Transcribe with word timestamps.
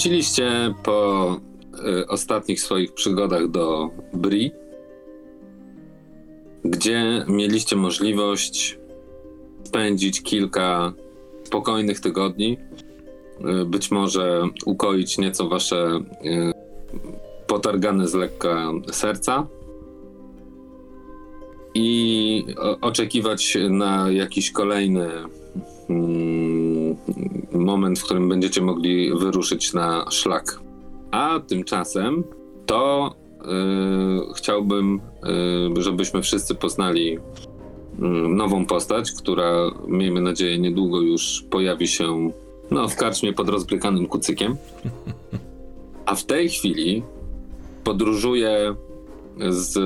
Wróciliście 0.00 0.74
po 0.82 1.36
y, 2.00 2.06
ostatnich 2.06 2.60
swoich 2.60 2.92
przygodach 2.92 3.48
do 3.48 3.90
Bri, 4.14 4.52
gdzie 6.64 7.24
mieliście 7.28 7.76
możliwość 7.76 8.78
spędzić 9.64 10.22
kilka 10.22 10.92
spokojnych 11.44 12.00
tygodni, 12.00 12.58
y, 13.62 13.64
być 13.64 13.90
może 13.90 14.42
ukoić 14.66 15.18
nieco 15.18 15.48
wasze 15.48 16.00
y, 16.24 16.52
potargane 17.46 18.08
z 18.08 18.14
lekka 18.14 18.72
serca 18.92 19.46
i 21.74 22.44
o- 22.58 22.80
oczekiwać 22.80 23.58
na 23.70 24.10
jakiś 24.10 24.50
kolejny 24.50 25.08
mm, 25.88 26.29
moment, 27.60 27.98
w 27.98 28.04
którym 28.04 28.28
będziecie 28.28 28.62
mogli 28.62 29.10
wyruszyć 29.18 29.72
na 29.72 30.10
szlak. 30.10 30.60
A 31.10 31.40
tymczasem 31.40 32.24
to 32.66 33.14
y, 33.40 34.34
chciałbym, 34.34 35.00
y, 35.78 35.82
żebyśmy 35.82 36.22
wszyscy 36.22 36.54
poznali 36.54 37.18
y, 37.18 37.18
nową 38.28 38.66
postać, 38.66 39.12
która 39.12 39.70
miejmy 39.88 40.20
nadzieję 40.20 40.58
niedługo 40.58 41.00
już 41.00 41.44
pojawi 41.50 41.88
się 41.88 42.30
no, 42.70 42.88
w 42.88 42.96
karczmie 42.96 43.32
pod 43.32 43.48
rozbrykanym 43.48 44.06
kucykiem. 44.06 44.56
A 46.06 46.14
w 46.14 46.24
tej 46.24 46.48
chwili 46.48 47.02
podróżuje 47.84 48.74
z 49.48 49.78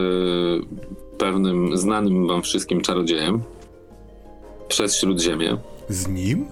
pewnym 1.19 1.77
znanym 1.77 2.27
wam 2.27 2.43
wszystkim 2.43 2.81
czarodziejem 2.81 3.43
przez 4.69 4.97
Śródziemie 4.97 5.57
Z 5.89 6.09
nim? 6.09 6.47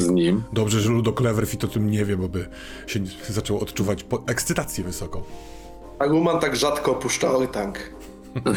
Z 0.00 0.08
nim. 0.10 0.42
Dobrze, 0.52 0.80
że 0.80 0.90
Ludo 0.90 1.12
Cleverfit 1.12 1.64
o 1.64 1.68
tym 1.68 1.90
nie 1.90 2.04
wie, 2.04 2.16
bo 2.16 2.28
by 2.28 2.46
się 2.86 3.00
zaczął 3.28 3.58
odczuwać 3.58 4.04
po- 4.04 4.22
ekscytację 4.26 4.84
wysoką. 4.84 5.22
Aguman 5.98 6.40
tak 6.40 6.56
rzadko 6.56 6.92
opuszczały 6.92 7.48
tank. 7.48 7.78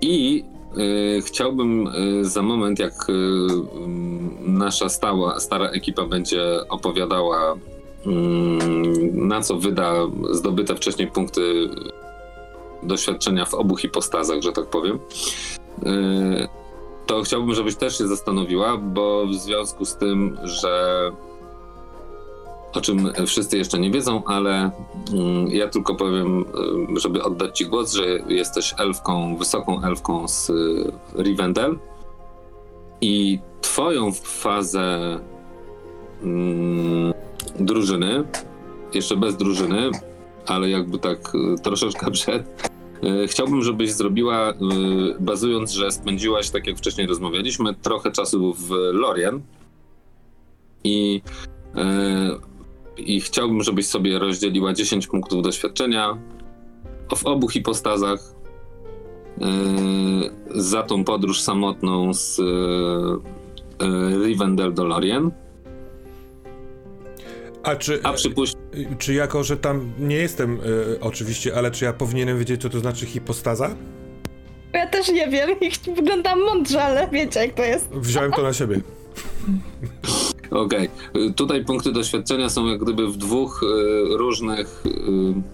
I 0.00 0.44
y, 0.78 1.22
chciałbym 1.22 1.86
y, 1.86 2.24
za 2.24 2.42
moment, 2.42 2.78
jak 2.78 3.08
y, 3.08 3.12
mm, 3.12 4.58
nasza 4.58 4.88
stała, 4.88 5.40
stara 5.40 5.68
ekipa 5.68 6.06
będzie 6.06 6.42
opowiadała, 6.68 7.54
mm, 8.06 9.28
na 9.28 9.40
co 9.40 9.56
wyda 9.56 9.92
zdobyte 10.30 10.76
wcześniej 10.76 11.08
punkty 11.10 11.68
doświadczenia 12.82 13.44
w 13.44 13.54
obu 13.54 13.76
hipostazach, 13.76 14.40
że 14.42 14.52
tak 14.52 14.66
powiem, 14.66 14.98
y, 15.86 16.48
to 17.08 17.22
chciałbym, 17.22 17.54
żebyś 17.54 17.76
też 17.76 17.98
się 17.98 18.08
zastanowiła, 18.08 18.76
bo 18.76 19.26
w 19.26 19.34
związku 19.34 19.84
z 19.84 19.96
tym, 19.96 20.38
że 20.44 21.12
o 22.72 22.80
czym 22.80 23.12
wszyscy 23.26 23.58
jeszcze 23.58 23.78
nie 23.78 23.90
wiedzą, 23.90 24.22
ale 24.24 24.70
mm, 25.12 25.48
ja 25.48 25.68
tylko 25.68 25.94
powiem, 25.94 26.44
y, 26.96 27.00
żeby 27.00 27.22
oddać 27.22 27.58
Ci 27.58 27.66
głos, 27.66 27.92
że 27.92 28.04
jesteś 28.28 28.74
elfką, 28.78 29.36
wysoką 29.36 29.82
elfką 29.82 30.28
z 30.28 30.50
y, 30.50 30.92
Rivendell. 31.16 31.78
I 33.00 33.38
Twoją 33.60 34.12
fazę 34.12 35.18
mm, 36.22 37.14
drużyny, 37.60 38.24
jeszcze 38.94 39.16
bez 39.16 39.36
drużyny, 39.36 39.90
ale 40.46 40.70
jakby 40.70 40.98
tak 40.98 41.34
y, 41.34 41.62
troszeczkę 41.62 42.10
przed, 42.10 42.70
chciałbym, 43.26 43.62
żebyś 43.62 43.92
zrobiła, 43.92 44.50
y, 44.50 44.54
bazując, 45.20 45.72
że 45.72 45.90
spędziłaś, 45.90 46.50
tak 46.50 46.66
jak 46.66 46.78
wcześniej 46.78 47.06
rozmawialiśmy, 47.06 47.74
trochę 47.74 48.10
czasu 48.10 48.54
w 48.54 48.70
Lorien 48.92 49.42
i 50.84 51.22
y, 51.76 52.48
i 52.98 53.20
chciałbym, 53.20 53.62
żebyś 53.62 53.86
sobie 53.86 54.18
rozdzieliła 54.18 54.72
10 54.72 55.06
punktów 55.06 55.42
doświadczenia 55.42 56.18
w 57.16 57.26
obu 57.26 57.48
hipostazach 57.48 58.20
za 60.54 60.82
tą 60.82 61.04
podróż 61.04 61.40
samotną 61.40 62.14
z 62.14 62.40
Rivendell 64.24 64.74
do 64.74 64.84
Lorien. 64.84 65.30
A 67.68 67.76
czy, 67.76 68.00
A 68.02 68.12
przypuść, 68.12 68.54
czy 68.98 69.14
jako, 69.14 69.44
że 69.44 69.56
tam 69.56 69.92
nie 69.98 70.16
jestem 70.16 70.60
y, 70.60 71.00
oczywiście, 71.00 71.54
ale 71.56 71.70
czy 71.70 71.84
ja 71.84 71.92
powinienem 71.92 72.38
wiedzieć, 72.38 72.62
co 72.62 72.68
to 72.70 72.78
znaczy 72.78 73.06
hipostaza? 73.06 73.70
Ja 74.72 74.86
też 74.86 75.08
nie 75.08 75.28
wiem 75.28 75.50
wyglądam 75.96 76.40
mądrze, 76.40 76.82
ale 76.82 77.08
wiecie 77.12 77.40
jak 77.40 77.54
to 77.54 77.62
jest. 77.62 77.88
Wziąłem 77.92 78.32
to 78.32 78.42
na 78.42 78.52
siebie. 78.52 78.80
okej, 80.50 80.88
Yy, 81.14 81.32
tutaj 81.32 81.64
punkty 81.64 81.92
doświadczenia 81.92 82.48
są 82.48 82.66
jak 82.66 82.80
gdyby 82.82 83.06
w 83.08 83.16
dwóch 83.16 83.60
yy, 83.62 84.16
różnych 84.16 84.82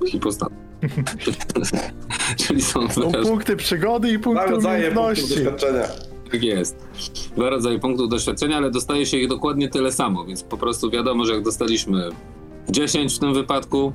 yy, 0.02 0.08
hipostazach. 0.10 0.58
Czyli 2.46 2.62
są 2.62 2.88
Są 2.90 3.12
punkty 3.12 3.56
przygody 3.56 4.10
i 4.10 4.18
punkty 4.18 4.54
umiejętności. 4.56 5.28
doświadczenia. 5.28 5.88
Tak 6.34 6.42
jest. 6.42 6.76
Dwa 7.36 7.50
rodzaje 7.50 7.78
punktów 7.78 8.08
doświadczenia, 8.08 8.56
ale 8.56 8.70
dostaje 8.70 9.06
się 9.06 9.16
ich 9.16 9.28
dokładnie 9.28 9.68
tyle 9.68 9.92
samo, 9.92 10.24
więc 10.24 10.42
po 10.42 10.56
prostu 10.56 10.90
wiadomo, 10.90 11.24
że 11.24 11.34
jak 11.34 11.42
dostaliśmy 11.42 12.08
10 12.70 13.16
w 13.16 13.18
tym 13.18 13.34
wypadku, 13.34 13.92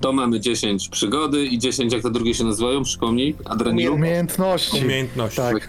to 0.00 0.12
mamy 0.12 0.40
10 0.40 0.88
przygody 0.88 1.46
i 1.46 1.58
10, 1.58 1.92
jak 1.92 2.02
te 2.02 2.10
drugie 2.10 2.34
się 2.34 2.44
nazywają, 2.44 2.82
przypomnij, 2.82 3.36
adrenalinu? 3.44 3.94
Umiejętności. 3.94 4.84
Umiejętności. 4.84 5.36
Tak. 5.36 5.68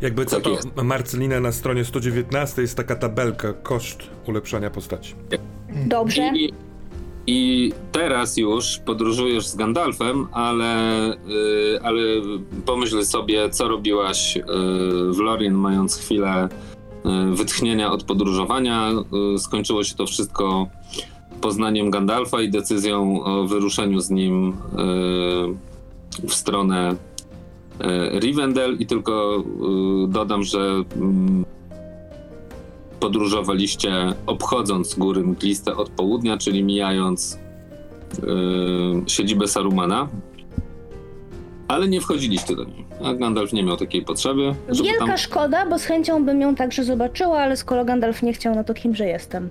Jakby 0.00 0.26
co 0.26 0.36
Tak 0.36 0.44
to 0.44 0.50
jest. 0.50 0.68
Marcelina 0.76 1.40
na 1.40 1.52
stronie 1.52 1.84
119 1.84 2.62
jest 2.62 2.76
taka 2.76 2.96
tabelka, 2.96 3.52
koszt 3.52 3.98
ulepszania 4.26 4.70
postaci. 4.70 5.14
Dobrze. 5.86 6.30
I, 6.34 6.52
I 7.26 7.72
teraz 7.92 8.36
już 8.36 8.78
podróżujesz 8.78 9.46
z 9.46 9.56
Gandalfem, 9.56 10.26
ale, 10.32 11.12
y, 11.12 11.80
ale 11.82 12.00
pomyśl 12.66 13.04
sobie, 13.04 13.50
co 13.50 13.68
robiłaś 13.68 14.36
y, 14.36 14.42
w 15.12 15.18
Lorien, 15.18 15.54
mając 15.54 15.96
chwilę 15.96 16.48
y, 16.48 17.34
wytchnienia 17.34 17.92
od 17.92 18.04
podróżowania. 18.04 18.92
Y, 19.34 19.38
skończyło 19.38 19.84
się 19.84 19.94
to 19.94 20.06
wszystko 20.06 20.68
poznaniem 21.40 21.90
Gandalfa 21.90 22.42
i 22.42 22.50
decyzją 22.50 23.24
o 23.24 23.46
wyruszeniu 23.46 24.00
z 24.00 24.10
nim 24.10 24.48
y, 24.48 24.54
w 26.28 26.34
stronę 26.34 26.92
y, 26.92 28.20
Rivendell 28.20 28.76
i 28.78 28.86
tylko 28.86 29.44
dodam, 30.08 30.42
że 30.42 30.84
mm, 30.96 31.44
podróżowaliście 33.04 33.92
obchodząc 34.26 34.94
góry 34.94 35.22
mgliste 35.22 35.76
od 35.76 35.90
południa, 35.90 36.38
czyli 36.38 36.64
mijając 36.64 37.38
yy, 38.22 39.02
siedzibę 39.06 39.48
Sarumana, 39.48 40.08
ale 41.68 41.88
nie 41.88 42.00
wchodziliście 42.00 42.56
do 42.56 42.64
niej. 42.64 42.84
A 43.04 43.14
Gandalf 43.14 43.52
nie 43.52 43.62
miał 43.62 43.76
takiej 43.76 44.04
potrzeby, 44.04 44.54
Wielka 44.82 45.06
tam... 45.06 45.18
szkoda, 45.18 45.66
bo 45.66 45.78
z 45.78 45.84
chęcią 45.84 46.24
bym 46.24 46.40
ją 46.40 46.54
także 46.54 46.84
zobaczyła, 46.84 47.38
ale 47.38 47.56
skoro 47.56 47.84
Gandalf 47.84 48.22
nie 48.22 48.32
chciał, 48.32 48.54
no 48.54 48.64
to 48.64 48.74
kimże 48.74 49.06
jestem, 49.06 49.50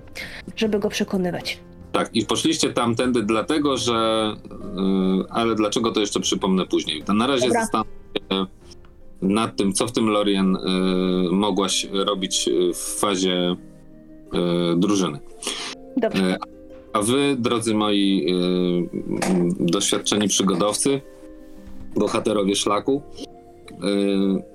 żeby 0.56 0.78
go 0.78 0.88
przekonywać. 0.88 1.58
Tak, 1.92 2.10
i 2.14 2.26
poszliście 2.26 2.72
tamtędy 2.72 3.22
dlatego, 3.22 3.76
że... 3.76 4.28
Yy, 4.76 5.24
ale 5.30 5.54
dlaczego 5.54 5.90
to 5.90 6.00
jeszcze 6.00 6.20
przypomnę 6.20 6.66
później. 6.66 7.02
To 7.02 7.14
na 7.14 7.26
razie 7.26 7.48
Dobra. 7.48 7.84
Nad 9.24 9.56
tym, 9.56 9.72
co 9.72 9.86
w 9.86 9.92
tym 9.92 10.08
Lorien 10.08 10.58
yy, 11.24 11.32
mogłaś 11.32 11.86
robić 11.92 12.46
yy, 12.46 12.74
w 12.74 12.78
fazie 12.98 13.56
yy, 14.32 14.40
drużyny. 14.76 15.18
Dobrze. 15.96 16.36
A 16.92 17.02
wy, 17.02 17.36
drodzy 17.38 17.74
moi 17.74 18.26
y, 18.28 19.64
doświadczeni 19.66 20.28
przygodowcy, 20.28 21.00
bohaterowie 21.96 22.56
szlaku. 22.56 23.02
y, 23.70 24.54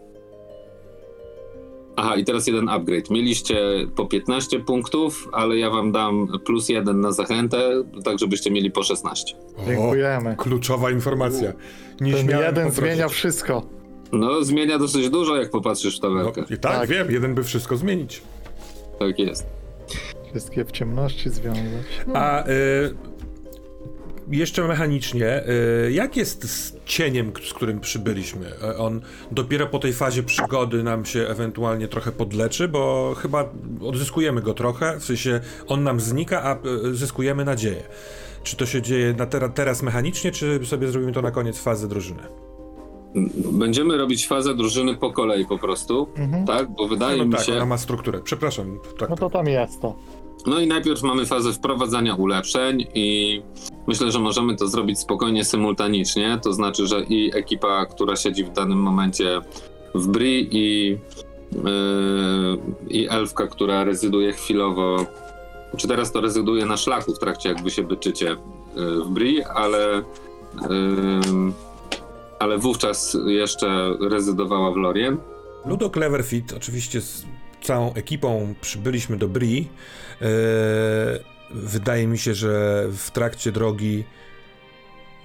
Aha, 1.96 2.16
i 2.16 2.24
teraz 2.26 2.48
jeden 2.48 2.70
upgrade. 2.70 3.10
Mieliście 3.10 3.58
po 3.96 4.06
15 4.06 4.60
punktów, 4.60 5.30
ale 5.32 5.58
ja 5.58 5.70
wam 5.70 5.92
dam 5.92 6.28
plus 6.46 6.70
jeden 6.70 7.02
na 7.02 7.12
zachętę, 7.12 7.84
tak 8.04 8.20
żebyście 8.20 8.52
mieli 8.52 8.72
po 8.72 8.84
16. 8.84 9.36
O, 9.38 9.66
Dziękujemy. 9.68 10.36
kluczowa 10.36 10.92
informacja. 10.92 11.54
Nie 12.02 12.14
Ten 12.14 12.30
jeden 12.30 12.54
poprosić. 12.54 12.76
zmienia 12.76 13.08
wszystko. 13.08 13.79
No, 14.12 14.44
zmienia 14.44 14.78
dosyć 14.80 15.10
dużo, 15.10 15.36
jak 15.36 15.50
popatrzysz 15.50 16.00
w 16.00 16.04
No, 16.04 16.10
tabelkę. 16.10 16.42
i 16.42 16.58
tak, 16.58 16.80
Tak. 16.80 16.90
wiem, 16.90 17.12
jeden 17.12 17.36
by 17.36 17.44
wszystko 17.44 17.78
zmienić. 17.78 18.22
Tak 19.00 19.20
jest. 19.20 19.46
Wszystkie 20.30 20.66
w 20.66 20.72
ciemności 20.72 21.30
związać. 21.30 21.86
A 22.14 22.48
y, 22.48 22.52
jeszcze 24.32 24.68
mechanicznie, 24.68 25.44
y, 25.88 25.92
jak 25.92 26.18
jest 26.18 26.50
z 26.52 26.76
cieniem, 26.86 27.32
z 27.50 27.54
którym 27.54 27.80
przybyliśmy? 27.80 28.52
E, 28.64 28.78
On 28.78 29.02
dopiero 29.32 29.68
po 29.68 29.80
tej 29.80 29.94
fazie 29.94 30.24
przygody 30.24 30.84
nam 30.84 31.06
się 31.06 31.28
ewentualnie 31.28 31.88
trochę 31.88 32.12
podleczy, 32.12 32.68
bo 32.68 33.16
chyba 33.18 33.50
odzyskujemy 33.82 34.42
go 34.42 34.54
trochę, 34.54 35.00
w 35.00 35.04
sensie 35.06 35.40
on 35.68 35.84
nam 35.84 36.00
znika, 36.00 36.44
a 36.44 36.68
y, 36.88 36.96
zyskujemy 36.96 37.46
nadzieję. 37.46 37.84
Czy 38.44 38.56
to 38.56 38.66
się 38.66 38.82
dzieje 38.82 39.14
na 39.14 39.26
tera, 39.26 39.50
teraz 39.50 39.84
mechanicznie, 39.84 40.32
czy 40.32 40.66
sobie 40.66 40.88
zrobimy 40.88 41.12
to 41.12 41.22
na 41.22 41.32
koniec 41.32 41.60
fazy 41.60 41.88
drużyny? 41.88 42.24
Będziemy 43.52 43.98
robić 43.98 44.28
fazę 44.28 44.56
drużyny 44.56 44.96
po 44.96 45.12
kolei 45.12 45.46
po 45.46 45.58
prostu, 45.58 46.08
Mhm. 46.18 46.46
tak? 46.46 46.70
Bo 46.72 46.88
wydaje 46.88 47.18
no 47.18 47.26
mi 47.26 47.32
tak, 47.32 47.44
się... 47.44 47.56
ona 47.56 47.66
ma 47.66 47.78
strukturę. 47.78 48.20
Przepraszam. 48.24 48.80
Tak, 49.00 49.10
No 49.10 49.16
to 49.16 49.30
tam 49.30 49.48
jest 49.48 49.82
to. 49.82 49.96
No 50.48 50.60
i 50.60 50.68
najpierw 50.68 51.04
mamy 51.04 51.26
fazę 51.26 51.54
wprowadzania 51.54 52.16
ulepszeń 52.16 52.86
i 52.94 53.42
myślę, 53.88 54.12
że 54.12 54.20
możemy 54.20 54.56
to 54.56 54.68
zrobić 54.68 55.00
spokojnie 55.00 55.46
symultanicznie, 55.46 56.40
to 56.44 56.54
znaczy, 56.54 56.88
że 56.88 57.04
i 57.04 57.32
ekipa, 57.38 57.86
która 57.86 58.16
siedzi 58.16 58.44
w 58.44 58.52
danym 58.52 58.78
momencie 58.78 59.42
w 59.96 60.08
Bri 60.08 60.48
i, 60.52 60.90
yy, 61.52 61.60
i 62.90 63.10
elfka, 63.10 63.48
która 63.48 63.84
rezyduje 63.84 64.34
chwilowo, 64.34 65.06
czy 65.78 65.88
teraz 65.88 66.12
to 66.12 66.22
rezyduje 66.22 66.66
na 66.66 66.78
szlaku 66.78 67.14
w 67.14 67.20
trakcie 67.20 67.50
jak 67.50 67.64
wy 67.64 67.72
się 67.72 67.84
byczycie 67.84 68.26
yy, 68.76 69.04
w 69.04 69.10
Bri, 69.10 69.44
ale 69.44 70.04
yy, 70.62 70.64
ale 72.40 72.58
wówczas 72.58 73.18
jeszcze 73.26 73.98
rezydowała 74.10 74.72
w 74.72 74.76
Lorien. 74.76 75.18
Ludo 75.66 75.90
Cleverfit, 75.90 76.54
oczywiście 76.54 77.02
z 77.02 77.26
całą 77.62 77.94
ekipą 77.94 78.54
przybyliśmy 78.62 79.18
do 79.18 79.28
Bri. 79.28 79.68
Eee, 80.22 80.28
wydaje 81.52 82.08
mi 82.08 82.18
się, 82.18 82.34
że 82.34 82.86
w 82.92 83.12
trakcie 83.12 83.52
drogi 83.52 84.04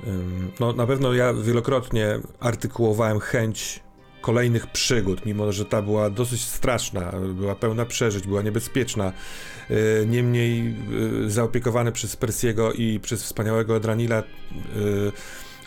ym, 0.07 0.53
no 0.61 0.73
na 0.73 0.87
pewno 0.87 1.13
ja 1.13 1.35
wielokrotnie 1.35 2.21
artykułowałem 2.41 3.21
chęć 3.21 3.81
kolejnych 4.21 4.67
przygód, 4.67 5.27
mimo 5.27 5.53
że 5.53 5.65
ta 5.65 5.83
była 5.83 6.11
dosyć 6.11 6.45
straszna, 6.45 7.13
była 7.35 7.55
pełna 7.55 7.85
przeżyć, 7.85 8.27
była 8.27 8.43
niebezpieczna. 8.43 9.13
Eee, 9.71 10.07
niemniej 10.07 10.77
e, 11.27 11.31
zaopiekowany 11.31 11.93
przez 11.93 12.17
Persiego 12.17 12.73
i 12.73 13.01
przez 13.01 13.23
wspaniałego 13.23 13.77
Adranila 13.77 14.17
e, 14.17 14.23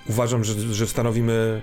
uważam, 0.09 0.43
że, 0.43 0.73
że 0.73 0.87
stanowimy 0.87 1.61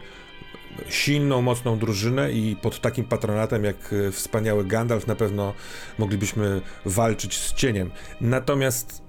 silną, 0.89 1.43
mocną 1.43 1.79
drużynę 1.79 2.33
i 2.33 2.57
pod 2.57 2.81
takim 2.81 3.05
patronatem 3.05 3.65
jak 3.65 3.77
e, 3.93 4.11
wspaniały 4.11 4.65
Gandalf 4.65 5.07
na 5.07 5.15
pewno 5.15 5.55
moglibyśmy 5.99 6.61
walczyć 6.85 7.39
z 7.39 7.55
cieniem. 7.55 7.91
Natomiast 8.21 9.03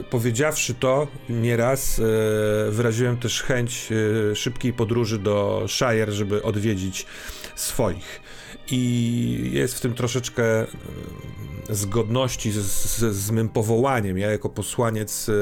e, 0.00 0.02
powiedziawszy 0.02 0.74
to 0.74 1.08
nieraz, 1.28 1.98
e, 1.98 2.02
wyraziłem 2.70 3.16
też 3.16 3.42
chęć 3.42 3.88
e, 4.32 4.36
szybkiej 4.36 4.72
podróży 4.72 5.18
do 5.18 5.64
Shire, 5.68 6.12
żeby 6.12 6.42
odwiedzić 6.42 7.06
swoich. 7.54 8.21
I 8.70 9.50
jest 9.52 9.74
w 9.74 9.80
tym 9.80 9.94
troszeczkę 9.94 10.62
e, 10.62 10.66
zgodności 11.70 12.52
z, 12.52 12.56
z, 12.62 13.16
z 13.16 13.30
mym 13.30 13.48
powołaniem. 13.48 14.18
Ja 14.18 14.30
jako 14.30 14.48
posłaniec 14.48 15.28
e, 15.28 15.32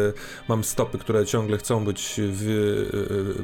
mam 0.49 0.65
stopy, 0.65 0.99
które 0.99 1.27
ciągle 1.27 1.59
chcą 1.59 1.85
być, 1.85 2.15
w, 2.19 2.49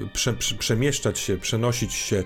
e, 0.04 0.08
prze, 0.12 0.32
prze, 0.32 0.54
przemieszczać 0.54 1.18
się, 1.18 1.36
przenosić 1.36 1.92
się, 1.92 2.24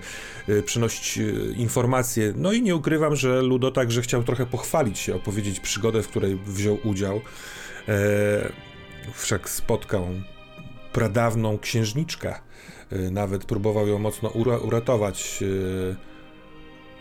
przynosić 0.65 1.17
e, 1.17 1.51
informacje. 1.51 2.33
No 2.35 2.51
i 2.53 2.61
nie 2.61 2.75
ukrywam, 2.75 3.15
że 3.15 3.41
Ludo 3.41 3.71
także 3.71 4.01
chciał 4.01 4.23
trochę 4.23 4.45
pochwalić 4.45 4.99
się, 4.99 5.15
opowiedzieć 5.15 5.59
przygodę, 5.59 6.03
w 6.03 6.07
której 6.07 6.35
wziął 6.45 6.77
udział. 6.83 7.21
E, 7.87 8.51
wszak 9.13 9.49
spotkał 9.49 10.07
pradawną 10.93 11.59
księżniczkę. 11.59 12.39
Nawet 13.11 13.45
próbował 13.45 13.87
ją 13.87 13.99
mocno 13.99 14.29
ura 14.29 14.57
uratować. 14.57 15.43
e, 15.97 16.10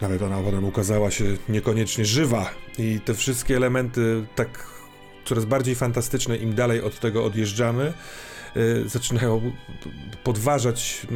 Nawet 0.00 0.22
ona 0.22 0.38
potem 0.42 0.64
ukazała 0.64 1.10
się 1.10 1.24
niekoniecznie 1.48 2.04
żywa. 2.04 2.50
I 2.78 3.00
te 3.04 3.14
wszystkie 3.14 3.56
elementy, 3.56 4.26
tak 4.34 4.66
coraz 5.24 5.44
bardziej 5.44 5.74
fantastyczne, 5.74 6.36
im 6.36 6.54
dalej 6.54 6.82
od 6.82 7.00
tego 7.00 7.24
odjeżdżamy, 7.24 7.92
y, 8.56 8.88
zaczynają 8.88 9.52
podważać 10.24 11.06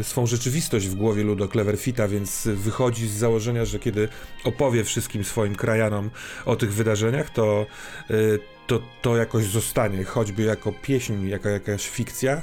y, 0.00 0.04
swą 0.04 0.26
rzeczywistość 0.26 0.86
w 0.86 0.94
głowie 0.94 1.22
Ludo 1.22 1.48
Cleverfita, 1.48 2.08
więc 2.08 2.48
wychodzi 2.54 3.08
z 3.08 3.12
założenia, 3.12 3.64
że 3.64 3.78
kiedy 3.78 4.08
opowie 4.44 4.84
wszystkim 4.84 5.24
swoim 5.24 5.54
krajanom 5.54 6.10
o 6.46 6.56
tych 6.56 6.72
wydarzeniach, 6.72 7.30
to, 7.30 7.66
y, 8.10 8.38
to, 8.66 8.80
to 9.02 9.16
jakoś 9.16 9.44
zostanie, 9.44 10.04
choćby 10.04 10.42
jako 10.42 10.72
pieśń, 10.72 11.26
jako 11.26 11.48
jakaś 11.48 11.88
fikcja, 11.88 12.42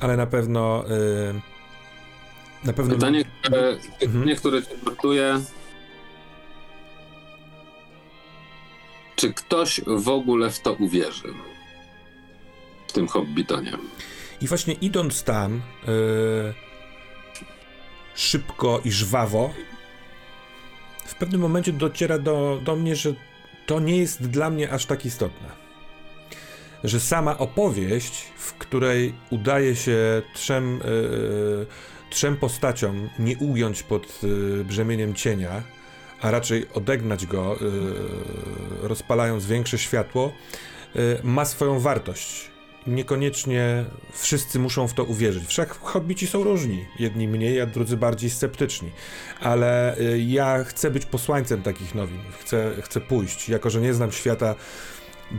ale 0.00 0.16
na 0.16 0.26
pewno. 0.26 0.84
y, 0.90 1.55
Na 2.66 2.72
pewno. 2.72 2.94
Pytanie, 2.94 3.24
które, 3.42 3.76
pytanie, 4.00 4.36
które 4.36 4.62
cię 4.62 4.74
nurtuje. 4.84 5.40
Czy 9.16 9.32
ktoś 9.32 9.80
w 9.86 10.08
ogóle 10.08 10.50
w 10.50 10.60
to 10.60 10.72
uwierzy? 10.72 11.28
W 12.88 12.92
tym 12.92 13.08
Hobbitonie. 13.08 13.72
I 14.40 14.46
właśnie 14.46 14.74
idąc 14.74 15.22
tam 15.22 15.62
yy, 15.86 16.54
szybko 18.14 18.80
i 18.84 18.92
żwawo, 18.92 19.54
w 21.06 21.14
pewnym 21.14 21.40
momencie 21.40 21.72
dociera 21.72 22.18
do, 22.18 22.60
do 22.64 22.76
mnie, 22.76 22.96
że 22.96 23.14
to 23.66 23.80
nie 23.80 23.96
jest 23.96 24.22
dla 24.22 24.50
mnie 24.50 24.70
aż 24.70 24.86
tak 24.86 25.06
istotne. 25.06 25.48
Że 26.84 27.00
sama 27.00 27.38
opowieść, 27.38 28.24
w 28.36 28.54
której 28.54 29.14
udaje 29.30 29.76
się 29.76 30.22
trzem, 30.34 30.80
yy, 30.84 31.66
trzem 32.16 32.36
postaciom 32.36 33.08
nie 33.18 33.36
ugiąć 33.36 33.82
pod 33.82 34.22
yy, 34.22 34.64
brzemieniem 34.64 35.14
cienia, 35.14 35.62
a 36.20 36.30
raczej 36.30 36.66
odegnać 36.74 37.26
go, 37.26 37.56
yy, 37.60 38.88
rozpalając 38.88 39.46
większe 39.46 39.78
światło, 39.78 40.32
yy, 40.94 41.20
ma 41.22 41.44
swoją 41.44 41.80
wartość 41.80 42.50
niekoniecznie 42.86 43.84
wszyscy 44.12 44.58
muszą 44.58 44.88
w 44.88 44.94
to 44.94 45.04
uwierzyć. 45.04 45.46
Wszak 45.46 45.78
hobbici 45.78 46.26
są 46.26 46.44
różni. 46.44 46.86
Jedni 46.98 47.28
mniej, 47.28 47.60
a 47.60 47.66
drudzy 47.66 47.96
bardziej 47.96 48.30
sceptyczni. 48.30 48.90
Ale 49.40 49.96
ja 50.26 50.64
chcę 50.64 50.90
być 50.90 51.06
posłańcem 51.06 51.62
takich 51.62 51.94
nowin. 51.94 52.20
Chcę, 52.40 52.72
chcę 52.82 53.00
pójść. 53.00 53.48
Jako, 53.48 53.70
że 53.70 53.80
nie 53.80 53.94
znam 53.94 54.12
świata 54.12 54.54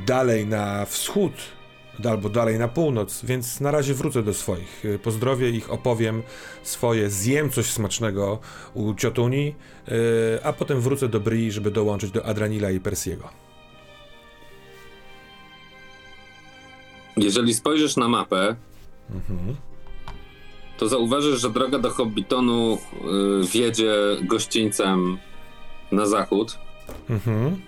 dalej 0.06 0.46
na 0.46 0.86
wschód, 0.86 1.34
albo 2.06 2.30
dalej 2.30 2.60
na 2.60 2.68
północ, 2.68 3.26
więc 3.26 3.60
na 3.60 3.72
razie 3.72 3.94
wrócę 3.94 4.24
do 4.24 4.34
swoich. 4.34 4.86
Y, 4.86 5.00
Pozdrowię 5.00 5.50
ich, 5.50 5.72
opowiem 5.72 6.24
swoje, 6.64 7.10
zjem 7.10 7.50
coś 7.50 7.66
smacznego 7.66 8.40
u 8.74 8.94
ciotuni, 8.94 9.56
y, 9.88 9.94
a 10.44 10.54
potem 10.54 10.82
wrócę 10.82 11.08
do 11.08 11.20
Bri, 11.20 11.52
żeby 11.52 11.72
dołączyć 11.72 12.12
do 12.12 12.26
Adranila 12.26 12.72
i 12.72 12.80
Persiego. 12.80 13.30
Jeżeli 17.18 17.54
spojrzysz 17.54 17.96
na 17.96 18.08
mapę, 18.08 18.56
to 20.78 20.88
zauważysz, 20.88 21.42
że 21.42 21.50
droga 21.50 21.80
do 21.80 21.90
Hobbitonu 21.90 22.78
y, 23.44 23.48
wiedzie 23.48 23.94
gościńcem 24.22 25.18
na 25.92 26.06
zachód. 26.06 26.58
Mhm. 27.10 27.62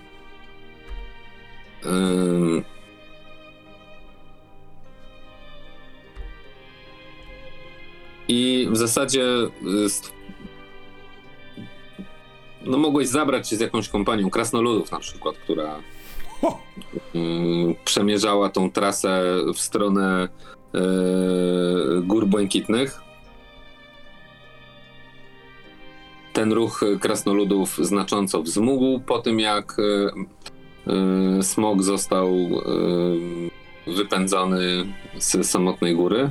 I 8.30 8.68
w 8.70 8.76
zasadzie 8.76 9.22
y, 9.22 9.88
no 12.64 12.78
mogłeś 12.78 13.08
zabrać 13.08 13.48
się 13.48 13.56
z 13.56 13.60
jakąś 13.60 13.88
kompanią 13.88 14.30
krasnoludów 14.30 14.92
na 14.92 14.98
przykład, 14.98 15.36
która 15.36 15.80
ym, 17.14 17.74
przemierzała 17.84 18.48
tą 18.48 18.70
trasę 18.70 19.24
w 19.54 19.60
stronę 19.60 20.28
y, 20.74 20.78
Gór 22.02 22.26
Błękitnych. 22.26 23.00
Ten 26.32 26.52
ruch 26.52 26.84
krasnoludów 27.00 27.78
znacząco 27.78 28.42
wzmógł 28.42 29.00
po 29.00 29.18
tym, 29.18 29.40
jak 29.40 29.78
y, 29.78 30.10
y, 31.38 31.42
smog 31.42 31.82
został 31.82 32.28
y, 33.86 33.92
wypędzony 33.96 34.94
z 35.18 35.50
samotnej 35.50 35.94
góry. 35.94 36.30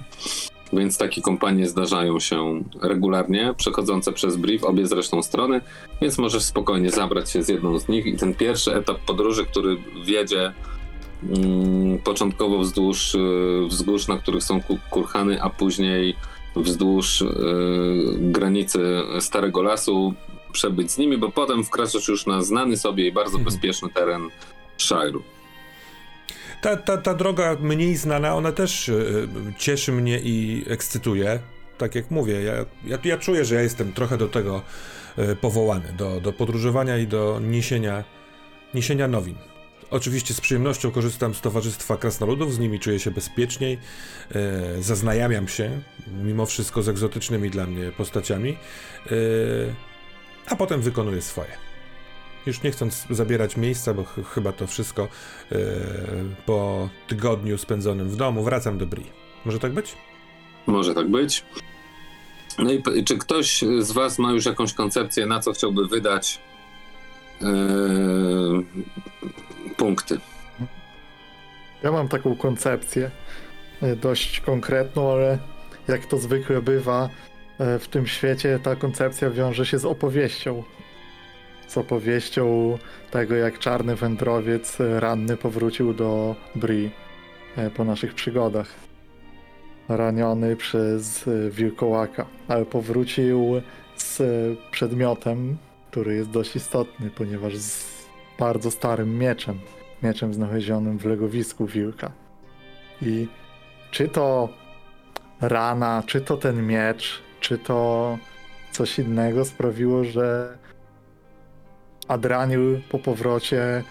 Więc 0.74 0.98
takie 0.98 1.22
kompanie 1.22 1.68
zdarzają 1.68 2.20
się 2.20 2.64
regularnie, 2.82 3.54
przechodzące 3.58 4.14
przez 4.14 4.36
brief, 4.36 4.64
obie 4.64 4.88
zresztą 4.88 5.24
strony, 5.24 5.62
więc 6.02 6.18
możesz 6.18 6.44
spokojnie 6.44 6.90
zabrać 6.90 7.32
się 7.32 7.44
z 7.44 7.50
jedną 7.50 7.80
z 7.80 7.88
nich 7.88 8.06
i 8.06 8.18
ten 8.18 8.36
pierwszy 8.36 8.76
etap 8.76 9.00
podróży, 9.00 9.46
który 9.46 9.78
wiedzie 10.06 10.54
mm, 11.24 11.98
początkowo 11.98 12.60
wzdłuż 12.60 13.16
y, 13.16 13.20
wzgórz, 13.68 14.08
na 14.08 14.18
których 14.18 14.44
są 14.44 14.62
ku- 14.62 14.80
kurhany, 14.90 15.42
a 15.42 15.50
później 15.50 16.16
wzdłuż 16.56 17.22
y, 17.22 17.28
granicy 18.20 19.02
Starego 19.20 19.62
Lasu, 19.62 20.14
przebyć 20.52 20.92
z 20.92 20.98
nimi, 20.98 21.18
bo 21.18 21.30
potem 21.32 21.64
wkraczasz 21.64 22.08
już 22.08 22.26
na 22.26 22.42
znany 22.42 22.78
sobie 22.78 23.08
i 23.08 23.12
bardzo 23.12 23.38
bezpieczny 23.40 23.90
teren 23.90 24.30
Shire'u. 24.78 25.20
Ta, 26.62 26.78
ta, 26.78 26.98
ta 26.98 27.14
droga 27.14 27.58
mniej 27.60 27.96
znana, 27.96 28.36
ona 28.36 28.52
też 28.52 28.90
y, 28.90 29.28
cieszy 29.58 29.92
mnie 29.92 30.20
i 30.20 30.66
ekscytuje. 30.68 31.40
Tak 31.78 31.96
jak 31.96 32.12
mówię, 32.12 32.44
ja, 32.44 32.54
ja, 32.86 32.98
ja 33.04 33.18
czuję, 33.18 33.46
że 33.46 33.56
ja 33.56 33.62
jestem 33.62 33.94
trochę 33.94 34.18
do 34.18 34.28
tego 34.28 34.62
y, 35.20 35.36
powołany, 35.36 35.94
do, 35.98 36.22
do 36.22 36.34
podróżowania 36.34 36.98
i 36.98 37.08
do 37.08 37.40
niesienia, 37.44 38.04
niesienia 38.74 39.08
nowin. 39.08 39.36
Oczywiście 39.92 40.34
z 40.34 40.42
przyjemnością 40.42 40.92
korzystam 40.92 41.34
z 41.34 41.42
Towarzystwa 41.42 41.98
Krasnoludów, 41.98 42.54
z 42.54 42.60
nimi 42.60 42.80
czuję 42.80 43.00
się 43.00 43.12
bezpieczniej, 43.12 43.78
e, 44.36 44.82
zaznajamiam 44.82 45.48
się, 45.48 45.82
mimo 46.24 46.46
wszystko 46.46 46.84
z 46.84 46.90
egzotycznymi 46.90 47.50
dla 47.50 47.66
mnie 47.66 47.92
postaciami, 47.92 48.58
e, 49.06 49.16
a 50.48 50.56
potem 50.56 50.82
wykonuję 50.82 51.22
swoje. 51.22 51.69
Już 52.46 52.64
nie 52.64 52.72
chcąc 52.72 53.08
zabierać 53.10 53.58
miejsca, 53.58 53.94
bo 53.94 54.04
ch 54.04 54.16
chyba 54.34 54.52
to 54.52 54.68
wszystko 54.68 55.08
e, 55.52 55.58
po 56.46 56.90
tygodniu 57.08 57.58
spędzonym 57.58 58.10
w 58.10 58.16
domu, 58.16 58.44
wracam 58.44 58.78
do 58.78 58.86
Bri. 58.86 59.04
Może 59.46 59.60
tak 59.60 59.74
być? 59.74 59.96
Może 60.68 60.96
tak 60.96 61.10
być. 61.10 61.46
No 62.60 62.72
i 62.72 63.04
czy 63.04 63.18
ktoś 63.18 63.64
z 63.80 63.92
Was 63.92 64.20
ma 64.20 64.32
już 64.32 64.46
jakąś 64.46 64.74
koncepcję, 64.74 65.26
na 65.26 65.40
co 65.40 65.54
chciałby 65.54 65.88
wydać 65.88 66.40
e, 67.42 67.46
punkty? 69.78 70.20
Ja 71.84 71.92
mam 71.92 72.08
taką 72.08 72.36
koncepcję, 72.36 73.12
e, 73.82 73.96
dość 73.96 74.40
konkretną, 74.40 75.12
ale 75.12 75.38
jak 75.88 76.06
to 76.06 76.18
zwykle 76.18 76.62
bywa 76.62 77.10
w 77.80 77.88
tym 77.88 78.08
świecie, 78.08 78.60
ta 78.64 78.76
koncepcja 78.76 79.30
wiąże 79.30 79.66
się 79.66 79.80
z 79.80 79.86
opowieścią. 79.86 80.64
Z 81.70 81.78
opowieścią 81.78 82.78
tego, 83.12 83.36
jak 83.36 83.60
czarny 83.60 83.96
wędrowiec 83.96 84.78
ranny 84.80 85.38
powrócił 85.38 85.94
do 85.94 86.36
Bri 86.56 86.92
e, 87.56 87.70
po 87.70 87.84
naszych 87.84 88.14
przygodach. 88.14 88.68
Raniony 89.90 90.56
przez 90.56 91.30
wilkołaka, 91.52 92.26
ale 92.48 92.66
powrócił 92.66 93.62
z 93.96 94.22
przedmiotem, 94.72 95.58
który 95.92 96.16
jest 96.16 96.30
dość 96.30 96.56
istotny, 96.56 97.10
ponieważ 97.10 97.58
z 97.58 97.86
bardzo 98.40 98.72
starym 98.72 99.18
mieczem 99.18 99.60
mieczem 100.04 100.34
znalezionym 100.34 101.00
w 101.00 101.06
legowisku 101.06 101.66
wilka. 101.66 102.12
I 103.02 103.28
czy 103.92 104.08
to 104.08 104.50
rana, 105.42 106.04
czy 106.06 106.22
to 106.22 106.38
ten 106.38 106.68
miecz, 106.68 107.22
czy 107.40 107.58
to 107.58 108.18
coś 108.72 109.00
innego 109.00 109.46
sprawiło, 109.46 110.04
że 110.04 110.58
Adraniel 112.10 112.82
po 112.90 113.00
powrocie 113.00 113.84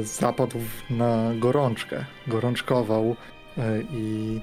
y, 0.00 0.04
zapadł 0.04 0.58
na 0.90 1.32
gorączkę. 1.34 2.04
Gorączkował 2.26 3.16
y, 3.58 3.62
i 3.90 4.40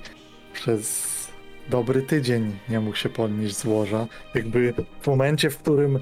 przez 0.53 1.15
dobry 1.69 2.01
tydzień 2.01 2.59
nie 2.69 2.79
mógł 2.79 2.97
się 2.97 3.09
podnieść 3.09 3.55
z 3.55 3.65
łoża. 3.65 4.07
Jakby 4.35 4.73
w 5.01 5.07
momencie, 5.07 5.49
w 5.49 5.57
którym 5.57 5.99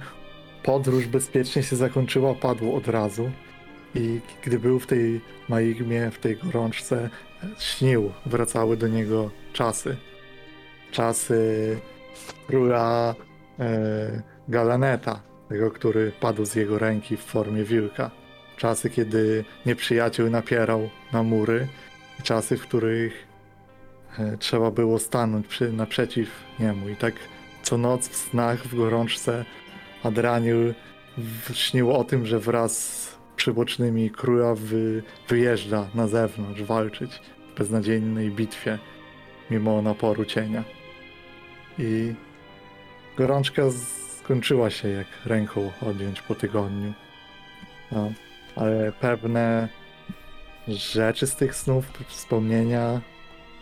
podróż 0.63 1.07
bezpiecznie 1.07 1.63
się 1.63 1.75
zakończyła, 1.75 2.35
padł 2.35 2.75
od 2.75 2.87
razu. 2.87 3.31
I 3.95 4.19
gdy 4.45 4.59
był 4.59 4.79
w 4.79 4.87
tej 4.87 5.21
maigmie, 5.49 6.11
w 6.11 6.19
tej 6.19 6.37
gorączce, 6.37 7.09
śnił, 7.59 8.11
wracały 8.25 8.77
do 8.77 8.87
niego 8.87 9.31
czasy. 9.53 9.97
Czasy 10.91 11.79
króla 12.47 13.15
e, 13.59 14.21
Galaneta, 14.47 15.32
tego, 15.53 15.71
który 15.71 16.11
padł 16.19 16.45
z 16.45 16.55
jego 16.55 16.79
ręki 16.79 17.17
w 17.17 17.23
formie 17.23 17.63
wilka. 17.63 18.11
Czasy, 18.57 18.89
kiedy 18.89 19.45
nieprzyjaciel 19.65 20.31
napierał 20.31 20.89
na 21.11 21.23
mury. 21.23 21.67
I 22.19 22.23
czasy, 22.23 22.57
w 22.57 22.61
których 22.61 23.27
e, 24.19 24.37
trzeba 24.37 24.71
było 24.71 24.99
stanąć 24.99 25.47
przy, 25.47 25.71
naprzeciw 25.71 26.29
niemu. 26.59 26.89
I 26.89 26.95
tak 26.95 27.13
co 27.63 27.77
noc 27.77 28.09
w 28.09 28.15
snach, 28.15 28.67
w 28.67 28.75
gorączce 28.75 29.45
Adraniel 30.03 30.73
śnił 31.53 31.91
o 31.91 32.03
tym, 32.03 32.25
że 32.25 32.39
wraz 32.39 32.77
z 32.77 33.17
przybocznymi 33.35 34.09
króla 34.09 34.55
wy, 34.55 35.03
wyjeżdża 35.27 35.87
na 35.95 36.07
zewnątrz 36.07 36.63
walczyć 36.63 37.21
w 37.53 37.57
beznadziejnej 37.57 38.31
bitwie 38.31 38.79
mimo 39.51 39.81
naporu 39.81 40.25
cienia. 40.25 40.63
I 41.79 42.13
gorączka 43.17 43.69
skończyła 44.23 44.69
się 44.69 44.89
jak 44.89 45.07
ręką 45.25 45.71
odjąć 45.81 46.21
po 46.21 46.35
tygodniu. 46.35 46.93
No, 47.91 48.11
ale 48.55 48.91
pewne 48.91 49.67
rzeczy 50.67 51.27
z 51.27 51.35
tych 51.35 51.55
snów, 51.55 51.85
wspomnienia, 52.07 53.01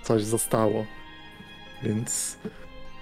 coś 0.04 0.24
zostało. 0.24 0.86
Więc 1.84 2.38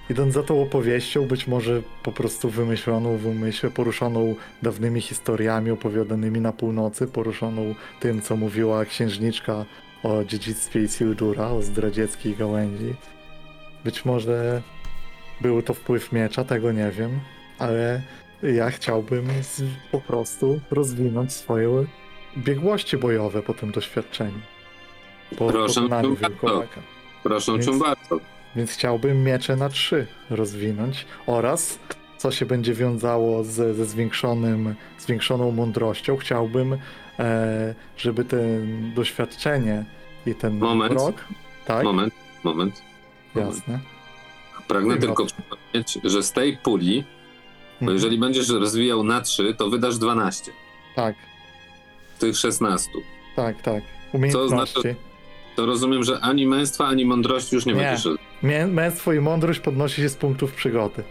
idąc 0.10 0.34
za 0.34 0.44
tą 0.44 0.62
opowieścią, 0.62 1.28
być 1.28 1.48
może 1.48 1.82
po 2.04 2.12
prostu 2.12 2.50
wymyśloną 2.50 3.18
w 3.18 3.26
umyśle, 3.26 3.70
poruszoną 3.70 4.36
dawnymi 4.62 5.02
historiami 5.02 5.72
opowiadanymi 5.72 6.42
na 6.42 6.54
północy, 6.54 7.08
poruszoną 7.08 7.76
tym, 8.00 8.22
co 8.22 8.36
mówiła 8.38 8.86
księżniczka 8.86 9.66
o 10.04 10.24
dziedzictwie 10.24 10.82
Isildura, 10.84 11.48
o 11.48 11.62
zdradzieckiej 11.62 12.36
gałęzi. 12.36 12.96
Być 13.84 14.06
może 14.06 14.62
był 15.42 15.62
to 15.62 15.74
wpływ 15.74 16.12
miecza, 16.12 16.44
tego 16.44 16.72
nie 16.72 16.92
wiem, 16.92 17.20
ale 17.60 18.02
ja 18.44 18.70
chciałbym 18.70 19.28
po 19.92 20.02
prostu 20.02 20.60
rozwinąć 20.72 21.34
swoje 21.34 21.86
biegłości 22.38 22.98
bojowe 22.98 23.42
po 23.42 23.54
tym 23.54 23.72
doświadczeniu. 23.72 24.40
Po 25.38 25.48
Proszę 25.48 25.82
pokonaniu 25.82 26.16
wilkołaka. 26.16 26.82
Proszę 27.24 27.52
Więc- 27.52 27.80
bardzo. 27.80 28.20
Więc 28.56 28.72
chciałbym 28.72 29.24
miecze 29.24 29.56
na 29.56 29.70
trzy 29.70 30.08
rozwinąć 30.30 31.06
oraz 31.28 31.80
co 32.18 32.32
się 32.32 32.46
będzie 32.46 32.74
wiązało 32.74 33.44
z, 33.44 33.76
ze 33.76 33.86
zwiększonym, 33.86 34.76
zwiększoną 35.00 35.52
mądrością. 35.52 36.18
Chciałbym, 36.18 36.78
e, 37.20 37.76
żeby 37.98 38.26
to 38.26 38.38
doświadczenie 38.96 39.86
i 40.26 40.36
ten 40.36 40.58
Moment. 40.58 40.94
rok. 40.94 41.26
Tak, 41.66 41.84
Moment, 41.84 42.14
moment. 42.44 42.82
jasne. 43.36 43.80
Pragnę 44.68 44.98
tylko 44.98 45.26
przypomnieć, 45.26 46.00
że 46.04 46.24
z 46.24 46.32
tej 46.32 46.58
puli, 46.58 47.04
bo 47.82 47.92
jeżeli 47.92 48.18
będziesz 48.18 48.50
rozwijał 48.50 49.04
na 49.04 49.22
3, 49.22 49.54
to 49.58 49.70
wydasz 49.70 49.98
12 49.98 50.52
Tak, 50.96 51.16
z 52.16 52.20
tych 52.20 52.38
16. 52.38 52.90
tak, 53.36 53.62
tak. 53.62 53.84
Umiejętności. 54.14 54.74
znaczy- 54.74 54.96
To 55.56 55.66
rozumiem, 55.66 56.04
że 56.04 56.20
ani 56.20 56.48
męstwa, 56.48 56.86
ani 56.88 57.06
mądrości 57.06 57.56
już 57.56 57.66
nie, 57.66 57.74
Nie. 57.74 57.82
będziesz. 57.82 58.08
Mię, 58.44 58.68
męstwo 58.68 59.14
i 59.14 59.20
mądrość 59.20 59.60
podnosi 59.60 60.02
się 60.02 60.10
z 60.10 60.16
punktów 60.16 60.54
przygody. 60.54 61.04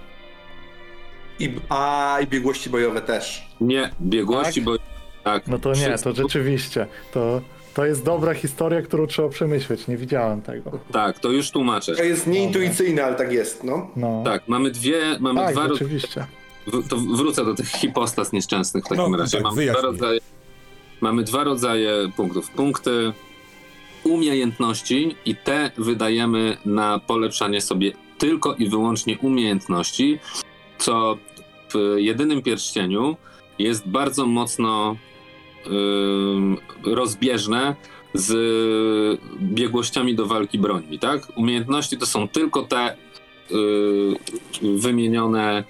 I, 1.39 1.51
a, 1.69 2.19
i 2.23 2.27
biegłości 2.27 2.71
bojowe 2.71 3.01
też. 3.01 3.47
Nie, 3.61 3.91
biegłości, 4.01 4.55
Tak? 4.55 4.65
bo. 4.65 4.77
Tak. 5.25 5.49
No 5.49 5.59
to 5.59 5.73
nie, 5.73 5.99
to 5.99 6.13
rzeczywiście. 6.15 6.87
To, 7.13 7.41
to 7.75 7.85
jest 7.87 8.05
dobra 8.05 8.35
historia, 8.35 8.83
którą 8.83 9.07
trzeba 9.07 9.29
przemyśleć. 9.29 9.89
Nie 9.89 9.97
widziałem 9.97 10.43
tego. 10.43 10.71
Tak, 10.93 11.19
to 11.19 11.29
już 11.31 11.51
tłumaczę. 11.51 11.97
To 11.97 12.03
jest 12.05 12.27
nieintuicyjne, 12.27 13.05
ale 13.05 13.17
tak 13.17 13.33
jest, 13.33 13.65
no. 13.65 13.91
No. 13.97 14.23
Tak, 14.25 14.49
mamy 14.49 14.71
dwie, 14.71 15.01
mamy 15.21 15.41
tak 15.41 15.53
dwa 15.53 15.67
rodzaje. 15.67 15.91
W- 16.73 16.89
To 16.89 16.97
wrócę 16.97 17.45
do 17.45 17.55
tych 17.55 17.69
hipostas 17.69 18.33
nieszczęsnych 18.33 18.85
w 18.85 18.89
takim 18.89 19.11
No, 19.13 19.17
razie. 19.19 19.37
tak, 19.37 19.43
mamy, 19.45 19.67
dwa 19.67 19.81
rodzaje, 19.81 20.21
mamy 21.01 21.23
dwa 21.25 21.45
rodzaje 21.45 21.93
punktów. 22.17 22.51
Punkty 22.51 23.13
umiejętności 24.05 25.17
i 25.25 25.37
te 25.37 25.71
wydajemy 25.79 26.57
na 26.65 26.99
polepszanie 26.99 27.61
sobie 27.61 27.93
tylko 28.19 28.55
i 28.55 28.69
wyłącznie 28.69 29.19
umiejętności, 29.19 30.19
co 30.79 31.19
w 31.75 31.95
jedynym 31.97 32.43
pierścieniu 32.43 33.17
jest 33.59 33.89
bardzo 33.89 34.27
mocno 34.27 34.97
ym, 35.67 36.57
rozbieżne 36.85 37.75
z 38.15 39.21
biegłościami 39.41 40.15
do 40.15 40.27
walki 40.27 40.59
brońmi, 40.59 40.99
tak? 40.99 41.33
Umiejętności 41.37 41.99
to 41.99 42.07
są 42.07 42.29
tylko 42.29 42.63
te 42.63 42.97
y, 43.51 43.57
wymienione 44.63 45.65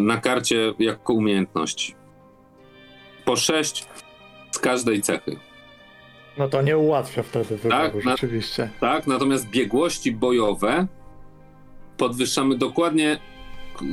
na 0.00 0.16
karcie 0.16 0.74
jako 0.78 1.12
umiejętności. 1.12 1.94
Po 3.24 3.36
sześć 3.36 3.86
z 4.50 4.58
każdej 4.58 5.02
cechy, 5.02 5.36
No 6.38 6.48
to 6.48 6.62
nie 6.62 6.78
ułatwia 6.78 7.22
wtedy 7.22 7.56
wyboru, 7.56 7.70
Tak, 7.70 8.04
na- 8.04 8.10
rzeczywiście. 8.10 8.70
tak? 8.80 9.06
Natomiast 9.06 9.48
biegłości 9.50 10.12
bojowe 10.12 10.86
podwyższamy 11.96 12.58
dokładnie 12.58 13.12
y, 13.82 13.86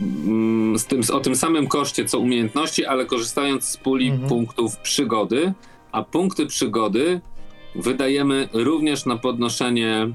mm, 0.00 0.78
z 0.78 0.86
tym, 0.86 1.00
o 1.12 1.20
tym 1.20 1.36
samym 1.36 1.66
koszcie 1.66 2.04
co 2.04 2.18
umiejętności, 2.18 2.86
ale 2.86 3.06
korzystając 3.06 3.64
z 3.68 3.76
puli 3.76 4.08
Mhm. 4.08 4.28
punktów 4.28 4.76
przygody, 4.76 5.52
a 5.92 6.02
punkty 6.02 6.46
przygody 6.46 7.20
wydajemy 7.74 8.48
również 8.52 9.06
na 9.06 9.16
podnoszenie 9.16 10.08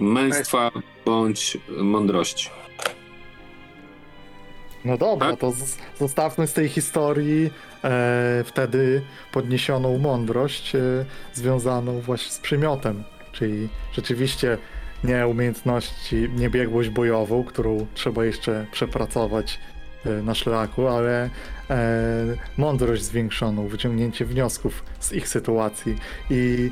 męstwa 0.00 0.70
bądź 1.04 1.58
mądrości. 1.82 2.50
No 4.84 4.98
dobra, 4.98 5.30
Tak? 5.30 5.40
to 5.40 5.52
zostawmy 5.98 6.46
z 6.46 6.52
tej 6.52 6.68
historii 6.68 7.50
e, 7.84 8.44
wtedy 8.46 9.02
podniesioną 9.32 9.98
mądrość 9.98 10.74
e, 10.74 10.80
związaną 11.34 12.00
właśnie 12.00 12.30
z 12.30 12.38
przymiotem, 12.38 13.04
czyli 13.32 13.68
rzeczywiście 13.92 14.58
nie 15.04 15.26
umiejętności, 15.26 16.28
nie 16.36 16.50
biegłość 16.50 16.88
bojową, 16.88 17.44
którą 17.44 17.86
trzeba 17.94 18.24
jeszcze 18.24 18.66
przepracować 18.72 19.60
e, 20.06 20.10
na 20.10 20.34
szlaku, 20.34 20.88
ale 20.88 21.30
e, 21.70 21.78
mądrość 22.56 23.02
zwiększoną, 23.02 23.68
wyciągnięcie 23.68 24.24
wniosków 24.24 24.84
z 25.00 25.12
ich 25.12 25.28
sytuacji 25.28 25.96
i 26.30 26.70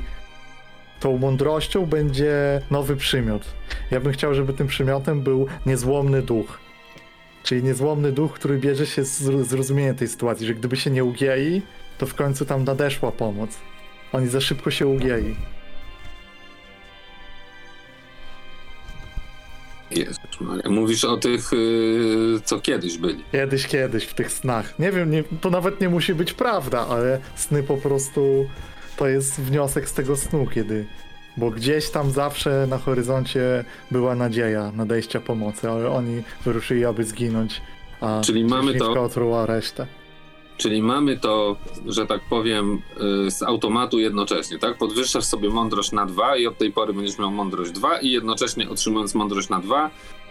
tą 0.99 1.17
mądrością 1.17 1.85
będzie 1.85 2.61
nowy 2.71 2.95
przymiot. 2.95 3.45
Ja 3.91 3.99
bym 3.99 4.13
chciał, 4.13 4.33
żeby 4.33 4.53
tym 4.53 4.67
przymiotem 4.67 5.21
był 5.21 5.47
niezłomny 5.65 6.21
duch. 6.21 6.70
Czyli 7.43 7.63
niezłomny 7.63 8.11
duch, 8.11 8.33
który 8.33 8.57
bierze 8.57 8.85
się 8.85 9.05
z 9.05 9.21
zro- 9.21 9.43
zrozumienia 9.43 9.93
tej 9.93 10.07
sytuacji, 10.07 10.47
że 10.47 10.53
gdyby 10.53 10.77
się 10.77 10.89
nie 10.91 11.03
ugięli, 11.03 11.61
to 11.97 12.05
w 12.05 12.15
końcu 12.15 12.45
tam 12.45 12.63
nadeszła 12.63 13.11
pomoc. 13.11 13.57
Oni 14.13 14.27
za 14.27 14.41
szybko 14.41 14.71
się 14.71 14.87
ugięli. 14.87 15.35
Jezus 19.91 20.17
Maria. 20.41 20.69
Mówisz 20.69 21.03
o 21.05 21.17
tych, 21.17 21.53
y, 21.53 22.39
co 22.45 22.59
kiedyś 22.59 22.97
byli. 22.97 23.23
Kiedyś, 23.31 23.67
kiedyś 23.67 24.03
w 24.05 24.13
tych 24.13 24.31
snach. 24.31 24.79
Nie 24.79 24.91
wiem, 24.91 25.11
nie, 25.11 25.23
to 25.41 25.49
nawet 25.49 25.81
nie 25.81 25.89
musi 25.89 26.13
być 26.15 26.33
prawda, 26.33 26.87
ale 26.87 27.19
sny 27.35 27.63
po 27.63 27.77
prostu 27.77 28.49
to 28.97 29.07
jest 29.07 29.41
wniosek 29.41 29.89
z 29.89 29.93
tego 29.93 30.15
snu, 30.17 30.47
kiedy. 30.53 30.85
Bo 31.37 31.51
gdzieś 31.51 31.89
tam 31.89 32.11
zawsze 32.11 32.67
na 32.69 32.77
horyzoncie 32.77 33.65
była 33.91 34.15
nadzieja 34.15 34.71
nadejścia 34.75 35.21
pomocy, 35.21 35.69
ale 35.69 35.89
oni 35.89 36.23
wyruszyli, 36.45 36.85
aby 36.85 37.03
zginąć. 37.03 37.61
A 38.01 38.21
Czyli 38.21 38.43
mamy 38.43 38.73
to- 38.73 39.03
otruła 39.03 39.45
resztę. 39.45 39.87
Czyli 40.57 40.81
mamy 40.83 41.17
to, 41.17 41.55
że 41.85 42.05
tak 42.05 42.21
powiem, 42.29 42.81
y, 43.27 43.31
z 43.31 43.43
automatu 43.43 43.99
jednocześnie, 43.99 44.59
tak? 44.59 44.77
Podwyższasz 44.77 45.23
sobie 45.23 45.49
mądrość 45.49 45.91
na 45.91 46.05
dwa 46.05 46.35
i 46.37 46.47
od 46.47 46.57
tej 46.57 46.71
pory 46.71 46.93
będziesz 46.93 47.19
miał 47.19 47.31
mądrość 47.31 47.71
2 47.71 47.99
i 47.99 48.11
jednocześnie 48.11 48.69
otrzymując 48.69 49.15
mądrość 49.15 49.49
na 49.49 49.59
dwa, 49.59 49.89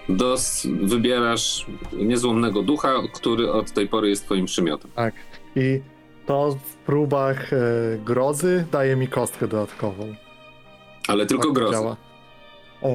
dos, 0.08 0.66
wybierasz 0.82 1.66
niezłomnego 1.92 2.62
ducha, 2.62 2.94
który 3.14 3.52
od 3.52 3.72
tej 3.72 3.88
pory 3.88 4.08
jest 4.08 4.24
twoim 4.24 4.46
przymiotem. 4.46 4.90
Tak. 4.94 5.14
I 5.56 5.80
to 6.26 6.56
w 6.64 6.74
próbach 6.76 7.52
e, 7.52 7.58
grozy 8.04 8.66
daje 8.72 8.96
mi 8.96 9.08
kostkę 9.08 9.48
dodatkową. 9.48 10.14
Ale 11.08 11.26
tylko 11.26 11.44
Tak 11.44 11.52
grozy. 11.54 11.72
działa. 11.72 11.96
E, 12.82 12.88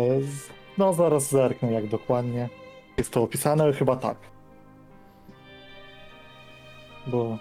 no 0.77 0.93
zaraz 0.93 1.29
zerknę 1.31 1.71
jak 1.71 1.87
dokładnie 1.87 2.49
jest 2.97 3.11
to 3.11 3.21
opisane, 3.23 3.63
ale 3.63 3.73
chyba 3.73 3.95
tak. 3.95 4.17
Bo... 7.07 7.37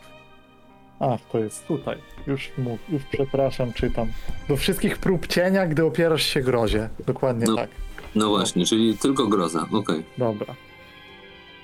Ach, 1.00 1.21
to 1.33 1.38
jest 1.38 1.66
tutaj. 1.66 1.99
Już 2.26 2.52
mów, 2.59 2.80
już 2.88 3.02
przepraszam, 3.04 3.73
czytam. 3.73 4.09
Do 4.49 4.56
wszystkich 4.56 4.99
prób 4.99 5.26
cienia, 5.26 5.66
gdy 5.66 5.85
opierasz 5.85 6.23
się 6.23 6.40
grozie. 6.40 6.88
Dokładnie 7.06 7.47
No. 7.49 7.56
tak. 7.56 7.71
No 8.14 8.28
właśnie, 8.28 8.66
czyli 8.66 8.99
tylko 8.99 9.26
groza, 9.26 9.66
okej. 9.73 10.04
Dobra. 10.18 10.54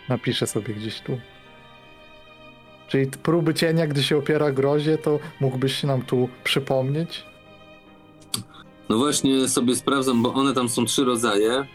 Napiszę 0.09 0.47
sobie 0.47 0.75
gdzieś 0.75 1.01
tu. 1.01 1.19
Czyli 2.89 3.07
próby 3.07 3.55
cienia, 3.55 3.87
gdy 3.87 4.03
się 4.03 4.17
opiera 4.19 4.53
grozie, 4.53 4.99
to 4.99 5.19
mógłbyś 5.41 5.83
nam 5.83 6.03
tu 6.03 6.29
przypomnieć? 6.45 7.25
No 8.91 8.99
właśnie 8.99 9.49
sobie 9.49 9.77
sprawdzam, 9.77 10.23
bo 10.23 10.33
one 10.35 10.55
tam 10.55 10.69
są 10.69 10.85
trzy 10.85 11.05
rodzaje 11.05 11.67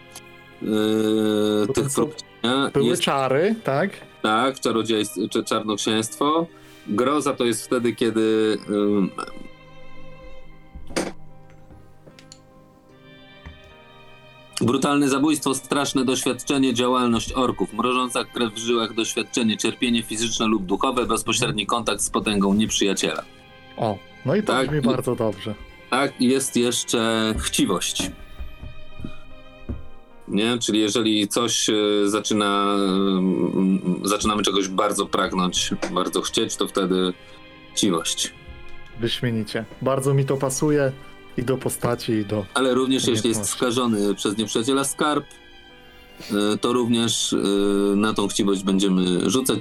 yy, 0.61 1.67
tych 1.73 1.89
prób 1.95 2.15
cienia. 2.15 2.71
Były 2.73 2.85
Jest 2.85 3.01
czary, 3.01 3.55
tak? 3.63 3.89
tak, 4.21 4.59
czarodziejstwo, 4.59 5.21
czy 5.31 5.43
czarnoksięstwo. 5.43 6.45
Groza 6.87 7.33
to 7.33 7.45
jest 7.45 7.65
wtedy, 7.65 7.95
kiedy 7.95 8.57
ym, 8.69 9.09
Brutalne 14.61 15.09
zabójstwo, 15.09 15.55
straszne 15.55 16.05
doświadczenie, 16.05 16.73
działalność 16.73 17.33
orków, 17.33 17.73
mrożąca 17.73 18.23
krew 18.25 18.53
w 18.53 18.57
żyłach 18.57 18.93
doświadczenie, 18.93 19.57
cierpienie 19.57 20.03
fizyczne 20.03 20.45
lub 20.47 20.63
duchowe, 20.65 21.05
bezpośredni 21.05 21.65
kontakt 21.65 22.01
z 22.01 22.09
potęgą 22.09 22.53
nieprzyjaciela. 22.53 23.23
O, 23.77 23.97
no 24.25 24.35
i 24.35 24.43
to 24.43 24.53
Tak, 24.53 24.67
brzmi 24.67 24.79
i- 24.79 24.81
bardzo 24.81 25.15
dobrze. 25.15 25.55
Tak, 25.95 26.21
i 26.21 26.27
jest 26.27 26.57
jeszcze 26.57 27.33
chciwość. 27.37 28.11
Nie? 30.27 30.57
Czyli 30.57 30.79
jeżeli 30.79 31.27
coś 31.27 31.69
e, 31.69 31.73
zaczyna, 32.05 32.75
mm, 32.75 34.01
zaczynamy 34.03 34.43
czegoś 34.43 34.67
bardzo 34.67 35.05
pragnąć, 35.05 35.71
bardzo 35.91 36.21
chcieć, 36.21 36.55
to 36.55 36.67
wtedy 36.67 37.13
chciwość. 37.73 38.33
Wyśmienicie. 38.99 39.65
Bardzo 39.81 40.13
mi 40.13 40.25
to 40.25 40.37
pasuje 40.37 40.91
i 41.37 41.43
do 41.43 41.57
postaci, 41.57 42.11
i 42.11 42.25
do... 42.25 42.45
Ale 42.53 42.73
również 42.73 43.07
jeśli 43.07 43.29
jest 43.29 43.45
skażony 43.45 44.15
przez 44.15 44.37
nieprzyjaciela 44.37 44.83
skarb, 44.83 45.25
e, 46.31 46.57
to 46.57 46.73
również 46.73 47.33
e, 47.33 47.37
na 47.95 48.13
tą 48.13 48.27
chciwość 48.27 48.63
będziemy 48.63 49.29
rzucać. 49.29 49.59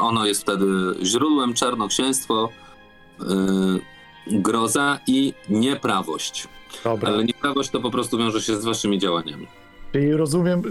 Ono 0.00 0.26
jest 0.26 0.42
wtedy 0.42 0.66
źródłem, 1.02 1.54
czarnoksięstwo, 1.54 2.48
groza 4.26 4.98
i 5.06 5.34
nieprawość. 5.48 6.48
Dobra. 6.84 7.08
Ale 7.08 7.24
nieprawość 7.24 7.70
to 7.70 7.80
po 7.80 7.90
prostu 7.90 8.18
wiąże 8.18 8.40
się 8.42 8.56
z 8.56 8.64
waszymi 8.64 8.98
działaniami. 8.98 9.46
Czyli 9.92 10.12
rozumiem, 10.12 10.62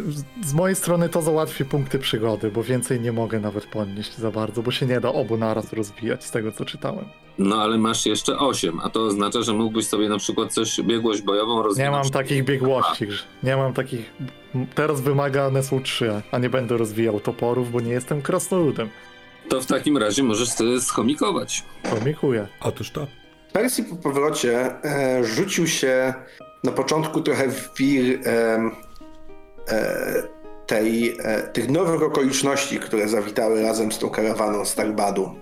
z- 0.43 0.53
mojej 0.53 0.75
strony 0.75 1.09
to 1.09 1.21
załatwi 1.21 1.65
punkty 1.65 1.99
przygody, 1.99 2.51
bo 2.51 2.63
więcej 2.63 3.01
nie 3.01 3.11
mogę 3.11 3.39
nawet 3.39 3.65
podnieść 3.65 4.17
za 4.17 4.31
bardzo, 4.31 4.63
bo 4.63 4.71
się 4.71 4.85
nie 4.85 4.99
da 4.99 5.09
obu 5.13 5.37
naraz 5.37 5.73
rozwijać 5.73 6.25
z 6.25 6.31
tego, 6.31 6.51
co 6.51 6.65
czytałem. 6.65 7.05
No 7.37 7.61
ale 7.61 7.77
masz 7.77 8.05
jeszcze 8.05 8.37
8, 8.37 8.79
a 8.83 8.89
to 8.89 9.03
oznacza, 9.03 9.41
że 9.41 9.53
mógłbyś 9.53 9.87
sobie 9.87 10.09
na 10.09 10.17
przykład 10.17 10.53
coś, 10.53 10.81
biegłość 10.81 11.21
bojową 11.21 11.57
Nie 11.57 11.63
rozwinąć. 11.63 11.93
mam 12.03 12.09
takich 12.23 12.43
biegłości, 12.45 13.11
że- 13.11 13.23
nie 13.43 13.55
mam 13.57 13.73
takich... 13.73 14.13
Teraz 14.75 15.01
wymagane 15.01 15.63
są 15.63 15.83
trzy, 15.83 16.21
a 16.31 16.37
nie 16.37 16.49
będę 16.49 16.77
rozwijał 16.77 17.19
toporów, 17.19 17.71
bo 17.71 17.81
nie 17.81 17.91
jestem 17.91 18.21
krasnoludem. 18.21 18.89
To 19.49 19.61
w 19.61 19.65
takim 19.65 19.97
razie 19.97 20.23
możesz 20.23 20.49
sobie 20.49 20.81
schomikować. 20.81 21.63
Komikuję. 21.99 22.47
Otóż 22.61 22.91
to. 22.91 23.07
Percy 23.53 23.83
po 23.83 23.95
powrocie 23.95 24.83
e, 24.83 25.23
rzucił 25.23 25.67
się 25.67 26.13
na 26.63 26.71
początku 26.71 27.21
trochę 27.21 27.47
w 27.47 27.73
wir 27.77 28.19
em, 28.23 28.71
e, 29.69 30.23
tej, 30.67 31.17
e, 31.23 31.41
tych 31.41 31.69
nowych 31.69 32.03
okoliczności, 32.03 32.79
które 32.79 33.07
zawitały 33.07 33.61
razem 33.61 33.91
z 33.91 33.99
tą 33.99 34.09
karawaną 34.09 34.65
z 34.65 34.75
Tarbadu. 34.75 35.35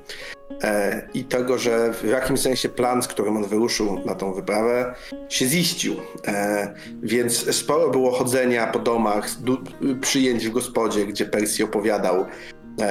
E, 0.64 1.08
I 1.14 1.26
tego, 1.26 1.58
że 1.58 1.94
w 1.94 2.04
jakimś 2.04 2.40
sensie 2.40 2.70
plan, 2.70 3.04
z 3.04 3.08
którym 3.08 3.38
on 3.38 3.46
wyruszył 3.46 4.00
na 4.06 4.16
tą 4.16 4.34
wyprawę, 4.34 4.96
się 5.30 5.46
ziścił. 5.46 5.96
E, 6.28 6.74
więc 7.04 7.56
sporo 7.56 7.90
było 7.90 8.12
chodzenia 8.12 8.68
po 8.68 8.80
domach, 8.80 9.28
przyjęć 10.02 10.48
w 10.48 10.52
gospodzie, 10.52 11.06
gdzie 11.06 11.26
Percy 11.26 11.64
opowiadał 11.64 12.22
e, 12.22 12.28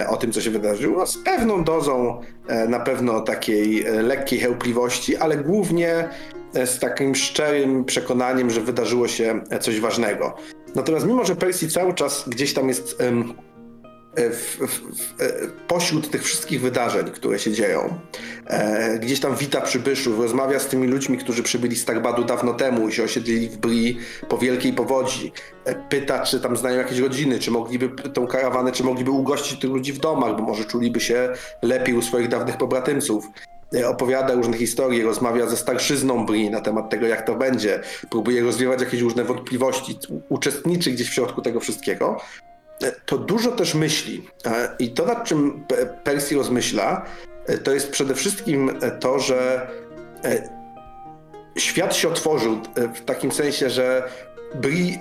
o 0.09 0.17
tym, 0.17 0.33
co 0.33 0.41
się 0.41 0.51
wydarzyło, 0.51 1.07
z 1.07 1.19
pewną 1.19 1.65
dozą 1.65 2.21
e, 2.49 2.69
na 2.69 2.81
pewno 2.81 3.21
takiej 3.21 3.87
e, 3.87 4.03
lekkiej 4.03 4.39
chełpliwości, 4.39 5.17
ale 5.17 5.37
głównie 5.37 6.09
e, 6.55 6.67
z 6.67 6.79
takim 6.79 7.15
szczerym 7.15 7.85
przekonaniem, 7.85 8.51
że 8.51 8.61
wydarzyło 8.61 9.09
się 9.09 9.41
e, 9.51 9.59
coś 9.59 9.81
ważnego. 9.81 10.37
Natomiast 10.75 11.07
mimo, 11.07 11.25
że 11.25 11.37
Percy 11.37 11.69
cały 11.69 11.95
czas 11.95 12.29
gdzieś 12.29 12.55
tam 12.55 12.69
jest 12.69 13.01
e, 13.01 13.13
w, 14.17 14.59
w, 14.61 14.81
w, 14.99 15.23
e, 15.23 15.33
pośród 15.69 16.11
tych 16.11 16.23
wszystkich 16.23 16.61
wydarzeń, 16.61 17.11
które 17.11 17.39
się 17.39 17.53
dzieją, 17.53 17.99
e, 18.47 18.99
gdzieś 18.99 19.21
tam 19.21 19.37
wita 19.37 19.61
przybyszów, 19.61 20.19
rozmawia 20.19 20.59
z 20.59 20.67
tymi 20.67 20.87
ludźmi, 20.87 21.19
którzy 21.19 21.43
przybyli 21.43 21.77
z 21.77 21.85
Tarbadu 21.85 22.25
dawno 22.25 22.55
temu 22.55 22.89
i 22.89 22.93
się 22.93 23.05
osiedlili 23.05 23.49
w 23.49 23.57
Bri 23.57 23.99
po 24.29 24.39
wielkiej 24.39 24.73
powodzi, 24.73 25.33
e, 25.65 25.75
pyta, 25.75 26.25
czy 26.25 26.41
tam 26.41 26.57
znają 26.57 26.79
jakieś 26.79 26.99
rodziny, 26.99 27.39
czy 27.39 27.51
mogliby 27.51 27.89
tą 27.89 28.27
karawanę, 28.27 28.73
czy 28.73 28.85
mogliby 28.85 29.11
ugościć 29.11 29.61
tych 29.61 29.71
ludzi 29.71 29.93
w 29.93 29.99
domach, 29.99 30.37
bo 30.37 30.43
może 30.43 30.65
czuliby 30.65 31.01
się 31.01 31.29
lepiej 31.63 31.95
u 31.95 32.03
swoich 32.03 32.29
dawnych 32.29 32.57
pobratymców. 32.57 33.25
E, 33.75 33.89
Opowiada 33.89 34.35
różne 34.35 34.57
historie, 34.57 35.05
rozmawia 35.05 35.47
ze 35.47 35.57
starszyzną 35.57 36.27
Bri 36.27 36.51
na 36.51 36.61
temat 36.61 36.91
tego, 36.91 37.07
jak 37.07 37.27
to 37.27 37.35
będzie. 37.35 37.81
Próbuje 38.11 38.43
rozwiewać 38.43 38.81
jakieś 38.81 39.01
różne 39.01 39.25
wątpliwości, 39.25 39.99
uczestniczy 40.29 40.91
gdzieś 40.91 41.11
w 41.11 41.15
środku 41.15 41.43
tego 41.43 41.61
wszystkiego. 41.61 42.21
To 43.07 43.19
dużo 43.19 43.53
też 43.53 43.75
myśli. 43.75 44.29
E, 44.47 44.69
I 44.79 44.91
to, 44.91 45.07
nad 45.07 45.25
czym 45.25 45.65
Pe- 45.69 45.87
Percy 46.05 46.35
rozmyśla, 46.35 47.05
e, 47.47 47.59
to 47.59 47.75
jest 47.75 47.91
przede 47.91 48.15
wszystkim 48.15 48.71
e, 48.83 48.91
to, 48.91 49.19
że 49.19 49.67
świat 51.59 51.97
się 51.97 52.09
otworzył 52.09 52.59
w 52.95 53.01
takim 53.05 53.33
sensie, 53.33 53.71
że 53.71 54.09
Bri 54.55 54.99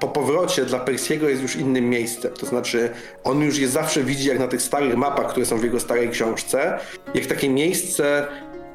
po 0.00 0.08
powrocie 0.08 0.64
dla 0.64 0.78
Persiego 0.78 1.28
jest 1.28 1.42
już 1.42 1.56
innym 1.56 1.90
miejscem. 1.90 2.32
To 2.32 2.46
znaczy, 2.46 2.90
on 3.24 3.40
już 3.40 3.58
je 3.58 3.68
zawsze 3.68 4.02
widzi, 4.02 4.28
jak 4.28 4.38
na 4.38 4.48
tych 4.48 4.62
starych 4.62 4.96
mapach, 4.96 5.30
które 5.30 5.46
są 5.46 5.58
w 5.58 5.64
jego 5.64 5.80
starej 5.80 6.10
książce, 6.10 6.78
jak 7.14 7.26
takie 7.26 7.48
miejsce, 7.48 8.26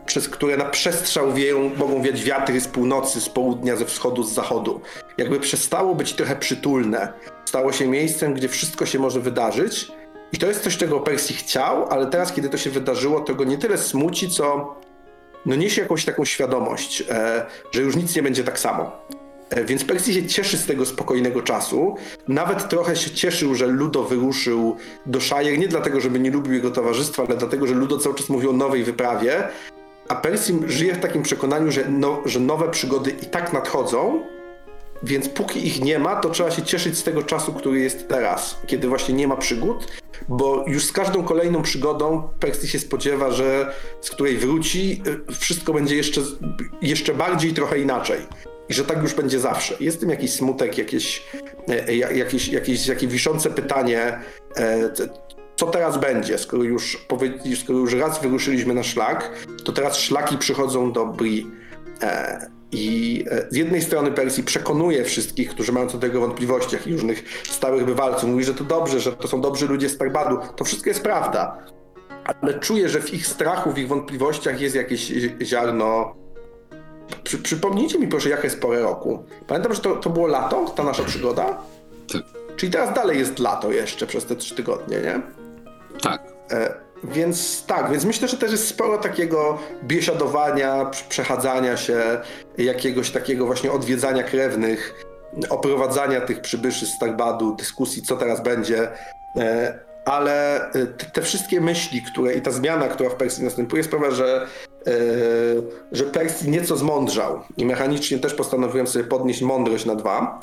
przez 0.05 0.29
które 0.29 0.57
na 0.57 0.65
przestrzał 0.65 1.33
wieją, 1.33 1.71
mogą 1.77 2.01
wiać 2.01 2.23
wiatry 2.23 2.62
z 2.62 2.67
północy, 2.67 3.21
z 3.21 3.29
południa, 3.29 3.75
ze 3.75 3.85
wschodu, 3.85 4.23
z 4.23 4.33
zachodu. 4.33 4.81
Jakby 5.17 5.39
przestało 5.39 5.95
być 5.95 6.13
trochę 6.13 6.35
przytulne. 6.35 7.13
Stało 7.49 7.71
się 7.71 7.88
miejscem, 7.88 8.33
gdzie 8.33 8.47
wszystko 8.47 8.85
się 8.85 8.99
może 8.99 9.19
wydarzyć. 9.19 9.91
I 10.33 10.38
to 10.38 10.47
jest 10.47 10.63
coś, 10.63 10.77
czego 10.77 10.99
Percy 10.99 11.33
chciał, 11.33 11.89
ale 11.89 12.07
teraz, 12.07 12.33
kiedy 12.33 12.49
to 12.49 12.57
się 12.57 12.69
wydarzyło, 12.69 13.21
to 13.21 13.35
go 13.35 13.43
nie 13.43 13.57
tyle 13.57 13.77
smuci, 13.77 14.29
co 14.29 14.75
no 15.45 15.55
niesie 15.55 15.81
jakąś 15.81 16.05
taką 16.05 16.25
świadomość, 16.25 17.03
e, 17.09 17.45
że 17.71 17.81
już 17.81 17.95
nic 17.95 18.15
nie 18.15 18.23
będzie 18.23 18.43
tak 18.43 18.59
samo. 18.59 18.91
E, 19.49 19.63
Więc 19.63 19.85
Percy 19.85 20.13
się 20.13 20.27
cieszy 20.27 20.57
z 20.57 20.65
tego 20.65 20.85
spokojnego 20.85 21.41
czasu. 21.41 21.95
Nawet 22.27 22.69
trochę 22.69 22.95
się 22.95 23.12
cieszył, 23.12 23.55
że 23.55 23.67
Ludo 23.67 24.03
wyruszył 24.03 24.75
do 25.05 25.21
Shire, 25.21 25.57
nie 25.57 25.67
dlatego, 25.67 25.99
żeby 25.99 26.19
nie 26.19 26.31
lubił 26.31 26.53
jego 26.53 26.71
towarzystwa, 26.71 27.23
ale 27.27 27.38
dlatego, 27.38 27.67
że 27.67 27.73
Ludo 27.73 27.97
cały 27.97 28.15
czas 28.15 28.29
mówi 28.29 28.47
o 28.47 28.53
nowej 28.53 28.83
wyprawie. 28.83 29.43
A 30.07 30.15
Percy 30.15 30.53
żyje 30.65 30.93
w 30.93 30.99
takim 30.99 31.23
przekonaniu, 31.23 31.71
że, 31.71 31.85
no, 31.89 32.21
że 32.25 32.39
nowe 32.39 32.69
przygody 32.69 33.12
i 33.12 33.25
tak 33.25 33.53
nadchodzą, 33.53 34.23
więc 35.03 35.29
póki 35.29 35.67
ich 35.67 35.81
nie 35.81 35.99
ma, 35.99 36.15
to 36.15 36.29
trzeba 36.29 36.51
się 36.51 36.62
cieszyć 36.62 36.97
z 36.97 37.03
tego 37.03 37.23
czasu, 37.23 37.53
który 37.53 37.79
jest 37.79 38.07
teraz, 38.07 38.59
kiedy 38.67 38.88
właśnie 38.88 39.15
nie 39.15 39.27
ma 39.27 39.38
przygód, 39.38 39.88
bo 40.27 40.63
już 40.67 40.85
z 40.85 40.91
każdą 40.91 41.23
kolejną 41.23 41.62
przygodą 41.62 42.29
Percy 42.39 42.67
się 42.67 42.79
spodziewa, 42.79 43.31
że 43.31 43.73
z 44.01 44.09
której 44.09 44.38
wróci, 44.38 45.01
y, 45.29 45.33
wszystko 45.33 45.73
będzie 45.73 45.95
jeszcze, 45.95 46.21
jeszcze 46.81 47.13
bardziej 47.13 47.53
trochę 47.53 47.79
inaczej. 47.79 48.19
I 48.69 48.73
że 48.73 48.85
tak 48.85 49.01
już 49.01 49.13
będzie 49.13 49.39
zawsze. 49.39 49.75
Jest 49.79 49.97
w 49.97 49.99
tym 49.99 50.09
jakiś 50.09 50.33
smutek, 50.33 50.77
jakieś, 50.77 51.23
e, 51.69 51.95
ja- 51.95 52.12
jakieś, 52.12 52.47
jakieś, 52.47 52.88
jakieś 52.88 53.09
wiszące 53.09 53.49
pytanie, 53.49 54.19
e, 54.57 54.89
co 55.55 55.67
teraz 55.67 55.97
będzie, 55.97 56.38
skoro 56.38 56.63
już, 56.63 57.07
skoro 57.63 57.79
już 57.79 57.93
raz 57.93 58.21
wyruszyliśmy 58.21 58.73
na 58.73 58.83
szlak, 58.83 59.31
to 59.63 59.71
teraz 59.71 59.97
szlaki 59.97 60.38
przychodzą 60.38 60.91
do 60.91 61.05
Bri. 61.05 61.47
I 62.71 63.25
e, 63.32 63.45
z 63.49 63.55
jednej 63.55 63.82
strony 63.82 64.12
Persji 64.12 64.43
przekonuje 64.43 65.03
wszystkich, 65.03 65.49
którzy 65.49 65.71
mają 65.71 65.88
co 65.88 65.97
do 65.97 66.08
tego 66.08 66.19
wątpliwościach 66.19 66.88
i 66.88 66.93
różnych 66.93 67.43
stałych 67.47 67.86
bywalców, 67.86 68.29
mówi, 68.29 68.43
że 68.43 68.53
to 68.53 68.63
dobrze, 68.63 68.99
że 68.99 69.12
to 69.12 69.27
są 69.27 69.41
dobrzy 69.41 69.67
ludzie 69.67 69.89
z 69.89 69.93
Starbadu. 69.93 70.38
To 70.55 70.63
wszystko 70.63 70.89
jest 70.89 71.01
prawda. 71.03 71.58
Ale 72.41 72.60
czuję, 72.60 72.89
że 72.89 73.01
w 73.01 73.13
ich 73.13 73.27
strachu, 73.27 73.71
w 73.71 73.77
ich 73.77 73.88
wątpliwościach 73.88 74.62
jest 74.62 74.75
jakieś 74.75 74.99
zi- 74.99 75.36
ziarno. 75.41 76.15
Przy, 77.23 77.38
przypomnijcie 77.38 77.99
mi 77.99 78.08
proszę, 78.08 78.29
jaka 78.29 78.43
jest 78.43 78.62
pora 78.62 78.79
roku. 78.79 79.23
Pamiętam, 79.47 79.73
że 79.73 79.82
to, 79.82 79.95
to 79.95 80.10
było 80.10 80.27
lato, 80.27 80.65
ta 80.75 80.84
nasza 80.84 81.03
przygoda? 81.03 81.58
Tak. 82.13 82.23
Czyli 82.55 82.71
teraz 82.71 82.93
dalej 82.93 83.19
jest 83.19 83.39
lato 83.39 83.71
jeszcze 83.71 84.08
przez 84.08 84.25
te 84.25 84.36
trzy 84.36 84.55
tygodnie, 84.55 84.97
nie? 85.01 85.21
Tak. 86.01 86.23
E, 86.51 86.73
Więc 87.03 87.65
tak, 87.65 87.91
więc 87.91 88.05
myślę, 88.05 88.27
że 88.27 88.38
też 88.38 88.51
jest 88.51 88.67
sporo 88.67 88.97
takiego 88.97 89.57
biesiadowania, 89.83 90.85
prze- 90.85 91.03
przechadzania 91.09 91.77
się, 91.77 92.01
jakiegoś 92.57 93.12
takiego 93.12 93.45
właśnie 93.45 93.71
odwiedzania 93.71 94.23
krewnych, 94.23 95.05
oprowadzania 95.49 96.21
tych 96.21 96.41
przybyszy 96.41 96.85
z 96.85 96.89
Starbadu, 96.89 97.55
dyskusji, 97.55 98.01
co 98.01 98.17
teraz 98.17 98.43
będzie. 98.43 98.88
E, 99.35 99.79
Ale 100.05 100.65
e, 100.71 100.85
te, 100.85 101.05
te 101.05 101.21
wszystkie 101.21 101.62
myśli, 101.62 102.01
które 102.01 102.33
i 102.33 102.41
ta 102.41 102.51
zmiana, 102.51 102.88
która 102.88 103.09
w 103.09 103.15
Persji 103.15 103.43
następuje, 103.43 103.83
sprawia, 103.83 104.12
że, 104.12 104.47
e, 104.88 104.91
że 105.91 106.03
Persji 106.03 106.49
nieco 106.49 106.75
zmądrzał. 106.77 107.41
I 107.57 107.65
mechanicznie 107.65 108.19
też 108.19 108.33
postanowiłem 108.33 108.88
sobie 108.88 109.05
podnieść 109.05 109.41
mądrość 109.41 109.85
na 109.85 109.95
dwa. 109.95 110.39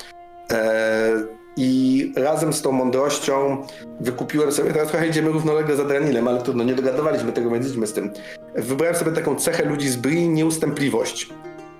I 1.57 2.13
razem 2.15 2.53
z 2.53 2.61
tą 2.61 2.71
mądrością 2.71 3.57
wykupiłem 3.99 4.51
sobie, 4.51 4.73
teraz 4.73 4.87
trochę 4.89 5.07
idziemy 5.07 5.29
równolegle 5.29 5.75
za 5.75 5.85
Dranilem, 5.85 6.27
ale 6.27 6.41
trudno, 6.41 6.63
nie 6.63 6.75
dogadywaliśmy 6.75 7.31
tego, 7.31 7.49
więc 7.49 7.67
idźmy 7.67 7.87
z 7.87 7.93
tym. 7.93 8.13
Wybrałem 8.55 8.95
sobie 8.95 9.11
taką 9.11 9.35
cechę 9.35 9.65
ludzi 9.65 9.89
z 9.89 9.95
Bri, 9.95 10.29
nieustępliwość, 10.29 11.29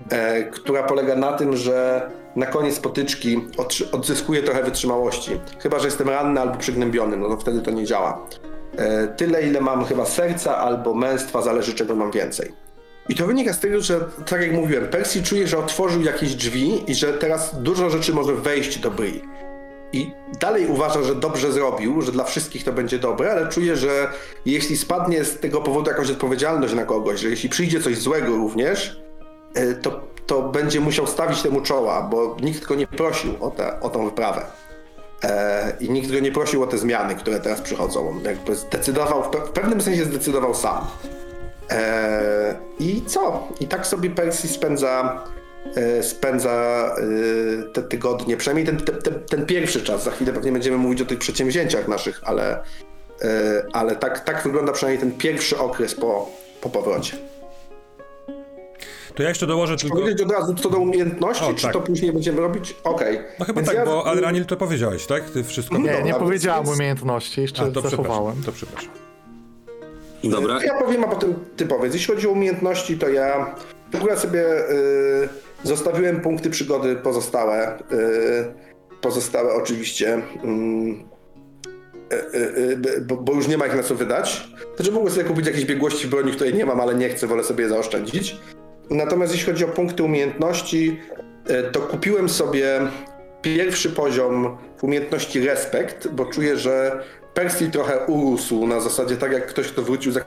e, 0.10 0.44
która 0.44 0.84
polega 0.84 1.16
na 1.16 1.34
tym, 1.34 1.58
że 1.58 2.10
na 2.36 2.46
koniec 2.46 2.80
potyczki 2.80 3.48
odzyskuję 3.92 4.44
trochę 4.44 4.64
wytrzymałości. 4.64 5.32
Chyba, 5.60 5.80
że 5.80 5.86
jestem 5.86 6.10
ranny 6.10 6.42
albo 6.42 6.56
przygnębiony, 6.56 7.18
no 7.18 7.30
to 7.30 7.38
wtedy 7.38 7.62
to 7.62 7.72
nie 7.72 7.86
działa. 7.86 8.28
E, 8.78 9.08
tyle, 9.08 9.44
ile 9.44 9.62
mam 9.62 9.86
chyba 9.86 10.06
serca 10.06 10.58
albo 10.58 10.94
męstwa, 10.94 11.42
zależy 11.42 11.74
czego 11.74 11.96
mam 11.96 12.12
więcej. 12.12 12.52
I 13.10 13.16
to 13.16 13.28
wynika 13.28 13.54
z 13.54 13.60
tego, 13.60 13.82
że 13.82 14.00
tak 14.30 14.42
jak 14.42 14.52
mówiłem, 14.52 14.88
Percy 14.88 15.24
czuje, 15.24 15.48
że 15.48 15.58
otworzył 15.58 16.02
jakieś 16.02 16.36
drzwi 16.36 16.92
i 16.92 16.96
że 16.96 17.14
teraz 17.14 17.62
dużo 17.62 17.90
rzeczy 17.90 18.14
może 18.14 18.34
wejść 18.36 18.80
do 18.80 18.92
Bri. 18.92 19.22
I 19.94 20.12
dalej 20.40 20.68
uważa, 20.68 21.04
że 21.04 21.16
dobrze 21.16 21.52
zrobił, 21.52 22.02
że 22.02 22.12
dla 22.12 22.24
wszystkich 22.24 22.64
to 22.64 22.74
będzie 22.74 23.00
dobre, 23.00 23.32
ale 23.32 23.48
czuje, 23.48 23.76
że 23.76 24.08
jeśli 24.46 24.78
spadnie 24.78 25.24
z 25.24 25.40
tego 25.40 25.62
powodu 25.62 25.90
jakaś 25.90 26.12
odpowiedzialność 26.12 26.74
na 26.74 26.86
kogoś, 26.86 27.20
że 27.20 27.30
jeśli 27.30 27.50
przyjdzie 27.50 27.82
coś 27.82 27.98
złego 27.98 28.36
również, 28.36 29.02
e, 29.54 29.74
to, 29.74 30.02
to 30.26 30.42
będzie 30.42 30.80
musiał 30.80 31.08
stawić 31.08 31.42
temu 31.42 31.62
czoła, 31.62 32.02
bo 32.02 32.38
nikt 32.42 32.66
go 32.66 32.76
nie 32.76 32.88
prosił 32.88 33.34
o, 33.40 33.50
tę 33.52 33.80
o 33.82 33.90
tą 33.90 34.06
wyprawę. 34.06 34.46
E, 35.24 35.74
I 35.80 35.90
nikt 35.90 36.12
go 36.12 36.20
nie 36.20 36.32
prosił 36.32 36.64
o 36.64 36.68
te 36.68 36.78
zmiany, 36.78 37.16
które 37.16 37.40
teraz 37.40 37.62
przychodzą. 37.62 38.10
On 38.10 38.24
jakby 38.24 38.56
zdecydował, 38.56 39.24
w, 39.24 39.28
pe- 39.28 39.48
w 39.48 39.50
pewnym 39.50 39.82
sensie 39.82 40.06
zdecydował 40.06 40.56
sam. 40.56 40.86
E, 41.72 42.56
I 42.80 43.02
co? 43.06 43.48
I 43.60 43.68
tak 43.68 43.88
sobie 43.88 44.10
Percy 44.10 44.48
spędza, 44.48 45.24
spędza 46.02 46.52
e, 46.98 47.64
te 47.74 47.84
tygodnie, 47.84 48.38
przynajmniej 48.38 48.66
ten, 48.66 48.78
ten, 49.02 49.14
ten, 49.30 49.46
pierwszy 49.46 49.82
czas. 49.84 50.04
Za 50.04 50.12
chwilę 50.12 50.34
pewnie 50.34 50.52
będziemy 50.52 50.78
mówić 50.78 51.02
o 51.02 51.06
tych 51.06 51.20
przedsięwzięciach 51.20 51.88
naszych, 51.88 52.22
ale, 52.24 52.64
e, 53.22 53.64
ale 53.74 53.96
tak, 53.96 54.20
tak 54.20 54.44
wygląda 54.44 54.72
przynajmniej 54.72 55.10
ten 55.10 55.20
pierwszy 55.20 55.58
okres 55.58 55.96
po, 55.96 56.30
po 56.62 56.70
powrocie. 56.70 57.18
To 59.16 59.24
ja 59.24 59.30
jeszcze 59.30 59.48
dołożę 59.48 59.78
tylko... 59.78 59.98
Powiedzieć 59.98 60.22
od 60.22 60.32
razu 60.32 60.54
co 60.54 60.70
do 60.70 60.78
umiejętności, 60.78 61.46
O, 61.46 61.54
czy 61.54 61.64
tak. 61.64 61.74
to 61.74 61.82
później 61.82 62.12
będziemy 62.12 62.42
robić? 62.42 62.76
Okej. 62.84 63.20
No 63.40 63.46
chyba 63.46 63.62
Więc 63.62 63.68
tak, 63.68 63.78
ja- 63.78 63.86
bo 63.86 64.08
Adranil 64.08 64.46
to 64.46 64.58
powiedziałeś, 64.58 65.06
tak? 65.06 65.30
Ty 65.30 65.44
wszystko... 65.44 65.78
Nie, 65.78 66.04
nie 66.04 66.14
powiedziałam 66.14 66.66
więc- 66.66 66.78
umiejętności, 66.78 67.42
jeszcze 67.42 67.62
A, 67.62 67.66
to 67.66 67.72
przepraszam, 67.72 68.06
zachowałem. 68.06 68.44
to 68.46 68.52
przepraszam. 68.52 68.92
Dobra. 70.24 70.64
Ja 70.64 70.74
powiem, 70.74 71.04
a 71.04 71.08
potem 71.08 71.36
ty 71.58 71.66
powiedz. 71.66 71.94
Jeśli 71.94 72.16
chodzi 72.16 72.28
o 72.28 72.32
umiejętności, 72.32 72.98
to 72.98 73.10
ja 73.10 73.56
w 73.92 73.96
ogóle 73.96 74.18
sobie 74.18 74.70
y, 74.72 75.30
zostawiłem 75.64 76.22
punkty 76.22 76.50
przygody 76.50 76.96
pozostałe. 76.96 77.80
Y, 77.80 79.02
pozostałe 79.02 79.54
oczywiście. 79.54 80.22
mm, 80.44 81.04
y, 82.14 82.38
y, 82.98 83.02
bo, 83.02 83.34
już 83.34 83.48
nie 83.48 83.58
ma 83.58 83.68
ich 83.68 83.76
na 83.76 83.84
co 83.84 83.96
wydać. 83.96 84.48
Znaczy 84.76 84.92
mogłem 84.92 85.14
sobie 85.14 85.26
kupić 85.26 85.48
jakieś 85.48 85.66
biegłości 85.66 86.08
broni, 86.08 86.32
której 86.32 86.54
nie 86.54 86.66
mam, 86.66 86.82
ale 86.82 86.96
nie 86.96 87.10
chcę, 87.10 87.28
wolę 87.28 87.44
sobie 87.44 87.64
je 87.64 87.70
zaoszczędzić. 87.70 88.36
Natomiast 88.90 89.34
jeśli 89.34 89.52
chodzi 89.52 89.66
o 89.66 89.68
punkty 89.68 90.04
umiejętności, 90.04 91.00
to 91.72 91.80
kupiłem 91.80 92.30
sobie 92.30 92.80
pierwszy 93.42 93.90
poziom 93.90 94.58
umiejętności 94.82 95.48
respekt, 95.48 96.08
bo 96.08 96.26
czuję, 96.26 96.58
że 96.58 97.04
Percy 97.34 97.72
trochę 97.72 98.06
urósł 98.06 98.68
na 98.68 98.80
zasadzie 98.80 99.18
tak 99.18 99.32
jak 99.32 99.48
ktoś, 99.48 99.68
kto 99.68 99.82
wrócił 99.82 100.12
za 100.12 100.22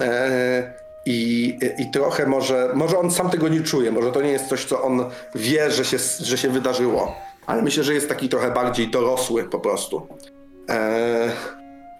E, 0.00 0.81
I, 1.06 1.58
I 1.78 1.90
trochę 1.90 2.26
może, 2.26 2.70
może 2.74 2.98
on 2.98 3.10
sam 3.10 3.30
tego 3.30 3.48
nie 3.48 3.60
czuje, 3.60 3.92
może 3.92 4.12
to 4.12 4.22
nie 4.22 4.30
jest 4.30 4.48
coś, 4.48 4.64
co 4.64 4.82
on 4.82 5.04
wie, 5.34 5.70
że 5.70 5.84
się, 5.84 5.98
że 6.20 6.38
się 6.38 6.48
wydarzyło, 6.48 7.14
ale 7.46 7.62
myślę, 7.62 7.84
że 7.84 7.94
jest 7.94 8.08
taki 8.08 8.28
trochę 8.28 8.50
bardziej 8.50 8.88
dorosły 8.88 9.44
po 9.44 9.60
prostu. 9.60 10.06
E, 10.70 11.32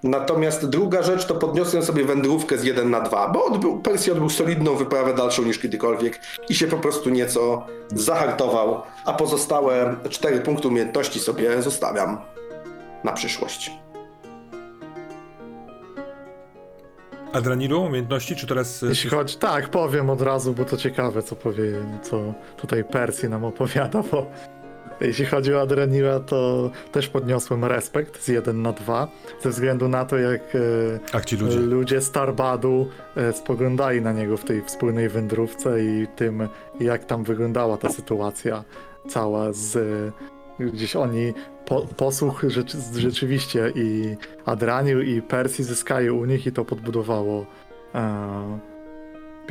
natomiast 0.03 0.69
druga 0.69 1.03
rzecz 1.03 1.27
to 1.27 1.35
podniosłem 1.35 1.83
sobie 1.83 2.05
wędrówkę 2.05 2.59
z 2.59 2.65
1 2.65 2.91
na 2.91 3.01
2, 3.01 3.29
bo 3.29 3.45
odbył, 3.45 3.81
Percy 3.81 4.13
odbył 4.13 4.31
solidną 4.31 4.75
wyprawę 4.75 5.15
dalszą 5.15 5.43
niż 5.43 5.59
kiedykolwiek 5.59 6.21
i 6.49 6.55
się 6.55 6.67
po 6.67 6.79
prostu 6.79 7.11
nieco 7.11 7.67
zahartował, 7.95 8.83
a 9.05 9.13
pozostałe 9.13 9.97
4 10.11 10.41
punkty 10.41 10.69
umiejętności 10.69 11.21
sobie 11.21 11.63
zostawiam 11.63 12.21
na 13.05 13.13
przyszłość. 13.13 13.82
Adranilu, 17.33 17.83
umiejętności, 17.83 18.37
czy 18.37 18.47
teraz... 18.47 18.83
e, 18.83 18.87
Jeśli 18.87 19.11
chodzi, 19.11 19.37
tak, 19.37 19.69
powiem 19.69 20.11
od 20.11 20.23
razu, 20.23 20.53
bo 20.55 20.65
to 20.65 20.77
ciekawe, 20.77 21.23
co 21.23 21.37
powie, 21.37 21.65
co 22.03 22.35
tutaj 22.57 22.85
Persji 22.85 23.29
nam 23.29 23.45
opowiada, 23.45 24.03
bo 24.13 24.27
jeśli 25.01 25.25
chodzi 25.27 25.55
o 25.55 25.61
Adrenira, 25.61 26.21
to 26.21 26.71
też 26.93 27.09
podniosłem 27.09 27.65
respekt 27.65 28.23
z 28.23 28.29
1 28.29 28.63
na 28.63 28.73
2, 28.73 29.09
ze 29.43 29.51
względu 29.51 29.89
na 29.89 30.05
to, 30.05 30.17
jak 30.17 30.41
e, 30.55 30.59
Ach, 31.13 31.33
ludzie. 31.41 31.59
ludzie 31.59 32.01
Starbadu 32.01 32.89
e, 33.17 33.33
spoglądali 33.33 34.01
na 34.01 34.13
niego 34.13 34.37
w 34.37 34.45
tej 34.45 34.63
wspólnej 34.63 35.09
wędrówce 35.09 35.85
i 35.85 36.07
tym, 36.17 36.49
jak 36.81 37.05
tam 37.05 37.25
wyglądała 37.25 37.77
ta 37.77 37.89
sytuacja 37.89 38.65
cała 39.09 39.53
z... 39.53 39.79
Gdzieś 40.71 40.97
oni 40.97 41.33
po, 41.67 41.87
posłuch 41.97 42.43
rzeczy, 42.47 42.79
rzeczywiście 42.97 43.73
i 43.75 44.17
Adranil 44.45 45.17
i 45.17 45.23
Persji 45.23 45.65
zyskali 45.65 46.11
u 46.11 46.25
nich 46.25 46.47
i 46.47 46.53
to 46.53 46.65
podbudowało 46.65 47.47
e, 47.95 48.59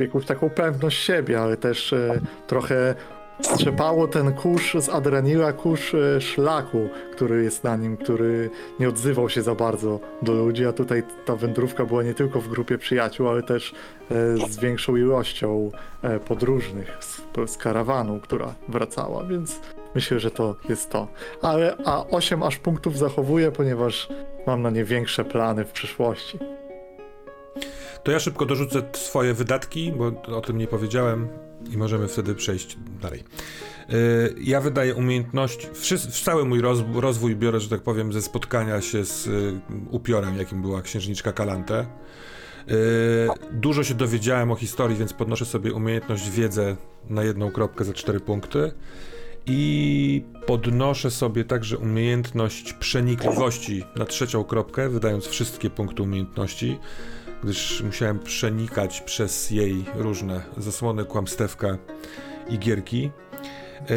jakąś 0.00 0.26
taką 0.26 0.50
pewność 0.50 1.04
siebie, 1.04 1.40
ale 1.40 1.56
też 1.56 1.92
e, 1.92 2.20
trochę 2.46 2.94
strzepało 3.40 4.08
ten 4.08 4.32
kurz 4.32 4.74
z 4.74 4.88
Adranila, 4.88 5.52
kurz 5.52 5.94
e, 5.94 6.20
szlaku, 6.20 6.88
który 7.12 7.44
jest 7.44 7.64
na 7.64 7.76
nim, 7.76 7.96
który 7.96 8.50
nie 8.80 8.88
odzywał 8.88 9.28
się 9.28 9.42
za 9.42 9.54
bardzo 9.54 10.00
do 10.22 10.32
ludzi, 10.32 10.66
a 10.66 10.72
tutaj 10.72 11.02
ta 11.24 11.36
wędrówka 11.36 11.84
była 11.84 12.02
nie 12.02 12.14
tylko 12.14 12.40
w 12.40 12.48
grupie 12.48 12.78
przyjaciół, 12.78 13.28
ale 13.28 13.42
też 13.42 13.74
e, 14.10 14.36
z 14.48 14.58
większą 14.58 14.96
ilością 14.96 15.70
e, 16.02 16.20
podróżnych 16.20 16.98
z, 17.00 17.22
z 17.46 17.56
karawanu, 17.56 18.20
która 18.20 18.54
wracała, 18.68 19.24
więc 19.24 19.60
myślę, 19.94 20.20
że 20.20 20.30
to 20.30 20.56
jest 20.68 20.90
to. 20.90 21.08
Ale 21.42 21.76
a 21.84 22.06
8 22.06 22.42
aż 22.42 22.56
punktów 22.56 22.98
zachowuję, 22.98 23.52
ponieważ 23.52 24.08
mam 24.46 24.62
na 24.62 24.70
nie 24.70 24.84
większe 24.84 25.24
plany 25.24 25.64
w 25.64 25.72
przyszłości. 25.72 26.38
To 28.04 28.12
ja 28.12 28.18
szybko 28.20 28.46
dorzucę 28.46 28.82
swoje 28.92 29.34
wydatki, 29.34 29.92
bo 29.92 30.36
o 30.36 30.40
tym 30.40 30.58
nie 30.58 30.66
powiedziałem 30.66 31.28
i 31.72 31.76
możemy 31.76 32.08
wtedy 32.08 32.34
przejść 32.34 32.76
dalej. 33.02 33.24
Yy, 33.88 34.34
Ja 34.40 34.60
wydaję 34.60 34.94
umiejętność, 34.94 35.68
wszy- 35.74 35.98
cały 36.24 36.44
mój 36.44 36.60
roz, 36.60 36.78
rozwój 36.94 37.36
biorę, 37.36 37.60
że 37.60 37.68
tak 37.68 37.80
powiem, 37.82 38.12
ze 38.12 38.22
spotkania 38.22 38.80
się 38.80 39.04
z 39.04 39.26
y, 39.26 39.60
upiorem, 39.90 40.38
jakim 40.38 40.62
była 40.62 40.82
księżniczka 40.82 41.32
Kalante. 41.32 41.86
Yy, 42.66 42.74
Dużo 43.52 43.84
się 43.84 43.94
dowiedziałem 43.94 44.50
o 44.52 44.54
historii, 44.56 44.96
więc 44.96 45.12
podnoszę 45.12 45.44
sobie 45.44 45.72
umiejętność 45.72 46.30
wiedzę 46.30 46.76
na 47.10 47.24
jedną 47.24 47.50
kropkę 47.50 47.84
za 47.84 47.92
cztery 47.92 48.20
punkty. 48.20 48.72
I 49.46 50.24
podnoszę 50.46 51.10
sobie 51.10 51.44
także 51.44 51.78
umiejętność 51.78 52.72
przenikliwości 52.72 53.84
na 53.96 54.04
trzecią 54.04 54.44
kropkę, 54.44 54.88
wydając 54.88 55.26
wszystkie 55.26 55.70
punkty 55.70 56.02
umiejętności, 56.02 56.78
gdyż 57.42 57.82
musiałem 57.82 58.18
przenikać 58.18 59.00
przez 59.00 59.50
jej 59.50 59.84
różne 59.94 60.42
zasłony, 60.56 61.04
kłamstewka 61.04 61.78
i 62.48 62.58
gierki. 62.58 63.02
Yy, 63.02 63.96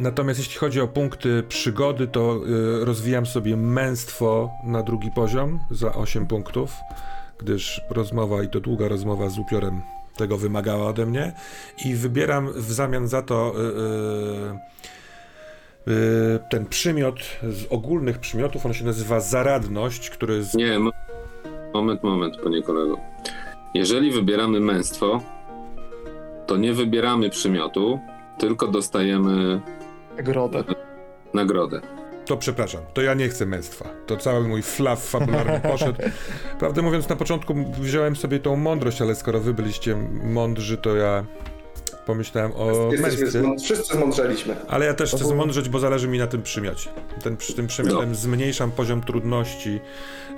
natomiast 0.00 0.38
jeśli 0.38 0.56
chodzi 0.56 0.80
o 0.80 0.88
punkty 0.88 1.42
przygody, 1.48 2.06
to 2.06 2.40
yy, 2.46 2.84
rozwijam 2.84 3.26
sobie 3.26 3.56
męstwo 3.56 4.50
na 4.64 4.82
drugi 4.82 5.10
poziom 5.10 5.60
za 5.70 5.94
8 5.94 6.26
punktów, 6.26 6.72
gdyż 7.38 7.80
rozmowa 7.90 8.42
i 8.42 8.48
to 8.48 8.60
długa 8.60 8.88
rozmowa 8.88 9.28
z 9.28 9.38
upiorem 9.38 9.82
tego 10.16 10.36
wymagała 10.36 10.86
ode 10.86 11.06
mnie 11.06 11.32
i 11.84 11.94
wybieram 11.94 12.52
w 12.52 12.72
zamian 12.72 13.08
za 13.08 13.22
to 13.22 13.54
yy, 13.56 14.58
yy, 15.94 16.38
ten 16.50 16.66
przymiot 16.66 17.18
z 17.42 17.66
ogólnych 17.70 18.18
przymiotów, 18.18 18.66
on 18.66 18.74
się 18.74 18.84
nazywa 18.84 19.20
zaradność, 19.20 20.10
który 20.10 20.44
z... 20.44 20.54
Nie, 20.54 20.78
mo- 20.78 20.90
moment, 21.74 22.02
moment, 22.02 22.36
panie 22.44 22.62
kolego. 22.62 22.98
Jeżeli 23.74 24.10
wybieramy 24.12 24.60
męstwo, 24.60 25.20
to 26.46 26.56
nie 26.56 26.72
wybieramy 26.72 27.30
przymiotu, 27.30 28.00
tylko 28.38 28.68
dostajemy 28.68 29.60
Grodę. 30.16 30.64
nagrodę. 31.34 31.80
To 32.26 32.36
przepraszam, 32.36 32.80
to 32.94 33.02
ja 33.02 33.14
nie 33.14 33.28
chcę 33.28 33.46
męstwa. 33.46 33.88
To 34.06 34.16
cały 34.16 34.48
mój 34.48 34.62
flaw 34.62 35.04
fabularny 35.04 35.60
poszedł. 35.70 36.02
Prawdę 36.58 36.82
mówiąc, 36.82 37.08
na 37.08 37.16
początku 37.16 37.54
wziąłem 37.78 38.16
sobie 38.16 38.38
tą 38.38 38.56
mądrość, 38.56 39.02
ale 39.02 39.14
skoro 39.14 39.40
wy 39.40 39.54
byliście 39.54 39.96
mądrzy, 40.22 40.78
to 40.78 40.96
ja 40.96 41.24
pomyślałem 42.06 42.52
o 42.52 42.90
męstwie. 43.00 43.42
wszyscy 43.64 43.96
zmądrzeliśmy. 43.96 44.56
Ale 44.68 44.86
ja 44.86 44.94
też 44.94 45.14
chcę 45.14 45.24
zmądrzeć, 45.24 45.68
bo 45.68 45.78
zależy 45.78 46.08
mi 46.08 46.18
na 46.18 46.26
tym 46.26 46.42
przymiocie. 46.42 46.90
Ten, 47.22 47.36
przy 47.36 47.54
tym 47.54 47.66
przymiotem 47.66 48.14
zmniejszam 48.14 48.70
poziom 48.70 49.00
trudności 49.00 49.80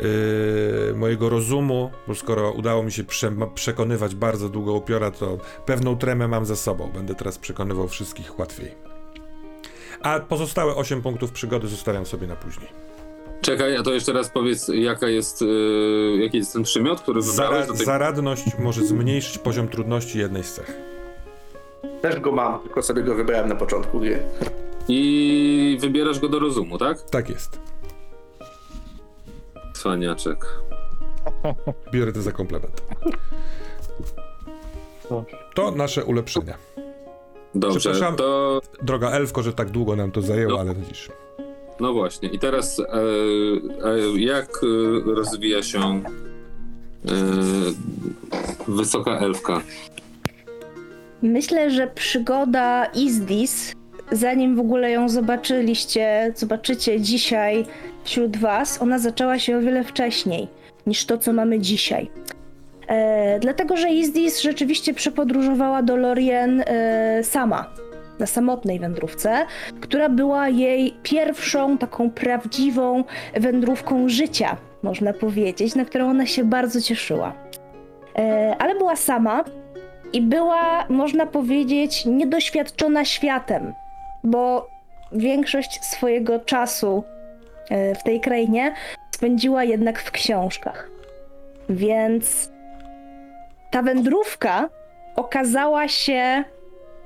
yy, 0.00 0.94
mojego 0.94 1.28
rozumu, 1.28 1.90
bo 2.06 2.14
skoro 2.14 2.52
udało 2.52 2.82
mi 2.82 2.92
się 2.92 3.04
prze, 3.04 3.32
przekonywać 3.54 4.14
bardzo 4.14 4.48
długo 4.48 4.72
upiora, 4.72 5.10
to 5.10 5.38
pewną 5.66 5.96
tremę 5.96 6.28
mam 6.28 6.46
za 6.46 6.56
sobą. 6.56 6.90
Będę 6.94 7.14
teraz 7.14 7.38
przekonywał 7.38 7.88
wszystkich 7.88 8.38
łatwiej. 8.38 8.87
A 10.02 10.20
pozostałe 10.20 10.74
8 10.74 11.02
punktów 11.02 11.32
przygody 11.32 11.68
zostawiam 11.68 12.06
sobie 12.06 12.26
na 12.26 12.36
później. 12.36 12.68
Czekaj, 13.40 13.76
a 13.76 13.82
to 13.82 13.92
jeszcze 13.92 14.12
raz 14.12 14.28
powiedz, 14.30 14.68
jaka 14.68 15.08
jest, 15.08 15.40
yy, 15.40 16.18
jaki 16.22 16.36
jest 16.36 16.52
ten 16.52 16.62
przymiot, 16.62 17.00
który 17.00 17.22
wybrałeś 17.22 17.66
Zara, 17.66 17.76
tej... 17.76 17.86
zaradność 17.86 18.58
może 18.58 18.84
zmniejszyć 18.84 19.38
poziom 19.38 19.68
trudności 19.68 20.18
jednej 20.18 20.44
z 20.44 20.54
cech. 20.54 20.76
Też 22.02 22.20
go 22.20 22.32
mam, 22.32 22.60
tylko 22.60 22.82
sobie 22.82 23.02
go 23.02 23.14
wybrałem 23.14 23.48
na 23.48 23.54
początku 23.54 24.00
gry. 24.00 24.22
I 24.88 25.78
wybierasz 25.80 26.18
go 26.20 26.28
do 26.28 26.38
rozumu, 26.38 26.78
tak? 26.78 27.02
Tak 27.02 27.30
jest. 27.30 27.60
Cwaniaczek. 29.74 30.46
Biorę 31.92 32.12
to 32.12 32.22
za 32.22 32.32
komplement. 32.32 32.82
To 35.54 35.70
nasze 35.70 36.04
ulepszenia. 36.04 36.58
Dobrze, 37.54 37.78
Przepraszam. 37.80 38.16
to 38.16 38.60
Droga 38.82 39.10
Elfko, 39.10 39.42
że 39.42 39.52
tak 39.52 39.70
długo 39.70 39.96
nam 39.96 40.10
to 40.12 40.22
zajęło, 40.22 40.52
No. 40.52 40.60
ale 40.60 40.74
widzisz. 40.74 41.08
no 41.80 41.92
właśnie. 41.92 42.28
I 42.28 42.38
teraz 42.38 42.80
e, 42.80 42.84
e, 42.84 44.18
jak 44.18 44.48
e, 44.62 45.14
rozwija 45.14 45.62
się 45.62 45.80
e, 45.80 46.02
wysoka 48.68 49.18
elfka? 49.18 49.60
Myślę, 51.22 51.70
że 51.70 51.86
przygoda 51.86 52.84
Izdis, 52.84 53.72
zanim 54.12 54.56
w 54.56 54.60
ogóle 54.60 54.90
ją 54.90 55.08
zobaczyliście, 55.08 56.32
zobaczycie 56.36 57.00
dzisiaj 57.00 57.66
wśród 58.04 58.36
was, 58.36 58.82
ona 58.82 58.98
zaczęła 58.98 59.38
się 59.38 59.58
o 59.58 59.60
wiele 59.60 59.84
wcześniej 59.84 60.48
niż 60.86 61.04
to, 61.04 61.18
co 61.18 61.32
mamy 61.32 61.60
dzisiaj. 61.60 62.10
E, 62.88 63.38
dlatego, 63.38 63.76
że 63.76 63.90
Izdis 63.90 64.40
rzeczywiście 64.42 64.94
przepodróżowała 64.94 65.82
do 65.82 65.96
Lorien 65.96 66.64
e, 66.66 67.24
sama, 67.24 67.70
na 68.18 68.26
samotnej 68.26 68.78
wędrówce, 68.78 69.46
która 69.80 70.08
była 70.08 70.48
jej 70.48 70.94
pierwszą 71.02 71.78
taką 71.78 72.10
prawdziwą 72.10 73.04
wędrówką 73.34 74.08
życia, 74.08 74.56
można 74.82 75.12
powiedzieć, 75.12 75.74
na 75.74 75.84
którą 75.84 76.10
ona 76.10 76.26
się 76.26 76.44
bardzo 76.44 76.80
cieszyła. 76.80 77.32
E, 78.18 78.56
ale 78.58 78.74
była 78.74 78.96
sama, 78.96 79.44
i 80.12 80.22
była, 80.22 80.86
można 80.88 81.26
powiedzieć, 81.26 82.06
niedoświadczona 82.06 83.04
światem, 83.04 83.74
bo 84.24 84.68
większość 85.12 85.84
swojego 85.84 86.40
czasu 86.40 87.04
e, 87.70 87.94
w 87.94 88.02
tej 88.02 88.20
krainie 88.20 88.74
spędziła 89.10 89.64
jednak 89.64 90.02
w 90.02 90.10
książkach. 90.10 90.90
Więc 91.68 92.50
ta 93.70 93.82
wędrówka 93.82 94.68
okazała 95.16 95.88
się 95.88 96.44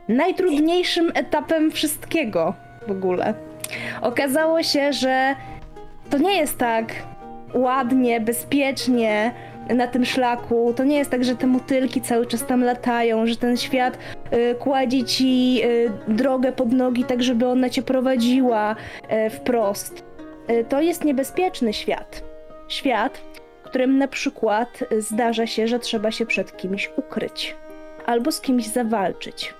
najtrudniejszym 0.08 1.12
etapem 1.14 1.70
wszystkiego 1.70 2.54
w 2.88 2.90
ogóle. 2.90 3.34
Okazało 4.00 4.62
się, 4.62 4.92
że 4.92 5.34
to 6.10 6.18
nie 6.18 6.36
jest 6.36 6.58
tak 6.58 6.92
ładnie, 7.54 8.20
bezpiecznie, 8.20 9.32
na 9.68 9.86
tym 9.86 10.04
szlaku. 10.04 10.74
To 10.76 10.84
nie 10.84 10.98
jest 10.98 11.10
tak, 11.10 11.24
że 11.24 11.36
te 11.36 11.46
motylki 11.46 12.00
cały 12.00 12.26
czas 12.26 12.46
tam 12.46 12.64
latają, 12.64 13.26
że 13.26 13.36
ten 13.36 13.56
świat 13.56 13.98
y, 14.32 14.54
kładzie 14.54 15.04
ci 15.04 15.60
y, 15.64 15.90
drogę 16.08 16.52
pod 16.52 16.72
nogi, 16.72 17.04
tak 17.04 17.22
żeby 17.22 17.46
ona 17.46 17.70
cię 17.70 17.82
prowadziła 17.82 18.76
y, 19.26 19.30
wprost. 19.30 20.04
Y, 20.50 20.64
to 20.68 20.80
jest 20.80 21.04
niebezpieczny 21.04 21.72
świat. 21.72 22.22
Świat, 22.68 23.22
którym 23.72 23.98
na 23.98 24.08
przykład 24.08 24.84
zdarza 24.98 25.46
się, 25.46 25.68
że 25.68 25.78
trzeba 25.78 26.10
się 26.10 26.26
przed 26.26 26.56
kimś 26.56 26.90
ukryć 26.96 27.56
albo 28.06 28.32
z 28.32 28.40
kimś 28.40 28.66
zawalczyć. 28.66 29.54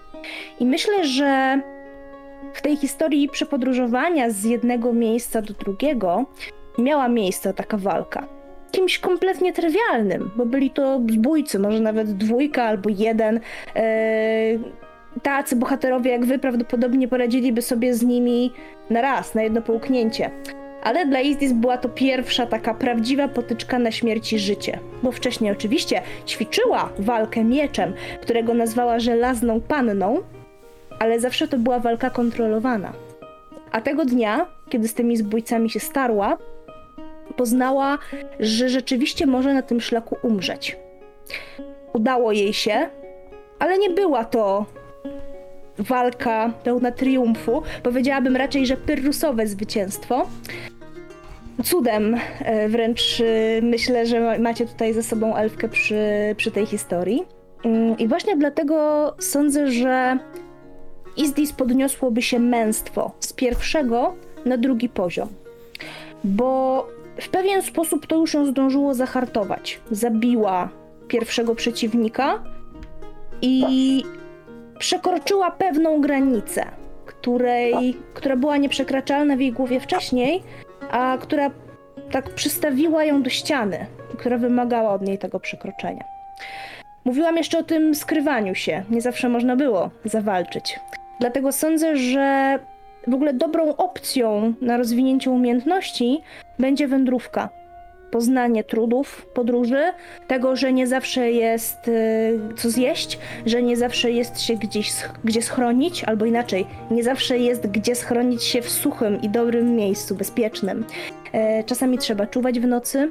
I 0.60 0.66
myślę, 0.66 1.04
że 1.04 1.60
w 2.54 2.62
tej 2.62 2.76
historii 2.76 3.28
przepodróżowania 3.28 4.30
z 4.30 4.44
jednego 4.44 4.92
miejsca 4.92 5.42
do 5.42 5.54
drugiego 5.54 6.24
miała 6.78 7.08
miejsce 7.08 7.54
taka 7.54 7.76
walka 7.76 8.26
kimś 8.70 8.98
kompletnie 8.98 9.52
trywialnym, 9.52 10.30
bo 10.36 10.46
byli 10.46 10.70
to 10.70 11.00
zbójcy, 11.10 11.58
może 11.58 11.80
nawet 11.80 12.12
dwójka 12.12 12.64
albo 12.64 12.90
jeden. 12.90 13.40
Eee, 13.74 14.58
tacy 15.22 15.56
bohaterowie 15.56 16.10
jak 16.10 16.24
wy 16.24 16.38
prawdopodobnie 16.38 17.08
poradziliby 17.08 17.62
sobie 17.62 17.94
z 17.94 18.02
nimi 18.02 18.52
na 18.90 19.00
raz, 19.00 19.34
na 19.34 19.42
jedno 19.42 19.62
połknięcie. 19.62 20.30
Ale 20.82 21.06
dla 21.06 21.20
Izdis 21.20 21.52
była 21.52 21.78
to 21.78 21.88
pierwsza 21.88 22.46
taka 22.46 22.74
prawdziwa 22.74 23.28
potyczka 23.28 23.78
na 23.78 23.90
śmierć 23.90 24.32
i 24.32 24.38
życie. 24.38 24.78
Bo 25.02 25.12
wcześniej 25.12 25.52
oczywiście 25.52 26.02
ćwiczyła 26.26 26.92
walkę 26.98 27.44
mieczem, 27.44 27.94
którego 28.22 28.54
nazwała 28.54 29.00
żelazną 29.00 29.60
panną, 29.60 30.22
ale 30.98 31.20
zawsze 31.20 31.48
to 31.48 31.58
była 31.58 31.78
walka 31.78 32.10
kontrolowana. 32.10 32.92
A 33.72 33.80
tego 33.80 34.04
dnia, 34.04 34.46
kiedy 34.68 34.88
z 34.88 34.94
tymi 34.94 35.16
zbójcami 35.16 35.70
się 35.70 35.80
starła, 35.80 36.38
poznała, 37.36 37.98
że 38.40 38.68
rzeczywiście 38.68 39.26
może 39.26 39.54
na 39.54 39.62
tym 39.62 39.80
szlaku 39.80 40.16
umrzeć. 40.22 40.76
Udało 41.92 42.32
jej 42.32 42.52
się, 42.52 42.88
ale 43.58 43.78
nie 43.78 43.90
była 43.90 44.24
to 44.24 44.66
walka 45.78 46.52
pełna 46.64 46.92
triumfu. 46.92 47.62
Powiedziałabym 47.82 48.36
raczej, 48.36 48.66
że 48.66 48.76
pyrrusowe 48.76 49.46
zwycięstwo. 49.46 50.28
Cudem 51.64 52.16
e, 52.40 52.68
wręcz 52.68 53.20
e, 53.20 53.62
myślę, 53.62 54.06
że 54.06 54.20
ma- 54.20 54.38
macie 54.38 54.66
tutaj 54.66 54.94
ze 54.94 55.02
sobą 55.02 55.36
elfkę 55.36 55.68
przy, 55.68 56.00
przy 56.36 56.50
tej 56.50 56.66
historii. 56.66 57.22
Mm, 57.64 57.98
I 57.98 58.08
właśnie 58.08 58.36
dlatego 58.36 59.14
sądzę, 59.18 59.70
że 59.70 60.18
Izdis 61.16 61.52
podniosłoby 61.52 62.22
się 62.22 62.38
męstwo 62.38 63.12
z 63.20 63.32
pierwszego 63.32 64.14
na 64.44 64.56
drugi 64.56 64.88
poziom. 64.88 65.28
Bo 66.24 66.86
w 67.20 67.28
pewien 67.28 67.62
sposób 67.62 68.06
to 68.06 68.16
już 68.16 68.34
ją 68.34 68.46
zdążyło 68.46 68.94
zahartować. 68.94 69.80
Zabiła 69.90 70.68
pierwszego 71.08 71.54
przeciwnika 71.54 72.42
i 73.42 74.04
przekroczyła 74.82 75.50
pewną 75.50 76.00
granicę, 76.00 76.64
której, 77.06 77.96
która 78.14 78.36
była 78.36 78.56
nieprzekraczalna 78.56 79.36
w 79.36 79.40
jej 79.40 79.52
głowie 79.52 79.80
wcześniej, 79.80 80.42
a 80.90 81.18
która 81.20 81.50
tak 82.10 82.30
przystawiła 82.30 83.04
ją 83.04 83.22
do 83.22 83.30
ściany 83.30 83.86
która 84.18 84.38
wymagała 84.38 84.90
od 84.90 85.02
niej 85.02 85.18
tego 85.18 85.40
przekroczenia. 85.40 86.04
Mówiłam 87.04 87.36
jeszcze 87.36 87.58
o 87.58 87.62
tym 87.62 87.94
skrywaniu 87.94 88.54
się. 88.54 88.82
Nie 88.90 89.00
zawsze 89.00 89.28
można 89.28 89.56
było 89.56 89.90
zawalczyć. 90.04 90.80
Dlatego 91.20 91.52
sądzę, 91.52 91.96
że 91.96 92.58
w 93.06 93.14
ogóle 93.14 93.34
dobrą 93.34 93.76
opcją 93.76 94.54
na 94.60 94.76
rozwinięcie 94.76 95.30
umiejętności 95.30 96.22
będzie 96.58 96.88
wędrówka. 96.88 97.48
Poznanie 98.12 98.64
trudów 98.64 99.26
podróży, 99.34 99.82
tego, 100.26 100.56
że 100.56 100.72
nie 100.72 100.86
zawsze 100.86 101.30
jest 101.30 101.88
y, 101.88 102.38
co 102.56 102.70
zjeść, 102.70 103.18
że 103.46 103.62
nie 103.62 103.76
zawsze 103.76 104.10
jest 104.10 104.40
się 104.40 104.54
gdzieś, 104.54 104.92
gdzie 105.24 105.42
schronić, 105.42 106.04
albo 106.04 106.24
inaczej, 106.24 106.66
nie 106.90 107.02
zawsze 107.04 107.38
jest 107.38 107.66
gdzie 107.66 107.94
schronić 107.94 108.44
się 108.44 108.62
w 108.62 108.70
suchym 108.70 109.22
i 109.22 109.28
dobrym 109.28 109.76
miejscu, 109.76 110.14
bezpiecznym. 110.14 110.84
E, 111.32 111.64
czasami 111.64 111.98
trzeba 111.98 112.26
czuwać 112.26 112.60
w 112.60 112.66
nocy, 112.66 113.10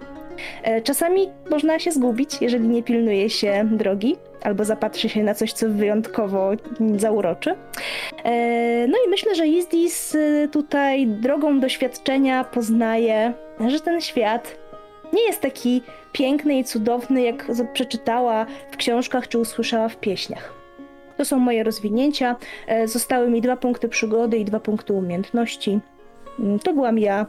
e, 0.63 0.81
czasami 0.81 1.29
można 1.49 1.79
się 1.79 1.91
zgubić, 1.91 2.37
jeżeli 2.41 2.67
nie 2.67 2.83
pilnuje 2.83 3.29
się 3.29 3.67
drogi, 3.71 4.15
albo 4.43 4.65
zapatrzy 4.65 5.09
się 5.09 5.23
na 5.23 5.33
coś, 5.33 5.53
co 5.53 5.69
wyjątkowo 5.69 6.51
zauroczy. 6.97 7.55
E, 8.23 8.87
No 8.87 8.97
i 9.07 9.09
myślę, 9.09 9.35
że 9.35 9.47
Izdis 9.47 10.15
y, 10.15 10.49
tutaj 10.51 11.07
drogą 11.07 11.59
doświadczenia 11.59 12.43
poznaje, 12.43 13.33
że 13.67 13.79
ten 13.79 14.01
świat 14.01 14.60
nie 15.13 15.23
jest 15.25 15.41
taki 15.41 15.81
piękny 16.11 16.59
i 16.59 16.63
cudowny, 16.63 17.21
jak 17.21 17.47
przeczytała 17.73 18.45
w 18.71 18.77
książkach 18.77 19.27
czy 19.27 19.37
usłyszała 19.39 19.89
w 19.89 19.95
pieśniach. 19.97 20.53
To 21.17 21.25
są 21.25 21.39
moje 21.39 21.63
rozwinięcia. 21.63 22.35
E, 22.67 22.87
Zostały 22.87 23.29
mi 23.29 23.41
dwa 23.41 23.57
punkty 23.57 23.89
przygody 23.89 24.37
i 24.37 24.45
dwa 24.45 24.59
punkty 24.59 24.93
umiejętności. 24.93 25.79
Mm, 26.39 26.59
To 26.59 26.73
byłam 26.73 26.99
ja 26.99 27.25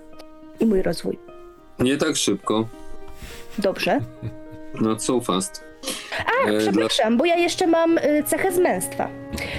i 0.60 0.66
mój 0.66 0.82
rozwój. 0.82 1.18
Nie 1.78 1.96
tak 1.96 2.16
szybko. 2.16 2.66
Dobrze. 3.58 3.98
Not 4.80 5.02
so 5.02 5.20
fast. 5.20 5.64
A, 6.26 6.48
E, 6.50 6.58
przepraszam, 6.58 7.16
bo 7.16 7.24
ja 7.24 7.36
jeszcze 7.36 7.66
mam 7.66 7.98
y, 7.98 8.22
cechę 8.26 8.52
zmęstwa. 8.52 9.08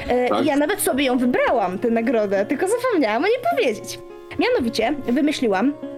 E, 0.07 0.29
Tak? 0.29 0.45
Ja 0.45 0.55
nawet 0.55 0.79
sobie 0.81 1.05
ją 1.05 1.17
wybrałam, 1.17 1.79
tę 1.79 1.89
nagrodę, 1.89 2.45
tylko 2.45 2.65
zapomniałam 2.67 3.23
o 3.23 3.27
niej 3.27 3.37
powiedzieć. 3.51 3.99
Mianowicie 4.39 4.93
wymyśliłam, 5.05 5.69
e, 5.69 5.92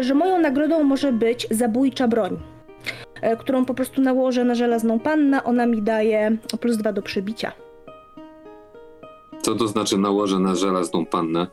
że 0.00 0.14
moją 0.14 0.38
nagrodą 0.38 0.84
może 0.84 1.12
być 1.12 1.46
zabójcza 1.50 2.08
broń, 2.08 2.38
e, 3.22 3.36
którą 3.36 3.64
po 3.64 3.74
prostu 3.74 4.02
nałożę 4.02 4.44
na 4.44 4.54
żelazną 4.54 5.00
pannę. 5.00 5.44
Ona 5.44 5.66
mi 5.66 5.82
daje 5.82 6.36
plus 6.60 6.76
dwa 6.76 6.92
do 6.92 7.02
przebicia. 7.02 7.52
Co 9.42 9.54
to 9.54 9.68
znaczy 9.68 9.98
nałożę 9.98 10.38
na 10.38 10.54
żelazną 10.54 11.06
pannę? 11.06 11.46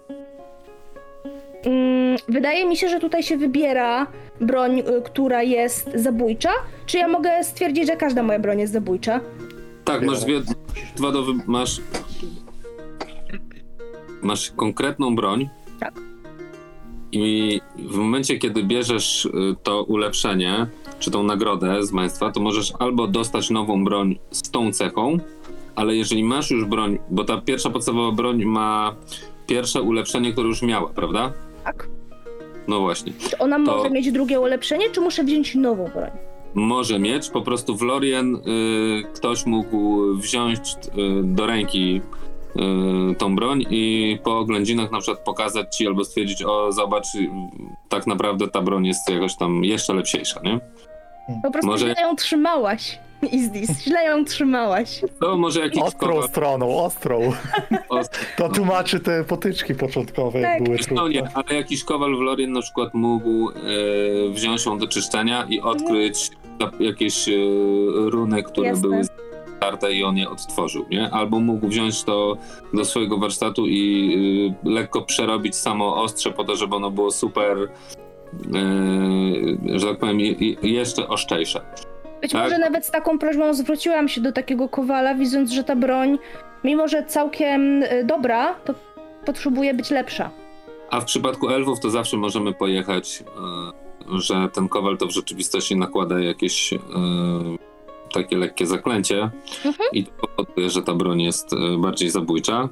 Mm, 1.66 2.18
wydaje 2.30 2.66
mi 2.66 2.78
się, 2.78 2.90
że 2.90 3.00
tutaj 3.00 3.24
się 3.24 3.38
wybiera 3.38 4.08
broń, 4.42 4.80
y, 4.80 4.84
która 5.06 5.44
jest 5.44 5.92
zabójcza. 5.96 6.52
Czy 6.86 6.98
ja 6.98 7.08
mogę 7.08 7.44
stwierdzić, 7.44 7.88
że 7.88 7.98
każda 7.98 8.24
moja 8.24 8.40
broń 8.40 8.60
jest 8.60 8.74
zabójcza? 8.74 9.20
Tak, 9.86 10.02
masz 10.02 10.24
dwie, 10.24 10.42
dwa 10.96 11.12
do 11.12 11.24
wy... 11.24 11.34
masz... 11.48 11.82
Masz 14.22 14.52
konkretną 14.52 15.16
broń. 15.16 15.50
Tak. 15.80 16.07
I 17.12 17.62
w 17.78 17.96
momencie, 17.98 18.38
kiedy 18.38 18.64
bierzesz 18.64 19.26
y, 19.26 19.32
to 19.64 19.84
ulepszenie, 19.84 20.68
czy 21.00 21.12
tą 21.12 21.24
nagrodę 21.24 21.84
z 21.86 21.92
państwa, 21.92 22.32
to 22.32 22.40
możesz 22.40 22.74
albo 22.80 23.08
dostać 23.08 23.50
nową 23.50 23.84
broń 23.84 24.20
z 24.32 24.42
tą 24.52 24.72
cechą, 24.74 25.18
ale 25.76 25.96
jeżeli 25.96 26.24
masz 26.24 26.52
już 26.52 26.66
broń, 26.66 26.98
bo 27.10 27.24
ta 27.24 27.42
pierwsza 27.42 27.70
podstawowa 27.70 28.12
broń 28.12 28.46
ma 28.46 28.96
pierwsze 29.48 29.82
ulepszenie, 29.82 30.32
które 30.32 30.48
już 30.48 30.62
miała, 30.62 30.90
prawda? 30.90 31.34
Tak. 31.64 31.88
No 32.68 32.80
właśnie. 32.80 33.14
Czy 33.30 33.38
ona 33.38 33.56
To- 33.66 33.78
może 33.78 33.90
mieć 33.90 34.12
drugie 34.12 34.40
ulepszenie, 34.40 34.90
czy 34.90 35.02
muszę 35.02 35.24
wziąć 35.24 35.56
nową 35.56 35.88
broń? 35.94 36.10
może 36.56 37.00
mieć. 37.00 37.30
Po 37.30 37.42
prostu 37.42 37.76
w 37.76 37.82
Lorien 37.82 38.36
y, 38.36 38.40
ktoś 39.14 39.46
mógł 39.46 40.02
wziąć 40.16 40.60
y, 40.60 41.24
do 41.24 41.46
ręki 41.46 42.02
tą 43.18 43.36
broń 43.36 43.64
i 43.70 44.18
po 44.24 44.38
oględzinach 44.40 44.92
na 44.92 45.00
przykład 45.00 45.24
pokazać 45.26 45.76
ci 45.78 45.88
albo 45.88 46.06
stwierdzić, 46.06 46.44
o 46.44 46.72
zobacz, 46.72 47.16
y, 47.16 47.30
tak 47.90 48.08
naprawdę 48.08 48.48
ta 48.48 48.62
broń 48.62 48.86
jest 48.88 49.10
jakoś 49.10 49.36
tam 49.36 49.64
jeszcze 49.64 49.94
lepsiejsza, 49.94 50.40
nie? 50.44 50.60
Po 51.44 51.52
prostu 51.52 51.68
Może- 51.72 51.86
źle 51.96 52.02
ją 52.02 52.16
trzymałaś. 52.16 53.00
Izdis, 53.32 53.82
źle 53.84 54.04
ją 54.06 54.26
trzymałaś. 54.26 55.02
To 55.20 55.38
może 55.38 55.60
jakiś 55.60 55.82
Ostrą 55.82 56.10
kowal... 56.10 56.30
stroną, 56.30 56.84
ostrą. 56.84 57.34
Os- 57.90 58.10
To 58.38 58.50
tłumaczy 58.50 59.00
te 59.00 59.24
potyczki 59.24 59.76
początkowe, 59.76 60.40
jak 60.40 60.54
Tak. 60.58 60.64
były 60.64 60.78
no 60.92 61.08
nie, 61.08 61.22
trudne. 61.22 61.32
ale 61.46 61.56
jakiś 61.58 61.84
kowal 61.84 62.16
w 62.18 62.20
Lorien 62.20 62.52
na 62.52 62.62
przykład 62.62 62.94
mógł 62.94 63.50
y, 63.50 63.54
wziąć 64.30 64.66
ją 64.66 64.78
do 64.78 64.88
czyszczenia 64.88 65.46
i 65.50 65.62
odkryć 65.62 66.32
jakieś 66.80 67.28
y, 67.28 67.34
runy, 67.96 68.44
które 68.44 68.68
Jasne. 68.68 68.82
były 68.82 69.02
starte 69.58 69.94
i 69.94 70.04
on 70.04 70.18
je 70.18 70.30
odtworzył, 70.30 70.86
nie? 70.90 71.10
Albo 71.12 71.40
mógł 71.40 71.68
wziąć 71.68 72.04
to 72.04 72.38
do 72.74 72.86
swojego 72.86 73.18
warsztatu 73.18 73.66
i 73.68 74.14
y, 74.66 74.70
lekko 74.70 75.02
przerobić 75.02 75.56
samo 75.56 76.02
ostrze 76.04 76.32
po 76.32 76.44
to, 76.44 76.56
żeby 76.56 76.76
ono 76.76 76.92
było 76.92 77.12
super, 77.12 77.58
y, 77.58 77.70
że 79.80 79.88
tak 79.88 79.98
powiem, 79.98 80.22
i- 80.22 80.58
jeszcze 80.62 81.08
oszczejsze. 81.08 81.62
Być 82.22 82.32
Tak. 82.32 82.44
może 82.44 82.58
nawet 82.58 82.86
z 82.86 82.92
taką 82.92 83.20
prośbą 83.20 83.54
zwróciłam 83.54 84.08
się 84.08 84.22
do 84.22 84.32
takiego 84.32 84.70
kowala, 84.70 85.16
widząc, 85.16 85.52
że 85.52 85.64
ta 85.64 85.76
broń, 85.76 86.18
mimo 86.64 86.88
że 86.88 87.06
całkiem 87.06 87.84
y, 87.84 88.04
dobra, 88.06 88.56
to 88.66 88.74
potrzebuje 89.26 89.74
być 89.74 89.90
lepsza. 89.92 90.30
A 90.90 91.02
w 91.02 91.06
przypadku 91.06 91.50
elfów 91.50 91.80
to 91.80 91.90
zawsze 91.90 92.18
możemy 92.18 92.54
pojechać, 92.54 93.24
y, 94.14 94.22
że 94.22 94.50
ten 94.54 94.70
kowal 94.70 94.98
to 94.98 95.08
w 95.08 95.12
rzeczywistości 95.12 95.76
nakłada 95.76 96.20
jakieś 96.20 96.74
y, 96.74 96.78
takie 98.14 98.38
lekkie 98.38 98.68
zaklęcie 98.68 99.30
Mhm. 99.66 99.90
i 99.94 100.06
to 100.06 100.28
powoduje, 100.28 100.70
że 100.70 100.82
ta 100.82 100.94
broń 100.94 101.22
jest 101.22 101.54
y, 101.54 101.58
bardziej 101.78 102.10
zabójcza. 102.10 102.70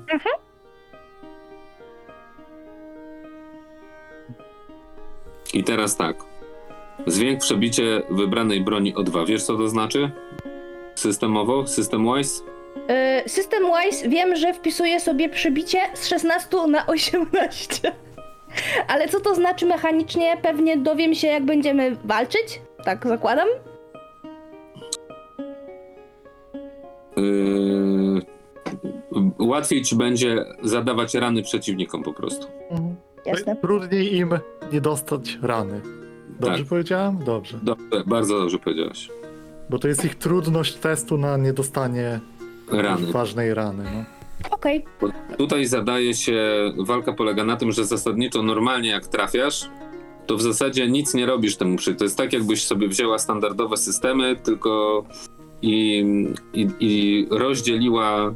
I 5.53 5.63
teraz 5.63 5.95
tak. 5.97 6.15
Zwięk 7.07 7.39
przebicie 7.41 8.01
wybranej 8.09 8.61
broni 8.61 8.95
o 8.95 9.03
2. 9.03 9.25
Wiesz 9.25 9.43
co 9.43 9.57
to 9.57 9.67
znaczy? 9.69 10.11
Systemowo? 10.95 11.67
System-wise? 11.67 12.43
Y, 13.25 13.29
System 13.29 13.63
Wise 13.63 14.09
wiem, 14.09 14.35
że 14.35 14.53
wpisuje 14.53 14.99
sobie 14.99 15.29
przebicie 15.29 15.77
z 15.93 16.07
16 16.07 16.67
na 16.67 16.85
18. 16.87 17.91
Ale 18.87 19.07
co 19.09 19.19
to 19.19 19.35
znaczy 19.35 19.65
mechanicznie? 19.65 20.37
Pewnie 20.41 20.77
dowiem 20.77 21.15
się, 21.15 21.27
jak 21.27 21.45
będziemy 21.45 21.97
walczyć. 22.03 22.61
Tak 22.83 23.07
zakładam. 23.07 23.47
Yy, 27.17 28.21
łatwiej 29.39 29.81
ci 29.81 29.95
będzie 29.95 30.45
zadawać 30.63 31.13
rany 31.13 31.43
przeciwnikom 31.43 32.03
po 32.03 32.13
prostu. 32.13 32.47
Mhm. 32.71 32.95
Jasne. 33.25 33.55
Trudniej 33.55 34.15
im 34.15 34.29
nie 34.73 34.81
dostać 34.81 35.39
rany. 35.41 35.81
Dobrze 36.39 36.57
Tak. 36.59 36.67
powiedziałem? 36.67 37.23
Dobrze. 37.23 37.59
Dobrze, 37.63 38.03
bardzo 38.05 38.39
dobrze 38.39 38.59
powiedziałeś. 38.59 39.09
Bo 39.69 39.79
to 39.79 39.87
jest 39.87 40.05
ich 40.05 40.15
trudność 40.15 40.73
testu 40.75 41.17
na 41.17 41.37
niedostanie 41.37 42.19
Rany. 42.71 43.11
ważnej 43.11 43.53
rany. 43.53 43.83
No. 43.93 44.03
Okej. 44.51 44.85
Bo 45.01 45.07
tutaj 45.37 45.65
zadaje 45.65 46.13
się, 46.13 46.43
walka 46.77 47.13
polega 47.13 47.43
na 47.43 47.55
tym, 47.55 47.71
że 47.71 47.85
zasadniczo 47.85 48.43
normalnie 48.43 48.89
jak 48.89 49.07
trafiasz, 49.07 49.69
to 50.25 50.35
w 50.37 50.41
zasadzie 50.41 50.87
nic 50.87 51.13
nie 51.13 51.25
robisz 51.25 51.57
temu 51.57 51.75
przy. 51.77 51.95
To 51.95 52.03
jest 52.03 52.17
tak, 52.17 52.33
jakbyś 52.33 52.65
sobie 52.65 52.87
wzięła 52.87 53.19
standardowe 53.19 53.77
systemy, 53.77 54.35
tylko 54.35 55.03
i, 55.65 56.05
i, 56.53 56.67
i 56.79 57.27
rozdzieliła 57.31 58.33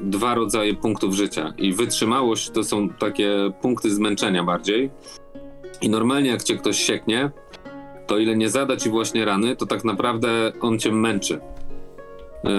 dwa 0.00 0.34
rodzaje 0.34 0.74
punktów 0.74 1.14
życia. 1.14 1.54
I 1.58 1.72
wytrzymałość 1.72 2.50
to 2.50 2.64
są 2.64 2.88
takie 2.88 3.30
punkty 3.62 3.94
zmęczenia 3.94 4.44
bardziej. 4.44 4.90
I 5.82 5.88
normalnie 5.90 6.30
jak 6.30 6.42
cię 6.42 6.56
ktoś 6.56 6.78
sieknie, 6.78 7.30
to 8.06 8.18
ile 8.18 8.36
nie 8.36 8.48
zada 8.48 8.76
ci 8.76 8.90
właśnie 8.90 9.24
rany, 9.24 9.56
to 9.56 9.66
tak 9.66 9.84
naprawdę 9.84 10.52
on 10.60 10.78
cię 10.78 10.92
męczy. 10.92 11.40
Yy, 12.44 12.50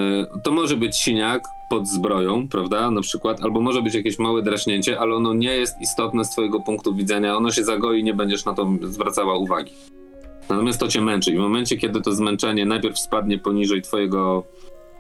To 0.43 0.51
może 0.51 0.77
być 0.77 0.97
siniak 0.97 1.43
pod 1.69 1.87
zbroją, 1.87 2.47
prawda, 2.47 2.91
na 2.91 3.01
przykład, 3.01 3.41
albo 3.41 3.61
może 3.61 3.81
być 3.81 3.95
jakieś 3.95 4.19
małe 4.19 4.41
draśnięcie, 4.41 4.99
ale 4.99 5.15
ono 5.15 5.33
nie 5.33 5.55
jest 5.55 5.81
istotne 5.81 6.25
z 6.25 6.29
twojego 6.29 6.59
punktu 6.59 6.95
widzenia, 6.95 7.37
ono 7.37 7.51
się 7.51 7.63
zagoi, 7.63 8.03
nie 8.03 8.13
będziesz 8.13 8.45
na 8.45 8.53
to 8.53 8.69
zwracała 8.83 9.37
uwagi. 9.37 9.71
Natomiast 10.49 10.79
to 10.79 10.87
cię 10.87 11.01
męczy 11.01 11.31
i 11.31 11.35
w 11.35 11.39
momencie, 11.39 11.77
kiedy 11.77 12.01
to 12.01 12.11
zmęczenie 12.11 12.65
najpierw 12.65 12.99
spadnie 12.99 13.39
poniżej 13.39 13.81
twojego, 13.81 14.43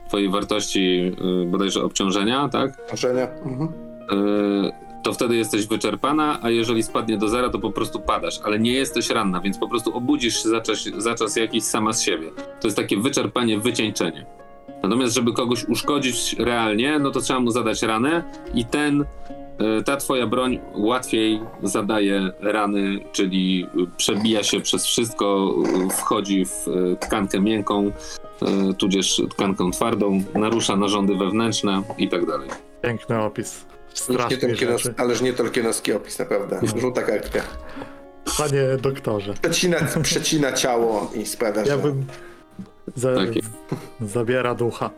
twojej 0.07 0.29
wartości 0.29 0.97
yy, 1.21 1.45
bodajże 1.45 1.83
obciążenia, 1.83 2.49
tak, 2.49 2.91
Marzenia. 2.91 3.27
Mhm. 3.27 3.69
Yy, 4.11 4.71
to 5.03 5.13
wtedy 5.13 5.35
jesteś 5.35 5.67
wyczerpana, 5.67 6.39
a 6.41 6.49
jeżeli 6.49 6.83
spadnie 6.83 7.17
do 7.17 7.27
zera, 7.27 7.49
to 7.49 7.59
po 7.59 7.71
prostu 7.71 7.99
padasz, 7.99 8.39
ale 8.43 8.59
nie 8.59 8.71
jesteś 8.71 9.09
ranna, 9.09 9.41
więc 9.41 9.57
po 9.57 9.69
prostu 9.69 9.97
obudzisz 9.97 10.43
się 10.43 10.49
za 10.49 10.61
czas, 10.61 10.83
za 10.97 11.15
czas 11.15 11.35
jakiś 11.35 11.63
sama 11.63 11.93
z 11.93 12.01
siebie. 12.01 12.29
To 12.61 12.67
jest 12.67 12.77
takie 12.77 12.97
wyczerpanie, 12.97 13.59
wycieńczenie. 13.59 14.25
Natomiast, 14.83 15.15
żeby 15.15 15.33
kogoś 15.33 15.65
uszkodzić 15.65 16.35
realnie, 16.39 16.99
no 16.99 17.11
to 17.11 17.21
trzeba 17.21 17.39
mu 17.39 17.51
zadać 17.51 17.81
ranę 17.81 18.23
i 18.53 18.65
ten 18.65 19.05
ta 19.85 19.97
twoja 19.97 20.27
broń 20.27 20.59
łatwiej 20.73 21.41
zadaje 21.63 22.31
rany, 22.39 22.99
czyli 23.11 23.67
przebija 23.97 24.43
się 24.43 24.59
przez 24.59 24.85
wszystko, 24.85 25.55
e, 25.85 25.89
wchodzi 25.89 26.45
w 26.45 26.67
e, 26.67 26.95
tkankę 26.95 27.39
miękką, 27.41 27.91
e, 28.41 28.73
tudzież 28.73 29.21
tkankę 29.29 29.71
twardą, 29.71 30.23
narusza 30.35 30.75
narządy 30.75 31.15
wewnętrzne 31.15 31.83
i 31.97 32.09
tak 32.09 32.25
dalej. 32.25 32.49
Piękny 32.81 33.21
opis. 33.21 33.65
Nie 33.89 33.95
Strasznie 33.95 34.37
Tolkienos, 34.37 34.89
ależ 34.97 35.21
nie 35.21 35.33
Tolkienowski 35.33 35.93
opis, 35.93 36.19
naprawdę. 36.19 36.59
Żółta 36.77 37.01
kartka. 37.01 37.39
Panie 38.37 38.63
doktorze, 38.81 39.33
Przecina, 39.41 39.77
przecina 40.03 40.53
ciało 40.53 41.11
i 41.15 41.25
sprawia, 41.25 41.65
że... 41.65 41.71
ja 41.71 41.77
bym... 41.77 42.05
Za... 42.95 43.15
Takie. 43.15 43.39
Zabiera 44.01 44.55
ducha. 44.55 44.89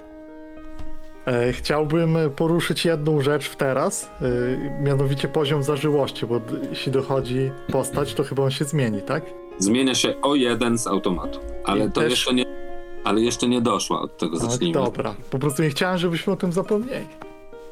E, 1.28 1.54
chciałbym 1.54 2.18
poruszyć 2.36 2.86
jedną 2.86 3.22
rzecz 3.22 3.50
w 3.50 3.56
teraz, 3.56 4.10
e, 4.22 4.82
mianowicie 4.84 5.28
poziom 5.28 5.64
zażyłości, 5.64 6.26
bo 6.26 6.42
jeśli 6.70 6.92
dochodzi 6.92 7.52
postać, 7.72 8.14
to 8.14 8.24
chyba 8.24 8.44
on 8.44 8.52
się 8.52 8.66
zmieni, 8.66 9.02
tak? 9.02 9.24
Zmienia 9.58 9.96
się 9.96 10.22
o 10.22 10.36
jeden 10.36 10.78
z 10.78 10.88
automatu, 10.88 11.40
ale 11.64 11.86
I 11.86 11.92
to 11.92 12.02
też- 12.02 12.10
jeszcze 12.10 12.34
nie, 12.34 12.46
ale 13.04 13.22
jeszcze 13.22 13.48
nie 13.48 13.62
doszła 13.62 14.02
od 14.02 14.18
tego 14.18 14.38
No, 14.44 14.50
zacznijmy. 14.50 14.74
dobra, 14.74 15.16
po 15.30 15.40
prostu 15.40 15.64
nie 15.64 15.70
chciałem, 15.70 15.98
żebyśmy 15.98 16.34
o 16.34 16.36
tym 16.36 16.52
zapomnieli. 16.52 17.08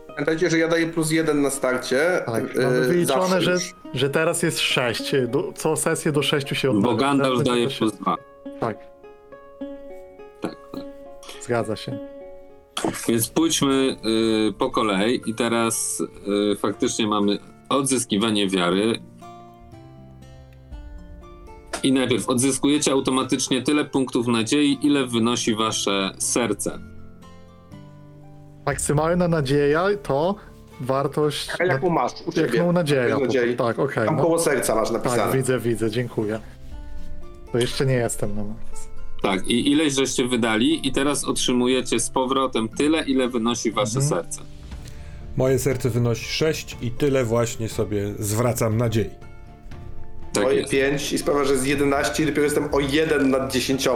Pamiętajcie, 0.07 0.49
że 0.49 0.57
ja 0.57 0.67
daję 0.67 0.87
plus 0.87 1.11
jeden 1.11 1.41
na 1.41 1.49
starcie. 1.49 2.21
Tak, 2.25 2.43
e, 2.57 2.61
mamy 2.61 2.81
wyliczone, 2.81 3.41
że, 3.41 3.57
że 3.93 4.09
teraz 4.09 4.43
jest 4.43 4.59
6. 4.59 5.13
Do, 5.27 5.53
co 5.55 5.75
sesję 5.75 6.11
do 6.11 6.21
6 6.21 6.55
się 6.55 6.69
odnawia. 6.69 6.87
Bo 6.87 6.95
Gandalf 7.01 7.43
daje 7.43 7.67
plus 7.67 7.93
dwa. 7.93 8.15
Tak, 8.59 8.77
Tak, 10.41 10.55
tak. 10.71 10.81
zgadza 11.41 11.75
się. 11.75 12.18
Więc 13.07 13.29
pójdźmy 13.29 13.95
y, 14.49 14.53
po 14.53 14.69
kolei 14.71 15.21
i 15.25 15.33
teraz 15.33 16.03
y, 16.53 16.55
faktycznie 16.55 17.07
mamy 17.07 17.37
odzyskiwanie 17.69 18.47
wiary. 18.49 18.99
I 21.83 21.91
najpierw 21.93 22.29
odzyskujecie 22.29 22.91
automatycznie 22.91 23.61
tyle 23.61 23.85
punktów 23.85 24.27
nadziei, 24.27 24.77
ile 24.81 25.07
wynosi 25.07 25.55
wasze 25.55 26.11
serce. 26.17 26.79
Maksymalna 28.65 29.27
nadzieja 29.27 29.85
to 30.03 30.35
wartość 30.81 31.49
A 31.59 31.63
jaką 31.63 31.89
masz 31.89 32.11
u 32.25 32.31
ciebie? 32.31 32.49
piękną 32.49 32.71
nadzieję. 32.71 33.01
Jaką 33.09 33.21
nadziei? 33.21 33.55
Tak, 33.55 33.79
okej. 33.79 34.05
Tam 34.05 34.15
no. 34.15 34.21
koło 34.23 34.39
serca 34.39 34.75
masz 34.75 34.89
Tak, 34.91 35.03
napisane. 35.03 35.33
widzę, 35.37 35.59
widzę, 35.59 35.91
dziękuję. 35.91 36.39
To 37.51 37.57
jeszcze 37.57 37.85
nie 37.85 37.93
jestem 37.93 38.35
na 38.35 38.43
max. 38.43 38.89
Tak, 39.21 39.47
i 39.47 39.71
ileś 39.71 39.93
żeście 39.93 40.27
wydali, 40.27 40.87
i 40.87 40.91
teraz 40.91 41.23
otrzymujecie 41.25 41.99
z 41.99 42.09
powrotem 42.09 42.69
tyle, 42.69 43.03
ile 43.03 43.29
wynosi 43.29 43.71
wasze 43.71 43.99
Mhm. 43.99 44.09
serce. 44.09 44.41
Moje 45.37 45.59
serce 45.59 45.89
wynosi 45.89 46.25
6 46.25 46.77
i 46.81 46.91
tyle 46.91 47.25
właśnie 47.25 47.69
sobie 47.69 48.13
zwracam 48.19 48.77
nadziei. 48.77 49.09
Tak 50.33 50.43
Moje 50.43 50.57
jest. 50.59 50.71
5 50.71 51.13
i 51.13 51.17
sprawia, 51.17 51.43
że 51.45 51.57
z 51.57 51.65
11 51.65 52.25
dopiero 52.25 52.43
jestem 52.43 52.69
o 52.73 52.79
1 52.79 53.29
nad 53.29 53.51
10, 53.53 53.87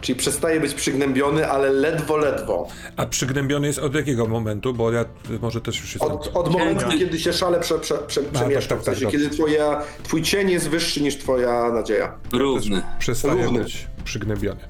czyli 0.00 0.18
przestaję 0.18 0.60
być 0.60 0.74
przygnębiony, 0.74 1.48
ale 1.50 1.72
ledwo, 1.72 2.16
ledwo. 2.16 2.68
A 2.96 3.06
przygnębiony 3.06 3.66
jest 3.66 3.78
od 3.78 3.94
jakiego 3.94 4.26
momentu? 4.26 4.74
Bo 4.74 4.92
ja 4.92 5.04
może 5.42 5.60
też 5.60 5.80
już 5.80 5.94
jestem... 5.94 6.12
Od, 6.12 6.30
od 6.34 6.52
momentu, 6.52 6.84
kiedy 6.98 7.18
się 7.18 7.32
szale 7.32 7.60
prze, 7.60 7.78
prze, 7.78 7.94
prze, 7.98 8.20
przemieszcza, 8.22 8.68
tak, 8.68 8.78
w 8.80 8.84
tak, 8.84 8.94
sensie, 8.94 9.00
dobrze. 9.04 9.18
kiedy 9.18 9.30
twoja, 9.36 9.82
twój 10.02 10.22
cień 10.22 10.50
jest 10.50 10.68
wyższy 10.68 11.02
niż 11.02 11.16
twoja 11.18 11.70
nadzieja. 11.72 12.14
Równy. 12.32 12.82
Przestaję 12.98 13.42
Równy. 13.44 13.62
być 13.64 13.86
przygnębiony. 14.02 14.60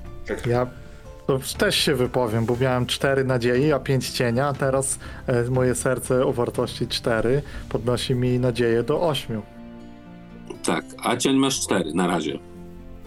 Ja 0.46 0.66
to 1.26 1.38
też 1.58 1.76
się 1.76 1.94
wypowiem, 1.94 2.44
bo 2.46 2.56
miałem 2.56 2.86
4 2.86 3.24
nadziei, 3.24 3.72
a 3.72 3.78
5 3.78 4.10
cienia, 4.10 4.46
a 4.46 4.52
teraz 4.52 4.98
e, 5.26 5.50
moje 5.50 5.74
serce 5.74 6.26
o 6.26 6.32
wartości 6.32 6.86
4 6.86 7.42
podnosi 7.68 8.14
mi 8.14 8.38
nadzieję 8.38 8.82
do 8.82 9.00
8. 9.08 9.42
Tak, 10.64 10.84
a 11.02 11.16
cień 11.16 11.36
masz 11.36 11.60
cztery 11.60 11.94
na 11.94 12.06
razie. 12.06 12.38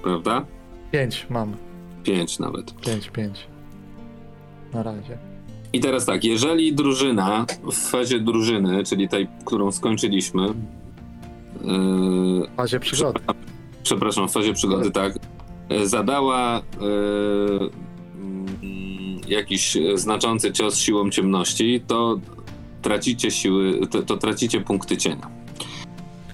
Prawda? 0.04 0.46
5 0.92 1.28
mam. 1.30 1.56
Pięć 2.04 2.40
nawet. 2.40 2.74
5, 2.82 3.10
5. 3.10 3.48
Na 4.74 4.84
razie. 4.84 5.18
I 5.74 5.80
teraz 5.80 6.06
tak, 6.06 6.24
jeżeli 6.24 6.76
drużyna 6.76 7.46
w 7.72 7.90
fazie 7.90 8.20
drużyny, 8.20 8.84
czyli 8.84 9.10
tej, 9.10 9.28
którą 9.46 9.72
skończyliśmy, 9.72 10.42
yy, 10.42 10.54
W 12.48 12.56
fazie 12.58 12.80
przygody. 12.80 13.20
przepraszam, 13.84 14.30
w 14.30 14.32
fazie 14.32 14.54
przygody, 14.54 14.92
tak, 14.92 15.14
zadała 15.84 16.62
yy, 16.82 17.70
mm, 18.16 19.22
jakiś 19.28 19.78
znaczący 19.96 20.52
cios 20.52 20.78
siłą 20.78 21.10
ciemności, 21.10 21.82
to 21.88 22.20
tracicie 22.82 23.32
siły, 23.32 23.88
to, 23.88 24.04
to 24.04 24.18
tracicie 24.18 24.62
punkty 24.62 24.98
cienia. 24.98 25.30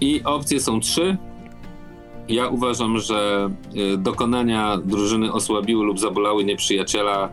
I 0.01 0.23
opcje 0.23 0.59
są 0.59 0.79
trzy. 0.79 1.17
Ja 2.29 2.47
uważam, 2.47 2.99
że 2.99 3.49
y, 3.93 3.97
dokonania 3.97 4.77
drużyny 4.77 5.33
osłabiły 5.33 5.85
lub 5.85 5.99
zabolały 5.99 6.43
nieprzyjaciela 6.43 7.29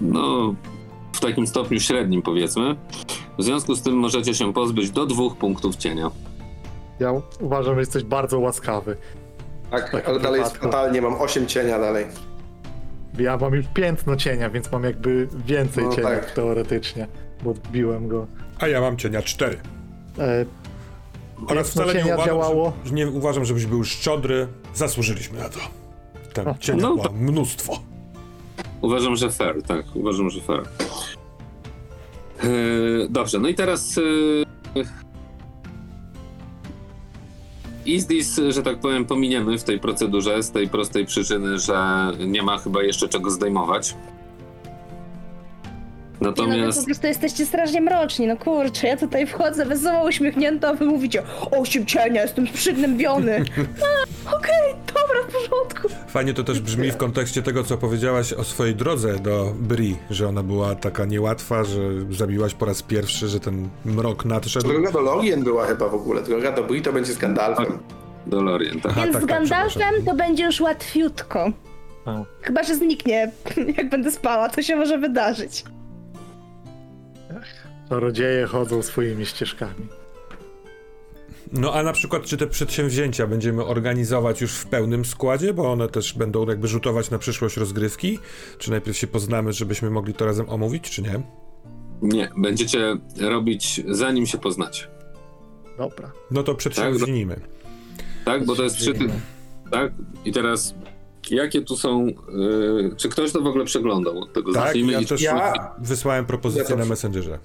no, 0.00 0.54
w 1.12 1.20
takim 1.20 1.46
stopniu 1.46 1.80
średnim 1.80 2.22
powiedzmy. 2.22 2.76
W 3.38 3.42
związku 3.42 3.74
z 3.74 3.82
tym 3.82 3.94
możecie 3.94 4.34
się 4.34 4.52
pozbyć 4.52 4.90
do 4.90 5.06
dwóch 5.06 5.36
punktów 5.36 5.76
cienia. 5.76 6.10
Ja 7.02 7.12
uważam, 7.40 7.74
że 7.74 7.80
jesteś 7.80 8.04
bardzo 8.04 8.38
łaskawy. 8.38 8.96
Tak, 9.70 9.90
takim 9.90 10.10
ale 10.10 10.20
dalej 10.20 10.40
jest 10.40 10.52
wypadku. 10.52 10.72
fatalnie, 10.76 11.02
mam 11.02 11.14
8 11.14 11.46
cienia 11.46 11.78
dalej. 11.78 12.06
Ja 13.18 13.36
mam 13.36 13.54
już 13.54 13.66
piętno 13.74 14.16
cienia, 14.16 14.50
więc 14.50 14.72
mam 14.72 14.84
jakby 14.84 15.28
więcej 15.46 15.84
No 15.84 15.90
cienia 15.94 16.08
tak. 16.08 16.30
teoretycznie, 16.30 17.06
bo 17.42 17.54
biłem 17.72 18.08
go. 18.08 18.26
A 18.60 18.68
ja 18.68 18.80
mam 18.80 18.96
cienia 18.96 19.22
4. 19.22 19.60
E, 20.18 20.44
Oraz 21.48 21.70
wcale 21.70 21.94
nie 21.94 22.00
cienia 22.00 22.14
uważam, 22.14 22.34
działało. 22.34 22.72
że, 22.84 22.94
nie 22.94 23.08
uważam, 23.10 23.44
żebyś 23.44 23.66
był 23.66 23.84
szczodry. 23.84 24.48
Zasłużyliśmy 24.74 25.38
na 25.38 25.48
to. 25.48 25.58
Tam 26.32 26.44
No. 26.44 26.54
cienia 26.60 26.82
No 26.82 26.96
mnóstwo. 27.14 27.78
Uważam, 28.80 29.16
że 29.16 29.30
fair, 29.30 29.62
tak, 29.62 29.84
uważam, 29.94 30.30
że 30.30 30.40
fair. 30.40 30.62
Yy, 32.44 33.06
dobrze, 33.10 33.38
no 33.38 33.48
i 33.48 33.54
teraz. 33.54 33.96
Yy, 33.96 34.84
Izdis, 37.86 38.40
że 38.48 38.62
tak 38.62 38.78
powiem, 38.78 39.04
pominiemy 39.04 39.58
w 39.58 39.64
tej 39.64 39.78
procedurze 39.80 40.42
z 40.42 40.50
tej 40.50 40.68
prostej 40.68 41.06
przyczyny, 41.06 41.58
że 41.58 42.10
nie 42.26 42.42
ma 42.42 42.58
chyba 42.58 42.82
jeszcze 42.82 43.08
czego 43.08 43.30
zdejmować. 43.30 43.94
Nie, 46.22 46.26
no, 46.26 46.30
Natomiast. 46.46 46.78
po 46.78 46.84
prostu 46.84 47.06
jesteście 47.06 47.46
strasznie 47.46 47.80
mroczni, 47.80 48.26
no 48.26 48.36
kurczę, 48.36 48.86
ja 48.88 48.96
tutaj 48.96 49.26
wchodzę 49.26 49.66
wesoło 49.66 50.08
uśmiechnięta, 50.08 50.68
a 50.68 50.74
wy 50.74 50.84
mówicie, 50.84 51.22
osiem 51.50 51.86
cienia, 51.86 52.22
jestem 52.22 52.46
przygnębiony. 52.46 53.44
A, 54.26 54.36
okej, 54.36 54.74
dobra, 54.86 55.16
w 55.28 55.32
porządku. 55.32 55.88
Fajnie 56.08 56.34
to 56.34 56.44
też 56.44 56.60
brzmi 56.60 56.90
w 56.90 56.96
kontekście 56.96 57.42
tego, 57.42 57.64
co 57.64 57.78
powiedziałaś 57.78 58.32
o 58.32 58.44
swojej 58.44 58.74
drodze 58.74 59.18
do 59.18 59.52
Bri, 59.56 59.96
że 60.10 60.28
ona 60.28 60.42
była 60.42 60.74
taka 60.74 61.04
niełatwa, 61.04 61.64
że 61.64 61.80
zabiłaś 62.10 62.54
po 62.54 62.66
raz 62.66 62.82
pierwszy, 62.82 63.28
że 63.28 63.40
ten 63.40 63.68
mrok 63.84 64.24
nadszedł. 64.24 64.68
Droga 64.68 64.90
do 64.90 65.00
Lorien 65.00 65.44
była 65.44 65.66
chyba 65.66 65.88
w 65.88 65.94
ogóle, 65.94 66.22
droga 66.22 66.52
do 66.52 66.62
Bri 66.62 66.82
to 66.82 66.92
będzie 66.92 67.12
z 67.12 67.18
Gandalfem. 67.18 67.78
Dolorien, 68.26 68.80
tak. 68.80 68.92
Aha, 68.92 69.00
Więc 69.02 69.12
tak, 69.14 69.24
z 69.24 69.26
tak, 69.26 69.38
Gandalfem 69.38 70.04
to 70.06 70.14
będzie 70.14 70.44
już 70.44 70.60
łatwiutko. 70.60 71.50
o, 72.06 72.24
Chyba, 72.42 72.62
że 72.62 72.74
zniknie, 72.76 73.32
jak 73.78 73.88
będę 73.88 74.10
spała, 74.10 74.48
to 74.48 74.62
się 74.62 74.76
może 74.76 74.98
wydarzyć. 74.98 75.64
Czarodzieje 77.92 78.46
chodzą 78.46 78.82
swoimi 78.82 79.26
ścieżkami. 79.26 79.86
No 81.52 81.72
a 81.74 81.82
na 81.82 81.92
przykład, 81.92 82.22
czy 82.22 82.36
te 82.36 82.46
przedsięwzięcia 82.46 83.26
będziemy 83.26 83.64
organizować 83.64 84.40
już 84.40 84.52
w 84.52 84.66
pełnym 84.66 85.04
składzie, 85.04 85.54
bo 85.54 85.72
one 85.72 85.88
też 85.88 86.14
będą 86.14 86.48
jakby 86.48 86.68
rzutować 86.68 87.10
na 87.10 87.18
przyszłość 87.18 87.56
rozgrywki? 87.56 88.18
Czy 88.58 88.70
najpierw 88.70 88.96
się 88.96 89.06
poznamy, 89.06 89.52
żebyśmy 89.52 89.90
mogli 89.90 90.14
to 90.14 90.26
razem 90.26 90.50
omówić, 90.50 90.90
czy 90.90 91.02
nie? 91.02 91.22
Nie, 92.02 92.30
będziecie 92.36 92.96
robić 93.20 93.80
zanim 93.88 94.26
się 94.26 94.38
poznacie. 94.38 94.86
Dobra. 95.78 96.12
No 96.30 96.42
to 96.42 96.54
przedsięwzięjmy. 96.54 97.40
Tak, 98.24 98.46
bo 98.46 98.56
to 98.56 98.62
jest 98.62 98.76
przy 98.76 98.94
tym. 98.94 99.12
Tak, 99.70 99.92
i 100.24 100.32
teraz. 100.32 100.74
Jakie 101.30 101.62
tu 101.62 101.76
są. 101.76 102.06
Yy, 102.06 102.94
czy 102.96 103.08
ktoś 103.08 103.32
to 103.32 103.40
w 103.40 103.46
ogóle 103.46 103.64
przeglądał 103.64 104.18
od 104.18 104.32
tego? 104.32 104.52
Tak, 104.52 104.64
Zacznijmy 104.64 104.92
ja 104.92 105.04
też 105.04 105.20
Ja- 105.22 105.74
wysłałem 105.78 106.26
propozycję 106.26 106.62
Ja 106.64 106.70
to- 106.70 106.76
na 106.76 106.84
Messengerze. 106.84 107.38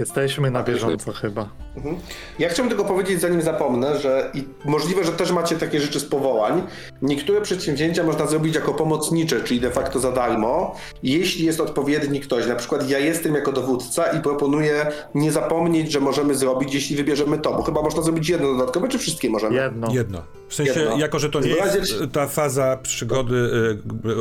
Jesteśmy 0.00 0.50
na 0.50 0.62
bieżąco 0.62 1.12
chyba. 1.12 1.48
Mhm. 1.76 1.96
Ja 2.38 2.48
chciałbym 2.48 2.76
tylko 2.76 2.84
powiedzieć, 2.94 3.20
zanim 3.20 3.42
zapomnę, 3.42 3.98
że 4.00 4.30
i 4.34 4.44
możliwe, 4.64 5.04
że 5.04 5.12
też 5.12 5.32
macie 5.32 5.56
takie 5.56 5.80
rzeczy 5.80 6.00
z 6.00 6.04
powołań. 6.04 6.62
Niektóre 7.02 7.40
przedsięwzięcia 7.40 8.04
można 8.04 8.26
zrobić 8.26 8.54
jako 8.54 8.74
pomocnicze, 8.74 9.40
czyli 9.40 9.60
de 9.60 9.70
facto 9.70 9.98
za 9.98 10.12
darmo, 10.12 10.76
jeśli 11.02 11.46
jest 11.46 11.60
odpowiedni 11.60 12.20
ktoś. 12.20 12.46
Na 12.46 12.54
przykład 12.54 12.90
ja 12.90 12.98
jestem 12.98 13.34
jako 13.34 13.52
dowódca 13.52 14.04
i 14.06 14.20
proponuję 14.20 14.86
nie 15.14 15.32
zapomnieć, 15.32 15.92
że 15.92 16.00
możemy 16.00 16.34
zrobić, 16.34 16.74
jeśli 16.74 16.96
wybierzemy 16.96 17.38
to, 17.38 17.54
bo 17.54 17.62
chyba 17.62 17.82
można 17.82 18.02
zrobić 18.02 18.28
jedno 18.28 18.52
dodatkowe, 18.52 18.88
czy 18.88 18.98
wszystkie 18.98 19.30
możemy? 19.30 19.54
Jedno. 19.56 19.88
Jedno. 19.92 20.22
W 20.48 20.54
sensie, 20.54 20.80
Jedno. 20.80 20.98
jako 20.98 21.18
że 21.18 21.30
to 21.30 21.40
nie 21.40 21.54
W 21.54 21.58
razie- 21.58 21.78
jest 21.78 21.94
ta 22.12 22.26
faza 22.26 22.78
przygody 22.82 23.34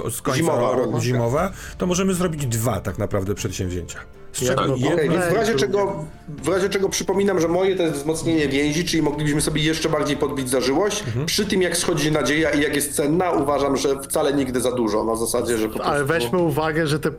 y, 0.07 0.11
z 0.11 0.21
końca 0.21 0.37
Zimowa, 0.37 0.75
roku 0.75 0.99
zimowa, 1.01 1.51
to 1.77 1.87
możemy 1.87 2.13
zrobić 2.13 2.45
dwa 2.45 2.79
tak 2.79 2.97
naprawdę 2.97 3.35
przedsięwzięcia. 3.35 3.99
Czego 4.31 4.61
jedno... 4.75 4.93
Okej, 4.93 5.09
więc 5.09 5.25
w 5.25 5.33
razie, 5.33 5.55
czego, 5.55 6.05
w 6.27 6.47
razie 6.47 6.69
czego 6.69 6.89
przypominam, 6.89 7.39
że 7.41 7.47
moje 7.47 7.75
to 7.75 7.83
jest 7.83 7.95
wzmocnienie 7.95 8.47
więzi, 8.47 8.85
czyli 8.85 9.03
moglibyśmy 9.03 9.41
sobie 9.41 9.61
jeszcze 9.61 9.89
bardziej 9.89 10.17
podbić 10.17 10.49
zażyłość. 10.49 11.03
Mhm. 11.07 11.25
Przy 11.25 11.45
tym 11.45 11.61
jak 11.61 11.77
schodzi 11.77 12.11
nadzieja 12.11 12.49
i 12.51 12.61
jak 12.61 12.75
jest 12.75 12.95
cenna, 12.95 13.31
uważam, 13.31 13.77
że 13.77 14.01
wcale 14.01 14.33
nigdy 14.33 14.61
za 14.61 14.71
dużo, 14.71 15.03
na 15.03 15.15
zasadzie, 15.15 15.57
że 15.57 15.67
po 15.67 15.73
prostu... 15.73 15.91
Ale 15.91 16.03
weźmy 16.05 16.37
uwagę, 16.37 16.87
że 16.87 16.99
te, 16.99 17.09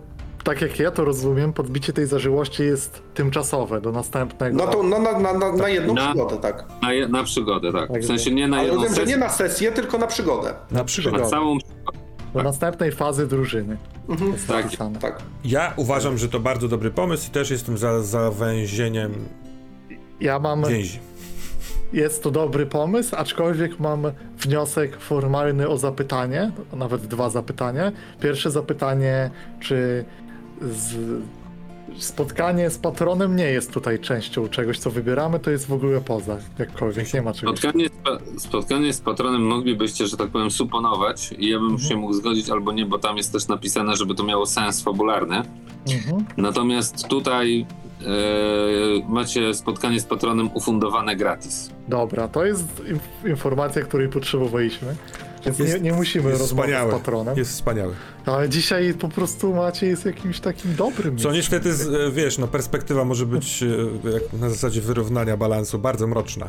tak 0.44 0.60
jak 0.60 0.78
ja 0.78 0.90
to 0.90 1.04
rozumiem, 1.04 1.52
podbicie 1.52 1.92
tej 1.92 2.06
zażyłości 2.06 2.62
jest 2.62 3.02
tymczasowe 3.14 3.80
do 3.80 3.92
następnego. 3.92 4.56
No 4.56 4.72
to 4.72 4.82
no, 4.82 4.98
na, 4.98 5.18
na, 5.18 5.32
na, 5.32 5.52
na 5.52 5.68
jedną 5.68 5.94
Na- 5.94 6.08
przygodę, 6.08 6.36
tak. 6.36 6.64
Na, 6.82 6.92
je, 6.92 7.08
na 7.08 7.24
przygodę, 7.24 7.72
tak. 7.72 7.88
W 7.88 7.92
Także- 7.92 8.08
sensie 8.08 8.30
nie 8.30 8.48
na 8.48 8.62
jedną 8.62 8.82
wiem, 8.82 8.88
że 8.88 8.96
sesję, 8.96 9.14
nie 9.14 9.20
na 9.20 9.28
sesję, 9.28 9.72
tylko 9.72 9.98
na 9.98 10.06
przygodę. 10.06 10.54
Na 10.70 10.84
przykład. 10.84 11.22
na 11.22 11.28
całą 11.28 11.58
Do 12.34 12.42
następnej 12.42 12.92
fazy 12.92 13.26
drużyny. 13.26 13.76
Jest 14.32 14.46
Tak, 14.48 14.64
napisane. 14.64 14.98
Tak. 14.98 15.22
Ja 15.44 15.72
uważam, 15.76 16.18
że 16.18 16.28
to 16.28 16.40
bardzo 16.40 16.68
dobry 16.68 16.90
pomysł 16.90 17.28
i 17.28 17.30
też 17.30 17.50
jestem 17.50 17.78
za 17.78 18.02
zawęzieniem 18.02 19.12
Ja 20.20 20.38
mam. 20.38 20.64
więzi. 20.64 20.98
Jest 21.92 22.22
to 22.22 22.30
dobry 22.30 22.66
pomysł, 22.66 23.16
aczkolwiek 23.16 23.80
mam 23.80 24.02
wniosek 24.38 24.96
formalny 25.00 25.68
o 25.68 25.78
zapytanie, 25.78 26.50
nawet 26.72 27.06
dwa 27.06 27.30
zapytania. 27.30 27.92
Pierwsze 28.20 28.50
zapytanie, 28.50 29.30
czy 29.60 30.04
z... 30.62 30.96
spotkanie 31.98 32.70
z 32.70 32.78
patronem 32.78 33.36
nie 33.36 33.44
jest 33.44 33.72
tutaj 33.72 33.98
częścią 33.98 34.48
czegoś, 34.48 34.78
co 34.78 34.90
wybieramy, 34.90 35.38
to 35.40 35.50
jest 35.50 35.66
w 35.66 35.72
ogóle 35.72 36.00
poza, 36.00 36.36
jakkolwiek, 36.58 37.14
nie 37.14 37.22
ma 37.22 37.32
czegoś. 37.34 37.58
Spotkanie 37.58 37.86
spotkanie 38.38 38.92
z 38.92 39.00
patronem 39.00 39.42
moglibyście, 39.46 40.06
że 40.06 40.16
tak 40.16 40.28
powiem, 40.30 40.50
suponować 40.50 41.32
i 41.38 41.48
ja 41.48 41.58
bym 41.58 41.70
Mhm. 41.70 41.88
się 41.88 41.96
mógł 41.96 42.12
zgodzić 42.12 42.50
albo 42.50 42.72
nie, 42.72 42.86
bo 42.86 42.98
tam 42.98 43.16
jest 43.16 43.32
też 43.32 43.48
napisane, 43.48 43.96
żeby 43.96 44.14
to 44.14 44.24
miało 44.24 44.46
sens 44.46 44.82
fabularny. 44.82 45.42
Mhm. 45.92 46.24
Natomiast 46.36 47.08
tutaj 47.08 47.66
e, 48.00 48.04
macie 49.08 49.54
spotkanie 49.54 50.00
z 50.00 50.04
patronem 50.04 50.50
ufundowane 50.54 51.16
gratis. 51.16 51.70
Dobra, 51.88 52.28
to 52.28 52.44
jest 52.44 52.64
inf- 52.84 53.30
informacja, 53.30 53.82
której 53.82 54.08
potrzebowaliśmy. 54.08 54.94
Więc 55.44 55.58
nie, 55.58 55.64
Jest- 55.64 55.82
nie 55.82 55.92
musimy 55.92 56.28
Jest 56.28 56.40
rozmawiać 56.40 56.70
wspaniały. 56.70 56.92
z 56.92 56.94
patronem. 56.94 57.36
Jest 57.38 57.50
wspaniały. 57.50 57.94
Ale 58.26 58.48
dzisiaj 58.48 58.94
po 58.94 59.08
prostu 59.08 59.54
Macie 59.54 59.86
jest 59.86 60.04
jakimś 60.06 60.40
takim 60.40 60.74
dobrym. 60.74 61.18
Co 61.18 61.32
niestety, 61.32 61.74
z, 61.74 61.88
e, 61.88 62.10
wiesz, 62.12 62.38
no 62.38 62.48
perspektywa 62.48 63.04
może 63.04 63.26
być 63.26 63.62
e, 63.62 64.36
na 64.36 64.50
zasadzie 64.50 64.80
wyrównania 64.80 65.36
balansu 65.36 65.78
bardzo 65.78 66.06
mroczna. 66.06 66.48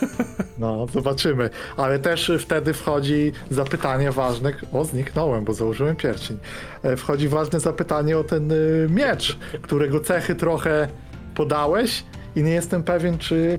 No, 0.58 0.86
zobaczymy. 0.92 1.50
Ale 1.76 1.98
też 1.98 2.32
wtedy 2.40 2.74
wchodzi 2.74 3.32
zapytanie 3.50 4.12
ważne. 4.12 4.52
O, 4.72 4.84
zniknąłem, 4.84 5.44
bo 5.44 5.52
założyłem 5.54 5.96
pierścień. 5.96 6.38
E, 6.82 6.96
Wchodzi 6.96 7.28
ważne 7.28 7.60
zapytanie 7.60 8.18
o 8.18 8.24
ten 8.24 8.52
miecz, 8.88 9.38
którego 9.62 10.00
cechy 10.00 10.34
trochę 10.34 10.88
podałeś 11.34 12.04
i 12.36 12.42
nie 12.42 12.50
jestem 12.50 12.82
pewien, 12.82 13.18
czy. 13.18 13.58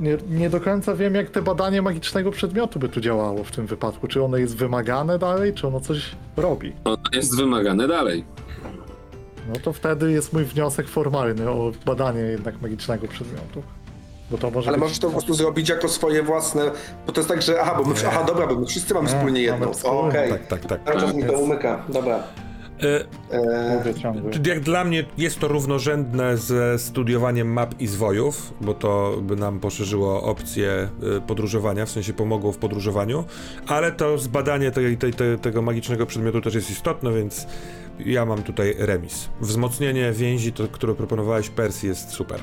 Nie, 0.00 0.16
nie 0.28 0.50
do 0.50 0.60
końca 0.60 0.94
wiem, 0.94 1.14
jak 1.14 1.30
te 1.30 1.42
badanie 1.42 1.82
magicznego 1.82 2.30
przedmiotu 2.30 2.78
by 2.78 2.88
tu 2.88 3.00
działało 3.00 3.44
w 3.44 3.50
tym 3.50 3.66
wypadku. 3.66 4.08
Czy 4.08 4.22
ono 4.22 4.36
jest 4.36 4.56
wymagane 4.56 5.18
dalej, 5.18 5.54
czy 5.54 5.66
ono 5.66 5.80
coś 5.80 6.10
robi? 6.36 6.72
Ono 6.84 7.02
jest 7.12 7.36
wymagane 7.36 7.88
dalej. 7.88 8.24
No 9.48 9.54
to 9.62 9.72
wtedy 9.72 10.12
jest 10.12 10.32
mój 10.32 10.44
wniosek 10.44 10.88
formalny 10.88 11.50
o 11.50 11.72
badanie 11.86 12.20
jednak 12.20 12.62
magicznego 12.62 13.08
przedmiotu. 13.08 13.62
Bo 14.30 14.38
to 14.38 14.50
może 14.50 14.68
Ale 14.68 14.76
być... 14.76 14.82
możesz 14.82 14.98
to 14.98 15.06
po 15.06 15.12
prostu 15.12 15.34
zrobić 15.34 15.68
jako 15.68 15.88
swoje 15.88 16.22
własne, 16.22 16.70
bo 17.06 17.12
to 17.12 17.20
jest 17.20 17.28
tak, 17.28 17.42
że 17.42 17.60
aha, 17.60 17.74
bo 17.78 17.84
my, 17.84 17.94
aha, 18.08 18.24
dobra, 18.26 18.46
bo 18.46 18.54
my 18.54 18.66
wszyscy 18.66 18.94
mamy 18.94 19.08
Nie, 19.08 19.14
wspólnie 19.16 19.40
jedną. 19.40 19.72
Okej. 19.84 20.30
Tak, 20.30 20.46
tak, 20.46 20.66
tak. 20.66 20.84
Cały 20.84 21.00
czas 21.00 21.14
mi 21.14 21.24
to 21.24 21.32
umyka, 21.32 21.84
dobra. 21.88 22.22
E. 22.82 23.04
Jak 24.46 24.60
dla 24.60 24.84
mnie 24.84 25.04
jest 25.18 25.38
to 25.38 25.48
równorzędne 25.48 26.36
ze 26.36 26.78
studiowaniem 26.78 27.52
map 27.52 27.80
i 27.80 27.86
zwojów, 27.86 28.54
bo 28.60 28.74
to 28.74 29.18
by 29.22 29.36
nam 29.36 29.60
poszerzyło 29.60 30.22
opcje 30.22 30.88
y, 31.16 31.20
podróżowania, 31.20 31.86
w 31.86 31.90
sensie 31.90 32.12
pomogło 32.12 32.52
w 32.52 32.58
podróżowaniu, 32.58 33.24
ale 33.66 33.92
to 33.92 34.18
zbadanie 34.18 34.70
tej, 34.70 34.96
tej, 34.96 35.12
tej, 35.12 35.38
tego 35.38 35.62
magicznego 35.62 36.06
przedmiotu 36.06 36.40
też 36.40 36.54
jest 36.54 36.70
istotne, 36.70 37.12
więc 37.12 37.46
ja 38.06 38.24
mam 38.24 38.42
tutaj 38.42 38.74
remis. 38.78 39.28
Wzmocnienie 39.40 40.12
więzi, 40.12 40.52
to, 40.52 40.68
które 40.68 40.94
proponowałeś 40.94 41.50
Persji 41.50 41.88
jest 41.88 42.10
super. 42.10 42.40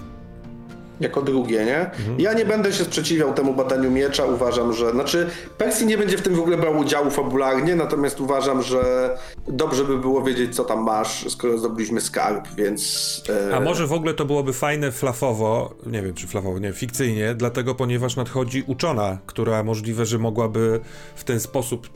Jako 1.00 1.22
drugie, 1.22 1.66
nie? 1.66 1.91
Ja 2.18 2.34
nie 2.34 2.46
będę 2.46 2.74
się 2.74 2.84
sprzeciwiał 2.84 3.34
temu 3.34 3.54
badaniu 3.54 3.91
miecza, 3.91 4.26
uważam, 4.26 4.74
że... 4.74 4.91
Znaczy, 4.91 5.30
Percy 5.58 5.86
nie 5.86 5.98
będzie 5.98 6.18
w 6.18 6.22
tym 6.22 6.36
w 6.36 6.39
ogóle 6.39 6.58
brał 6.58 6.78
udziału 6.78 7.10
fabularnie, 7.10 7.76
natomiast 7.76 8.22
uważam, 8.22 8.62
że 8.62 9.10
dobrze 9.48 9.84
by 9.84 9.98
było 9.98 10.22
wiedzieć, 10.22 10.56
co 10.56 10.64
tam 10.64 10.84
masz, 10.84 11.30
skoro 11.30 11.58
zdobyliśmy 11.58 12.02
skarb, 12.02 12.48
więc... 12.58 13.24
e, 13.50 13.56
A 13.56 13.60
może 13.60 13.88
w 13.88 13.93
ogóle 13.93 14.14
to 14.14 14.26
byłoby 14.26 14.54
fajne 14.54 14.91
flafowo, 14.91 15.76
nie 15.86 16.02
wiem 16.02 16.14
czy 16.14 16.28
flafowo, 16.28 16.60
nie, 16.60 16.74
fikcyjnie, 16.74 17.36
dlatego 17.36 17.76
ponieważ 17.76 18.16
nadchodzi 18.16 18.64
uczona, 18.68 19.18
która 19.26 19.64
możliwe, 19.64 20.06
że 20.06 20.18
mogłaby 20.20 20.80
w 21.16 21.24
ten 21.24 21.39
sposób 21.39 21.89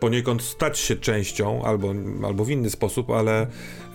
poniekąd 0.00 0.42
stać 0.42 0.78
się 0.78 0.96
częścią, 0.96 1.62
albo, 1.64 1.94
albo 2.26 2.44
w 2.44 2.50
inny 2.50 2.70
sposób, 2.70 3.10
ale 3.10 3.46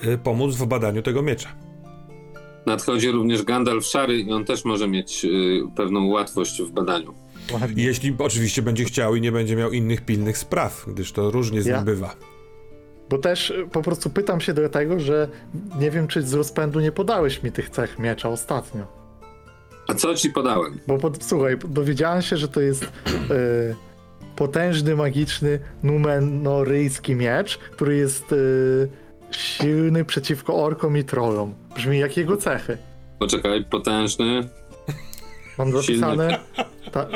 y, 0.05 0.17
pomóc 0.17 0.55
w 0.55 0.65
badaniu 0.65 1.01
tego 1.01 1.21
miecza. 1.21 1.49
Nadchodzi 2.65 3.11
również 3.11 3.43
Gandalf 3.43 3.85
Szary 3.85 4.17
i 4.17 4.31
on 4.31 4.45
też 4.45 4.65
może 4.65 4.87
mieć 4.87 5.25
y, 5.25 5.61
pewną 5.75 6.07
łatwość 6.07 6.61
w 6.61 6.71
badaniu. 6.71 7.13
Jeśli 7.75 8.15
oczywiście 8.19 8.61
będzie 8.61 8.83
chciał 8.85 9.15
i 9.15 9.21
nie 9.21 9.31
będzie 9.31 9.55
miał 9.55 9.71
innych 9.71 10.01
pilnych 10.05 10.37
spraw, 10.37 10.85
gdyż 10.87 11.11
to 11.11 11.31
różnie 11.31 11.61
z 11.61 11.65
Ja? 11.65 11.75
nim 11.75 11.85
bywa. 11.85 12.15
Bo 13.09 13.17
też 13.17 13.49
y, 13.49 13.67
po 13.71 13.81
prostu 13.81 14.09
pytam 14.09 14.41
się 14.41 14.53
dlatego, 14.53 14.99
że 14.99 15.27
nie 15.79 15.91
wiem, 15.91 16.07
czy 16.07 16.21
z 16.21 16.33
rozpędu 16.33 16.79
nie 16.79 16.91
podałeś 16.91 17.43
mi 17.43 17.51
tych 17.51 17.69
cech 17.69 17.99
miecza 17.99 18.29
ostatnio. 18.29 18.87
A 19.87 19.93
co 19.93 20.15
ci 20.15 20.29
podałem? 20.29 20.79
Bo 20.87 20.97
pod, 20.97 21.23
słuchaj, 21.23 21.57
dowiedziałem 21.69 22.21
się, 22.21 22.37
że 22.37 22.47
to 22.47 22.61
jest 22.61 22.83
y, 22.83 22.89
potężny, 24.35 24.95
magiczny, 24.95 25.59
numenoryjski 25.83 27.15
miecz, 27.15 27.57
który 27.57 27.95
jest 27.97 28.31
y, 28.31 28.87
silny 29.31 30.05
przeciwko 30.05 30.63
orkom 30.63 30.97
i 30.97 31.03
trollom. 31.03 31.53
Brzmi 31.75 31.99
jak 31.99 32.17
jego 32.17 32.37
cechy. 32.37 32.77
Poczekaj, 33.19 33.63
potężny. 33.65 34.49
Mam 35.57 35.71
zapisane. 35.71 36.39
Ta, 36.91 37.07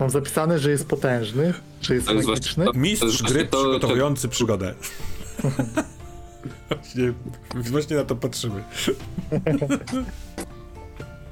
mam 0.00 0.10
zapisane, 0.10 0.58
że 0.58 0.70
jest 0.70 0.88
potężny, 0.88 1.54
że 1.82 1.94
jest 1.94 2.06
To 2.06 2.12
jest 2.14 2.28
magiczny. 2.28 2.64
to- 2.64 2.72
Mistrz 2.72 3.22
gry 3.22 3.46
to- 3.46 3.58
przygotowujący 3.58 4.28
przygodę. 4.28 4.74
właśnie, 6.68 7.12
właśnie 7.72 7.96
na 7.96 8.04
to 8.04 8.16
patrzymy. 8.16 8.62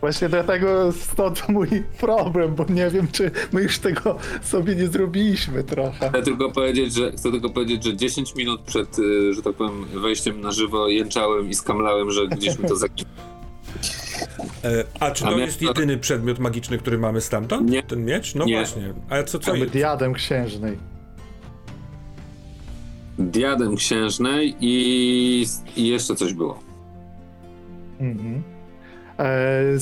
Właśnie 0.02 0.28
dlatego 0.28 0.92
stąd 0.92 1.48
mój 1.48 1.68
problem, 2.00 2.54
bo 2.54 2.64
nie 2.68 2.90
wiem, 2.90 3.08
czy 3.12 3.30
my 3.52 3.62
już 3.62 3.78
tego 3.78 4.18
sobie 4.42 4.74
nie 4.74 4.86
zrobiliśmy 4.88 5.64
trochę. 5.64 6.08
Chcę 6.08 6.22
tylko 6.22 6.50
powiedzieć, 6.50 6.94
że 6.94 7.12
chcę 7.12 7.30
tylko 7.30 7.50
powiedzieć, 7.50 7.84
że 7.84 7.96
10 7.96 8.34
minut 8.34 8.60
przed, 8.60 8.98
y, 8.98 9.34
że 9.34 9.42
tak 9.42 9.54
powiem, 9.54 9.84
wejściem 10.02 10.40
na 10.40 10.50
żywo 10.52 10.88
jęczałem 10.88 11.48
i 11.50 11.54
skamlałem, 11.54 12.10
że 12.10 12.28
gdzieś 12.28 12.58
mi 12.58 12.68
to 12.68 12.76
zakiwa. 12.76 13.10
E, 14.64 14.84
a 15.00 15.10
czy 15.10 15.24
A 15.24 15.30
to 15.30 15.36
miecz 15.36 15.46
jest 15.46 15.58
to- 15.60 15.66
jedyny 15.66 15.98
przedmiot 15.98 16.38
magiczny, 16.38 16.78
który 16.78 16.98
mamy 16.98 17.20
stamtąd? 17.20 17.70
Nie. 17.70 17.82
Ten 17.82 18.04
miecz? 18.04 18.34
No 18.34 18.44
Nie. 18.44 18.56
właśnie. 18.56 18.94
A 19.10 19.22
co, 19.22 19.38
co 19.38 19.50
Mamy 19.50 19.60
jest? 19.60 19.72
diadem 19.72 20.12
księżnej. 20.14 20.78
Diadem 23.18 23.76
księżnej 23.76 24.56
i, 24.60 25.46
i 25.76 25.88
jeszcze 25.88 26.14
coś 26.14 26.34
było. 26.34 26.58
Mhm. 28.00 28.42
E, 29.22 29.78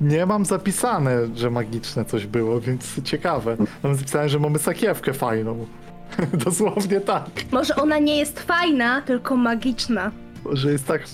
nie 0.00 0.26
mam 0.26 0.44
zapisane, 0.44 1.36
że 1.36 1.50
magiczne 1.50 2.04
coś 2.04 2.26
było, 2.26 2.60
więc 2.60 3.02
ciekawe. 3.02 3.56
Mam 3.82 3.94
zapisane, 3.94 4.28
że 4.28 4.38
mamy 4.38 4.58
sakiewkę 4.58 5.12
fajną. 5.12 5.66
Dosłownie 6.44 7.00
tak. 7.00 7.30
Może 7.52 7.76
ona 7.76 7.98
nie 7.98 8.16
jest 8.16 8.40
fajna, 8.40 9.02
tylko 9.02 9.36
magiczna. 9.36 10.10
Że 10.52 10.72
jest 10.72 10.86
tak, 10.86 11.04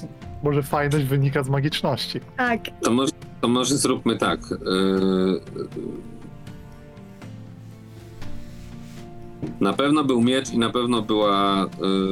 może 0.43 0.63
fajność 0.63 1.05
wynika 1.05 1.43
z 1.43 1.49
magiczności. 1.49 2.21
Tak. 2.37 2.61
To 2.83 2.91
może, 2.91 3.13
to 3.41 3.49
może 3.49 3.77
zróbmy 3.77 4.19
tak. 4.19 4.41
Yy, 4.51 5.41
na 9.61 9.73
pewno 9.73 10.05
był 10.05 10.23
miecz 10.23 10.51
i 10.51 10.59
na 10.59 10.71
pewno 10.71 11.03
była, 11.03 11.67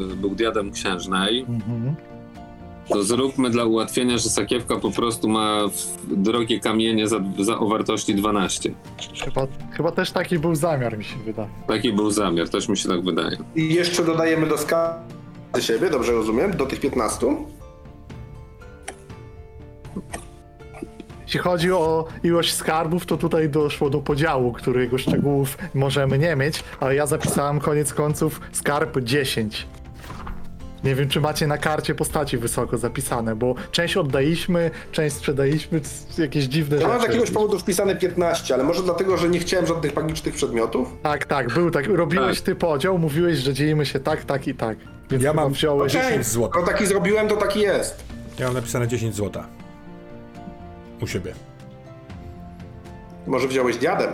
yy, 0.09 0.17
był 0.17 0.35
diadem 0.35 0.73
księżnej. 0.73 1.41
Mhm. 1.41 1.95
To 2.89 3.03
zróbmy 3.03 3.51
dla 3.51 3.65
ułatwienia, 3.65 4.19
że 4.19 4.31
sakiewka 4.31 4.77
po 4.77 4.91
prostu 4.91 5.29
ma 5.29 5.61
drogie 6.07 6.61
kamienie 6.61 7.09
za, 7.09 7.21
za 7.39 7.59
o 7.59 7.69
wartości 7.69 8.15
12. 8.15 8.75
Chyba, 9.25 9.47
chyba 9.73 9.91
też 9.93 10.11
taki 10.11 10.39
był 10.39 10.55
zamiar, 10.55 10.99
mi 10.99 11.05
się 11.05 11.17
wydaje. 11.17 11.49
Taki 11.69 11.93
był 11.93 12.11
zamiar, 12.11 12.49
też 12.49 12.69
mi 12.69 12.77
się 12.77 12.89
tak 12.89 13.05
wydaje. 13.05 13.37
I 13.57 13.75
jeszcze 13.75 14.05
dodajemy 14.05 14.47
do 14.47 14.59
skarbu 14.59 15.15
siebie, 15.61 15.91
dobrze 15.91 16.13
rozumiem, 16.13 16.57
do 16.57 16.67
tych 16.67 16.81
15. 16.81 17.27
Jeśli 21.23 21.41
chodzi 21.41 21.73
o 21.73 22.07
ilość 22.23 22.55
skarbów, 22.55 23.07
to 23.07 23.17
tutaj 23.17 23.49
doszło 23.49 23.91
do 23.91 23.99
podziału, 23.99 24.53
którego 24.53 24.99
szczegółów 24.99 25.59
możemy 25.75 26.19
nie 26.19 26.37
mieć, 26.37 26.65
ale 26.81 26.95
ja 26.95 27.07
zapisałem 27.07 27.61
koniec 27.61 27.95
końców 27.95 28.41
skarb 28.53 29.01
10. 29.01 29.67
Nie 30.85 30.95
wiem, 30.95 31.09
czy 31.09 31.21
macie 31.21 31.47
na 31.47 31.59
karcie 31.59 31.95
postaci 31.95 32.39
wysoko 32.39 32.79
zapisane, 32.79 33.37
bo 33.37 33.55
część 33.71 33.97
oddaliśmy, 33.97 34.71
część 34.93 35.17
sprzedaliśmy, 35.17 35.81
jakieś 36.19 36.45
dziwne 36.45 36.77
Ja 36.77 36.89
mam 36.89 36.99
z 36.99 37.01
rzeczy. 37.01 37.13
jakiegoś 37.13 37.31
powodu 37.35 37.59
wpisane 37.59 37.97
15, 37.97 38.55
ale 38.55 38.65
może 38.65 38.83
dlatego, 38.83 39.17
że 39.17 39.29
nie 39.29 39.39
chciałem 39.39 39.67
żadnych 39.67 39.97
magicznych 39.97 40.35
przedmiotów? 40.35 40.89
Tak, 41.03 41.25
tak, 41.27 41.51
był 41.53 41.71
tak. 41.71 41.87
Robiłeś 41.87 42.37
Tak. 42.39 42.47
ty 42.47 42.55
podział, 42.55 42.99
mówiłeś, 42.99 43.39
że 43.39 43.55
dzielimy 43.55 43.87
się 43.87 44.01
tak, 44.01 44.25
tak 44.25 44.49
i 44.49 44.55
tak. 44.55 44.79
Więc 45.11 45.23
Ja 45.25 45.33
mam- 45.33 45.53
wziąłeś... 45.53 45.97
Okej, 45.97 46.09
10 46.09 46.27
złotych. 46.27 46.53
skoro 46.55 46.73
taki 46.73 46.87
zrobiłem, 46.87 47.29
to 47.29 47.37
taki 47.37 47.61
jest. 47.61 48.05
Ja 48.39 48.47
mam 48.47 48.55
napisane 48.55 48.89
10 48.89 49.15
złota. 49.15 49.47
U 51.03 51.07
siebie. 51.07 51.33
Może 53.27 53.49
wziąłeś 53.49 53.77
diadem? 53.77 54.11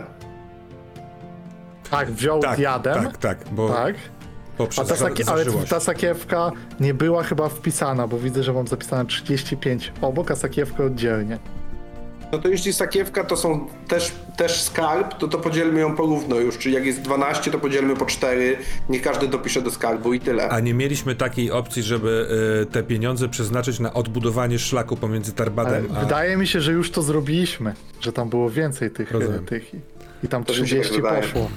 Tak, 1.90 2.10
wziął 2.10 2.40
Tak, 2.40 2.56
diadem. 2.56 3.04
tak, 3.04 3.16
tak, 3.18 3.38
bo 3.52 3.68
tak. 3.68 3.94
A 4.62 4.66
poprzez 4.66 4.88
ta, 4.88 4.94
za- 4.96 5.04
sakie, 5.08 5.24
ale 5.26 5.44
ta 5.68 5.80
sakiewka 5.80 6.52
nie 6.80 6.94
była 6.94 7.22
chyba 7.22 7.48
wpisana, 7.48 8.06
bo 8.08 8.18
widzę, 8.18 8.42
że 8.42 8.52
mam 8.52 8.66
zapisane 8.66 9.06
35 9.06 9.92
obok, 10.00 10.30
a 10.30 10.36
sakiewkę 10.36 10.84
oddzielnie. 10.84 11.38
No 12.32 12.38
to 12.38 12.48
jeśli 12.48 12.72
sakiewka 12.72 13.24
to 13.24 13.36
są 13.36 13.66
też, 13.88 14.12
też 14.36 14.62
skarb, 14.62 15.18
to 15.18 15.28
to 15.28 15.38
podzielmy 15.38 15.80
ją 15.80 15.96
porówno 15.96 16.36
już. 16.36 16.58
Czyli 16.58 16.74
jak 16.74 16.86
jest 16.86 17.00
12, 17.02 17.50
to 17.50 17.58
podzielmy 17.58 17.96
po 17.96 18.06
4. 18.06 18.56
Niech 18.88 19.02
każdy 19.02 19.28
dopisze 19.28 19.62
do 19.62 19.70
skarbu 19.70 20.14
i 20.14 20.20
tyle. 20.20 20.48
A 20.48 20.60
nie 20.60 20.74
mieliśmy 20.74 21.14
takiej 21.14 21.50
opcji, 21.50 21.82
żeby 21.82 22.26
y, 22.62 22.66
te 22.66 22.82
pieniądze 22.82 23.28
przeznaczyć 23.28 23.80
na 23.80 23.92
odbudowanie 23.94 24.58
szlaku 24.58 24.96
pomiędzy 24.96 25.30
Ale 25.30 25.36
Tarbatem 25.36 25.88
a... 25.96 26.00
wydaje 26.00 26.36
mi 26.36 26.46
się, 26.46 26.60
że 26.60 26.72
już 26.72 26.90
to 26.90 27.02
zrobiliśmy, 27.02 27.74
że 28.00 28.12
tam 28.12 28.28
było 28.28 28.50
więcej 28.50 28.90
tych, 28.90 29.10
Rozumiem. 29.10 29.46
tych 29.46 29.74
i, 29.74 29.80
i 30.24 30.28
tam 30.28 30.44
To 30.44 30.52
mi 30.52 30.56
się 30.56 30.62
tak 30.62 30.84
30 30.84 30.94
wydaje. 31.02 31.22
poszło. 31.22 31.50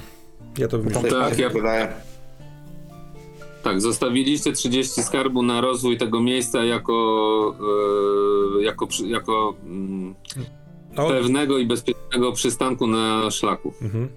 Ja 0.58 0.68
to 0.68 0.78
bym 0.78 0.90
Tak, 1.10 1.34
się 1.36 1.42
ja- 1.42 1.48
wydaje. 1.48 1.88
Tak, 3.64 3.80
zostawiliście 3.80 4.52
30 4.52 5.02
skarbu 5.02 5.42
na 5.42 5.60
rozwój 5.60 5.96
tego 5.98 6.20
miejsca 6.20 6.64
jako, 6.64 7.56
e, 8.60 8.62
jako, 8.62 8.86
przy- 8.86 9.06
jako 9.06 9.54
mm, 9.64 10.14
no, 10.96 11.08
pewnego 11.08 11.58
i 11.58 11.66
bezpiecznego 11.66 12.32
przystanku 12.32 12.86
na 12.86 13.30
szlaku. 13.30 13.74
mhm. 13.82 14.08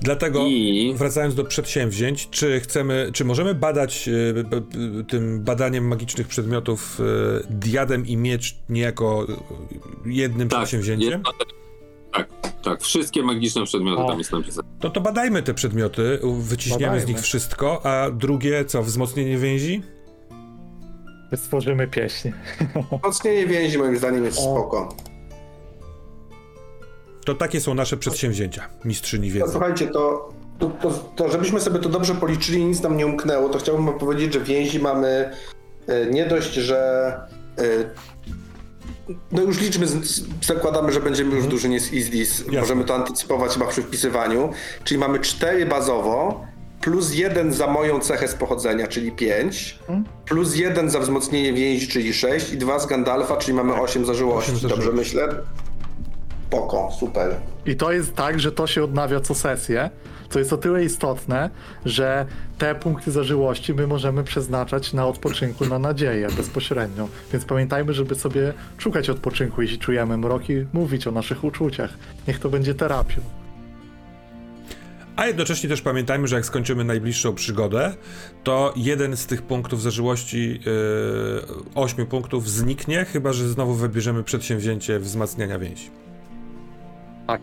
Dlatego, 0.00 0.46
I 0.46 0.94
wracając 0.96 1.34
do 1.34 1.44
przedsięwzięć, 1.44 2.28
czy 2.30 2.60
chcemy, 2.60 3.10
czy 3.12 3.24
możemy 3.24 3.54
badać 3.54 4.08
y, 4.08 4.34
b- 4.34 4.44
b- 4.44 4.64
tym 5.08 5.44
badaniem 5.44 5.88
magicznych 5.88 6.28
przedmiotów 6.28 7.00
y, 7.00 7.04
diadem 7.50 8.06
i 8.06 8.16
miecz 8.16 8.56
niejako 8.68 9.26
y, 10.06 10.12
jednym 10.12 10.48
tak, 10.48 10.58
przedsięwzięciem? 10.58 11.22
Tak, 12.12 12.28
tak, 12.62 12.80
wszystkie 12.82 13.22
magiczne 13.22 13.64
przedmioty 13.64 14.02
O. 14.02 14.08
tam 14.08 14.18
jest 14.18 14.32
napisane. 14.32 14.68
No 14.82 14.90
to 14.90 15.00
badajmy 15.00 15.42
te 15.42 15.54
przedmioty, 15.54 16.18
wyciśniemy 16.38 16.78
z 16.78 16.82
Badajmy. 17.02 17.06
nich 17.12 17.20
wszystko, 17.22 17.86
a 17.86 18.10
drugie 18.10 18.64
co, 18.64 18.82
wzmocnienie 18.82 19.38
więzi? 19.38 19.82
Stworzymy 21.36 21.88
pieśń. 21.88 22.28
Mocnienie 23.02 23.46
więzi 23.46 23.78
moim 23.78 23.96
zdaniem 23.98 24.24
jest 24.24 24.38
O. 24.38 24.42
spoko. 24.42 24.88
To 27.24 27.34
takie 27.34 27.60
są 27.60 27.74
nasze 27.74 27.96
przedsięwzięcia, 27.96 28.68
mistrzyni 28.84 29.28
No, 29.28 29.34
wiedzy. 29.34 29.50
słuchajcie, 29.50 29.86
to, 29.86 30.32
to, 30.58 30.66
to, 30.70 30.90
to 31.16 31.28
żebyśmy 31.30 31.60
sobie 31.60 31.78
to 31.78 31.88
dobrze 31.88 32.14
policzyli 32.14 32.58
i 32.60 32.64
nic 32.64 32.82
nam 32.82 32.96
nie 32.96 33.06
umknęło, 33.06 33.48
to 33.48 33.58
chciałbym 33.58 33.86
wam 33.86 33.98
powiedzieć, 33.98 34.32
że 34.34 34.40
więzi 34.40 34.78
mamy 34.80 35.30
e, 35.86 36.06
nie 36.06 36.26
dość, 36.26 36.54
że 36.54 37.12
e, 37.58 37.62
no 39.32 39.42
już 39.42 39.60
liczmy, 39.60 39.86
zakładamy, 40.42 40.92
że 40.92 41.00
będziemy 41.00 41.34
już 41.36 41.44
w 41.44 41.48
drużynie 41.48 41.80
z 41.80 41.92
Izdis, 41.92 42.44
możemy 42.60 42.84
to 42.84 42.94
antycypować 42.94 43.52
chyba 43.52 43.66
przy 43.66 43.82
wpisywaniu, 43.82 44.50
czyli 44.84 45.00
mamy 45.00 45.18
cztery 45.20 45.66
bazowo, 45.66 46.44
plus 46.80 47.14
jeden 47.14 47.52
za 47.52 47.66
moją 47.66 48.00
cechę 48.00 48.28
z 48.28 48.34
pochodzenia, 48.34 48.86
czyli 48.88 49.12
pięć, 49.12 49.78
plus 50.24 50.56
jeden 50.56 50.90
za 50.90 51.00
wzmocnienie 51.00 51.52
więzi, 51.52 51.88
czyli 51.88 52.14
sześć 52.14 52.52
i 52.52 52.56
dwa 52.58 52.78
z 52.78 52.86
Gandalfa, 52.86 53.36
czyli 53.36 53.54
mamy 53.54 53.74
osiem 53.74 54.04
zażyłości, 54.04 54.52
Osiem 54.52 54.68
dobrze 54.70 54.76
zażyłości. 54.86 55.16
myślę? 55.16 55.28
Poko, 56.50 56.90
super. 57.00 57.34
I 57.66 57.76
to 57.76 57.92
jest 57.92 58.14
tak, 58.14 58.40
że 58.40 58.52
to 58.52 58.66
się 58.66 58.84
odnawia 58.84 59.20
co 59.20 59.34
sesję, 59.34 59.90
co 60.30 60.38
jest 60.38 60.52
o 60.52 60.56
tyle 60.56 60.84
istotne, 60.84 61.50
że 61.84 62.26
te 62.58 62.74
punkty 62.74 63.10
zażyłości 63.10 63.74
my 63.74 63.86
możemy 63.86 64.24
przeznaczać 64.24 64.92
na 64.92 65.06
odpoczynku, 65.06 65.66
na 65.66 65.78
nadzieję 65.78 66.28
bezpośrednio. 66.36 67.08
Więc 67.32 67.44
pamiętajmy, 67.44 67.94
żeby 67.94 68.14
sobie 68.14 68.52
szukać 68.78 69.10
odpoczynku, 69.10 69.62
jeśli 69.62 69.78
czujemy 69.78 70.16
mrok 70.16 70.50
i 70.50 70.66
mówić 70.72 71.06
o 71.06 71.10
naszych 71.10 71.44
uczuciach. 71.44 71.90
Niech 72.28 72.38
to 72.38 72.48
będzie 72.48 72.74
terapią. 72.74 73.20
A 75.16 75.26
jednocześnie 75.26 75.68
też 75.68 75.82
pamiętajmy, 75.82 76.28
że 76.28 76.36
jak 76.36 76.46
skończymy 76.46 76.84
najbliższą 76.84 77.34
przygodę, 77.34 77.94
to 78.44 78.72
jeden 78.76 79.16
z 79.16 79.26
tych 79.26 79.42
punktów 79.42 79.82
zażyłości, 79.82 80.50
yy, 80.50 81.74
ośmiu 81.74 82.06
punktów 82.06 82.50
zniknie, 82.50 83.04
chyba 83.04 83.32
że 83.32 83.48
znowu 83.48 83.74
wybierzemy 83.74 84.22
przedsięwzięcie 84.22 84.98
wzmacniania 84.98 85.58
więzi. 85.58 85.90
Tak. 87.26 87.40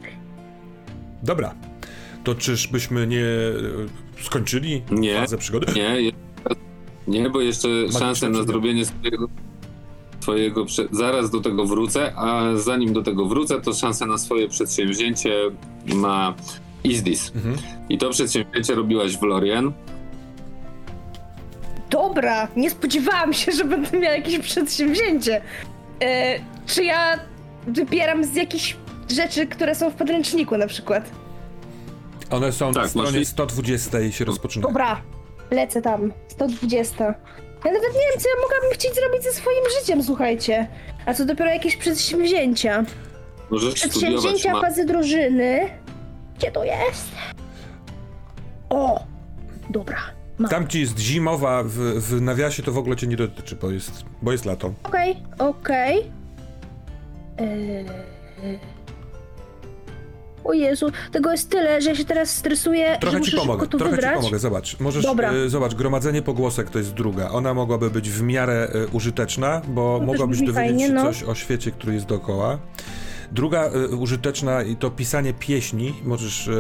Dobra, 1.23 1.55
to 2.26 2.36
czyżbyśmy 2.36 3.07
nie 3.07 3.15
yy, 3.17 3.89
skończyli 4.21 4.82
Nie. 4.91 5.19
fazę 5.19 5.38
przygody? 5.38 5.73
Nie, 5.76 6.01
je- 6.01 6.11
nie, 7.07 7.30
bo 7.30 7.41
jeszcze 7.41 7.67
szanse 7.99 8.30
na 8.30 8.43
zrobienie 8.43 8.86
swojego, 8.86 9.28
swojego 10.19 10.65
prze- 10.65 10.88
zaraz 10.91 11.30
do 11.32 11.41
tego 11.41 11.65
wrócę, 11.65 12.13
a 12.15 12.55
zanim 12.55 12.93
do 12.93 13.01
tego 13.03 13.26
wrócę, 13.26 13.61
to 13.61 13.73
szanse 13.73 14.05
na 14.05 14.17
swoje 14.17 14.47
przedsięwzięcie 14.49 15.34
ma 15.95 16.34
Izdis. 16.84 17.32
Mhm. 17.36 17.55
I 17.89 17.97
to 17.97 18.09
przedsięwzięcie 18.09 18.76
robiłaś 18.76 19.17
w 19.17 19.21
Lorien. 19.21 19.71
Dobra, 21.89 22.47
nie 22.55 22.69
spodziewałam 22.69 23.34
się, 23.34 23.51
że 23.51 23.63
będę 23.65 23.99
miała 23.99 24.15
jakieś 24.15 24.39
przedsięwzięcie. 24.39 25.41
E, 26.01 26.39
czy 26.65 26.84
ja 26.84 27.19
wybieram 27.67 28.23
z 28.23 28.36
jakichś 28.36 28.76
rzeczy, 29.11 29.47
które 29.47 29.76
są 29.76 29.89
w 29.89 29.93
podręczniku 29.93 30.57
na 30.57 30.67
przykład? 30.67 31.11
One 32.30 32.51
są 32.51 32.73
Tak, 32.73 32.84
na 32.84 32.89
stronie 32.89 33.19
masz- 33.19 33.28
120 33.28 33.99
i 33.99 34.11
się 34.11 34.26
rozpoczynają. 34.26 34.67
Dobra, 34.67 35.01
lecę 35.51 35.82
tam. 35.82 36.13
120. 36.28 37.03
Ja 37.65 37.71
nawet 37.71 37.93
nie 37.93 37.99
wiem, 38.11 38.19
co 38.19 38.30
ja 38.30 38.36
mogłabym 38.41 38.69
chcieć 38.73 38.95
zrobić 38.95 39.23
ze 39.23 39.32
swoim 39.32 39.63
życiem, 39.80 40.03
słuchajcie. 40.03 40.67
A 41.05 41.13
co 41.13 41.26
dopiero 41.26 41.49
jakieś 41.49 41.76
przedsięwzięcia. 41.78 42.84
Możesz 43.49 43.73
studiować 43.73 43.91
Przedsięwzięcia 43.91 44.53
ma- 44.53 44.61
fazy 44.61 44.86
drużyny. 44.86 45.69
Gdzie 46.38 46.51
to 46.51 46.63
jest? 46.63 47.07
O! 48.69 49.03
Dobra. 49.69 49.97
Mam. 50.38 50.49
Tam 50.51 50.67
ci 50.67 50.80
jest 50.82 50.99
zimowa, 50.99 51.63
w, 51.63 51.69
w 51.99 52.21
nawiasie 52.21 52.63
to 52.63 52.71
w 52.71 52.78
ogóle 52.78 52.95
cię 52.95 53.07
nie 53.07 53.15
dotyczy, 53.17 53.55
bo 53.55 53.71
jest, 53.71 54.05
bo 54.21 54.32
jest 54.32 54.45
lato. 54.45 54.73
Okej, 54.84 55.17
okej. 55.39 56.11
Eee... 57.38 57.86
O 60.45 60.53
Jezu, 60.53 60.91
tego 61.11 61.31
jest 61.31 61.49
tyle, 61.49 61.81
że 61.81 61.89
ja 61.89 61.95
się 61.95 62.05
teraz 62.05 62.29
stresuję, 62.29 62.97
Trochę 63.01 63.17
że 63.17 63.23
ci 63.23 63.31
muszę 63.31 63.37
pomogę, 63.37 63.63
szybko 63.63 63.71
to 63.71 63.77
trochę 63.77 63.95
wybrać. 63.95 64.13
ci 64.13 64.19
pomogę, 64.19 64.39
zobacz. 64.39 64.79
Możesz, 64.79 65.03
Dobra. 65.03 65.31
e, 65.31 65.49
zobacz, 65.49 65.75
gromadzenie 65.75 66.21
pogłosek 66.21 66.69
to 66.69 66.79
jest 66.79 66.93
druga. 66.93 67.29
Ona 67.29 67.53
mogłaby 67.53 67.89
być 67.89 68.09
w 68.09 68.21
miarę 68.21 68.67
e, 68.73 68.87
użyteczna, 68.87 69.61
bo 69.67 69.97
też 69.99 70.07
mogłabyś 70.07 70.37
brzmi 70.37 70.47
dowiedzieć 70.47 70.69
fajnie, 70.69 70.87
się 70.87 70.93
no. 70.93 71.03
coś 71.03 71.23
o 71.23 71.35
świecie, 71.35 71.71
który 71.71 71.93
jest 71.93 72.05
dookoła. 72.05 72.57
Druga 73.31 73.63
e, 73.65 73.87
użyteczna 73.87 74.63
i 74.63 74.75
to 74.75 74.91
pisanie 74.91 75.33
pieśni. 75.33 75.93
Możesz 76.03 76.47
e, 76.47 76.51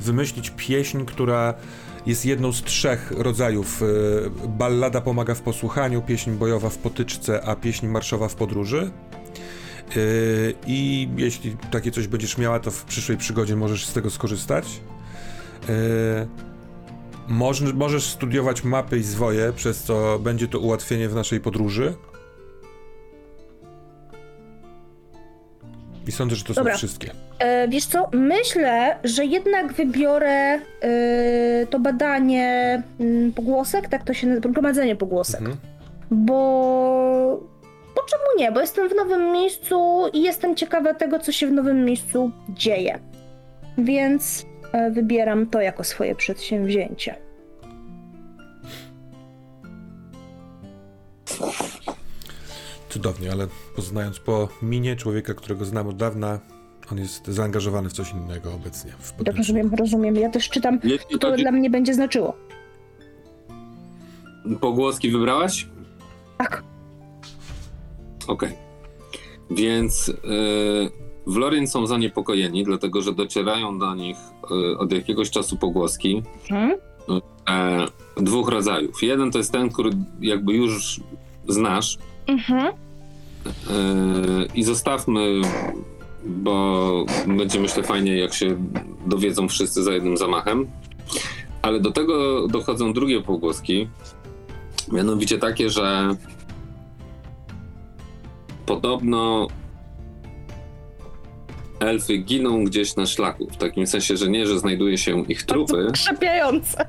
wymyślić 0.00 0.52
pieśń, 0.56 1.04
która 1.04 1.54
jest 2.06 2.26
jedną 2.26 2.52
z 2.52 2.62
trzech 2.62 3.12
rodzajów. 3.16 3.82
E, 3.82 4.48
ballada 4.48 5.00
pomaga 5.00 5.34
w 5.34 5.40
posłuchaniu, 5.40 6.02
pieśń 6.02 6.30
bojowa 6.30 6.68
w 6.70 6.78
potyczce, 6.78 7.44
a 7.44 7.56
pieśń 7.56 7.86
marszowa 7.86 8.28
w 8.28 8.34
podróży. 8.34 8.90
Yy, 9.96 10.54
I 10.66 11.08
jeśli 11.16 11.56
takie 11.70 11.90
coś 11.90 12.06
będziesz 12.06 12.38
miała, 12.38 12.60
to 12.60 12.70
w 12.70 12.84
przyszłej 12.84 13.18
przygodzie 13.18 13.56
możesz 13.56 13.86
z 13.86 13.92
tego 13.92 14.10
skorzystać. 14.10 14.80
Yy, 15.68 15.74
Możesz, 17.30 17.72
możesz 17.72 18.06
studiować 18.06 18.64
mapy 18.64 18.98
i 18.98 19.02
zwoje, 19.02 19.52
przez 19.52 19.82
co 19.82 20.18
będzie 20.18 20.48
to 20.48 20.58
ułatwienie 20.58 21.08
w 21.08 21.14
naszej 21.14 21.40
podróży. 21.40 21.94
I 26.06 26.12
sądzę, 26.12 26.36
że 26.36 26.44
to 26.44 26.54
Dobra. 26.54 26.72
są 26.72 26.78
wszystkie. 26.78 27.10
E, 27.38 27.68
wiesz 27.68 27.86
co, 27.86 28.08
myślę, 28.12 28.98
że 29.04 29.24
jednak 29.24 29.72
wybiorę 29.72 30.60
e, 30.80 31.66
to 31.70 31.80
badanie 31.80 32.82
mm, 33.00 33.32
pogłosek, 33.32 33.88
tak 33.88 34.04
to 34.04 34.14
się 34.14 34.26
nazywa, 34.26 34.48
gromadzenie 34.48 34.96
pogłosek. 34.96 35.40
Mhm. 35.40 35.58
Bo... 36.10 37.49
Bo 37.94 38.02
czemu 38.02 38.22
nie? 38.38 38.52
Bo 38.52 38.60
jestem 38.60 38.88
w 38.88 38.94
nowym 38.94 39.32
miejscu 39.32 40.02
i 40.12 40.22
jestem 40.22 40.56
ciekawa 40.56 40.94
tego, 40.94 41.18
co 41.18 41.32
się 41.32 41.46
w 41.46 41.52
nowym 41.52 41.84
miejscu 41.84 42.30
dzieje. 42.48 42.98
Więc 43.78 44.46
e, 44.72 44.90
wybieram 44.90 45.46
to 45.46 45.60
jako 45.60 45.84
swoje 45.84 46.14
przedsięwzięcie. 46.14 47.16
Cudownie, 52.88 53.32
ale 53.32 53.46
poznając 53.76 54.18
po 54.18 54.48
minie 54.62 54.96
człowieka, 54.96 55.34
którego 55.34 55.64
znam 55.64 55.88
od 55.88 55.96
dawna, 55.96 56.38
On 56.92 56.98
jest 56.98 57.26
zaangażowany 57.26 57.88
w 57.88 57.92
coś 57.92 58.12
innego 58.12 58.54
obecnie. 58.54 58.92
W. 58.98 59.12
Rozumiem, 59.36 59.74
rozumiem. 59.74 60.16
Ja 60.16 60.30
też 60.30 60.48
czytam, 60.48 60.80
Jeśli 60.84 61.18
to 61.18 61.36
dla 61.36 61.52
mnie 61.52 61.70
będzie 61.70 61.94
znaczyło. 61.94 62.36
Pogłoski 64.60 65.10
wybrałaś? 65.10 65.68
Tak. 66.38 66.69
Okej. 68.30 68.52
Więc 69.50 70.08
y, 70.08 70.14
w 71.26 71.36
Lorien 71.36 71.66
są 71.66 71.86
zaniepokojeni, 71.86 72.64
dlatego 72.64 73.02
że 73.02 73.12
docierają 73.12 73.78
do 73.78 73.94
nich 73.94 74.16
y, 74.72 74.78
od 74.78 74.92
jakiegoś 74.92 75.30
czasu 75.30 75.56
pogłoski 75.56 76.22
Hmm? 76.48 76.78
e, 77.50 77.86
dwóch 78.16 78.48
rodzajów. 78.48 79.02
Jeden 79.02 79.30
to 79.30 79.38
jest 79.38 79.52
ten, 79.52 79.70
który 79.70 79.90
jakby 80.20 80.52
już 80.52 81.00
znasz 81.48 81.98
Mhm. 82.26 82.66
e, 82.66 82.72
i 84.54 84.62
zostawmy, 84.62 85.40
bo 86.26 87.04
będzie 87.26 87.60
myślę 87.60 87.82
fajnie, 87.82 88.18
jak 88.18 88.34
się 88.34 88.56
dowiedzą 89.06 89.48
wszyscy 89.48 89.82
za 89.82 89.92
jednym 89.92 90.16
zamachem. 90.16 90.66
Ale 91.62 91.80
do 91.80 91.90
tego 91.90 92.48
dochodzą 92.48 92.92
drugie 92.92 93.20
pogłoski, 93.22 93.88
mianowicie 94.92 95.38
takie, 95.38 95.70
że 95.70 96.16
podobno 98.70 99.48
elfy 101.80 102.18
giną 102.18 102.64
gdzieś 102.64 102.96
na 102.96 103.06
szlaku. 103.06 103.46
W 103.50 103.56
takim 103.56 103.86
sensie, 103.86 104.16
że 104.16 104.28
nie, 104.28 104.46
że 104.46 104.58
znajduje 104.58 104.98
się 104.98 105.24
ich 105.24 105.42
trupy. 105.42 105.86
Krzepiające. 105.92 106.86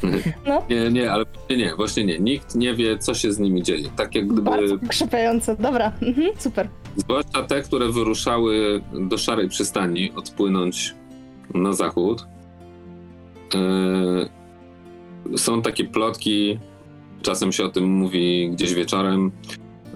Nie, 0.70 0.90
nie, 0.90 1.12
ale 1.12 1.24
nie, 1.50 1.56
nie, 1.56 1.74
właśnie 1.74 2.04
nie. 2.04 2.18
Nikt 2.18 2.54
nie 2.54 2.74
wie, 2.74 2.98
co 2.98 3.14
się 3.14 3.32
z 3.32 3.38
nimi 3.38 3.62
dzieje. 3.62 3.88
Tak 3.96 4.14
jak 4.14 4.26
gdyby, 4.26 4.42
Bardzo 4.42 4.78
krzepiające. 4.88 5.56
Dobra, 5.56 5.92
mhm, 6.02 6.30
super. 6.38 6.68
zwłaszcza 6.96 7.42
te, 7.42 7.62
które 7.62 7.88
wyruszały 7.88 8.80
do 9.08 9.18
szarej 9.18 9.48
przystani, 9.48 10.12
odpłynąć 10.12 10.94
na 11.54 11.72
zachód. 11.72 12.26
Yy, 15.24 15.38
są 15.38 15.62
takie 15.62 15.84
plotki, 15.84 16.58
czasem 17.22 17.52
się 17.52 17.64
o 17.64 17.68
tym 17.68 17.84
mówi 17.84 18.50
gdzieś 18.50 18.74
wieczorem, 18.74 19.32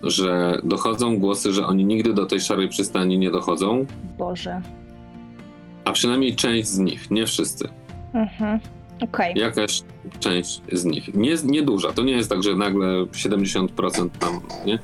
że 0.03 0.59
dochodzą 0.65 1.19
głosy, 1.19 1.53
że 1.53 1.67
oni 1.67 1.85
nigdy 1.85 2.13
do 2.15 2.27
tej 2.27 2.41
szarej 2.41 2.69
przystani 2.69 3.19
nie 3.19 3.31
dochodzą, 3.31 3.87
Boże. 4.19 4.61
a 5.85 5.93
przynajmniej 5.93 6.37
część 6.37 6.69
z 6.69 6.79
nich, 6.79 7.11
nie 7.11 7.27
wszyscy. 7.27 7.69
Mhm. 8.15 8.61
Okej. 9.03 9.35
jakaś 9.39 9.83
część 10.21 10.61
z 10.73 10.85
nich. 10.85 11.15
Nie, 11.15 11.35
nie 11.45 11.63
duża, 11.63 11.93
to 11.93 12.03
nie 12.03 12.13
jest 12.13 12.31
tak, 12.31 12.43
że 12.43 12.57
nagle 12.57 12.87
70% 13.05 14.09
tam, 14.19 14.41
nie? 14.67 14.79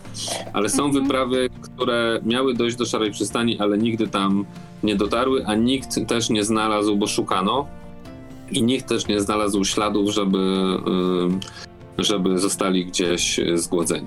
Ale 0.53 0.69
są 0.69 0.85
Mhm. 0.85 1.03
wyprawy, 1.05 1.49
które 1.63 2.21
miały 2.25 2.55
dojść 2.55 2.77
do 2.77 2.87
szarej 2.87 3.11
przystani, 3.11 3.59
ale 3.59 3.79
nigdy 3.79 4.07
tam 4.07 4.45
nie 4.83 4.97
dotarły, 4.97 5.47
a 5.47 5.55
nikt 5.55 6.07
też 6.09 6.31
nie 6.31 6.45
znalazł, 6.45 6.97
bo 6.97 7.07
szukano 7.07 7.67
i 8.53 8.63
nikt 8.63 8.89
też 8.89 9.07
nie 9.07 9.21
znalazł 9.21 9.65
śladów, 9.65 10.11
żeby, 10.11 10.39
żeby 11.99 12.39
zostali 12.39 12.87
gdzieś 12.87 13.39
y, 13.39 13.59
zgłodzeni. 13.59 14.07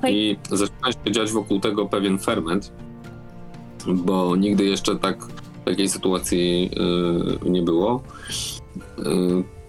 Okej. 0.00 0.14
I 0.16 0.36
zaczyna 0.50 0.92
się 0.92 1.12
dziać 1.12 1.32
wokół 1.32 1.60
tego 1.60 1.86
pewien 1.86 2.18
ferment, 2.18 2.72
bo 3.86 4.36
nigdy 4.36 4.64
jeszcze 4.64 4.96
tak 4.96 5.26
takiej 5.64 5.88
sytuacji 5.88 6.70
y, 7.46 7.50
nie 7.50 7.62
było. 7.62 8.02
Y, 8.98 9.02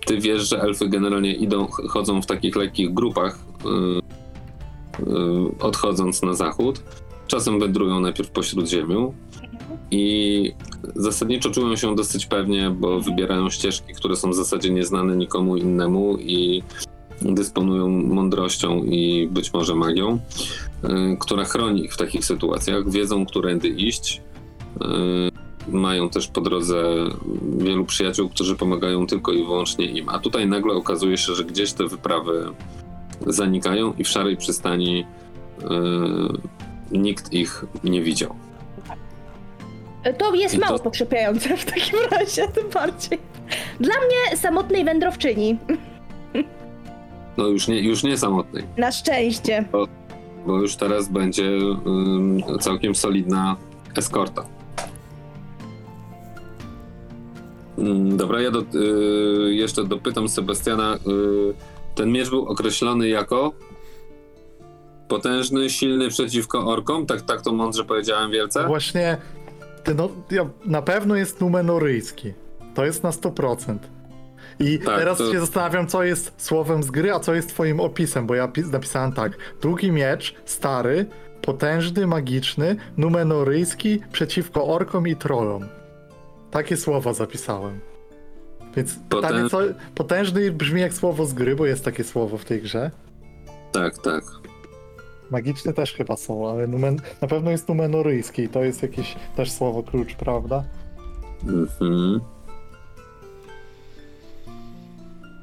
ty 0.05 0.17
wiesz, 0.17 0.49
że 0.49 0.61
elfy 0.61 0.87
generalnie 0.89 1.33
idą, 1.33 1.67
ch- 1.67 1.89
chodzą 1.89 2.21
w 2.21 2.25
takich 2.25 2.55
lekkich 2.55 2.93
grupach, 2.93 3.39
y, 3.65 5.01
y, 5.03 5.05
odchodząc 5.59 6.21
na 6.21 6.33
zachód. 6.33 6.81
Czasem 7.27 7.59
wędrują 7.59 7.99
najpierw 7.99 8.29
po 8.29 8.43
śródziemiu 8.43 9.13
i 9.91 10.51
zasadniczo 10.95 11.49
czują 11.51 11.75
się 11.75 11.95
dosyć 11.95 12.25
pewnie, 12.25 12.69
bo 12.69 12.99
wybierają 12.99 13.49
ścieżki, 13.49 13.93
które 13.93 14.15
są 14.15 14.29
w 14.31 14.35
zasadzie 14.35 14.69
nieznane 14.69 15.15
nikomu 15.15 15.57
innemu 15.57 16.17
i 16.17 16.63
dysponują 17.21 17.89
mądrością 17.89 18.83
i 18.83 19.27
być 19.31 19.53
może 19.53 19.75
magią, 19.75 20.19
y, 20.83 21.17
która 21.19 21.43
chroni 21.45 21.85
ich 21.85 21.93
w 21.93 21.97
takich 21.97 22.25
sytuacjach. 22.25 22.89
Wiedzą, 22.91 23.25
którędy 23.25 23.67
iść. 23.67 24.21
y, 24.81 25.31
mają 25.71 26.09
też 26.09 26.27
po 26.27 26.41
drodze 26.41 26.83
wielu 27.57 27.85
przyjaciół, 27.85 28.29
którzy 28.29 28.55
pomagają 28.55 29.07
tylko 29.07 29.31
i 29.31 29.43
wyłącznie 29.43 29.85
im. 29.85 30.09
A 30.09 30.19
tutaj 30.19 30.47
nagle 30.47 30.73
okazuje 30.73 31.17
się, 31.17 31.35
że 31.35 31.43
gdzieś 31.45 31.73
te 31.73 31.87
wyprawy 31.87 32.45
zanikają 33.27 33.93
i 33.97 34.03
w 34.03 34.07
szarej 34.09 34.37
przystani 34.37 35.05
y, 36.91 36.97
nikt 36.97 37.33
ich 37.33 37.65
nie 37.83 38.01
widział. 38.01 38.35
To 40.17 40.35
jest 40.35 40.55
I 40.55 40.59
to- 40.59 40.65
mało 40.65 40.79
pokrzepiające 40.79 41.57
w 41.57 41.65
takim 41.65 41.99
razie, 42.11 42.47
tym 42.47 42.69
bardziej. 42.73 43.19
Dla 43.79 43.93
mnie 43.95 44.37
samotnej 44.37 44.85
wędrowczyni. 44.85 45.57
No 47.41 47.47
już 47.47 47.67
nie, 47.67 47.79
już 47.79 48.03
nie 48.03 48.17
samotnej, 48.17 48.63
Na 48.77 48.91
szczęście. 48.91 49.65
bo 50.47 50.59
już 50.61 50.75
teraz 50.75 51.09
będzie 51.09 51.47
ym, 51.87 52.41
całkiem 52.59 52.95
solidna 52.95 53.55
eskorta. 53.97 54.45
Mm, 57.77 58.17
Dobra, 58.17 58.41
ja 58.41 58.51
do, 58.51 58.59
y, 59.47 59.53
jeszcze 59.53 59.83
dopytam 59.83 60.29
Sebastiana. 60.29 60.95
Y, 60.95 61.53
ten 61.95 62.11
miecz 62.11 62.29
był 62.29 62.45
określony 62.45 63.07
jako 63.09 63.51
potężny, 65.07 65.69
silny 65.69 66.09
przeciwko 66.09 66.65
orkom? 66.67 67.05
Tak, 67.05 67.21
tak 67.21 67.41
to 67.41 67.53
mądrze 67.53 67.83
powiedziałem 67.85 68.31
wielce? 68.31 68.67
Właśnie, 68.67 69.17
ty 69.83 69.95
no, 69.95 70.09
ja, 70.31 70.49
na 70.65 70.81
pewno 70.81 71.15
jest 71.15 71.41
numenoryjski. 71.41 72.33
To 72.75 72.85
jest 72.85 73.03
na 73.03 73.09
100%. 73.09 73.77
I 74.61 74.79
Tak, 74.79 74.99
teraz 74.99 75.17
to- 75.17 75.31
się 75.33 75.39
zastanawiam, 75.39 75.87
co 75.87 76.03
jest 76.03 76.33
słowem 76.37 76.83
z 76.83 76.91
gry, 76.91 77.13
a 77.13 77.19
co 77.19 77.33
jest 77.33 77.49
twoim 77.49 77.79
opisem, 77.79 78.27
bo 78.27 78.35
ja 78.35 78.47
pis- 78.47 78.71
napisałem 78.71 79.11
tak. 79.13 79.31
Długi 79.61 79.91
miecz, 79.91 80.35
stary, 80.45 81.05
potężny, 81.41 82.07
magiczny, 82.07 82.75
numenoryjski 82.97 84.01
przeciwko 84.11 84.67
orkom 84.67 85.07
i 85.07 85.15
trollom. 85.15 85.65
Takie 86.51 86.77
słowa 86.77 87.13
zapisałem. 87.13 87.79
Więc 88.75 88.95
pytanie, 89.09 89.49
co, 89.49 89.59
potężny 89.95 90.51
brzmi 90.51 90.81
jak 90.81 90.93
słowo 90.93 91.25
z 91.25 91.33
gry, 91.33 91.55
bo 91.55 91.65
jest 91.65 91.85
takie 91.85 92.03
słowo 92.03 92.37
w 92.37 92.45
tej 92.45 92.61
grze. 92.61 92.91
Tak, 93.71 93.97
tak. 93.97 94.23
Magiczne 95.31 95.73
też 95.73 95.93
chyba 95.93 96.15
są, 96.17 96.49
ale 96.49 96.67
numen, 96.67 96.97
na 97.21 97.27
pewno 97.27 97.51
jest 97.51 97.69
numenoryjski 97.69 98.41
i 98.43 98.49
to 98.49 98.63
jest 98.63 98.81
jakieś 98.81 99.15
też 99.35 99.51
słowo 99.51 99.83
klucz, 99.83 100.15
prawda? 100.15 100.63
Mhm. 101.43 102.19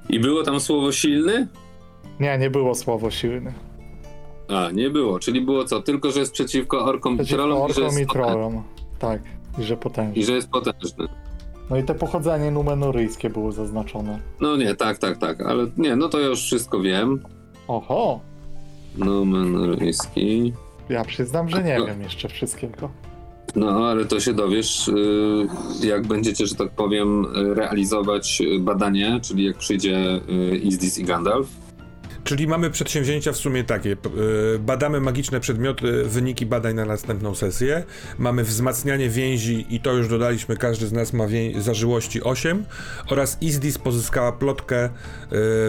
I 0.09 0.21
było 0.21 0.43
tam 0.43 0.61
słowo 0.61 0.93
silny? 0.93 1.49
Nie, 2.21 2.39
nie 2.39 2.51
było 2.51 2.75
słowo 2.75 3.11
silny. 3.11 3.53
A, 4.49 4.71
nie 4.71 4.91
było, 4.91 5.19
czyli 5.19 5.41
było 5.41 5.65
co? 5.65 5.83
Tylko, 5.83 6.11
że 6.11 6.21
jest 6.21 6.33
przeciwko 6.33 6.85
orkom 6.85 7.15
i 7.15 7.17
Przeciwko 7.17 7.37
trollom 7.37 7.59
i 7.71 7.73
że, 7.73 7.81
orkom 7.83 7.99
jest 7.99 8.11
i 8.11 8.13
trollom. 8.13 8.63
Tak, 8.99 9.23
i 9.59 9.63
że 9.63 9.77
potężny. 9.77 10.15
i 10.15 10.25
że 10.25 10.33
jest 10.33 10.51
potężny. 10.51 11.09
No 11.71 11.77
i 11.77 11.83
te 11.85 11.95
pochodzenie 11.95 12.51
numenoryjskie 12.51 13.31
było 13.31 13.53
zaznaczone. 13.53 14.19
No 14.41 14.57
nie, 14.57 14.75
tak, 14.75 14.99
tak, 14.99 15.19
tak, 15.19 15.41
ale 15.41 15.67
nie, 15.77 15.97
no 15.97 16.09
to 16.09 16.21
ja 16.21 16.27
już 16.27 16.43
wszystko 16.43 16.81
wiem. 16.81 17.23
Oho! 17.69 18.21
Nomenorejski. 18.97 20.53
Ja 20.89 21.05
przyznam, 21.05 21.49
że 21.49 21.63
nie 21.63 21.79
No. 21.79 21.87
wiem 21.87 22.03
jeszcze 22.03 22.29
wszystkiego. 22.29 22.91
No, 23.57 23.89
ale 23.89 24.05
to 24.05 24.21
się 24.21 24.35
dowiesz, 24.35 24.89
y, 24.89 25.87
jak 25.87 26.07
będziecie, 26.07 26.47
że 26.47 26.55
tak 26.55 26.71
powiem, 26.71 27.27
realizować 27.55 28.43
badanie, 28.61 29.21
czyli 29.23 29.45
jak 29.45 29.57
przyjdzie 29.57 30.21
y, 30.53 30.57
Izdis 30.57 30.99
i 30.99 31.05
Gandalf. 31.05 31.49
Czyli 32.25 32.47
mamy 32.47 32.71
przedsięwzięcia 32.71 33.33
w 33.33 33.37
sumie 33.37 33.65
takie. 33.65 33.93
y, 33.93 34.59
Badamy 34.59 35.01
magiczne 35.01 35.41
przedmioty, 35.41 36.05
wyniki 36.05 36.47
badań 36.47 36.75
na 36.75 36.85
następną 36.85 37.35
sesję. 37.35 37.85
Mamy 38.19 38.45
wzmacnianie 38.45 39.09
więzi 39.11 39.67
i 39.71 39.81
to 39.81 39.93
już 39.93 40.09
dodaliśmy, 40.09 40.57
każdy 40.57 40.87
z 40.87 40.93
nas 40.93 41.13
ma 41.13 41.25
zażyłości 41.59 42.23
8 42.23 42.65
oraz 43.11 43.39
Izdis 43.41 43.79
pozyskała 43.79 44.33
plotkę 44.33 44.91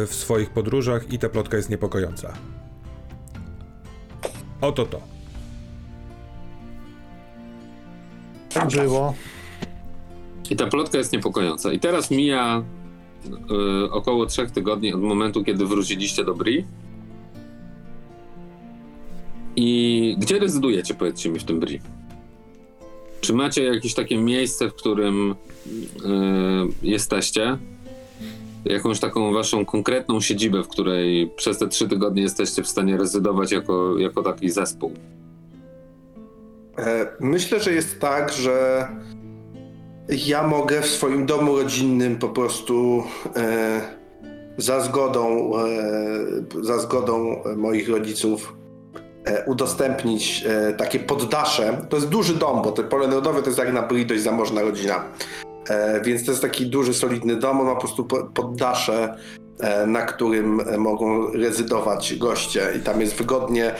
w 0.07 0.09
swoich 0.11 0.49
podróżach 0.49 1.13
i 1.13 1.19
ta 1.19 1.29
plotka 1.29 1.57
jest 1.57 1.69
niepokojąca. 1.69 2.33
Oto 4.61 4.85
to. 4.85 5.18
Tak 8.53 8.69
było. 8.69 9.13
I 10.49 10.55
ta 10.55 10.67
plotka 10.67 10.97
jest 10.97 11.13
niepokojąca. 11.13 11.73
I 11.73 11.79
teraz 11.79 12.11
mija 12.11 12.63
y, 13.85 13.91
około 13.91 14.25
trzech 14.25 14.51
tygodni 14.51 14.93
od 14.93 15.01
momentu, 15.01 15.43
kiedy 15.43 15.65
wróciliście 15.65 16.23
do 16.23 16.35
Bri. 16.35 16.65
I 19.55 20.15
gdzie 20.19 20.39
rezydujecie, 20.39 20.93
powiedzcie 20.93 21.29
mi, 21.29 21.39
w 21.39 21.43
tym 21.43 21.59
Bri? 21.59 21.79
Czy 23.21 23.33
macie 23.33 23.63
jakieś 23.63 23.93
takie 23.93 24.17
miejsce, 24.17 24.69
w 24.69 24.75
którym 24.75 25.31
y, 25.31 25.35
jesteście? 26.83 27.57
Jakąś 28.65 28.99
taką 28.99 29.33
waszą 29.33 29.65
konkretną 29.65 30.21
siedzibę, 30.21 30.63
w 30.63 30.67
której 30.67 31.31
przez 31.35 31.57
te 31.57 31.67
trzy 31.67 31.87
tygodnie 31.87 32.21
jesteście 32.21 32.63
w 32.63 32.67
stanie 32.67 32.97
rezydować 32.97 33.51
jako, 33.51 33.97
jako 33.97 34.23
taki 34.23 34.49
zespół? 34.49 34.93
E, 36.79 37.07
myślę, 37.19 37.59
że 37.59 37.73
jest 37.73 37.99
tak, 37.99 38.31
że 38.31 38.87
ja 40.09 40.47
mogę 40.47 40.81
w 40.81 40.85
swoim 40.87 41.25
domu 41.25 41.57
rodzinnym 41.57 42.17
po 42.17 42.29
prostu 42.29 43.03
e, 43.35 43.81
za 44.57 44.79
zgodą, 44.79 45.51
e, 45.57 46.63
za 46.63 46.79
zgodą 46.79 47.43
moich 47.55 47.89
rodziców 47.89 48.53
e, 49.25 49.45
udostępnić 49.45 50.45
e, 50.47 50.73
takie 50.73 50.99
poddasze. 50.99 51.77
To 51.89 51.97
jest 51.97 52.09
duży 52.09 52.35
dom, 52.35 52.61
bo 52.61 52.71
te 52.71 52.83
pole 52.83 53.07
narodowe 53.07 53.41
to 53.41 53.49
jest 53.49 53.59
jak 53.59 53.73
na 53.73 53.81
Bri 53.81 54.05
dość 54.05 54.21
zamożna 54.21 54.61
rodzina. 54.61 55.03
E, 55.69 56.01
więc 56.01 56.25
to 56.25 56.31
jest 56.31 56.41
taki 56.41 56.65
duży, 56.65 56.93
solidny 56.93 57.35
dom. 57.35 57.59
On 57.59 57.65
ma 57.65 57.75
po 57.75 57.81
prostu 57.81 58.05
po- 58.05 58.23
poddasze, 58.23 59.15
na 59.87 60.01
którym 60.01 60.61
mogą 60.77 61.31
rezydować 61.31 62.15
goście 62.15 62.61
i 62.77 62.79
tam 62.79 63.01
jest 63.01 63.15
wygodnie. 63.15 63.75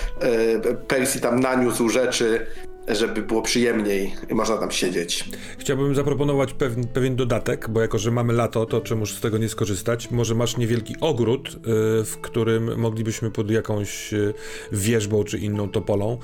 Percy 0.87 1.21
tam 1.21 1.39
naniósł 1.39 1.89
rzeczy, 1.89 2.45
żeby 2.89 3.21
było 3.21 3.41
przyjemniej 3.41 4.13
i 4.29 4.35
można 4.35 4.57
tam 4.57 4.71
siedzieć. 4.71 5.29
Chciałbym 5.57 5.95
zaproponować 5.95 6.53
pewien, 6.53 6.87
pewien 6.87 7.15
dodatek, 7.15 7.69
bo 7.69 7.81
jako, 7.81 7.97
że 7.97 8.11
mamy 8.11 8.33
lato, 8.33 8.65
to 8.65 8.81
czemuż 8.81 9.13
z 9.13 9.21
tego 9.21 9.37
nie 9.37 9.49
skorzystać? 9.49 10.11
Może 10.11 10.35
masz 10.35 10.57
niewielki 10.57 10.95
ogród, 11.01 11.49
y, 11.49 11.57
w 12.05 12.17
którym 12.21 12.79
moglibyśmy 12.79 13.31
pod 13.31 13.51
jakąś 13.51 14.13
y, 14.13 14.33
wieżbą 14.71 15.23
czy 15.23 15.37
inną 15.37 15.69
topolą 15.69 16.17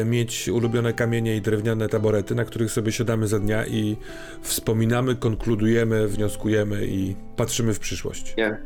y, 0.00 0.04
mieć 0.04 0.48
ulubione 0.48 0.92
kamienie 0.92 1.36
i 1.36 1.40
drewniane 1.40 1.88
taborety, 1.88 2.34
na 2.34 2.44
których 2.44 2.72
sobie 2.72 2.92
siadamy 2.92 3.28
za 3.28 3.38
dnia 3.38 3.66
i 3.66 3.96
wspominamy, 4.42 5.16
konkludujemy, 5.16 6.08
wnioskujemy 6.08 6.86
i 6.86 7.16
patrzymy 7.36 7.74
w 7.74 7.78
przyszłość. 7.78 8.34
Nie. 8.38 8.56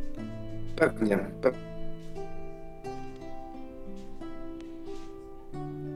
Pewnie. 0.76 1.18
Pe- 1.42 1.73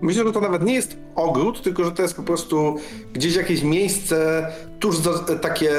Myślę, 0.02 0.24
że 0.24 0.32
to 0.32 0.40
nawet 0.40 0.62
nie 0.62 0.74
jest 0.74 0.96
ogród, 1.14 1.62
tylko 1.62 1.84
że 1.84 1.92
to 1.92 2.02
jest 2.02 2.14
po 2.14 2.22
prostu 2.22 2.76
gdzieś 3.12 3.36
jakieś 3.36 3.62
miejsce 3.62 4.46
tuż 4.80 4.98
za, 4.98 5.18
takie 5.18 5.70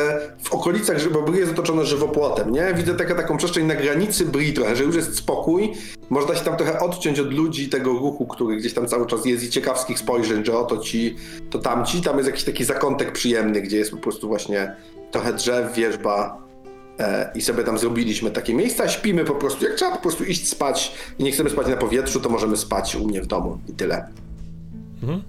w 0.43 0.53
okolicach, 0.53 0.99
że- 0.99 1.09
bo 1.09 1.21
Bri 1.21 1.39
jest 1.39 1.51
otoczone 1.51 1.85
żywopłotem, 1.85 2.51
nie? 2.51 2.73
Widzę 2.73 2.93
takie, 2.95 3.15
taką 3.15 3.37
przestrzeń 3.37 3.65
na 3.65 3.75
granicy 3.75 4.25
Bri 4.25 4.53
trochę, 4.53 4.75
że 4.75 4.83
już 4.83 4.95
jest 4.95 5.15
spokój, 5.15 5.73
można 6.09 6.35
się 6.35 6.45
tam 6.45 6.57
trochę 6.57 6.79
odciąć 6.79 7.19
od 7.19 7.33
ludzi, 7.33 7.69
tego 7.69 7.91
ruchu, 7.91 8.27
który 8.27 8.55
gdzieś 8.57 8.73
tam 8.73 8.87
cały 8.87 9.05
czas 9.05 9.25
jest 9.25 9.43
i 9.43 9.49
ciekawskich 9.49 9.99
spojrzeń, 9.99 10.45
że 10.45 10.57
oto 10.57 10.77
ci, 10.77 11.15
to 11.49 11.59
tamci, 11.59 12.01
tam 12.01 12.17
jest 12.17 12.29
jakiś 12.29 12.43
taki 12.43 12.63
zakątek 12.65 13.11
przyjemny, 13.11 13.61
gdzie 13.61 13.77
jest 13.77 13.91
po 13.91 13.97
prostu 13.97 14.27
właśnie 14.27 14.75
trochę 15.11 15.33
drzew, 15.33 15.73
wierzba, 15.75 16.48
i 17.35 17.41
sobie 17.41 17.63
tam 17.63 17.77
zrobiliśmy 17.77 18.31
takie 18.31 18.53
miejsca, 18.53 18.89
śpimy 18.89 19.25
po 19.25 19.35
prostu. 19.35 19.65
Jak 19.65 19.75
trzeba 19.75 19.91
po 19.91 20.01
prostu 20.01 20.23
iść 20.23 20.47
spać 20.47 20.91
i 21.19 21.23
nie 21.23 21.31
chcemy 21.31 21.49
spać 21.49 21.67
na 21.67 21.77
powietrzu, 21.77 22.19
to 22.19 22.29
możemy 22.29 22.57
spać 22.57 22.95
u 22.95 23.07
mnie 23.07 23.21
w 23.21 23.27
domu 23.27 23.59
i 23.69 23.73
tyle. 23.73 24.07
Mhm. 25.03 25.23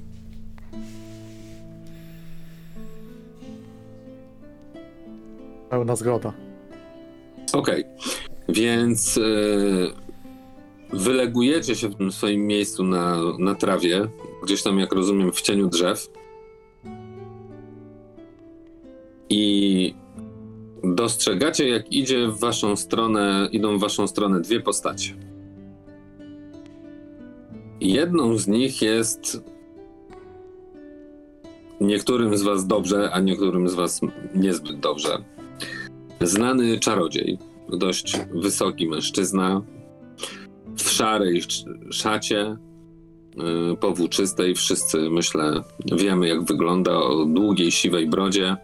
Pełna 5.71 5.97
zgoda. 5.97 6.33
Okej, 7.53 7.85
więc 8.49 9.19
e, 9.19 9.21
wylegujecie 10.97 11.77
się 11.77 11.89
w 11.89 11.95
tym 11.95 12.13
swoim 12.13 12.47
miejscu 12.47 12.85
na, 12.85 13.17
na 13.39 13.55
trawie, 13.55 14.09
gdzieś 14.43 14.63
tam, 14.63 14.79
jak 14.79 14.93
rozumiem, 14.93 15.33
w 15.33 15.41
cieniu 15.41 15.67
drzew. 15.67 16.09
I 19.29 19.95
dostrzegacie, 20.85 21.69
jak 21.69 21.93
idzie 21.93 22.29
w 22.29 22.39
waszą 22.39 22.77
stronę, 22.77 23.49
idą 23.53 23.79
w 23.79 23.81
waszą 23.81 24.07
stronę 24.07 24.41
dwie 24.41 24.61
postacie. 24.61 25.15
Jedną 27.81 28.39
z 28.39 28.49
nich 28.49 28.83
jest 28.83 29.45
niektórym 31.81 32.37
z 32.37 32.43
was 32.43 32.67
dobrze, 32.67 33.11
a 33.13 33.21
niektórym 33.21 33.69
z 33.69 33.75
was 33.75 34.01
niezbyt 34.35 34.81
dobrze. 34.81 35.25
Znany 36.21 36.79
czarodziej, 36.79 37.39
dość 37.69 38.21
wysoki 38.35 38.89
mężczyzna, 38.89 39.63
w 40.77 40.91
szarej 40.91 41.39
sz- 41.39 41.95
szacie, 41.95 42.57
yy, 43.37 43.77
powłóczystej, 43.77 44.55
wszyscy 44.55 45.11
myślę 45.11 45.63
wiemy 45.93 46.29
jak 46.29 46.45
wygląda, 46.45 46.99
o 46.99 47.25
długiej 47.25 47.71
siwej 47.71 48.07
brodzie, 48.07 48.57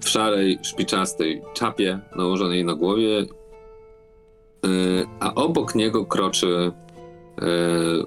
w 0.00 0.08
szarej 0.08 0.58
szpiczastej 0.62 1.42
czapie 1.54 1.98
nałożonej 2.16 2.64
na 2.64 2.74
głowie, 2.74 3.04
yy, 3.04 3.26
a 5.20 5.34
obok 5.34 5.74
niego 5.74 6.06
kroczy 6.06 6.72
yy, 7.40 7.44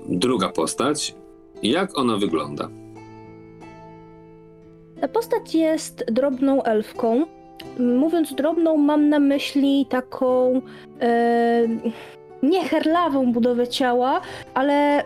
druga 0.09 0.49
postać. 0.49 1.15
Jak 1.63 1.97
ona 1.97 2.17
wygląda? 2.17 2.69
Ta 5.01 5.07
postać 5.07 5.55
jest 5.55 6.05
drobną 6.11 6.63
elfką. 6.63 7.25
Mówiąc 7.79 8.35
drobną, 8.35 8.77
mam 8.77 9.09
na 9.09 9.19
myśli 9.19 9.85
taką 9.89 10.61
e, 11.01 11.67
nie 12.43 12.63
herlawą 12.63 13.31
budowę 13.31 13.67
ciała, 13.67 14.21
ale 14.53 15.05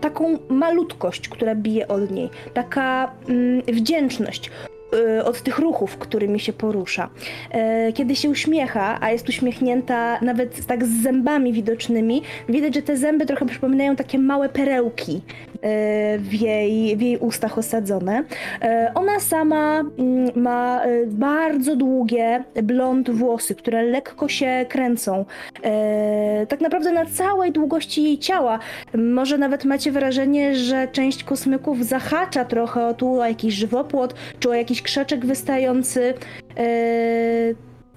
taką 0.00 0.38
malutkość, 0.48 1.28
która 1.28 1.54
bije 1.54 1.88
od 1.88 2.10
niej. 2.10 2.30
Taka 2.54 3.12
mm, 3.28 3.62
wdzięczność 3.62 4.48
e, 4.48 4.75
od 5.24 5.42
tych 5.42 5.58
ruchów, 5.58 5.96
którymi 5.96 6.40
się 6.40 6.52
porusza. 6.52 7.10
E, 7.50 7.92
kiedy 7.92 8.16
się 8.16 8.30
uśmiecha, 8.30 8.98
a 9.00 9.10
jest 9.10 9.28
uśmiechnięta 9.28 10.20
nawet 10.22 10.66
tak 10.66 10.84
z 10.84 11.02
zębami 11.02 11.52
widocznymi, 11.52 12.22
widać, 12.48 12.74
że 12.74 12.82
te 12.82 12.96
zęby 12.96 13.26
trochę 13.26 13.46
przypominają 13.46 13.96
takie 13.96 14.18
małe 14.18 14.48
perełki 14.48 15.22
w 16.18 16.32
jej, 16.32 16.96
w 16.96 17.00
jej 17.02 17.18
ustach 17.18 17.58
osadzone. 17.58 18.24
E, 18.62 18.92
Ona 18.94 19.20
sama 19.20 19.80
mm, 19.98 20.30
ma 20.36 20.82
e, 20.84 21.06
bardzo 21.06 21.76
długie 21.76 22.44
blond 22.62 23.10
włosy, 23.10 23.54
które 23.54 23.82
lekko 23.82 24.28
się 24.28 24.66
kręcą. 24.68 25.24
E, 25.64 26.46
Tak 26.48 26.60
naprawdę 26.60 26.92
na 26.92 27.06
całej 27.06 27.52
długości 27.52 28.02
jej 28.02 28.18
ciała. 28.18 28.58
Może 28.94 29.38
nawet 29.38 29.64
macie 29.64 29.92
wrażenie, 29.92 30.54
że 30.54 30.88
część 30.88 31.24
kosmyków 31.24 31.84
zahacza 31.84 32.44
trochę 32.44 32.86
o 32.86 32.94
tu 32.94 33.20
o 33.20 33.26
jakiś 33.26 33.54
żywopłot, 33.54 34.14
czy 34.40 34.50
o 34.50 34.54
jakiś 34.54 34.82
krzaczek 34.82 35.26
wystający. 35.26 36.14
E, 36.56 36.66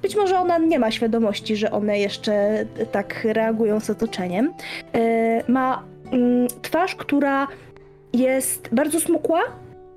Być 0.01 0.15
może 0.15 0.39
ona 0.39 0.57
nie 0.57 0.79
ma 0.79 0.91
świadomości, 0.91 1.55
że 1.55 1.71
one 1.71 1.99
jeszcze 1.99 2.65
tak 2.91 3.23
reagują 3.23 3.79
z 3.79 3.89
otoczeniem. 3.89 4.53
E, 4.95 5.43
Ma 5.51 5.83
twarz, 6.61 6.95
która 6.95 7.47
jest 8.13 8.69
bardzo 8.71 8.99
smukła, 8.99 9.41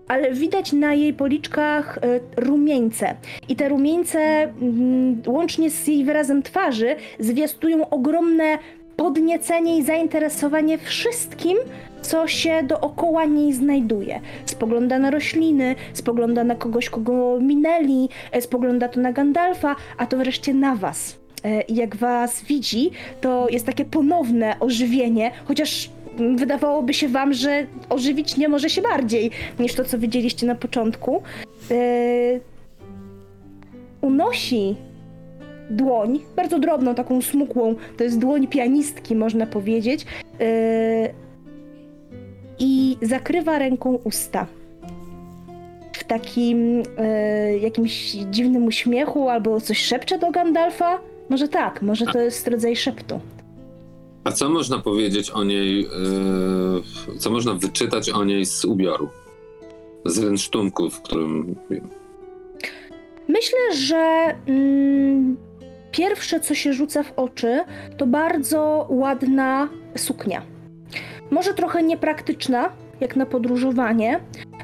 ale 0.09 0.33
widać 0.33 0.73
na 0.73 0.95
jej 0.95 1.15
policzkach 1.15 1.99
e, 1.99 2.21
rumieńce. 2.37 3.15
I 3.49 3.57
te 3.57 3.69
rumieńce, 3.69 4.19
mm, 4.19 5.23
łącznie 5.27 5.71
z 5.71 5.87
jej 5.87 6.05
wyrazem 6.05 6.43
twarzy, 6.43 6.97
zwiastują 7.19 7.91
ogromne 7.91 8.59
podniecenie 8.97 9.79
i 9.79 9.83
zainteresowanie 9.83 10.79
wszystkim, 10.79 11.59
co 12.03 12.29
się 12.29 12.63
dookoła 12.63 13.25
niej 13.25 13.53
znajduje. 13.53 14.21
Spogląda 14.45 14.99
na 14.99 15.11
rośliny, 15.11 15.75
spogląda 15.93 16.45
na 16.45 16.55
kogoś, 16.55 16.91
kogo 16.91 17.39
minęli, 17.41 18.09
e, 18.33 18.43
spogląda 18.43 18.89
to 18.89 19.01
na 19.01 19.13
Gandalfa, 19.13 19.77
a 19.99 20.07
to 20.07 20.17
wreszcie 20.17 20.55
na 20.55 20.77
was. 20.77 21.17
E, 21.45 21.63
jak 21.69 21.97
was 21.97 22.45
widzi, 22.45 22.91
to 23.21 23.47
jest 23.51 23.67
takie 23.67 23.85
ponowne 23.85 24.57
ożywienie, 24.61 25.31
chociaż 25.45 25.91
mm, 25.91 26.02
wydawałoby 26.37 26.95
się 26.95 27.09
wam, 27.09 27.33
że 27.33 27.67
ożywić 27.89 28.37
nie 28.37 28.49
może 28.49 28.71
się 28.71 28.83
bardziej 28.83 29.31
niż 29.59 29.75
to, 29.75 29.85
co 29.85 29.99
widzieliście 29.99 30.47
na 30.47 30.55
początku. 30.55 31.23
E, 31.71 31.75
unosi 34.01 34.77
dłoń, 35.71 36.21
bardzo 36.37 36.59
drobną, 36.59 36.95
taką 36.95 37.23
smukłą, 37.23 37.75
to 37.97 38.05
jest 38.05 38.19
dłoń 38.19 38.47
pianistki, 38.47 39.15
można 39.15 39.47
powiedzieć, 39.47 40.07
e, 40.41 41.09
i 42.59 42.97
zakrywa 43.03 43.59
ręką 43.59 43.99
usta. 44.05 44.47
W 45.93 46.05
takim 46.05 46.83
e, 46.99 47.59
jakimś 47.59 48.11
dziwnym 48.11 48.65
uśmiechu, 48.65 49.29
albo 49.29 49.61
coś 49.61 49.79
szepcze 49.79 50.19
do 50.19 50.31
Gandalfa. 50.31 50.99
Może 51.29 51.49
tak, 51.49 51.83
może 51.83 52.07
to 52.07 52.21
jest 52.21 52.49
rodzaj 52.49 52.77
szeptu. 52.77 53.21
A 54.25 54.33
co 54.33 54.49
można 54.49 54.79
powiedzieć 54.79 55.31
o 55.31 55.45
niej, 55.45 55.83
yy, 55.83 57.19
co 57.19 57.31
można 57.31 57.55
wyczytać 57.55 58.11
o 58.11 58.25
niej 58.25 58.47
z 58.47 58.65
ubioru? 58.65 59.09
Z 60.05 60.19
rynsztunku, 60.19 60.91
w 60.91 61.03
którym 61.03 61.57
Myślę, 63.29 63.59
że 63.75 64.35
mm, 64.47 65.37
pierwsze, 65.91 66.41
co 66.41 66.55
się 66.55 66.73
rzuca 66.73 67.03
w 67.03 67.13
oczy, 67.17 67.61
to 67.97 68.07
bardzo 68.07 68.87
ładna 68.91 69.69
suknia. 69.97 70.43
Może 71.31 71.55
trochę 71.55 71.83
niepraktyczna, 71.83 72.73
jak 73.01 73.17
na 73.17 73.27
podróżowanie, 73.27 74.21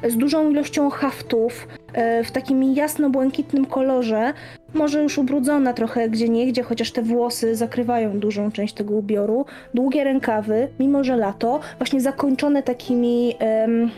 z 0.07 0.17
dużą 0.17 0.49
ilością 0.49 0.89
haftów, 0.89 1.67
e, 1.93 2.23
w 2.23 2.31
takim 2.31 2.63
jasno-błękitnym 2.63 3.65
kolorze, 3.65 4.33
może 4.73 5.03
już 5.03 5.17
ubrudzona 5.17 5.73
trochę 5.73 6.09
gdzie 6.09 6.29
niegdzie, 6.29 6.63
chociaż 6.63 6.91
te 6.91 7.01
włosy 7.01 7.55
zakrywają 7.55 8.19
dużą 8.19 8.51
część 8.51 8.73
tego 8.73 8.95
ubioru. 8.95 9.45
Długie 9.73 10.03
rękawy, 10.03 10.67
mimo 10.79 11.03
że 11.03 11.17
lato, 11.17 11.59
właśnie 11.77 12.01
zakończone 12.01 12.63
takimi 12.63 13.35
em, 13.39 13.91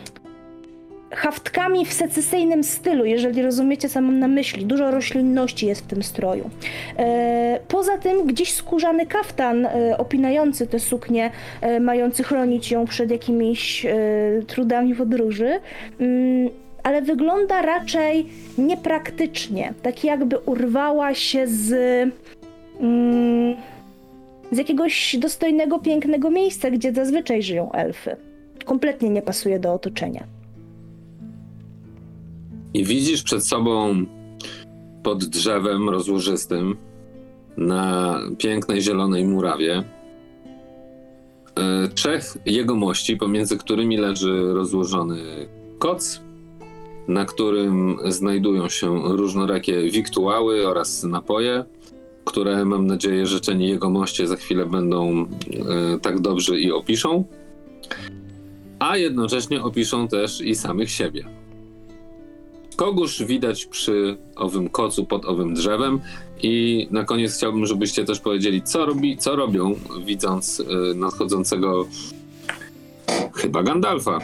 haftkami 1.11 1.85
w 1.85 1.93
secesyjnym 1.93 2.63
stylu, 2.63 3.05
jeżeli 3.05 3.41
rozumiecie, 3.41 3.89
co 3.89 4.01
mam 4.01 4.19
na 4.19 4.27
myśli. 4.27 4.65
Dużo 4.65 4.91
roślinności 4.91 5.65
jest 5.65 5.81
w 5.81 5.87
tym 5.87 6.03
stroju. 6.03 6.49
E, 6.97 7.59
poza 7.67 7.97
tym 7.97 8.27
gdzieś 8.27 8.53
skórzany 8.53 9.05
kaftan 9.05 9.65
e, 9.65 9.97
opinający 9.97 10.67
tę 10.67 10.79
suknię, 10.79 11.31
e, 11.61 11.79
mający 11.79 12.23
chronić 12.23 12.71
ją 12.71 12.85
przed 12.85 13.11
jakimiś 13.11 13.85
e, 13.85 13.91
trudami 14.47 14.95
podróży. 14.95 15.59
Mm, 15.99 16.49
ale 16.83 17.01
wygląda 17.01 17.61
raczej 17.61 18.25
niepraktycznie. 18.57 19.73
Tak 19.81 20.03
jakby 20.03 20.37
urwała 20.37 21.13
się 21.13 21.47
z. 21.47 21.73
Mm, 22.79 23.55
z 24.51 24.57
jakiegoś 24.57 25.15
dostojnego, 25.19 25.79
pięknego 25.79 26.29
miejsca, 26.29 26.71
gdzie 26.71 26.93
zazwyczaj 26.93 27.43
żyją 27.43 27.71
elfy. 27.71 28.15
Kompletnie 28.65 29.09
nie 29.09 29.21
pasuje 29.21 29.59
do 29.59 29.73
otoczenia. 29.73 30.23
I 32.73 32.85
widzisz 32.85 33.23
przed 33.23 33.43
sobą 33.43 34.05
pod 35.03 35.25
drzewem 35.25 35.89
rozłożystym 35.89 36.77
na 37.57 38.17
pięknej 38.37 38.81
zielonej 38.81 39.25
murawie 39.25 39.83
e, 41.55 41.87
trzech 41.87 42.37
jegomości, 42.45 43.17
pomiędzy 43.17 43.57
którymi 43.57 43.97
leży 43.97 44.53
rozłożony 44.53 45.17
koc, 45.79 46.21
na 47.07 47.25
którym 47.25 47.97
znajdują 48.05 48.69
się 48.69 49.01
różnorakie 49.03 49.91
wiktuały 49.91 50.67
oraz 50.67 51.03
napoje, 51.03 51.65
które 52.25 52.65
mam 52.65 52.87
nadzieję 52.87 53.25
życzeni 53.25 53.67
jegomoście 53.67 54.27
za 54.27 54.35
chwilę 54.35 54.65
będą 54.65 55.21
e, 55.21 55.25
tak 56.01 56.19
dobrzy 56.19 56.59
i 56.59 56.71
opiszą, 56.71 57.23
a 58.79 58.97
jednocześnie 58.97 59.63
opiszą 59.63 60.07
też 60.07 60.41
i 60.41 60.55
samych 60.55 60.91
siebie. 60.91 61.25
Kogusz 62.75 63.23
widać 63.23 63.65
przy 63.65 64.17
owym 64.35 64.69
kocu 64.69 65.05
pod 65.05 65.25
owym 65.25 65.53
drzewem 65.53 65.99
i 66.43 66.87
na 66.91 67.03
koniec 67.03 67.37
chciałbym, 67.37 67.65
żebyście 67.65 68.05
też 68.05 68.19
powiedzieli, 68.19 68.61
co, 68.61 68.85
robi, 68.85 69.17
co 69.17 69.35
robią, 69.35 69.75
widząc 70.05 70.59
y, 70.59 70.65
nadchodzącego 70.95 71.87
chyba 73.33 73.63
Gandalfa 73.63 74.19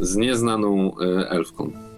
z 0.00 0.16
nieznaną 0.16 0.92
y, 1.00 1.28
elfką. 1.28 1.89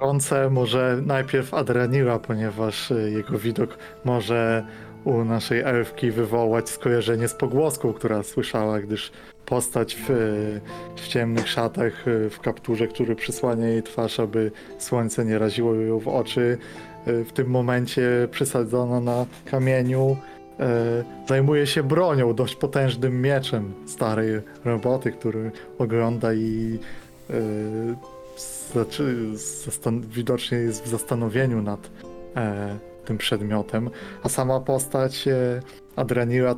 Rące 0.00 0.50
może 0.50 1.00
najpierw 1.06 1.54
Adrenira, 1.54 2.18
ponieważ 2.18 2.90
y, 2.90 3.10
jego 3.10 3.38
widok 3.38 3.78
może 4.04 4.66
u 5.04 5.24
naszej 5.24 5.60
elfki 5.60 6.10
wywołać 6.10 6.68
skojarzenie 6.68 7.28
z 7.28 7.34
pogłoską, 7.34 7.92
która 7.92 8.22
słyszała, 8.22 8.80
gdyż 8.80 9.12
postać 9.46 9.96
w, 9.96 10.06
w 10.96 11.08
ciemnych 11.08 11.48
szatach, 11.48 12.08
y, 12.08 12.30
w 12.30 12.40
kapturze, 12.40 12.88
który 12.88 13.16
przysłania 13.16 13.68
jej 13.68 13.82
twarz, 13.82 14.20
aby 14.20 14.50
słońce 14.78 15.24
nie 15.24 15.38
raziło 15.38 15.74
ją 15.74 15.98
w 15.98 16.08
oczy, 16.08 16.58
y, 17.08 17.24
w 17.24 17.32
tym 17.32 17.46
momencie 17.50 18.28
przysadzona 18.30 19.00
na 19.00 19.26
kamieniu, 19.44 20.16
y, 20.60 20.64
zajmuje 21.28 21.66
się 21.66 21.82
bronią, 21.82 22.34
dość 22.34 22.54
potężnym 22.54 23.22
mieczem 23.22 23.74
starej 23.86 24.40
roboty, 24.64 25.12
który 25.12 25.50
ogląda 25.78 26.34
i 26.34 26.78
znaczy, 28.72 29.16
zastan- 29.34 30.06
widocznie 30.06 30.58
jest 30.58 30.84
w 30.84 30.88
zastanowieniu 30.88 31.62
nad 31.62 31.90
e, 32.36 32.78
tym 33.04 33.18
przedmiotem, 33.18 33.90
a 34.22 34.28
sama 34.28 34.60
postać 34.60 35.28
e, 35.28 35.62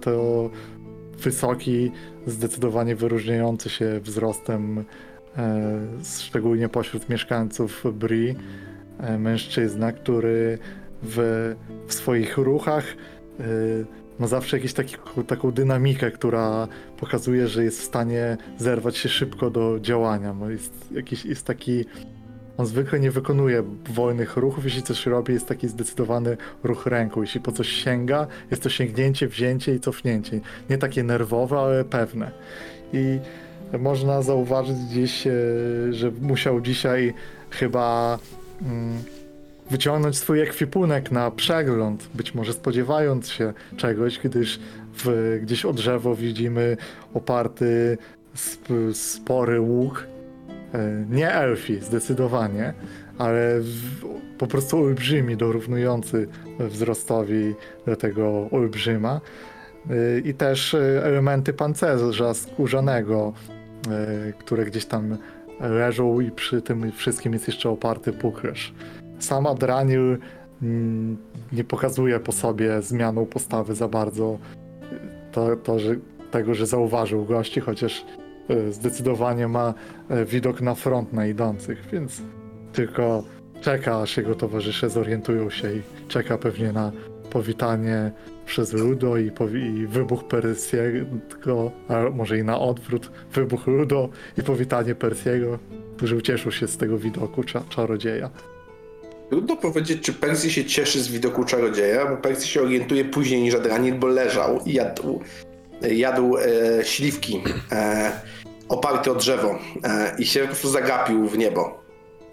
to 0.01 0.51
wysoki, 1.19 1.93
zdecydowanie 2.27 2.97
wyróżniający 2.97 3.71
się 3.71 4.01
wzrostem, 4.01 4.85
e, 5.39 5.81
szczególnie 6.19 6.69
pośród 6.69 7.09
mieszkańców 7.09 7.85
Bri, 7.93 8.37
e, 8.99 9.19
mężczyzna, 9.19 9.93
który 9.93 10.59
w, 11.03 11.55
w 11.87 11.95
swoich 11.95 12.39
ruchach 12.39 12.85
e, 13.41 13.45
ma 14.21 14.27
zawsze 14.27 14.59
jakąś 14.59 14.75
taką 15.27 15.53
dynamikę, 15.53 16.11
która 16.11 16.69
pokazuje, 16.97 17.49
że 17.49 17.65
jest 17.65 17.81
w 17.81 17.85
stanie 17.85 18.37
zerwać 18.59 18.97
się 18.97 19.09
szybko 19.09 19.51
do 19.51 19.81
działania. 19.81 20.35
Jest, 20.49 20.73
jakiś, 20.93 21.25
jest 21.25 21.47
taki. 21.47 21.85
On 22.57 22.67
zwykle 22.67 23.01
nie 23.01 23.11
wykonuje 23.11 23.63
wolnych 23.91 24.37
ruchów, 24.37 24.65
jeśli 24.65 24.83
coś 24.83 25.07
robi, 25.07 25.33
jest 25.33 25.49
taki 25.49 25.69
zdecydowany 25.69 26.37
ruch 26.65 26.87
ręką. 26.87 27.21
Jeśli 27.21 27.41
po 27.41 27.53
coś 27.53 27.69
sięga, 27.69 28.27
jest 28.51 28.63
to 28.63 28.69
sięgnięcie, 28.69 29.29
wzięcie 29.29 29.75
i 29.75 29.81
cofnięcie. 29.81 30.41
Nie 30.71 30.79
takie 30.79 31.03
nerwowe, 31.03 31.59
ale 31.59 31.85
pewne. 31.85 32.31
I 32.93 33.19
można 33.79 34.23
zauważyć 34.23 34.77
gdzieś, 34.91 35.27
e, 35.27 35.33
że 35.91 36.11
musiał 36.21 36.61
dzisiaj 36.61 37.15
chyba 37.51 38.19
mm, 38.63 38.99
wyciągnąć 39.71 40.19
swój 40.19 40.41
ekwipunek 40.41 41.11
na 41.11 41.31
przegląd, 41.31 42.09
być 42.15 42.35
może 42.35 42.53
spodziewając 42.53 43.29
się 43.29 43.53
czegoś, 43.77 44.19
gdyż 44.19 44.61
w, 45.05 45.39
gdzieś 45.43 45.65
o 45.65 45.73
drzewo 45.73 46.15
widzimy 46.15 46.77
oparty 47.15 47.99
sp, 48.47 48.67
spory 48.93 49.61
łuk. 49.61 50.07
E, 50.75 51.05
Nie 51.11 51.33
elfi, 51.33 51.81
zdecydowanie, 51.81 52.75
ale 53.19 53.61
w, 53.61 54.05
po 54.39 54.47
prostu 54.47 54.79
olbrzymi, 54.79 55.37
dorównujący 55.37 56.29
wzrostowi 56.59 57.55
do 57.87 57.97
tego 57.97 58.49
olbrzyma. 58.51 59.21
E, 59.91 60.19
I 60.19 60.35
też 60.35 60.75
e, 60.75 61.05
elementy 61.05 61.53
pancerza 61.53 62.35
skórzanego, 62.35 63.33
które 64.39 64.65
gdzieś 64.65 64.85
tam 64.85 65.17
leżą 65.61 66.21
i 66.21 66.31
przy 66.31 66.63
tym 66.63 66.93
wszystkim 66.93 67.33
jest 67.33 67.47
jeszcze 67.47 67.71
oparty 67.71 68.13
puklerz. 68.13 68.75
Sama 69.21 69.55
Dranil 69.55 70.19
mm, 70.63 71.17
nie 71.53 71.65
pokazuje 71.65 72.21
po 72.21 72.33
sobie 72.33 72.83
zmianą 72.83 73.27
postawy 73.27 73.75
za 73.75 73.89
bardzo 73.89 74.39
to, 75.33 75.57
to 75.57 75.79
że, 75.79 75.97
tego, 76.31 76.55
że 76.55 76.67
zauważył 76.67 77.25
gości, 77.25 77.61
chociaż 77.61 78.05
e, 78.49 78.73
zdecydowanie 78.73 79.49
ma 79.49 79.75
e, 80.09 80.25
widok 80.25 80.61
na 80.61 80.75
front 80.75 81.13
na 81.13 81.27
idących, 81.27 81.87
więc 81.93 82.23
tylko 82.73 83.25
czeka, 83.61 84.01
aż 84.01 84.17
jego 84.17 84.35
towarzysze 84.35 84.91
zorientują 84.91 85.51
się 85.51 85.73
i 85.73 85.83
czeka 86.09 86.39
pewnie 86.39 86.73
na 86.73 86.93
powitanie 87.31 88.13
przez 88.47 88.73
Ludo 88.73 89.17
i, 89.17 89.31
i 89.55 89.87
wybuch 89.87 90.25
Persiego, 90.25 91.71
a 91.89 92.11
może 92.11 92.39
i 92.39 92.45
na 92.45 92.59
odwrót, 92.59 93.11
wybuch 93.35 93.67
Ludo 93.67 94.09
i 94.39 94.43
powitanie 94.43 94.95
Persiego, 94.95 95.59
którzy 95.97 96.17
ucieszą 96.17 96.51
się 96.51 96.69
z 96.69 96.77
tego 96.77 96.99
widoku 96.99 97.43
cza- 97.43 97.69
czarodzieja. 97.69 98.31
Trudno 99.31 99.57
powiedzieć, 99.57 100.03
czy 100.03 100.13
Percy 100.13 100.51
się 100.51 100.65
cieszy 100.65 101.03
z 101.03 101.09
widoku 101.09 101.45
czarodzieja, 101.45 102.07
bo 102.07 102.17
Percy 102.17 102.47
się 102.47 102.63
orientuje 102.63 103.05
później 103.05 103.43
niż 103.43 103.55
Adranil, 103.55 103.95
bo 103.95 104.07
leżał 104.07 104.61
i 104.67 104.73
jadł, 104.73 105.21
jadł 105.83 106.37
e, 106.37 106.43
śliwki 106.85 107.43
e, 107.73 108.13
oparte 108.69 109.13
o 109.13 109.15
drzewo 109.15 109.59
e, 109.85 110.15
i 110.19 110.27
się 110.27 110.41
po 110.41 110.47
prostu 110.47 110.69
zagapił 110.69 111.29
w 111.29 111.39
niebo. 111.39 111.81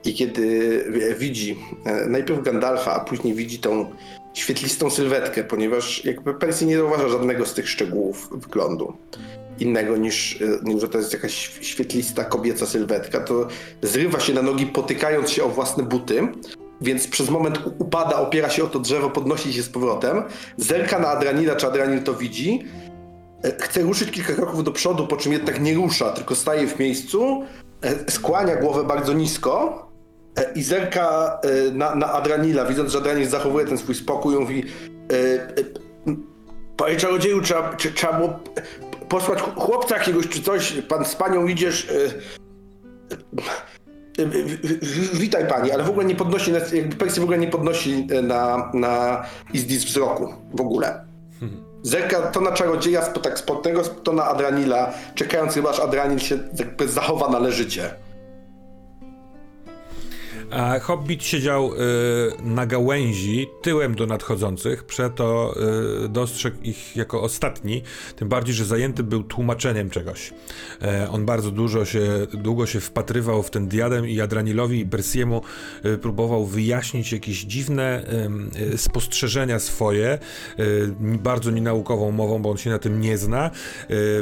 I 0.06 0.14
kiedy 0.14 0.86
e, 1.12 1.16
widzi 1.16 1.60
e, 1.86 2.06
najpierw 2.06 2.44
Gandalfa, 2.44 2.94
a 2.94 3.00
później 3.00 3.34
widzi 3.34 3.60
tą 3.60 3.92
świetlistą 4.34 4.90
sylwetkę, 4.90 5.44
ponieważ 5.44 6.06
jakby 6.06 6.34
Percy 6.34 6.66
nie 6.66 6.78
zauważa 6.78 7.10
żadnego 7.10 7.46
z 7.46 7.54
tych 7.54 7.70
szczegółów 7.70 8.30
wyglądu 8.32 8.94
innego 9.60 9.98
niż, 9.98 10.42
e, 10.42 10.46
niż 10.64 10.82
że 10.82 10.88
to 10.88 10.98
jest 10.98 11.14
jakaś 11.14 11.52
świetlista 11.62 12.24
kobieca 12.24 12.66
sylwetka, 12.66 13.20
to 13.20 13.48
zrywa 13.82 14.20
się 14.20 14.34
na 14.34 14.42
nogi, 14.42 14.66
potykając 14.66 15.30
się 15.30 15.44
o 15.44 15.50
własne 15.50 15.84
buty, 15.84 16.28
więc 16.82 17.08
przez 17.08 17.30
moment 17.30 17.60
upada, 17.80 18.16
opiera 18.16 18.50
się 18.50 18.64
o 18.64 18.68
to 18.68 18.80
drzewo, 18.80 19.10
podnosi 19.10 19.54
się 19.54 19.64
z 19.64 19.70
powrotem, 19.70 20.24
zerka 20.58 21.00
na 21.00 21.08
Adranila, 21.08 21.56
czy 21.56 21.68
Adranil 21.68 22.04
to 22.04 22.14
widzi, 22.14 22.64
e, 23.44 23.52
chce 23.64 23.82
ruszyć 23.82 24.12
kilka 24.12 24.34
kroków 24.34 24.64
do 24.64 24.72
przodu, 24.72 25.08
po 25.08 25.18
czym 25.18 25.34
jednak 25.34 25.62
nie 25.62 25.76
rusza, 25.76 26.12
tylko 26.12 26.36
staje 26.36 26.68
w 26.68 26.80
miejscu, 26.80 27.44
e, 27.82 28.12
skłania 28.12 28.56
głowę 28.56 28.84
bardzo 28.84 29.14
nisko. 29.14 29.84
E, 30.38 30.54
i 30.54 30.64
zerka 30.64 31.40
na, 31.74 31.96
na 31.96 32.14
Adranila, 32.14 32.66
widząc, 32.66 32.92
że 32.92 32.98
Adranil 32.98 33.28
zachowuje 33.30 33.66
ten 33.66 33.78
swój 33.78 33.96
spokój, 33.96 34.36
mówi 34.40 34.64
Panie 36.78 36.96
czarodzieju, 36.98 37.42
trzeba, 37.42 37.76
trzeba 37.96 38.14
było 38.14 38.40
posłać 39.10 39.40
ch- 39.40 39.56
chłopca 39.56 39.98
jakiegoś 39.98 40.28
czy 40.28 40.42
coś, 40.42 40.74
pan 40.88 41.06
z 41.06 41.16
panią 41.16 41.48
idziesz... 41.48 41.88
Witaj 45.14 45.48
pani, 45.48 45.72
ale 45.72 45.84
w 45.84 45.90
ogóle 45.90 46.06
nie 46.06 46.16
podnosi, 46.16 46.52
jakby 46.74 46.96
Percy 46.96 47.20
w 47.20 47.24
ogóle 47.24 47.38
nie 47.38 47.48
podnosi 47.48 48.08
e, 48.12 48.22
na, 48.22 48.72
na 48.74 49.24
Izdis 49.54 49.86
wzroku 49.86 50.34
w 50.54 50.62
ogóle. 50.62 51.08
Zerka 51.84 52.22
to 52.22 52.42
na 52.42 52.52
czarodzieja, 52.52 53.02
tak 53.02 53.40
spotnego, 53.40 53.84
to 53.84 54.14
na 54.14 54.26
Adranila, 54.26 54.94
czekając 55.16 55.54
chyba 55.54 55.70
aż 55.70 55.80
Adranil 55.80 56.20
się 56.20 56.40
jakby 56.60 56.88
zachowa 56.88 57.30
należycie. 57.30 57.94
A 60.52 60.80
Hobbit 60.80 61.24
siedział 61.24 61.74
y, 61.74 61.78
na 62.44 62.66
gałęzi, 62.66 63.48
tyłem 63.62 63.96
do 63.96 64.06
nadchodzących, 64.06 64.84
przeto 64.84 65.56
y, 66.06 66.10
dostrzegł 66.10 66.58
ich 66.64 66.96
jako 66.96 67.22
ostatni, 67.22 67.84
tym 68.16 68.30
bardziej, 68.30 68.56
że 68.56 68.66
zajęty 68.66 69.04
był 69.04 69.24
tłumaczeniem 69.24 69.90
czegoś. 69.90 70.34
E, 70.82 71.10
on 71.10 71.26
bardzo 71.26 71.52
dużo 71.52 71.86
się, 71.86 72.28
długo 72.34 72.66
się 72.66 72.80
wpatrywał 72.80 73.44
w 73.44 73.50
ten 73.50 73.68
diadem 73.68 74.08
i 74.08 74.22
Adranilowi 74.22 74.80
i 74.80 74.86
Persiemu 74.86 75.42
y, 75.86 75.98
próbował 75.98 76.46
wyjaśnić 76.46 77.12
jakieś 77.12 77.44
dziwne 77.44 78.04
y, 78.74 78.78
spostrzeżenia 78.78 79.60
swoje, 79.60 80.20
y, 80.60 80.94
bardzo 81.00 81.52
nienaukową 81.52 82.12
mową, 82.12 82.42
bo 82.42 82.52
on 82.52 82.58
się 82.58 82.70
na 82.70 82.80
tym 82.80 83.02
nie 83.02 83.18
zna. 83.18 83.48
Y, 83.48 83.52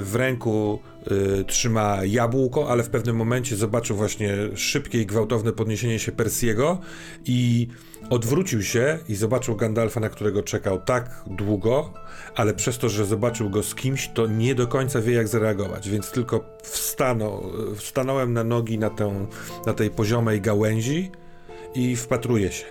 w 0.02 0.16
ręku 0.16 0.80
y, 1.12 1.44
trzyma 1.44 1.98
jabłko, 2.06 2.70
ale 2.70 2.84
w 2.84 2.90
pewnym 2.90 3.16
momencie 3.16 3.56
zobaczył 3.56 3.96
właśnie 3.96 4.36
szybkie 4.56 5.02
i 5.02 5.06
gwałtowne 5.06 5.52
podniesienie 5.52 6.00
się 6.00 6.12
Persiego 6.12 6.80
i 7.26 7.68
odwrócił 8.10 8.64
się 8.64 9.00
i 9.10 9.16
zobaczył 9.16 9.56
Gandalfa, 9.56 10.00
na 10.00 10.10
którego 10.10 10.44
czekał 10.44 10.82
tak 10.82 11.24
długo, 11.28 11.94
ale 12.36 12.54
przez 12.54 12.78
to, 12.78 12.90
że 12.90 13.06
zobaczył 13.06 13.50
go 13.50 13.64
z 13.64 13.76
kimś, 13.76 14.10
to 14.14 14.28
nie 14.28 14.56
do 14.56 14.68
końca 14.68 15.02
wie, 15.02 15.14
jak 15.14 15.28
zareagować, 15.28 15.90
więc 15.90 16.12
tylko 16.12 16.46
wstanął, 16.64 17.52
wstanąłem 17.76 18.34
na 18.34 18.44
nogi 18.44 18.80
na, 18.80 18.90
tę, 18.90 19.28
na 19.66 19.74
tej 19.74 19.90
poziomej 19.90 20.42
gałęzi 20.42 21.12
i 21.76 21.96
wpatruje 21.96 22.52
się. 22.52 22.66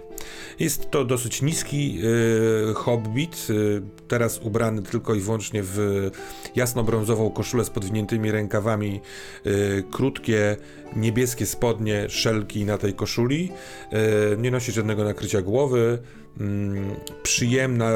Jest 0.59 0.91
to 0.91 1.05
dosyć 1.05 1.43
niski 1.43 1.99
y, 2.71 2.75
hobbit, 2.75 3.47
y, 3.51 3.83
teraz 4.09 4.39
ubrany 4.39 4.83
tylko 4.83 5.15
i 5.15 5.21
wyłącznie 5.21 5.61
w 5.63 6.11
jasno-brązową 6.57 7.31
koszulę 7.31 7.65
z 7.65 7.71
podwiniętymi 7.71 8.31
rękawami, 8.31 9.01
y, 9.47 9.85
krótkie 9.93 10.57
niebieskie 10.97 11.47
spodnie, 11.47 12.11
szelki 12.11 12.65
na 12.65 12.79
tej 12.79 12.95
koszuli, 12.95 13.53
nie 14.39 14.51
nosi 14.51 14.73
żadnego 14.73 15.05
nakrycia 15.05 15.43
głowy, 15.43 15.99
mm, 16.41 16.95
przyjemna, 17.23 17.91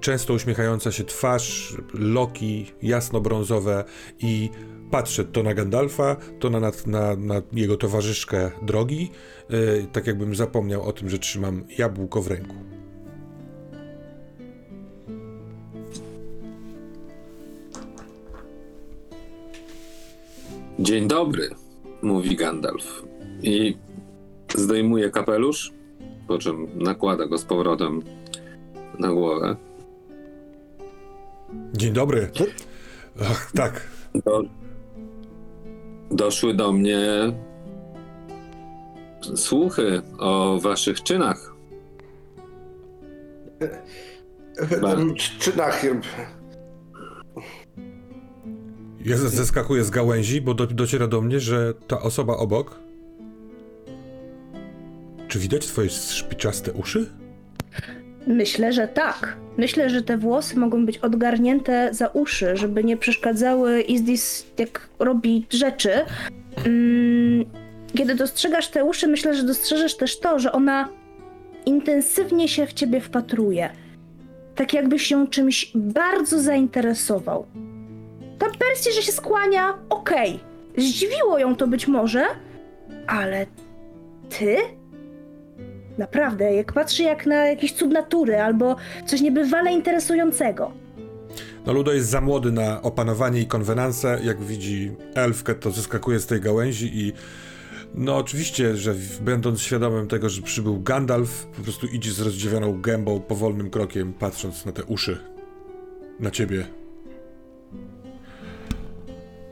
często 0.00 0.34
uśmiechająca 0.34 0.92
się 0.92 1.04
twarz, 1.04 1.76
loki 1.94 2.72
jasno-brązowe 2.82 3.84
i 4.18 4.50
patrzę 4.90 5.24
to 5.24 5.42
na 5.42 5.54
Gandalfa, 5.54 6.16
to 6.40 6.50
na, 6.50 6.60
na, 6.60 7.16
na, 7.16 7.42
jego 7.52 7.76
towarzyszkę 7.76 8.50
drogi, 8.62 9.10
yy, 9.50 9.86
tak 9.92 10.06
jakbym 10.06 10.34
zapomniał 10.34 10.82
o 10.82 10.92
tym, 10.92 11.10
że 11.10 11.18
trzymam 11.18 11.64
jabłko 11.78 12.22
w 12.22 12.26
ręku. 12.26 12.54
Dzień 20.78 21.08
dobry, 21.08 21.50
mówi 22.02 22.36
Gandalf. 22.36 23.02
I 23.42 23.76
zdejmuje 24.54 25.10
kapelusz, 25.10 25.72
po 26.28 26.38
czym 26.38 26.68
nakłada 26.74 27.26
go 27.26 27.38
z 27.38 27.44
powrotem 27.44 28.02
na 28.98 29.08
głowę. 29.08 29.56
Dzień 31.74 31.92
dobry. 31.92 32.30
Ach, 33.22 33.52
tak. 33.52 33.88
Do, 34.24 34.42
doszły 36.10 36.54
do 36.54 36.72
mnie 36.72 37.32
słuchy 39.34 40.02
o 40.18 40.60
waszych 40.60 41.02
czynach. 41.02 41.54
Ten 44.80 45.14
czynach 45.14 45.84
Ja 49.04 49.16
zeskakuję 49.16 49.84
z 49.84 49.90
gałęzi, 49.90 50.40
bo 50.40 50.54
do, 50.54 50.66
dociera 50.66 51.06
do 51.06 51.20
mnie, 51.20 51.40
że 51.40 51.74
ta 51.74 52.00
osoba 52.00 52.36
obok. 52.36 52.81
Czy 55.32 55.38
widać 55.38 55.66
twoje 55.66 55.88
szpiczaste 55.90 56.72
uszy? 56.72 57.10
Myślę, 58.26 58.72
że 58.72 58.88
tak. 58.88 59.36
Myślę, 59.56 59.90
że 59.90 60.02
te 60.02 60.18
włosy 60.18 60.58
mogą 60.58 60.86
być 60.86 60.98
odgarnięte 60.98 61.88
za 61.94 62.06
uszy, 62.08 62.56
żeby 62.56 62.84
nie 62.84 62.96
przeszkadzały 62.96 63.80
Izdis, 63.80 64.46
jak 64.58 64.88
robi 64.98 65.46
rzeczy. 65.50 65.90
Mm, 66.66 67.44
Kiedy 67.96 68.14
dostrzegasz 68.14 68.68
te 68.68 68.84
uszy, 68.84 69.08
myślę, 69.08 69.34
że 69.34 69.42
dostrzeżesz 69.42 69.96
też 69.96 70.20
to, 70.20 70.38
że 70.38 70.52
ona 70.52 70.88
intensywnie 71.66 72.48
się 72.48 72.66
w 72.66 72.72
ciebie 72.72 73.00
wpatruje. 73.00 73.70
Tak 74.54 74.72
jakbyś 74.74 75.10
ją 75.10 75.26
czymś 75.26 75.72
bardzo 75.74 76.40
zainteresował. 76.40 77.46
Ta 78.38 78.46
Persja, 78.50 78.92
że 78.92 79.02
się 79.02 79.12
skłania, 79.12 79.74
okej. 79.88 80.40
Zdziwiło 80.76 81.38
ją 81.38 81.56
to 81.56 81.66
być 81.66 81.88
może, 81.88 82.24
ale 83.06 83.46
ty? 84.38 84.56
Naprawdę, 86.02 86.54
jak 86.54 86.72
patrzy 86.72 87.02
jak 87.02 87.26
na 87.26 87.46
jakiś 87.46 87.72
cud 87.72 87.92
natury 87.92 88.40
albo 88.40 88.76
coś 89.06 89.20
niebywale 89.20 89.72
interesującego. 89.72 90.72
No 91.66 91.72
Ludo 91.72 91.92
jest 91.92 92.08
za 92.08 92.20
młody 92.20 92.52
na 92.52 92.82
opanowanie 92.82 93.40
i 93.40 93.46
konwenanse. 93.46 94.18
Jak 94.22 94.40
widzi 94.40 94.92
elfkę, 95.14 95.54
to 95.54 95.70
zeskakuje 95.70 96.20
z 96.20 96.26
tej 96.26 96.40
gałęzi 96.40 96.90
i 96.94 97.12
no 97.94 98.16
oczywiście, 98.16 98.76
że 98.76 98.94
będąc 99.20 99.60
świadomym 99.60 100.08
tego, 100.08 100.28
że 100.28 100.42
przybył 100.42 100.80
Gandalf, 100.80 101.46
po 101.46 101.62
prostu 101.62 101.86
idzie 101.86 102.12
z 102.12 102.20
rozdziawioną 102.20 102.80
gębą, 102.80 103.20
powolnym 103.20 103.70
krokiem, 103.70 104.12
patrząc 104.12 104.66
na 104.66 104.72
te 104.72 104.84
uszy. 104.84 105.18
Na 106.20 106.30
ciebie. 106.30 106.64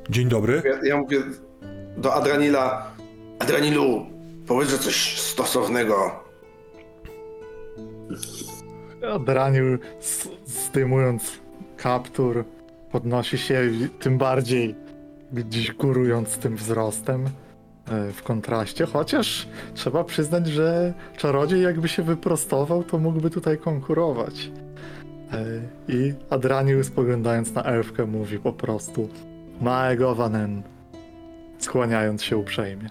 Dzień 0.08 0.28
dobry. 0.28 0.62
Ja, 0.64 0.88
ja 0.88 0.96
mówię 0.96 1.18
do 1.96 2.14
Adranila. 2.14 2.90
Adranilu, 3.38 4.06
powiedz, 4.46 4.70
że 4.70 4.78
coś 4.78 5.20
stosownego. 5.20 6.29
Adraniu, 9.14 9.78
s- 10.00 10.28
zdejmując 10.46 11.40
kaptur, 11.76 12.44
podnosi 12.92 13.38
się 13.38 13.70
tym 14.00 14.18
bardziej 14.18 14.74
gdzieś 15.32 15.72
górując 15.72 16.38
tym 16.38 16.56
wzrostem 16.56 17.26
e, 17.26 18.12
w 18.12 18.22
kontraście, 18.22 18.86
chociaż 18.86 19.48
trzeba 19.74 20.04
przyznać, 20.04 20.46
że 20.46 20.94
czarodziej 21.16 21.62
jakby 21.62 21.88
się 21.88 22.02
wyprostował, 22.02 22.84
to 22.84 22.98
mógłby 22.98 23.30
tutaj 23.30 23.58
konkurować. 23.58 24.50
E, 25.32 25.44
I 25.88 26.12
Adraniu 26.30 26.84
spoglądając 26.84 27.54
na 27.54 27.62
elfkę 27.62 28.06
mówi 28.06 28.38
po 28.38 28.52
prostu 28.52 29.08
Maegowanen, 29.60 30.62
skłaniając 31.58 32.22
się 32.22 32.36
uprzejmie. 32.36 32.90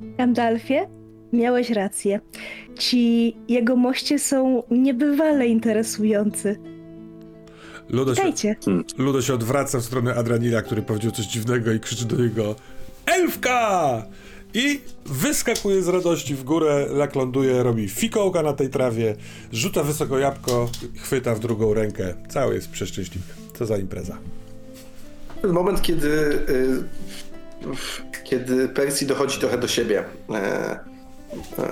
Gandalfie, 0.00 0.88
miałeś 1.32 1.70
rację. 1.70 2.20
Ci 2.78 3.36
jego 3.48 3.76
moście 3.76 4.18
są 4.18 4.62
niebywale 4.70 5.46
interesujący. 5.46 6.56
Ludo 7.88 8.14
się, 8.14 8.22
Witajcie. 8.22 8.56
Ludo 8.98 9.22
się 9.22 9.34
odwraca 9.34 9.78
w 9.78 9.84
stronę 9.84 10.14
Adranila, 10.14 10.62
który 10.62 10.82
powiedział 10.82 11.10
coś 11.10 11.26
dziwnego 11.26 11.72
i 11.72 11.80
krzyczy 11.80 12.04
do 12.04 12.16
niego 12.16 12.54
Elfka! 13.06 14.02
I 14.54 14.80
wyskakuje 15.06 15.82
z 15.82 15.88
radości 15.88 16.34
w 16.34 16.44
górę, 16.44 16.86
lak 16.90 17.14
ląduje, 17.14 17.62
robi 17.62 17.88
fikołka 17.88 18.42
na 18.42 18.52
tej 18.52 18.68
trawie, 18.68 19.16
rzuca 19.52 19.82
wysoko 19.82 20.18
jabłko, 20.18 20.68
chwyta 20.96 21.34
w 21.34 21.40
drugą 21.40 21.74
rękę. 21.74 22.14
Cały 22.28 22.54
jest 22.54 22.70
przeszczęśliwy. 22.70 23.32
Co 23.54 23.66
za 23.66 23.78
impreza. 23.78 24.18
Ten 25.42 25.52
moment, 25.52 25.82
kiedy, 25.82 26.08
y, 26.48 26.84
kiedy 28.24 28.68
Persji 28.68 29.06
dochodzi 29.06 29.38
trochę 29.38 29.58
do 29.58 29.68
siebie. 29.68 30.04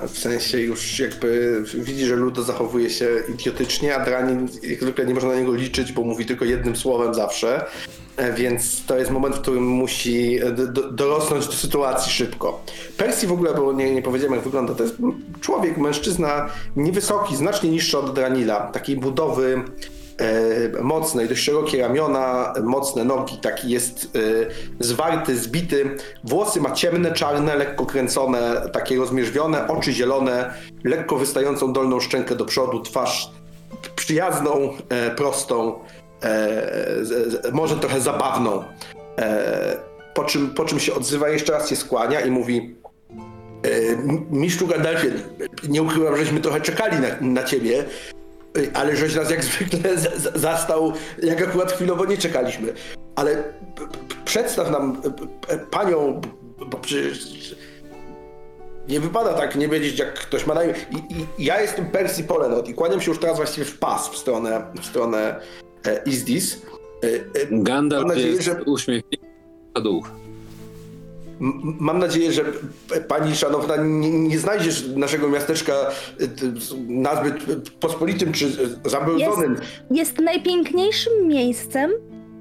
W 0.07 0.17
sensie 0.17 0.61
już 0.61 0.99
jakby 0.99 1.63
widzi, 1.73 2.05
że 2.05 2.15
Ludo 2.15 2.43
zachowuje 2.43 2.89
się 2.89 3.07
idiotycznie, 3.33 3.95
a 3.95 4.05
Dranin 4.05 4.47
jak 4.63 4.81
zwykle 4.81 5.05
nie 5.05 5.13
można 5.13 5.29
na 5.29 5.39
niego 5.39 5.53
liczyć, 5.53 5.91
bo 5.91 6.03
mówi 6.03 6.25
tylko 6.25 6.45
jednym 6.45 6.75
słowem 6.75 7.13
zawsze. 7.13 7.65
E, 8.17 8.33
Więc 8.33 8.85
to 8.85 8.97
jest 8.97 9.11
moment, 9.11 9.35
w 9.35 9.41
którym 9.41 9.63
musi 9.63 10.39
e, 10.43 10.51
do, 10.51 10.91
dorosnąć 10.91 11.45
do 11.45 11.51
sytuacji 11.53 12.11
szybko. 12.11 12.63
Persji 12.97 13.27
w 13.27 13.31
ogóle, 13.31 13.53
bo 13.53 13.73
nie, 13.73 13.93
nie 13.95 14.01
powiedziałem 14.01 14.33
jak 14.33 14.43
wygląda, 14.43 14.75
to 14.75 14.83
jest 14.83 14.95
człowiek, 15.41 15.77
mężczyzna 15.77 16.49
niewysoki, 16.75 17.35
znacznie 17.35 17.69
niższy 17.69 17.97
od 17.97 18.15
Dranila, 18.15 18.59
takiej 18.59 18.95
budowy 18.95 19.61
e, 20.21 20.81
mocnej, 20.83 21.27
dość 21.29 21.43
szerokie 21.43 21.81
ramiona, 21.81 22.53
mocne 22.63 23.03
nogi, 23.05 23.37
taki 23.37 23.69
jest 23.69 24.05
e, 24.05 24.83
zwarty, 24.83 25.37
zbity. 25.37 25.97
Włosy 26.23 26.61
ma 26.61 26.71
ciemne, 26.71 27.11
czarne, 27.13 27.55
lekko 27.55 27.85
kręcone, 27.85 28.61
takie 28.73 28.97
rozmierzwione, 28.97 29.67
oczy 29.67 29.91
zielone, 29.93 30.53
lekko 30.83 31.15
wystającą 31.17 31.73
dolną 31.73 31.99
szczękę 31.99 32.35
do 32.35 32.45
przodu, 32.45 32.81
twarz 32.81 33.31
przyjazną, 33.95 34.73
e, 34.89 35.11
prostą, 35.15 35.79
może 37.53 37.75
trochę 37.75 38.01
zabawną. 38.01 38.63
Po, 40.13 40.23
czym, 40.23 40.49
po 40.49 40.65
czym 40.65 40.79
się 40.79 40.93
odzywa, 40.93 41.29
jeszcze 41.29 41.51
raz 41.53 41.69
się 41.69 41.75
skłania 41.75 42.21
i 42.21 42.31
mówi 42.31 42.75
e, 43.63 43.69
"M- 43.91 44.25
Mistrzu 44.31 44.67
Gandalfie, 44.67 45.11
nie 45.69 45.81
ukrywam, 45.83 46.17
żeśmy 46.17 46.39
trochę 46.41 46.61
czekali 46.61 46.97
na, 46.99 47.07
na 47.21 47.43
ciebie, 47.43 47.85
ale 48.73 48.95
żeś 48.95 49.15
nas 49.15 49.29
jak 49.29 49.43
zwykle 49.43 49.79
zastał, 50.35 50.93
jak 51.23 51.41
akurat 51.41 51.71
chwilowo 51.71 52.05
nie 52.05 52.17
czekaliśmy. 52.17 52.73
Ale 53.15 53.43
przedstaw 54.25 54.71
nam 54.71 55.01
panią, 55.71 56.21
bo 56.67 56.77
przecież 56.77 57.55
nie 58.87 58.99
wypada 58.99 59.33
tak 59.33 59.55
nie 59.55 59.67
wiedzieć, 59.67 59.99
jak 59.99 60.13
ktoś 60.13 60.45
ma 60.45 60.53
na 60.53 60.63
imię. 60.63 60.73
I, 60.91 60.95
i 61.41 61.45
ja 61.45 61.61
jestem 61.61 61.85
Percy 61.85 62.23
Polenot 62.23 62.69
i 62.69 62.73
kłaniam 62.73 63.01
się 63.01 63.11
już 63.11 63.19
teraz 63.19 63.37
właściwie 63.37 63.65
w 63.65 63.79
pas 63.79 64.09
w 64.09 64.17
stronę, 64.17 64.61
w 64.81 64.85
stronę 64.85 65.39
e, 65.85 66.01
Izdis. 66.05 66.61
E, 67.03 67.07
e, 67.07 67.47
Gandalf 67.51 68.07
nadzieję, 68.07 68.27
jest 68.27 68.41
że- 68.43 68.63
uśmiechnięty 68.63 69.27
na 69.75 69.81
duch. 69.81 70.09
Mam 71.39 71.99
nadzieję, 71.99 72.31
że 72.31 72.43
pani 73.07 73.35
szanowna 73.35 73.75
nie, 73.77 74.11
nie 74.11 74.39
znajdziesz 74.39 74.87
naszego 74.95 75.29
miasteczka 75.29 75.73
y, 76.21 76.29
nazbyt 76.87 77.69
pospolitym 77.79 78.31
czy 78.31 78.45
y, 78.45 78.89
zabłudzonym. 78.89 79.55
Jest 79.91 80.19
najpiękniejszym 80.19 81.27
miejscem, 81.27 81.91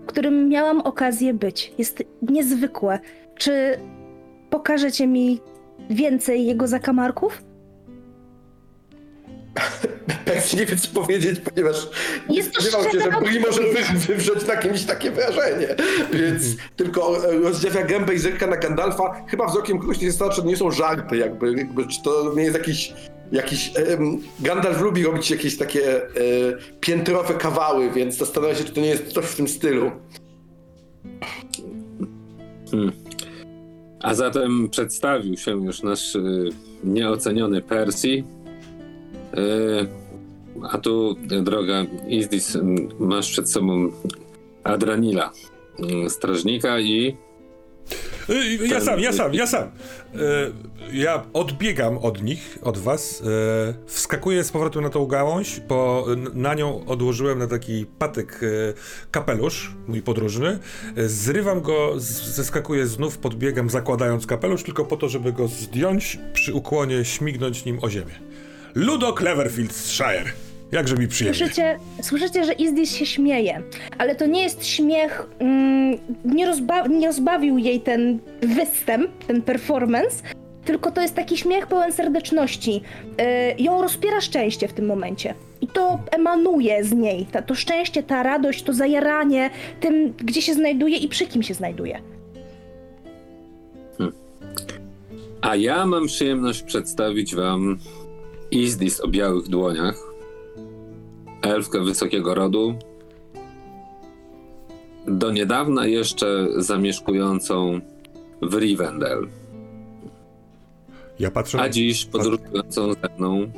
w 0.02 0.06
którym 0.06 0.48
miałam 0.48 0.81
okazję 0.81 1.35
być. 1.35 1.73
Jest 1.78 2.02
niezwykłe. 2.23 2.98
Czy 3.39 3.78
pokażecie 4.51 5.06
mi 5.06 5.40
więcej 5.90 6.47
jego 6.47 6.66
zakamarków? 6.66 7.43
Percy 10.24 10.57
nie 10.57 10.66
wie 10.66 10.77
co 10.77 10.89
powiedzieć, 10.89 11.41
ponieważ 11.41 11.89
nie 12.28 12.37
Jest 12.37 12.53
to 12.53 12.62
spodziewał 12.62 12.93
się, 12.93 13.01
że 13.01 13.20
Bri 13.20 13.41
może 13.41 13.62
wywrzeć 14.09 14.47
na 14.47 14.57
kimś 14.57 14.85
takie 14.85 15.11
wrażenie. 15.11 15.69
Więc 16.12 16.45
tylko 16.77 17.28
e, 17.28 17.39
rozdziawia 17.39 17.83
gębę 17.83 18.15
i 18.15 18.19
zerka 18.19 18.47
na 18.47 18.57
Gandalfa. 18.57 19.24
Chyba 19.28 19.47
wzrokiem 19.47 19.78
kogoś 19.78 20.01
nie 20.01 20.12
to 20.12 20.45
nie 20.45 20.57
są 20.57 20.70
żarty 20.70 21.16
jakby, 21.16 21.53
jakby 21.53 21.87
czy 21.87 22.03
to 22.03 22.33
nie 22.37 22.43
jest 22.43 22.57
jakiś 22.59 22.93
Jakiś, 23.33 23.73
em, 23.77 24.19
Gandalf 24.41 24.81
lubi 24.81 25.05
robić 25.05 25.31
jakieś 25.31 25.59
takie 25.59 26.03
e, 26.03 26.09
piętrowe 26.81 27.35
kawały, 27.35 27.91
więc 27.91 28.16
zastanawia 28.16 28.55
się, 28.55 28.65
czy 28.65 28.73
to 28.73 28.81
nie 28.81 28.89
jest 28.89 29.12
coś 29.12 29.24
w 29.24 29.37
tym 29.37 29.49
stylu. 29.49 29.91
A 34.01 34.15
zatem 34.15 34.69
przedstawił 34.70 35.37
się 35.37 35.51
już 35.51 35.83
nasz 35.83 36.15
y, 36.15 36.51
nieoceniony 36.85 37.62
Percy. 37.62 38.24
Y, 39.36 39.88
a 40.72 40.78
tu, 40.78 41.16
y, 41.32 41.42
droga 41.42 41.84
Izdis, 42.08 42.54
y, 42.54 42.62
masz 42.98 43.30
przed 43.30 43.50
sobą 43.50 43.90
Adranila, 44.64 45.32
y, 46.06 46.10
strażnika 46.10 46.80
i 46.80 47.16
Y, 48.28 48.66
Ja 48.68 48.80
sam, 48.80 49.00
ja 49.00 49.12
sam, 49.12 49.34
ja 49.34 49.46
sam. 49.46 49.64
Y, 50.14 50.76
Ja 50.92 51.22
odbiegam 51.32 51.98
od 51.98 52.22
nich, 52.22 52.58
od 52.62 52.78
was, 52.78 53.20
y, 53.20 53.24
wskakuję 53.86 54.44
z 54.44 54.52
powrotem 54.52 54.82
na 54.82 54.90
tą 54.90 55.06
gałąź, 55.06 55.60
bo 55.68 56.06
na 56.34 56.54
nią 56.54 56.86
odłożyłem 56.86 57.38
na 57.38 57.46
taki 57.46 57.86
patyk 57.98 58.42
y, 58.42 58.74
kapelusz, 59.10 59.72
mój 59.88 60.02
podróżny. 60.02 60.58
Y, 60.98 61.08
Zrywam 61.08 61.60
go, 61.60 61.92
zeskakuję 61.96 62.86
znów, 62.86 63.18
podbiegam 63.18 63.70
zakładając 63.70 64.26
kapelusz, 64.26 64.62
tylko 64.62 64.84
po 64.84 64.96
to, 64.96 65.08
żeby 65.08 65.32
go 65.32 65.48
zdjąć, 65.48 66.18
przy 66.32 66.54
ukłonie 66.54 67.04
śmignąć 67.04 67.64
nim 67.64 67.78
o 67.82 67.90
ziemię. 67.90 68.14
Ludo 68.77 69.12
Cleverfieldshire. 69.12 70.32
Jakże 70.73 70.97
mi 70.97 71.09
przyjemnie. 71.09 71.39
Słyszycie, 71.39 71.78
słyszycie, 72.03 72.44
że 72.44 72.53
Izdis 72.53 72.94
się 72.94 73.07
śmieje, 73.07 73.62
ale 73.98 74.15
to 74.15 74.27
nie 74.27 74.43
jest 74.43 74.66
śmiech, 74.66 75.27
mm, 75.39 75.98
nie, 76.24 76.47
rozba- 76.47 76.90
nie 76.90 77.07
rozbawił 77.07 77.59
jej 77.59 77.81
ten 77.81 78.19
występ, 78.40 79.24
ten 79.27 79.43
performance, 79.43 80.16
tylko 80.65 80.90
to 80.90 81.01
jest 81.01 81.15
taki 81.15 81.36
śmiech 81.36 81.66
pełen 81.66 81.93
serdeczności. 81.93 82.82
Yy, 83.59 83.65
ją 83.65 83.82
rozpiera 83.82 84.20
szczęście 84.20 84.69
w 84.69 84.73
tym 84.73 84.86
momencie. 84.86 85.35
I 85.61 85.69
to 85.69 85.98
emanuje 86.11 86.85
z 86.85 86.93
niej, 86.93 87.27
ta, 87.32 87.43
to 87.43 87.55
szczęście, 87.55 88.03
ta 88.03 88.23
radość, 88.23 88.62
to 88.62 88.73
zajaranie 88.73 89.51
tym, 89.81 90.12
gdzie 90.16 90.43
się 90.43 90.55
znajduje 90.55 90.97
i 90.97 91.09
przy 91.09 91.27
kim 91.27 91.43
się 91.43 91.55
znajduje. 91.55 92.01
A 95.40 95.57
ja 95.57 95.86
mam 95.86 96.07
przyjemność 96.07 96.62
przedstawić 96.62 97.35
wam 97.35 97.78
Izdis 98.57 99.01
o 99.01 99.09
białych 99.09 99.49
dłoniach. 99.49 99.95
Elfkę 101.43 101.81
wysokiego 101.85 102.35
rodu. 102.35 102.74
Do 105.07 105.33
niedawna 105.33 105.87
jeszcze 105.87 106.49
zamieszkującą 106.57 107.81
w 108.43 108.55
Rivendell. 108.55 109.28
Ja 111.19 111.31
patrzę, 111.31 111.61
A 111.61 111.69
dziś 111.69 112.05
podróżującą 112.05 112.93
ze 112.93 113.09
mną 113.19 113.51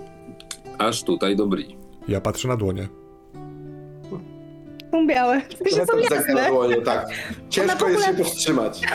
aż 0.79 1.03
tutaj 1.03 1.37
do 1.37 1.47
Bri. 1.47 1.77
ja 2.09 2.21
patrzę 2.21 2.49
na 2.49 2.57
dłonie. 2.57 2.89
Są 4.91 5.07
białe, 5.07 5.41
tylko 5.41 5.77
że 5.77 5.87
są 5.87 5.99
jasne. 5.99 6.49
dłonie, 6.49 6.83
tak. 6.83 7.07
Ciężko 7.51 7.87
w 7.87 7.91
jest 7.91 8.07
się 8.07 8.15
powstrzymać. 8.15 8.81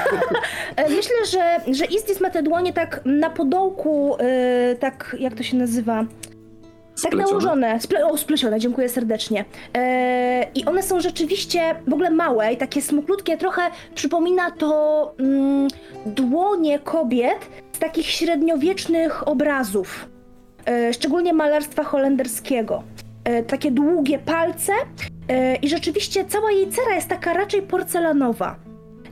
E, 0.75 0.89
Myślę, 0.89 1.15
że, 1.31 1.73
że 1.73 1.85
Izdis 1.85 2.21
ma 2.21 2.29
te 2.29 2.43
dłonie 2.43 2.73
tak 2.73 3.01
na 3.05 3.29
podołku, 3.29 4.17
e, 4.19 4.75
tak 4.75 5.15
jak 5.19 5.33
to 5.33 5.43
się 5.43 5.57
nazywa? 5.57 6.05
Tak 7.01 7.13
nałożone, 7.15 7.79
sple, 7.81 8.05
o, 8.05 8.17
splecione, 8.17 8.59
dziękuję 8.59 8.89
serdecznie. 8.89 9.45
E, 9.77 10.47
I 10.55 10.65
one 10.65 10.83
są 10.83 11.01
rzeczywiście 11.01 11.75
w 11.87 11.93
ogóle 11.93 12.09
małe 12.09 12.53
i 12.53 12.57
takie 12.57 12.81
smuklutkie, 12.81 13.37
trochę 13.37 13.61
przypomina 13.95 14.51
to 14.51 15.13
mm, 15.19 15.67
dłonie 16.05 16.79
kobiet 16.79 17.49
z 17.73 17.79
takich 17.79 18.05
średniowiecznych 18.09 19.27
obrazów, 19.27 20.09
e, 20.65 20.93
szczególnie 20.93 21.33
malarstwa 21.33 21.83
holenderskiego. 21.83 22.83
E, 23.23 23.43
takie 23.43 23.71
długie 23.71 24.19
palce 24.19 24.73
i 25.61 25.69
rzeczywiście 25.69 26.25
cała 26.25 26.51
jej 26.51 26.69
cera 26.69 26.95
jest 26.95 27.07
taka 27.07 27.33
raczej 27.33 27.61
porcelanowa. 27.61 28.55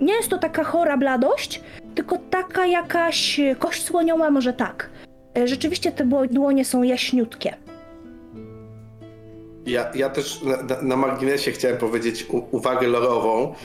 Nie 0.01 0.13
jest 0.13 0.29
to 0.29 0.37
taka 0.37 0.63
chora 0.63 0.97
bladość, 0.97 1.61
tylko 1.95 2.17
taka 2.29 2.65
jakaś 2.65 3.39
e, 3.39 3.55
kość 3.55 3.83
słoniowa, 3.83 4.31
może 4.31 4.53
tak. 4.53 4.89
E, 5.37 5.47
Rzeczywiście 5.47 5.91
te 5.91 6.05
dłonie 6.31 6.65
są 6.65 6.83
jaśniutkie. 6.83 7.55
Ja, 9.65 9.91
ja 9.95 10.09
też 10.09 10.43
na, 10.43 10.57
na, 10.75 10.81
na 10.81 10.95
marginesie 10.97 11.51
chciałem 11.51 11.77
powiedzieć 11.77 12.25
u, 12.29 12.55
uwagę 12.57 12.87
lorową, 12.87 13.55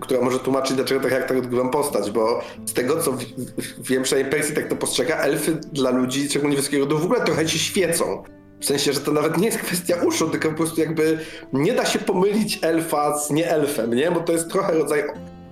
która 0.00 0.20
może 0.20 0.38
tłumaczyć, 0.38 0.76
dlaczego 0.76 1.00
tak 1.00 1.12
jak 1.12 1.28
tak 1.28 1.38
odgrywam 1.38 1.70
postać, 1.70 2.10
bo 2.10 2.40
z 2.64 2.72
tego 2.72 3.02
co 3.02 3.12
w, 3.12 3.18
w, 3.18 3.88
wiem, 3.88 4.02
przynajmniej 4.02 4.32
Persji 4.32 4.54
tak 4.54 4.68
to 4.68 4.76
postrzega, 4.76 5.16
elfy 5.16 5.54
dla 5.72 5.90
ludzi, 5.90 6.28
szczególnie 6.28 6.56
wysokiego 6.56 6.84
rodu, 6.84 6.98
w 6.98 7.04
ogóle 7.04 7.20
trochę 7.20 7.48
się 7.48 7.58
świecą. 7.58 8.22
W 8.60 8.64
sensie, 8.66 8.92
że 8.92 9.00
to 9.00 9.12
nawet 9.12 9.38
nie 9.38 9.46
jest 9.46 9.58
kwestia 9.58 9.96
uszu, 9.96 10.30
tylko 10.30 10.48
po 10.48 10.54
prostu 10.54 10.80
jakby 10.80 11.18
nie 11.52 11.72
da 11.72 11.84
się 11.84 11.98
pomylić 11.98 12.58
elfa 12.62 13.18
z 13.18 13.30
nie 13.30 13.50
elfem, 13.50 13.94
nie? 13.94 14.10
Bo 14.10 14.20
to 14.20 14.32
jest 14.32 14.50
trochę 14.50 14.74
rodzaj 14.74 15.04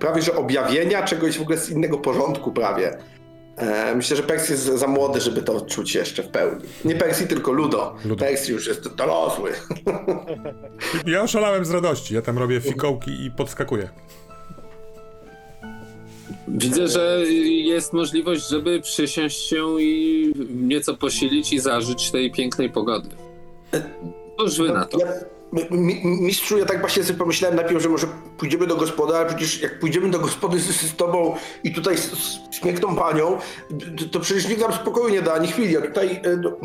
prawie 0.03 0.21
że 0.21 0.35
objawienia 0.35 1.03
czegoś 1.03 1.37
w 1.37 1.41
ogóle 1.41 1.57
z 1.57 1.69
innego 1.69 1.97
porządku 1.97 2.51
prawie. 2.51 2.97
E, 3.57 3.95
myślę, 3.95 4.17
że 4.17 4.23
Persji 4.23 4.53
jest 4.53 4.65
za 4.65 4.87
młody, 4.87 5.21
żeby 5.21 5.41
to 5.41 5.61
czuć 5.61 5.95
jeszcze 5.95 6.23
w 6.23 6.27
pełni. 6.27 6.61
Nie 6.85 6.95
Persji, 6.95 7.27
tylko 7.27 7.51
Ludo. 7.51 7.95
Ludo. 8.05 8.25
Persji 8.25 8.53
już 8.53 8.67
jest 8.67 8.95
dorosły. 8.95 9.51
Ja 11.05 11.21
oszalałem 11.21 11.65
z 11.65 11.71
radości. 11.71 12.15
Ja 12.15 12.21
tam 12.21 12.37
robię 12.37 12.61
fikołki 12.61 13.25
i 13.25 13.31
podskakuję. 13.31 13.89
Widzę, 16.47 16.87
że 16.87 17.23
jest 17.47 17.93
możliwość, 17.93 18.49
żeby 18.49 18.81
przysiąść 18.81 19.49
się 19.49 19.81
i 19.81 20.33
nieco 20.49 20.93
posilić 20.93 21.53
i 21.53 21.59
zażyć 21.59 22.11
tej 22.11 22.31
pięknej 22.31 22.69
pogody. 22.69 23.09
Cóż 24.39 24.57
wy 24.57 24.67
na 24.69 24.85
to? 24.85 24.99
Ja, 24.99 25.07
mistrzu, 26.03 26.57
ja 26.57 26.65
tak 26.65 26.79
właśnie 26.79 27.03
sobie 27.03 27.19
pomyślałem 27.19 27.55
najpierw, 27.55 27.81
że 27.81 27.89
może 27.89 28.07
pójdziemy 28.37 28.67
do 28.67 28.75
gospody, 28.75 29.15
ale 29.15 29.25
przecież 29.25 29.61
jak 29.61 29.79
pójdziemy 29.79 30.09
do 30.09 30.19
gospody 30.19 30.59
z, 30.59 30.81
z 30.81 30.95
tobą 30.95 31.35
i 31.63 31.73
tutaj 31.73 31.97
z, 31.97 32.11
z 32.11 32.39
śmiechną 32.51 32.95
panią, 32.95 33.37
to, 34.11 34.19
przecież 34.19 34.47
nikt 34.47 34.61
nam 34.61 34.73
spokoju 34.73 35.09
nie 35.09 35.21
da 35.21 35.33
ani 35.33 35.47
chwili. 35.47 35.77
A 35.77 35.81
tutaj 35.81 36.21
e, 36.23 36.37
no, 36.37 36.57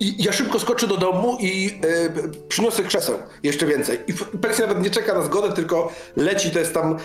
i 0.00 0.24
ja 0.24 0.32
szybko 0.32 0.60
skoczę 0.60 0.86
do 0.86 0.96
domu 0.96 1.38
i 1.40 1.80
e, 1.82 2.48
przyniosę 2.48 2.82
krzeseł 2.82 3.18
jeszcze 3.42 3.66
więcej. 3.66 3.98
I 4.06 4.38
Persja 4.38 4.66
nawet 4.66 4.84
nie 4.84 4.90
czeka 4.90 5.14
na 5.14 5.22
zgodę, 5.22 5.52
tylko 5.52 5.92
leci, 6.16 6.50
to 6.50 6.58
jest 6.58 6.74
tam 6.74 6.96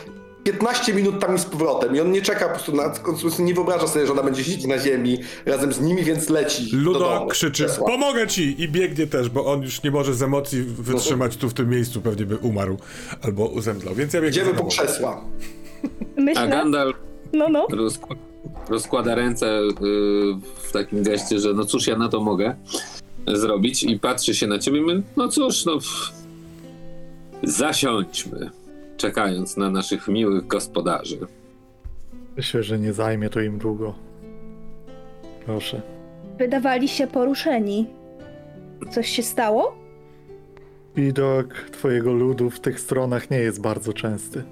15 0.44 0.94
minut 0.94 1.20
tam 1.20 1.36
i 1.36 1.40
z 1.40 1.46
powrotem. 1.46 1.96
I 1.96 2.00
on 2.00 2.12
nie 2.12 2.22
czeka 2.22 2.46
po 2.46 2.52
prostu 2.52 2.76
na, 2.76 2.94
nie 3.40 3.54
wyobraża 3.54 3.88
sobie, 3.88 4.06
że 4.06 4.12
ona 4.12 4.24
będzie 4.24 4.44
siedzieć 4.44 4.66
na 4.66 4.80
ziemi 4.80 5.18
razem 5.46 5.74
z 5.74 5.82
nimi, 5.82 6.04
więc 6.04 6.30
leci 6.30 6.72
do 6.72 6.78
Ludo 6.78 7.00
domu. 7.00 7.28
krzyczy, 7.28 7.66
Krzesła. 7.66 7.88
pomogę 7.88 8.28
ci! 8.28 8.62
I 8.62 8.70
biegnie 8.70 9.08
też, 9.08 9.30
bo 9.30 9.46
on 9.46 9.62
już 9.62 9.84
nie 9.84 9.92
może 9.92 10.14
z 10.14 10.22
emocji 10.22 10.62
wytrzymać 10.64 11.38
tu 11.38 11.50
w 11.50 11.54
tym 11.54 11.70
miejscu, 11.70 12.02
pewnie 12.02 12.26
by 12.26 12.38
umarł 12.38 12.78
albo 13.22 13.46
uzemdlał, 13.46 13.96
więc 13.96 14.14
ja 14.14 14.22
biegnę 14.22 14.42
Idziemy 14.42 14.58
po 14.58 14.66
krzesła. 14.66 15.22
A 16.18 16.22
Myślę, 16.22 16.48
Gandalf 16.48 16.96
no 17.34 17.50
no. 17.50 17.68
rozk- 17.68 18.16
rozkłada 18.70 19.16
ręce 19.16 19.60
y, 19.60 19.72
w 20.64 20.72
takim 20.72 21.04
geście, 21.04 21.40
że 21.40 21.54
no 21.54 21.66
cóż 21.66 21.88
ja 21.88 21.98
na 21.98 22.10
to 22.10 22.22
mogę 22.22 22.56
zrobić 23.28 23.84
i 23.84 24.00
patrzy 24.00 24.36
się 24.36 24.48
na 24.48 24.60
ciebie 24.60 24.78
i 24.78 24.82
mówi, 24.82 25.04
no 25.18 25.28
cóż, 25.28 25.66
no 25.66 25.78
zasiądźmy, 27.44 28.50
czekając 29.04 29.58
na 29.58 29.70
naszych 29.70 30.08
miłych 30.08 30.48
gospodarzy. 30.48 31.20
Myślę, 32.38 32.64
że 32.64 32.80
nie 32.80 32.94
zajmie 32.94 33.30
to 33.30 33.42
im 33.42 33.58
długo. 33.58 33.96
Proszę. 35.46 35.82
Wydawali 36.38 36.88
się 36.88 37.08
poruszeni. 37.08 37.88
Coś 38.92 39.10
się 39.10 39.24
stało? 39.24 39.76
Widok 40.96 41.54
twojego 41.54 42.14
ludu 42.14 42.50
w 42.50 42.60
tych 42.60 42.80
stronach 42.80 43.30
nie 43.32 43.38
jest 43.38 43.62
bardzo 43.62 43.94
częsty. 43.94 44.44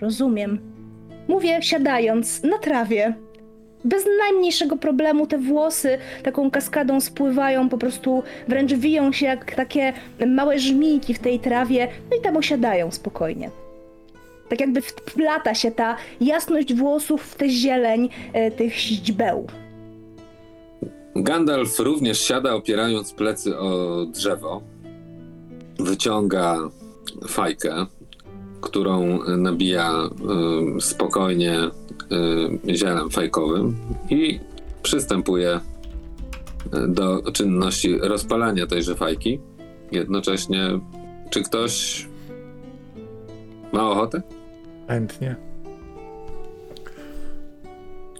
Rozumiem. 0.00 0.58
Mówię 1.28 1.62
siadając 1.62 2.42
na 2.42 2.58
trawie. 2.58 3.14
Bez 3.84 4.04
najmniejszego 4.18 4.76
problemu 4.76 5.26
te 5.26 5.38
włosy 5.38 5.98
taką 6.22 6.50
kaskadą 6.50 7.00
spływają, 7.00 7.68
po 7.68 7.78
prostu 7.78 8.22
wręcz 8.48 8.72
wiją 8.72 9.12
się 9.12 9.26
jak 9.26 9.54
takie 9.54 9.92
małe 10.26 10.58
żmijki 10.58 11.14
w 11.14 11.18
tej 11.18 11.40
trawie, 11.40 11.88
no 12.10 12.16
i 12.16 12.20
tam 12.20 12.36
osiadają 12.36 12.90
spokojnie. 12.90 13.50
Tak 14.48 14.60
jakby 14.60 14.80
wplata 14.80 15.54
się 15.54 15.70
ta 15.70 15.96
jasność 16.20 16.74
włosów 16.74 17.22
w 17.22 17.34
tę 17.34 17.48
zieleń 17.48 18.08
e, 18.32 18.50
tych 18.50 18.74
źdźbeł. 18.74 19.46
Gandalf 21.16 21.78
również 21.78 22.20
siada, 22.20 22.54
opierając 22.54 23.12
plecy 23.12 23.58
o 23.58 24.04
drzewo. 24.06 24.62
Wyciąga 25.78 26.58
fajkę, 27.28 27.86
którą 28.60 29.18
nabija 29.36 29.92
y, 30.78 30.80
spokojnie 30.80 31.58
zielem 32.68 33.10
fajkowym 33.10 33.76
i 34.10 34.40
przystępuje 34.82 35.60
y, 36.74 36.88
do 36.88 37.32
czynności 37.32 37.98
rozpalania 37.98 38.66
tejże 38.66 38.94
fajki. 38.94 39.40
Jednocześnie, 39.92 40.80
czy 41.30 41.42
ktoś 41.42 42.06
ma 43.72 43.90
ochotę? 43.90 44.22
Chętnie. 44.88 45.36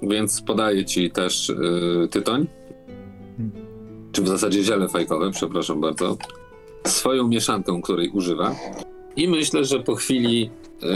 Więc 0.02 0.42
podaję 0.42 0.84
ci 0.84 1.10
też 1.10 1.48
y, 1.51 2.09
tytoń. 2.10 2.46
Czy 4.12 4.22
w 4.22 4.28
zasadzie 4.28 4.62
ziele 4.62 4.88
fajkowe, 4.88 5.30
przepraszam 5.30 5.80
bardzo. 5.80 6.16
Swoją 6.86 7.28
mieszanką, 7.28 7.82
której 7.82 8.09
używa. 8.09 8.55
I 9.16 9.28
myślę, 9.28 9.64
że 9.64 9.80
po 9.80 9.94
chwili 9.94 10.51
y, 10.82 10.86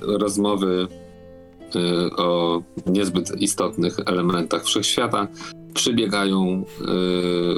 rozmowy 0.00 0.86
y, 0.90 1.07
o 2.16 2.62
niezbyt 2.86 3.40
istotnych 3.40 3.96
elementach 4.06 4.64
wszechświata 4.64 5.26
przybiegają 5.74 6.64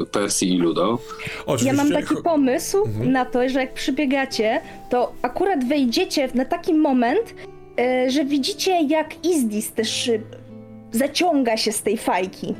y, 0.02 0.06
Persji 0.06 0.54
i 0.54 0.58
Ludo. 0.58 0.98
Oczywiście, 1.46 1.66
Ja 1.66 1.72
mam 1.84 1.92
taki 1.92 2.14
pomysł 2.24 2.78
Mhm. 2.86 3.12
na 3.12 3.24
to, 3.24 3.48
że 3.48 3.60
jak 3.60 3.74
przybiegacie, 3.74 4.60
to 4.90 5.12
akurat 5.22 5.64
wejdziecie 5.64 6.28
na 6.34 6.44
taki 6.44 6.74
moment, 6.74 7.34
e, 7.80 8.10
że 8.10 8.24
widzicie 8.24 8.82
jak 8.88 9.24
Izdis 9.26 9.72
też 9.72 10.08
e, 10.08 10.18
zaciąga 10.92 11.56
się 11.56 11.72
z 11.72 11.82
tej 11.82 11.96
fajki. 11.96 12.54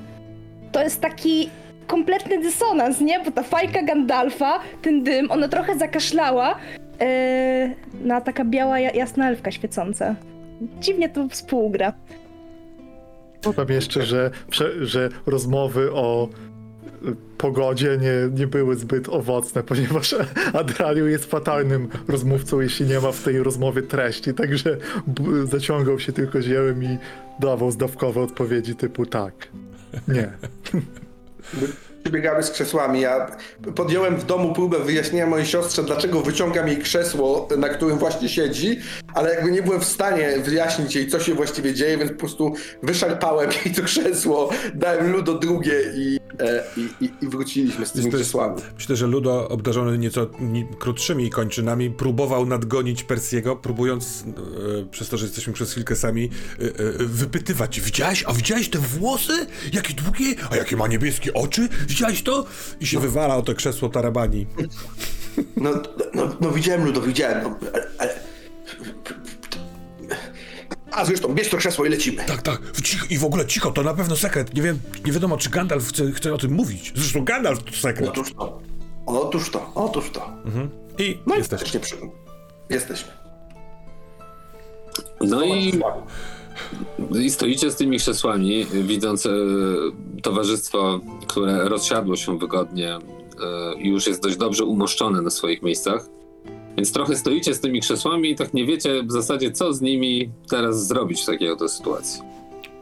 To 0.73 0.83
jest 0.83 1.01
taki 1.01 1.51
kompletny 1.87 2.39
dysonans, 2.43 3.01
nie? 3.01 3.21
Bo 3.25 3.31
ta 3.31 3.43
fajka 3.43 3.83
Gandalfa, 3.83 4.61
ten 4.83 5.03
dym, 5.03 5.31
ona 5.31 5.49
trochę 5.49 5.79
zakaszlała. 5.79 6.57
E, 7.01 7.75
no, 8.05 8.21
taka 8.21 8.45
biała, 8.45 8.81
ja- 8.81 8.91
jasna 8.93 9.29
elfka 9.29 9.51
świecąca. 9.51 10.15
Dziwnie 10.81 11.09
to 11.09 11.28
współgra. 11.28 11.93
Dodam 13.43 13.69
jeszcze, 13.69 14.03
że, 14.03 14.31
że 14.81 15.09
rozmowy 15.27 15.93
o 15.93 16.28
y, 17.05 17.16
pogodzie 17.39 17.99
nie, 18.01 18.41
nie 18.41 18.47
były 18.47 18.77
zbyt 18.77 19.09
owocne, 19.09 19.62
ponieważ 19.70 20.15
Adraliu 20.53 21.07
jest 21.07 21.24
fatalnym 21.24 21.89
rozmówcą, 22.09 22.61
jeśli 22.61 22.87
nie 22.87 23.01
ma 23.01 23.12
w 23.12 23.23
tej 23.23 23.43
rozmowie 23.43 23.82
treści, 23.82 24.35
także 24.35 24.77
zaciągał 25.45 25.99
się 25.99 26.12
tylko 26.12 26.43
ziełem 26.43 26.85
i 26.85 26.99
dawał 27.41 27.70
zdawkowe 27.70 28.20
odpowiedzi 28.20 28.74
typu 28.74 29.07
tak, 29.07 29.49
nie. 30.09 30.32
Przybiegamy 32.03 32.43
z 32.43 32.51
krzesłami. 32.51 33.01
Ja 33.01 33.37
podjąłem 33.75 34.17
w 34.17 34.27
domu 34.27 34.53
próbę 34.53 34.79
wyjaśnienia 34.79 35.27
mojej 35.27 35.47
siostrze, 35.47 35.83
dlaczego 35.83 36.21
wyciągam 36.23 36.69
jej 36.69 36.79
krzesło, 36.79 37.49
na 37.59 37.69
którym 37.69 37.99
właśnie 37.99 38.29
siedzi, 38.29 38.79
ale 39.15 39.35
jakby 39.35 39.51
nie 39.51 39.63
byłem 39.63 39.81
w 39.81 39.85
stanie 39.85 40.39
wyjaśnić 40.45 40.95
jej, 40.95 41.09
co 41.09 41.21
się 41.21 41.35
właściwie 41.35 41.75
dzieje, 41.75 41.99
więc 41.99 42.11
po 42.13 42.19
prostu 42.19 42.55
wyszarpałem 42.83 43.51
jej 43.65 43.75
to 43.75 43.83
krzesło, 43.83 44.51
dałem 44.75 45.13
ludo 45.13 45.35
drugie 45.39 45.73
i, 45.95 46.19
e, 46.41 46.65
i, 46.77 47.05
i, 47.05 47.11
i 47.25 47.29
wróciliśmy 47.29 47.87
z 47.87 47.93
tymi 47.93 48.05
jest- 48.05 48.17
krzesłami. 48.17 48.63
Myślę, 48.77 48.97
że 48.97 49.07
Ludo, 49.07 49.49
obdarzony 49.49 49.99
nieco 49.99 50.27
ni- 50.41 50.67
krótszymi 50.79 51.31
kończynami, 51.31 51.91
próbował 51.91 52.47
nadgonić 52.47 53.05
Persiego, 53.05 53.57
próbując, 53.57 54.25
e, 54.83 54.87
przez 54.91 55.09
to, 55.09 55.17
że 55.17 55.25
jesteśmy 55.27 55.53
przez 55.53 55.73
chwilkę 55.73 55.97
sami, 55.97 56.31
e, 56.59 56.69
wypytywać. 57.05 57.81
Widziałeś? 57.81 58.25
A 58.27 58.33
widziałeś 58.33 58.69
te 58.71 58.79
włosy? 58.79 59.33
Jakie 59.73 59.95
długie? 59.95 60.35
A 60.51 60.57
jakie 60.57 60.77
ma 60.77 60.87
niebieskie 60.89 61.35
oczy? 61.35 61.69
Widziałeś 61.91 62.23
to? 62.23 62.45
I 62.81 62.87
się 62.87 63.01
wywala 63.01 63.37
o 63.37 63.43
to 63.43 63.55
krzesło 63.55 63.89
tarabani. 63.89 64.47
No, 65.57 65.71
no, 66.15 66.37
no 66.41 66.51
widziałem 66.51 66.85
ludo, 66.85 67.01
widziałem, 67.01 67.43
no, 67.43 67.57
ale, 67.75 67.87
ale... 67.99 68.15
A 70.93 71.05
zresztą, 71.05 71.35
bierz 71.35 71.49
to 71.49 71.57
krzesło 71.57 71.85
i 71.87 71.89
lecimy. 71.89 72.25
Tak, 72.25 72.43
tak. 72.43 72.61
Cicho, 72.83 73.07
I 73.11 73.19
w 73.19 73.25
ogóle 73.25 73.47
cicho, 73.47 73.71
to 73.71 73.83
na 73.83 73.95
pewno 73.95 74.17
sekret. 74.17 74.55
Nie 74.55 74.62
wiem, 74.62 74.79
nie 75.07 75.12
wiadomo, 75.12 75.37
czy 75.37 75.51
Gandalf 75.51 75.89
chce, 75.89 76.12
chce 76.12 76.35
o 76.35 76.39
tym 76.39 76.53
mówić. 76.53 76.93
Zresztą 76.97 77.25
Gandalf 77.25 77.62
to 77.65 77.73
sekret. 77.73 78.09
Otóż 78.09 78.33
to, 78.35 78.61
otóż 79.07 79.51
to, 79.51 79.73
otóż 79.75 80.11
to. 80.11 80.31
I 80.99 81.19
No 81.27 81.37
jesteśmy. 81.37 81.67
jesteśmy. 81.81 82.09
Jesteśmy. 82.71 83.12
No 85.21 85.45
i 85.45 85.81
I 87.20 87.31
stoicie 87.31 87.70
z 87.70 87.77
tymi 87.77 87.99
krzesłami, 87.99 88.65
widząc 88.73 89.27
e, 89.27 89.31
towarzystwo, 90.23 91.01
które 91.27 91.69
rozsiadło 91.69 92.16
się 92.16 92.39
wygodnie 92.39 92.95
e, 92.95 93.01
i 93.78 93.89
już 93.89 94.07
jest 94.07 94.23
dość 94.23 94.37
dobrze 94.37 94.65
umoszczone 94.65 95.23
na 95.23 95.31
swoich 95.31 95.62
miejscach. 95.62 96.07
Więc 96.77 96.93
trochę 96.93 97.16
stoicie 97.16 97.55
z 97.55 97.61
tymi 97.61 97.81
krzesłami 97.81 98.31
i 98.31 98.37
tak 98.37 98.55
nie 98.55 98.66
wiecie 98.66 99.03
w 99.03 99.12
zasadzie, 99.12 99.53
co 99.53 99.73
z 99.73 99.81
nimi 99.81 100.31
teraz 100.51 100.87
zrobić 100.87 101.23
w 101.23 101.27
takiej 101.27 101.51
oto 101.51 101.69
sytuacji. 101.69 102.20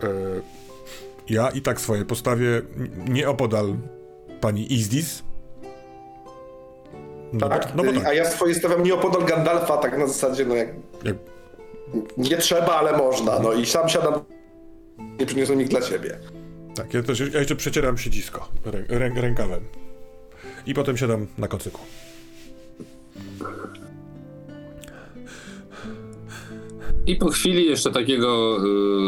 E, 0.02 0.08
ja 1.28 1.50
i 1.50 1.60
tak 1.62 1.80
swoje 1.80 2.04
postawię 2.04 2.62
n- 2.76 3.04
nie 3.08 3.28
opodal 3.28 3.76
pani 4.40 4.72
Izdis. 4.72 5.22
No, 7.32 7.48
Tak, 7.48 7.72
bo, 7.76 7.82
no 7.82 7.92
bo 7.92 8.00
a 8.00 8.04
tak. 8.04 8.16
ja 8.16 8.30
swoje 8.30 8.54
stawiam 8.54 8.82
nieopodal 8.82 9.24
Gandalfa, 9.24 9.76
tak 9.76 9.98
na 9.98 10.06
zasadzie, 10.06 10.44
no 10.44 10.54
jak 10.54 10.68
Jak, 11.04 11.16
nie 12.16 12.36
trzeba, 12.36 12.76
ale 12.76 12.98
można, 12.98 13.38
no 13.38 13.52
i 13.52 13.66
sam 13.66 13.88
siadam, 13.88 14.14
nie 15.20 15.26
przyniosłem 15.26 15.60
ich 15.60 15.68
dla 15.68 15.80
ciebie. 15.80 16.18
tak, 16.74 16.94
ja 16.94 17.02
też 17.02 17.20
ja 17.20 17.38
jeszcze 17.38 17.56
przecieram 17.56 17.98
siedzisko 17.98 18.48
rę, 18.64 18.84
rę, 18.88 19.10
rękawem. 19.16 19.60
I 20.66 20.74
potem 20.74 20.96
siadam 20.96 21.26
na 21.38 21.48
kocyku. 21.48 21.80
I 27.06 27.16
po 27.16 27.28
chwili 27.28 27.66
jeszcze 27.66 27.92
takiego 27.92 28.58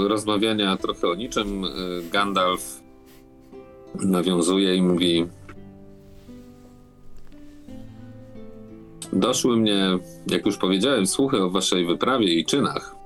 y, 0.04 0.08
rozmawiania 0.08 0.76
trochę 0.76 1.08
o 1.08 1.14
niczym, 1.14 1.64
y, 1.64 1.68
Gandalf 2.12 2.80
nawiązuje 3.94 4.74
i 4.74 4.82
mówi: 4.82 5.26
Doszły 9.12 9.56
mnie, 9.56 9.98
jak 10.26 10.46
już 10.46 10.56
powiedziałem, 10.56 11.06
słuchy 11.06 11.42
o 11.42 11.50
waszej 11.50 11.86
wyprawie 11.86 12.34
i 12.34 12.44
czynach, 12.44 12.96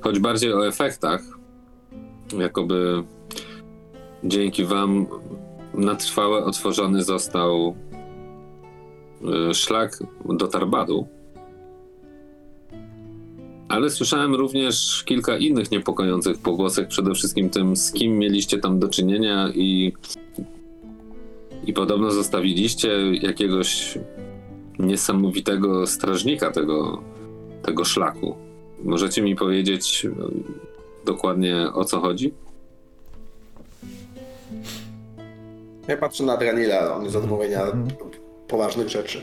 choć 0.00 0.18
bardziej 0.18 0.52
o 0.52 0.66
efektach, 0.66 1.22
jakoby 2.38 3.02
dzięki 4.24 4.64
wam 4.64 5.06
na 5.74 5.94
trwałe 5.94 6.44
otworzony 6.44 7.02
został 7.02 7.76
y, 9.50 9.54
szlak 9.54 9.98
do 10.24 10.46
Tarbadu. 10.46 11.06
Ale 13.68 13.90
słyszałem 13.90 14.34
również 14.34 15.04
kilka 15.04 15.38
innych 15.38 15.70
niepokojących 15.70 16.38
pogłosek, 16.38 16.88
przede 16.88 17.14
wszystkim 17.14 17.50
tym, 17.50 17.76
z 17.76 17.92
kim 17.92 18.18
mieliście 18.18 18.58
tam 18.58 18.78
do 18.78 18.88
czynienia 18.88 19.48
i, 19.54 19.92
i 21.66 21.72
podobno 21.72 22.10
zostawiliście 22.10 22.90
jakiegoś 23.22 23.98
niesamowitego 24.78 25.86
strażnika 25.86 26.50
tego, 26.50 27.02
tego 27.62 27.84
szlaku. 27.84 28.36
Możecie 28.84 29.22
mi 29.22 29.36
powiedzieć 29.36 30.06
e, 30.06 30.10
dokładnie 31.06 31.66
o 31.74 31.84
co 31.84 32.00
chodzi? 32.00 32.34
Ja 35.88 35.96
patrzę 35.96 36.24
na 36.24 36.36
Dranila, 36.36 36.94
on 36.94 37.04
jest 37.04 37.16
od 37.16 37.28
mówienia 37.28 37.62
Mhm. 37.62 37.88
poważnych 38.48 38.88
rzeczy. 38.88 39.22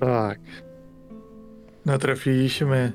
Tak. 0.00 0.38
Natrafiliśmy 1.86 2.92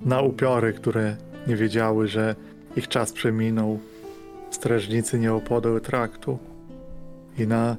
na 0.00 0.20
upiory, 0.20 0.72
które 0.72 1.16
nie 1.46 1.56
wiedziały, 1.56 2.08
że 2.08 2.34
ich 2.76 2.88
czas 2.88 3.12
przeminął. 3.12 3.78
Strażnicy 4.50 5.18
nieopodal 5.18 5.80
traktu. 5.80 6.38
I 7.38 7.46
na 7.46 7.76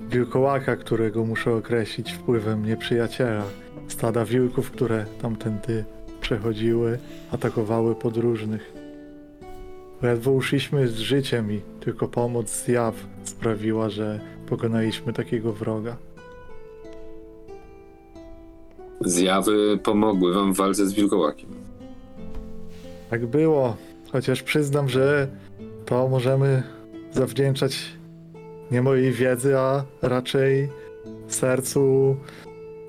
wilkołaka, 0.00 0.76
którego 0.76 1.24
muszę 1.24 1.54
określić 1.54 2.12
wpływem 2.12 2.66
nieprzyjaciela. 2.66 3.44
Stada 3.88 4.24
wilków, 4.24 4.70
które 4.70 5.04
tamtędy 5.22 5.84
przechodziły, 6.20 6.98
atakowały 7.32 7.94
podróżnych. 7.94 8.72
Ledwo 10.02 10.32
uszliśmy 10.32 10.88
z 10.88 10.98
życiem 10.98 11.52
i 11.52 11.60
tylko 11.80 12.08
pomoc 12.08 12.50
z 12.50 12.68
jaw 12.68 12.94
sprawiła, 13.24 13.90
że 13.90 14.20
pokonaliśmy 14.48 15.12
takiego 15.12 15.52
wroga. 15.52 15.96
Zjawy 19.00 19.78
pomogły 19.82 20.34
wam 20.34 20.54
w 20.54 20.56
walce 20.56 20.86
z 20.86 20.92
wilkołakiem. 20.92 21.50
Tak 23.10 23.26
było. 23.26 23.76
Chociaż 24.12 24.42
przyznam, 24.42 24.88
że 24.88 25.28
to 25.86 26.08
możemy 26.08 26.62
zawdzięczać 27.12 27.97
nie 28.70 28.82
mojej 28.82 29.12
wiedzy, 29.12 29.58
a 29.58 29.84
raczej 30.02 30.68
sercu 31.28 32.16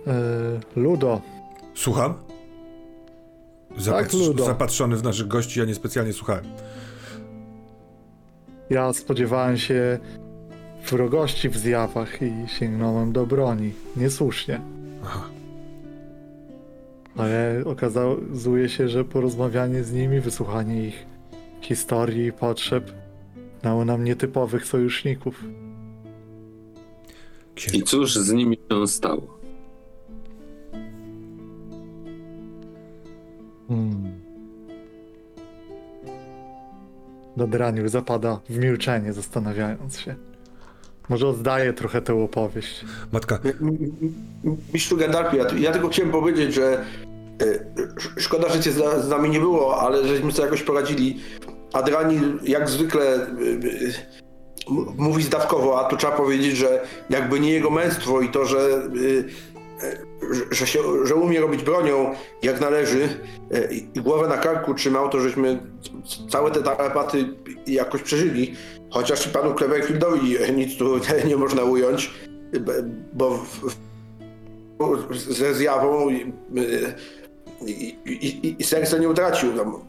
e, 0.08 0.14
Ludo. 0.76 1.22
Słucham? 1.76 2.14
Tak, 3.86 4.14
Ludo. 4.14 4.46
zapatrzony 4.46 4.96
w 4.96 5.04
naszych 5.04 5.28
gości, 5.28 5.60
ja 5.60 5.66
niespecjalnie 5.66 6.14
słuchałem. 6.14 6.46
Ja 8.70 8.94
spodziewałem 8.94 9.58
się 9.58 10.00
wrogości 10.90 11.50
w 11.50 11.58
zjawach 11.58 12.22
i 12.22 12.32
sięgnąłem 12.48 13.12
do 13.12 13.26
broni. 13.26 13.74
Niesłusznie. 13.98 14.62
Aha. 15.06 15.30
Ale 17.18 17.64
okazuje 17.66 18.70
się, 18.70 18.90
że 18.90 19.06
porozmawianie 19.06 19.84
z 19.84 19.94
nimi, 19.94 20.20
wysłuchanie 20.20 20.88
ich 20.88 21.06
historii 21.62 22.26
i 22.26 22.32
potrzeb 22.32 22.92
dało 23.64 23.86
nam 23.86 24.04
nietypowych 24.04 24.66
sojuszników. 24.66 25.44
I 27.73 27.84
cóż 27.84 28.15
z 28.15 28.31
nimi 28.31 28.57
się 28.72 28.88
stało? 28.88 29.40
Hmm. 33.68 34.19
Dodraniu 37.38 37.88
zapada 37.90 38.40
w 38.49 38.57
milczenie, 38.57 39.14
zastanawiając 39.14 39.99
się. 39.99 40.15
Może 41.10 41.27
oddaję 41.27 41.73
trochę 41.73 42.02
tę 42.02 42.23
opowieść. 42.23 42.86
matka, 43.11 43.40
Mistrzu 44.73 44.98
Gandalfie, 44.98 45.38
ja, 45.38 45.45
ja 45.60 45.72
tylko 45.72 45.90
chciałem 45.90 46.11
powiedzieć, 46.11 46.53
że 46.53 46.86
e, 47.41 47.45
sz- 47.98 48.14
szkoda, 48.23 48.49
że 48.49 48.60
cię 48.60 48.72
z, 48.72 49.06
z 49.06 49.10
nami 49.10 49.30
nie 49.30 49.40
było, 49.40 49.81
ale 49.81 50.07
żeśmy 50.07 50.31
sobie 50.31 50.44
jakoś 50.45 50.64
poradzili. 50.64 51.19
Adrani 51.73 52.19
jak 52.44 52.69
zwykle 52.69 53.03
e, 53.03 53.19
e, 53.19 53.27
mówi 54.98 55.24
zdawkowo, 55.24 55.80
a 55.80 55.90
tu 55.90 55.98
trzeba 55.98 56.14
powiedzieć, 56.14 56.58
że 56.58 56.88
jakby 57.10 57.40
nie 57.40 57.52
jego 57.52 57.70
męstwo 57.70 58.22
i 58.22 58.30
to, 58.30 58.46
że, 58.46 58.60
e, 58.60 59.88
e, 59.88 59.98
że- 60.52 60.68
się, 60.68 60.80
że 61.04 61.16
umie 61.16 61.41
robić 61.41 61.64
bronią 61.64 62.14
jak 62.44 62.62
należy 62.62 63.10
e, 63.52 63.74
i 63.74 64.02
głowę 64.02 64.28
na 64.28 64.38
karku 64.38 64.74
trzymał, 64.74 65.10
to 65.10 65.20
żeśmy 65.20 65.60
całe 66.30 66.52
te 66.52 66.64
tarapaty 66.64 67.26
jakoś 67.68 68.02
przeżyli. 68.02 68.56
Chociaż 68.90 69.28
i 69.28 69.30
panu 69.30 69.54
Cleverfieldowi 69.56 70.36
nic 70.56 70.78
tu 70.78 71.00
nie 71.30 71.38
można 71.38 71.64
ująć, 71.64 72.14
bo 73.14 73.38
w, 73.38 73.76
ze 75.16 75.54
zjawą 75.54 76.10
i, 76.10 76.34
i, 77.66 77.98
i, 78.06 78.56
i 78.60 78.64
serce 78.64 79.00
nie 79.00 79.10
utracił. 79.10 79.54
No, 79.56 79.86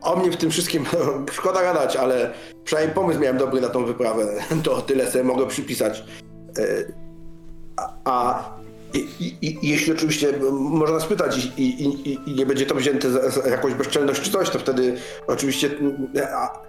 o 0.00 0.16
mnie 0.16 0.30
w 0.30 0.36
tym 0.36 0.50
wszystkim 0.50 0.84
szkoda 1.32 1.62
gadać, 1.62 1.96
ale 1.96 2.32
przynajmniej 2.64 2.94
pomysł 2.94 3.20
miałem 3.20 3.38
dobry 3.38 3.60
na 3.60 3.68
tą 3.68 3.84
wyprawę. 3.84 4.26
To 4.64 4.82
tyle 4.82 5.10
sobie 5.10 5.24
mogę 5.24 5.46
przypisać. 5.46 6.04
E, 6.58 6.62
A, 7.76 7.92
a 8.04 8.44
i, 8.94 9.34
i, 9.40 9.68
jeśli 9.70 9.92
oczywiście 9.92 10.32
można 10.52 11.00
spytać 11.00 11.36
i, 11.56 11.82
i, 11.82 12.34
nie 12.36 12.46
będzie 12.46 12.66
to 12.66 12.74
wzięte 12.74 13.10
za, 13.10 13.30
za 13.30 13.48
jakąś 13.48 13.74
bezczelność 13.74 14.20
czy 14.20 14.30
coś, 14.30 14.50
to 14.50 14.58
wtedy 14.58 14.96
oczywiście. 15.26 15.70
A, 16.34 16.62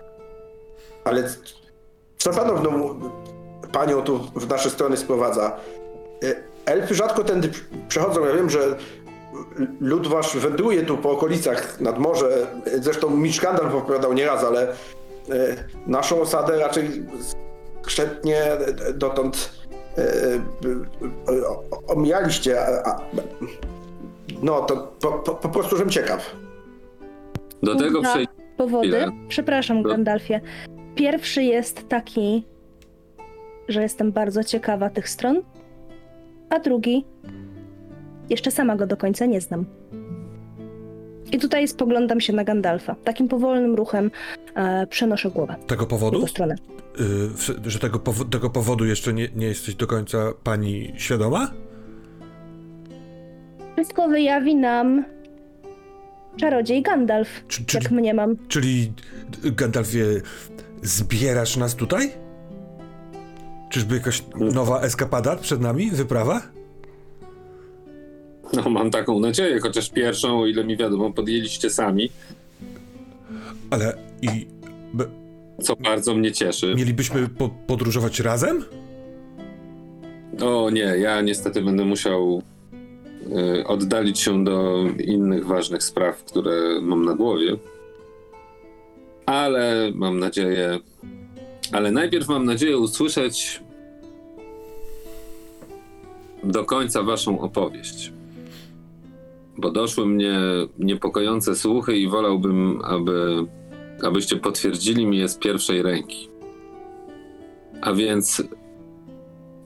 ale 1.03 1.23
co 2.17 2.29
panowną 2.33 2.99
panią 3.71 4.01
tu 4.01 4.19
w 4.35 4.49
nasze 4.49 4.69
strony 4.69 4.97
sprowadza? 4.97 5.57
E, 6.23 6.35
Elfy 6.65 6.95
rzadko 6.95 7.23
tędy 7.23 7.47
pr- 7.49 7.63
przechodzą. 7.87 8.25
Ja 8.25 8.33
wiem, 8.35 8.49
że 8.49 8.77
lud 9.81 10.07
wasz 10.07 10.37
wędruje 10.37 10.83
tu 10.83 10.97
po 10.97 11.11
okolicach 11.11 11.81
nad 11.81 11.99
morze. 11.99 12.47
Zresztą 12.79 13.09
Mitch 13.09 13.41
Gandalf 13.41 13.75
opowiadał 13.75 14.13
nieraz, 14.13 14.43
ale 14.43 14.61
e, 14.71 14.75
naszą 15.87 16.21
osadę 16.21 16.59
raczej 16.59 17.03
skrzętnie 17.81 18.43
dotąd 18.93 19.49
e, 19.97 20.01
e, 20.01 20.39
omijaliście. 21.87 22.57
No 24.43 24.61
to 24.61 24.93
po, 25.01 25.11
po, 25.11 25.35
po 25.35 25.49
prostu, 25.49 25.77
żem 25.77 25.89
ciekaw. 25.89 26.35
Do 27.63 27.75
tego 27.75 28.01
Dwa 28.01 28.09
przejdziemy. 28.09 28.37
powody. 28.57 28.87
Chwilę. 28.87 29.11
Przepraszam. 29.27 29.83
Gandalfie. 29.83 30.41
Pierwszy 30.95 31.43
jest 31.43 31.89
taki, 31.89 32.43
że 33.67 33.81
jestem 33.81 34.11
bardzo 34.11 34.43
ciekawa 34.43 34.89
tych 34.89 35.09
stron, 35.09 35.41
a 36.49 36.59
drugi, 36.59 37.05
jeszcze 38.33 38.51
sama 38.51 38.75
go 38.75 38.87
do 38.87 38.97
końca 38.97 39.25
nie 39.25 39.41
znam. 39.41 39.65
I 41.31 41.39
tutaj 41.39 41.67
spoglądam 41.67 42.21
się 42.21 42.33
na 42.33 42.43
Gandalfa. 42.43 42.95
Takim 43.03 43.27
powolnym 43.27 43.75
ruchem 43.75 44.11
e, 44.55 44.87
przenoszę 44.87 45.29
głowę 45.31 45.55
tego 45.67 45.85
w 45.85 45.87
powodu? 45.87 46.17
jego 46.17 46.27
stronę. 46.27 46.55
Y, 46.55 46.57
w- 47.27 47.67
że 47.69 47.79
tego, 47.79 47.99
powo- 47.99 48.29
tego 48.29 48.49
powodu 48.49 48.85
jeszcze 48.85 49.13
nie, 49.13 49.27
nie 49.35 49.47
jesteś 49.47 49.75
do 49.75 49.87
końca 49.87 50.17
pani 50.43 50.93
świadoma? 50.97 51.51
Wszystko 53.75 54.07
wyjawi 54.07 54.55
nam 54.55 55.05
czarodziej 56.37 56.81
Gandalf, 56.81 57.29
Czy, 57.47 57.65
czy, 57.65 57.77
jak 57.77 57.91
mniemam. 57.91 58.35
czyli 58.47 58.91
y, 59.45 59.51
Gandalfie, 59.51 60.05
zbierasz 60.81 61.57
nas 61.57 61.75
tutaj? 61.75 62.11
Czyżby 63.69 63.95
jakaś 63.95 64.23
nowa 64.53 64.81
eskapada 64.81 65.35
przed 65.35 65.61
nami, 65.61 65.91
wyprawa? 65.91 66.41
No, 68.53 68.69
mam 68.69 68.91
taką 68.91 69.19
nadzieję, 69.19 69.59
chociaż 69.59 69.89
pierwszą, 69.89 70.41
o 70.41 70.47
ile 70.47 70.63
mi 70.63 70.77
wiadomo, 70.77 71.13
podjęliście 71.13 71.69
sami, 71.69 72.09
Ale 73.69 73.97
i 74.21 74.47
co 75.61 75.75
bardzo 75.75 76.15
mnie 76.15 76.31
cieszy. 76.31 76.73
mielibyśmy 76.77 77.29
po- 77.29 77.49
podróżować 77.67 78.19
razem? 78.19 78.65
O 80.41 80.69
nie, 80.69 80.81
ja 80.81 81.21
niestety 81.21 81.61
będę 81.61 81.85
musiał 81.85 82.41
y, 83.59 83.67
oddalić 83.67 84.19
się 84.19 84.43
do 84.43 84.83
innych 85.05 85.45
ważnych 85.45 85.83
spraw, 85.83 86.23
które 86.23 86.81
mam 86.81 87.05
na 87.05 87.13
głowie. 87.13 87.57
Ale 89.25 89.91
mam 89.95 90.19
nadzieję. 90.19 90.79
Ale 91.71 91.91
najpierw 91.91 92.27
mam 92.27 92.45
nadzieję 92.45 92.77
usłyszeć 92.77 93.61
do 96.43 96.65
końca 96.65 97.03
waszą 97.03 97.39
opowieść. 97.39 98.13
Bo 99.57 99.71
doszły 99.71 100.05
mnie 100.05 100.39
niepokojące 100.79 101.55
słuchy 101.55 101.97
i 101.97 102.09
wolałbym, 102.09 102.79
aby, 102.83 103.45
abyście 104.03 104.35
potwierdzili 104.37 105.05
mi 105.05 105.17
je 105.17 105.27
z 105.29 105.37
pierwszej 105.37 105.81
ręki. 105.81 106.29
A 107.81 107.93
więc 107.93 108.43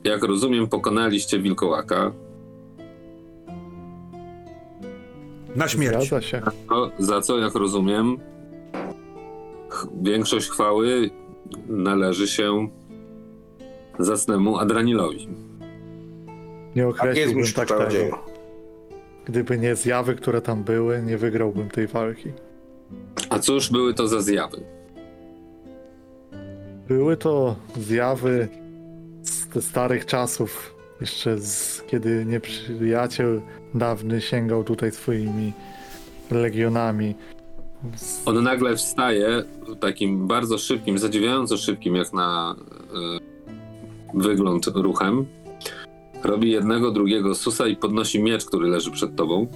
jak 0.04 0.24
rozumiem, 0.24 0.68
pokonaliście 0.68 1.40
wilkołaka. 1.40 2.12
Na 5.56 5.68
śmierć. 5.68 5.96
Zgadza 6.08 6.22
się. 6.22 6.42
No, 6.70 6.92
za 7.00 7.22
co, 7.22 7.38
jak 7.40 7.56
rozumiem, 7.56 8.18
ch- 9.70 9.88
większość 10.02 10.50
chwały 10.50 11.10
należy 11.68 12.28
się 12.28 12.68
zacnemu 14.00 14.58
Adranilowi. 14.58 15.28
Nie 16.76 16.84
Tak 16.84 16.86
jest, 16.86 17.00
określiłbym 17.00 17.38
mistrzu 17.38 17.56
tak 17.56 17.68
tego. 17.68 18.27
Gdyby 19.28 19.58
nie 19.58 19.76
zjawy, 19.76 20.16
które 20.16 20.42
tam 20.42 20.64
były, 20.64 21.02
nie 21.02 21.18
wygrałbym 21.18 21.70
tej 21.70 21.88
walki. 21.88 22.32
A 23.30 23.40
cóż 23.40 23.70
były 23.70 23.94
to 23.94 24.08
za 24.08 24.22
zjawy? 24.22 24.62
Były 26.88 27.18
to 27.18 27.56
zjawy 27.78 28.48
z 29.24 29.48
ze 29.54 29.62
starych 29.62 30.06
czasów, 30.06 30.76
jeszcze 31.02 31.38
z 31.38 31.84
kiedy 31.88 32.26
nieprzyjaciel 32.26 33.42
dawny 33.74 34.22
sięgał 34.22 34.64
tutaj 34.64 34.92
swoimi 34.92 35.54
legionami. 36.32 37.16
On 38.26 38.44
nagle 38.44 38.76
wstaje 38.76 39.44
takim 39.80 40.28
bardzo 40.28 40.58
szybkim, 40.58 40.98
zadziwiająco 40.98 41.58
szybkim 41.58 41.96
jak 41.96 42.14
na 42.14 42.56
y, 44.16 44.22
wygląd 44.22 44.68
ruchem. 44.68 45.26
Robi 46.28 46.52
jednego, 46.52 46.92
drugiego 46.92 47.36
susa 47.36 47.68
i 47.68 47.76
podnosi 47.76 48.24
miecz, 48.24 48.46
który 48.46 48.68
leży 48.68 48.92
przed 48.92 49.16
tobą. 49.16 49.48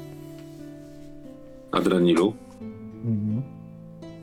Adranilu. 1.71 2.33
mhm. 3.05 3.41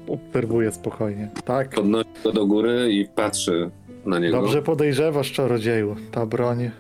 Obserwuję 0.09 0.73
spokojnie. 0.73 1.31
Tak, 1.45 1.75
Podnosi 1.75 2.09
go 2.25 2.33
do 2.33 2.47
góry 2.47 2.93
i 2.93 3.07
patrzy 3.15 3.71
na 4.07 4.19
niego. 4.19 4.41
dobrze 4.41 4.63
podejrzewasz, 4.63 5.33
czarodzieju. 5.33 5.97
Ta 6.11 6.27
broń 6.27 6.71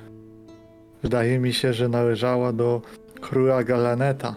wydaje 1.02 1.38
mi 1.38 1.52
się, 1.52 1.72
że 1.72 1.88
należała 1.88 2.52
do 2.52 2.82
króla 3.20 3.64
Galaneta. 3.64 4.34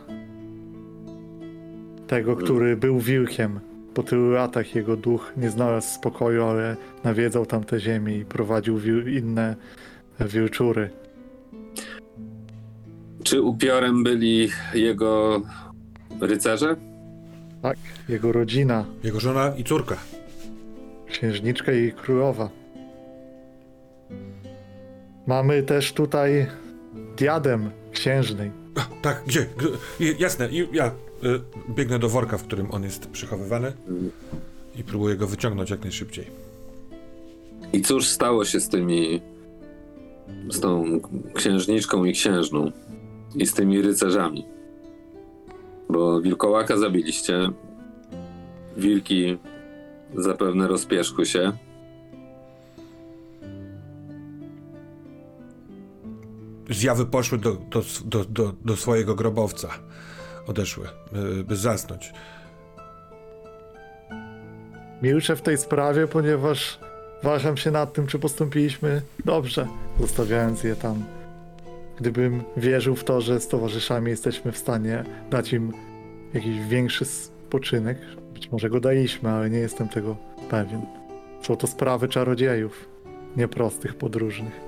Tego, 2.07 2.35
który 2.35 2.77
był 2.77 2.99
wilkiem. 2.99 3.59
Po 3.93 4.03
tylu 4.03 4.29
latach 4.29 4.75
jego 4.75 4.97
duch 4.97 5.33
nie 5.37 5.49
znalazł 5.49 5.95
spokoju, 5.95 6.43
ale 6.43 6.75
nawiedzał 7.03 7.45
tamte 7.45 7.79
ziemie 7.79 8.17
i 8.17 8.25
prowadził 8.25 8.77
wil- 8.77 9.13
inne 9.17 9.55
wilczury. 10.19 10.89
Czy 13.23 13.41
upiorem 13.41 14.03
byli 14.03 14.49
jego 14.73 15.41
rycerze? 16.21 16.75
Tak, 17.61 17.77
jego 18.09 18.31
rodzina, 18.31 18.85
Jego 19.03 19.19
żona 19.19 19.53
i 19.57 19.63
córka. 19.63 19.97
księżniczka 21.07 21.71
i 21.71 21.91
królowa. 21.91 22.49
Mamy 25.27 25.63
też 25.63 25.93
tutaj 25.93 26.47
diadem 27.17 27.71
księżnej. 27.91 28.51
A, 28.75 28.81
tak, 29.01 29.23
gdzie? 29.27 29.45
I- 29.99 30.15
jasne, 30.19 30.49
i 30.49 30.67
ja 30.73 30.87
y, 30.87 30.91
biegnę 31.75 31.99
do 31.99 32.09
worka, 32.09 32.37
w 32.37 32.43
którym 32.43 32.71
on 32.71 32.83
jest 32.83 33.07
przechowywany 33.07 33.73
i 34.75 34.83
próbuję 34.83 35.15
go 35.15 35.27
wyciągnąć 35.27 35.69
jak 35.69 35.81
najszybciej. 35.81 36.25
I 37.73 37.81
cóż 37.81 38.07
stało 38.07 38.45
się 38.45 38.59
z 38.59 38.69
tymi. 38.69 39.21
z 40.49 40.59
tą 40.59 40.83
księżniczką 41.33 42.05
i 42.05 42.13
księżną? 42.13 42.71
I 43.35 43.45
z 43.45 43.53
tymi 43.53 43.81
rycerzami? 43.81 44.45
Bo 45.89 46.21
wilkołaka 46.21 46.77
zabiliście. 46.77 47.49
Wilki 48.77 49.37
zapewne 50.15 50.67
rozpierzchły 50.67 51.25
się. 51.25 51.51
Zjawy 56.69 57.05
poszły 57.05 57.37
do, 57.37 57.51
do, 57.53 57.83
do, 58.05 58.25
do, 58.25 58.53
do 58.65 58.75
swojego 58.75 59.15
grobowca. 59.15 59.69
Odeszły, 60.47 60.87
y, 61.39 61.43
by 61.43 61.55
zasnąć. 61.55 62.13
Milczę 65.01 65.35
w 65.35 65.41
tej 65.41 65.57
sprawie, 65.57 66.07
ponieważ 66.07 66.79
waham 67.23 67.57
się 67.57 67.71
nad 67.71 67.93
tym, 67.93 68.07
czy 68.07 68.19
postąpiliśmy 68.19 69.01
dobrze, 69.25 69.67
zostawiając 69.99 70.63
je 70.63 70.75
tam. 70.75 71.03
Gdybym 72.01 72.43
wierzył 72.57 72.95
w 72.95 73.03
to, 73.03 73.21
że 73.21 73.39
z 73.39 73.47
towarzyszami 73.47 74.09
jesteśmy 74.09 74.51
w 74.51 74.57
stanie 74.57 75.03
dać 75.29 75.53
im 75.53 75.71
jakiś 76.33 76.59
większy 76.59 77.05
spoczynek, 77.05 77.97
być 78.33 78.51
może 78.51 78.69
go 78.69 78.79
daliśmy, 78.79 79.29
ale 79.29 79.49
nie 79.49 79.57
jestem 79.57 79.89
tego 79.89 80.15
pewien. 80.49 80.81
Są 81.41 81.55
to 81.55 81.67
sprawy 81.67 82.07
czarodziejów, 82.07 82.89
nieprostych 83.37 83.95
podróżnych. 83.95 84.61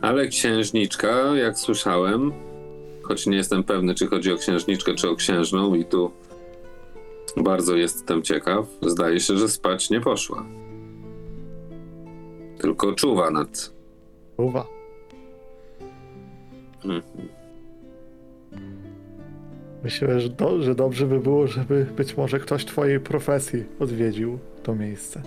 Ale 0.00 0.28
księżniczka, 0.28 1.36
jak 1.36 1.58
słyszałem, 1.58 2.32
choć 3.02 3.26
nie 3.26 3.36
jestem 3.36 3.64
pewny, 3.64 3.94
czy 3.94 4.06
chodzi 4.06 4.32
o 4.32 4.36
księżniczkę, 4.36 4.94
czy 4.94 5.10
o 5.10 5.16
księżną, 5.16 5.74
i 5.74 5.84
tu 5.84 6.10
bardzo 7.36 7.76
jestem 7.76 8.22
ciekaw, 8.22 8.66
zdaje 8.82 9.20
się, 9.20 9.36
że 9.36 9.48
spać 9.48 9.90
nie 9.90 10.00
poszła. 10.00 10.46
Tylko 12.58 12.92
czuwa 12.92 13.30
nad. 13.30 13.72
Uwa. 14.36 14.77
Myślę, 19.84 20.20
że, 20.20 20.28
do, 20.28 20.62
że 20.62 20.74
dobrze 20.74 21.06
by 21.06 21.20
było, 21.20 21.46
żeby 21.46 21.86
być 21.96 22.16
może 22.16 22.40
ktoś 22.40 22.64
twojej 22.64 23.00
profesji 23.00 23.64
odwiedził 23.78 24.38
to 24.62 24.74
miejsce. 24.74 25.22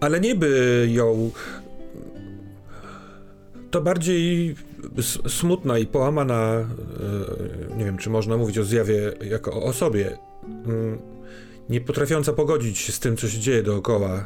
Ale 0.00 0.20
nie 0.20 0.34
by 0.34 0.88
ją. 0.92 1.30
To 3.70 3.80
bardziej 3.82 4.54
smutna 5.28 5.78
i 5.78 5.86
połamana. 5.86 6.52
e, 7.72 7.76
Nie 7.76 7.84
wiem, 7.84 7.98
czy 7.98 8.10
można 8.10 8.36
mówić 8.36 8.58
o 8.58 8.64
zjawie 8.64 9.12
jako 9.30 9.52
o 9.52 9.62
osobie. 9.62 10.16
mm, 10.66 10.98
Nie 11.68 11.80
potrafiąca 11.80 12.32
pogodzić 12.32 12.78
się 12.78 12.92
z 12.92 13.00
tym, 13.00 13.16
co 13.16 13.28
się 13.28 13.38
dzieje 13.38 13.62
dookoła, 13.62 14.10
e, 14.18 14.24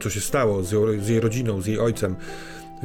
co 0.00 0.10
się 0.10 0.20
stało 0.20 0.62
z 1.00 1.08
jej 1.08 1.20
rodziną, 1.20 1.60
z 1.60 1.66
jej 1.66 1.78
ojcem. 1.78 2.16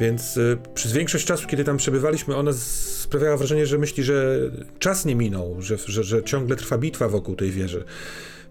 Więc 0.00 0.36
e, 0.36 0.56
przez 0.74 0.92
większość 0.92 1.24
czasu, 1.24 1.46
kiedy 1.46 1.64
tam 1.64 1.76
przebywaliśmy, 1.76 2.36
ona 2.36 2.52
sprawiała 2.52 3.36
wrażenie, 3.36 3.66
że 3.66 3.78
myśli, 3.78 4.04
że 4.04 4.38
czas 4.78 5.04
nie 5.04 5.14
minął, 5.14 5.62
że, 5.62 5.76
że, 5.86 6.04
że 6.04 6.22
ciągle 6.22 6.56
trwa 6.56 6.78
bitwa 6.78 7.08
wokół 7.08 7.36
tej 7.36 7.50
wieży. 7.50 7.84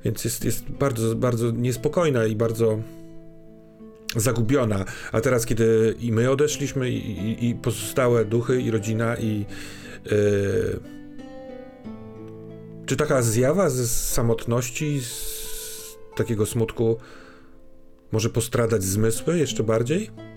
Więc 0.05 0.23
jest, 0.23 0.45
jest 0.45 0.69
bardzo, 0.69 1.15
bardzo 1.15 1.51
niespokojna 1.51 2.26
i 2.26 2.35
bardzo 2.35 2.80
zagubiona. 4.15 4.85
A 5.11 5.21
teraz, 5.21 5.45
kiedy 5.45 5.95
i 5.99 6.11
my 6.11 6.31
odeszliśmy, 6.31 6.89
i, 6.89 7.11
i, 7.11 7.49
i 7.49 7.55
pozostałe 7.55 8.26
duchy, 8.26 8.61
i 8.61 8.71
rodzina, 8.71 9.17
i. 9.17 9.45
Yy, 10.05 10.80
czy 12.85 12.95
taka 12.95 13.21
zjawa 13.21 13.69
z 13.69 13.91
samotności, 13.91 15.01
z 15.01 15.97
takiego 16.15 16.45
smutku 16.45 16.97
może 18.11 18.30
postradać 18.30 18.84
zmysły 18.84 19.38
jeszcze 19.38 19.63
bardziej? 19.63 20.28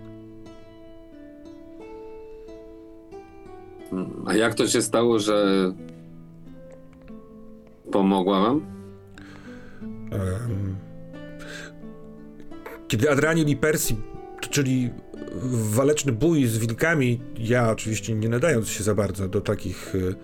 A 4.27 4.35
jak 4.35 4.55
to 4.55 4.67
się 4.67 4.83
stało, 4.83 5.19
że 5.19 5.73
pomogła 7.93 8.41
wam? 8.41 8.67
Kiedy 12.89 13.11
Adranil 13.11 13.49
i 13.49 13.57
Persji 13.57 13.97
toczyli 14.41 14.91
waleczny 15.53 16.13
bój 16.13 16.47
z 16.47 16.59
wilkami, 16.59 17.21
ja 17.39 17.71
oczywiście 17.71 18.15
nie 18.15 18.29
nadając 18.29 18.69
się 18.69 18.85
za 18.85 18.95
bardzo 18.95 19.29
do 19.29 19.41
takich 19.41 19.95
y, 19.95 20.15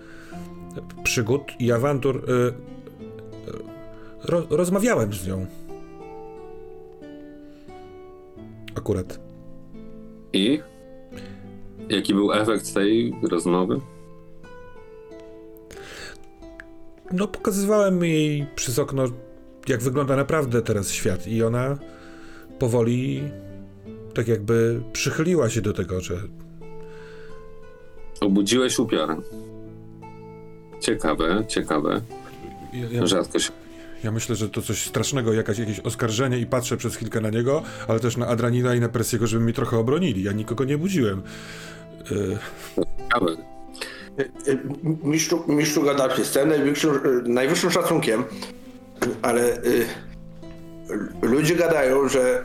przygód 1.02 1.42
i 1.58 1.72
awantur, 1.72 2.16
y, 2.16 2.32
y, 2.32 2.52
ro, 4.24 4.46
rozmawiałem 4.50 5.12
z 5.12 5.26
nią. 5.26 5.46
Akurat. 8.74 9.20
I? 10.32 10.60
Jaki 11.88 12.14
był 12.14 12.32
efekt 12.32 12.74
tej 12.74 13.14
rozmowy? 13.30 13.80
No, 17.12 17.28
pokazywałem 17.28 18.04
jej 18.04 18.46
przez 18.56 18.78
okno, 18.78 19.04
jak 19.68 19.82
wygląda 19.82 20.16
naprawdę 20.16 20.62
teraz 20.62 20.90
świat, 20.90 21.26
i 21.26 21.42
ona 21.42 21.78
powoli, 22.58 23.22
tak 24.14 24.28
jakby 24.28 24.80
przychyliła 24.92 25.50
się 25.50 25.60
do 25.60 25.72
tego, 25.72 26.00
że 26.00 26.14
Obudziłeś 28.20 28.78
upiora. 28.78 29.16
Ciekawe, 30.80 31.44
ciekawe. 31.48 32.00
ja, 32.72 32.88
ja, 32.90 33.06
Rzadko 33.06 33.38
się. 33.38 33.52
Ja 34.04 34.12
myślę, 34.12 34.36
że 34.36 34.48
to 34.48 34.62
coś 34.62 34.86
strasznego, 34.86 35.32
jakaś, 35.32 35.58
jakieś 35.58 35.80
oskarżenie 35.80 36.38
i 36.38 36.46
patrzę 36.46 36.76
przez 36.76 36.96
chwilkę 36.96 37.20
na 37.20 37.30
niego, 37.30 37.62
ale 37.88 38.00
też 38.00 38.16
na 38.16 38.26
Adranila 38.26 38.74
i 38.74 38.80
na 38.80 38.88
Persiego, 38.88 39.26
żeby 39.26 39.44
mi 39.44 39.52
trochę 39.52 39.78
obronili. 39.78 40.22
Ja 40.22 40.32
nikogo 40.32 40.64
nie 40.64 40.78
budziłem. 40.78 41.22
Y, 42.12 42.38
Ciekawe. 43.02 43.36
Mistrzu, 45.02 45.44
mistrzu 45.48 45.82
Gaddafi, 45.82 46.24
z 46.24 46.30
całym 46.30 46.48
najwyższym, 46.48 46.90
najwyższym 47.26 47.70
szacunkiem, 47.70 48.24
ale 49.22 49.56
y, 49.64 49.86
ludzie 51.22 51.54
gadają, 51.56 52.08
że 52.08 52.44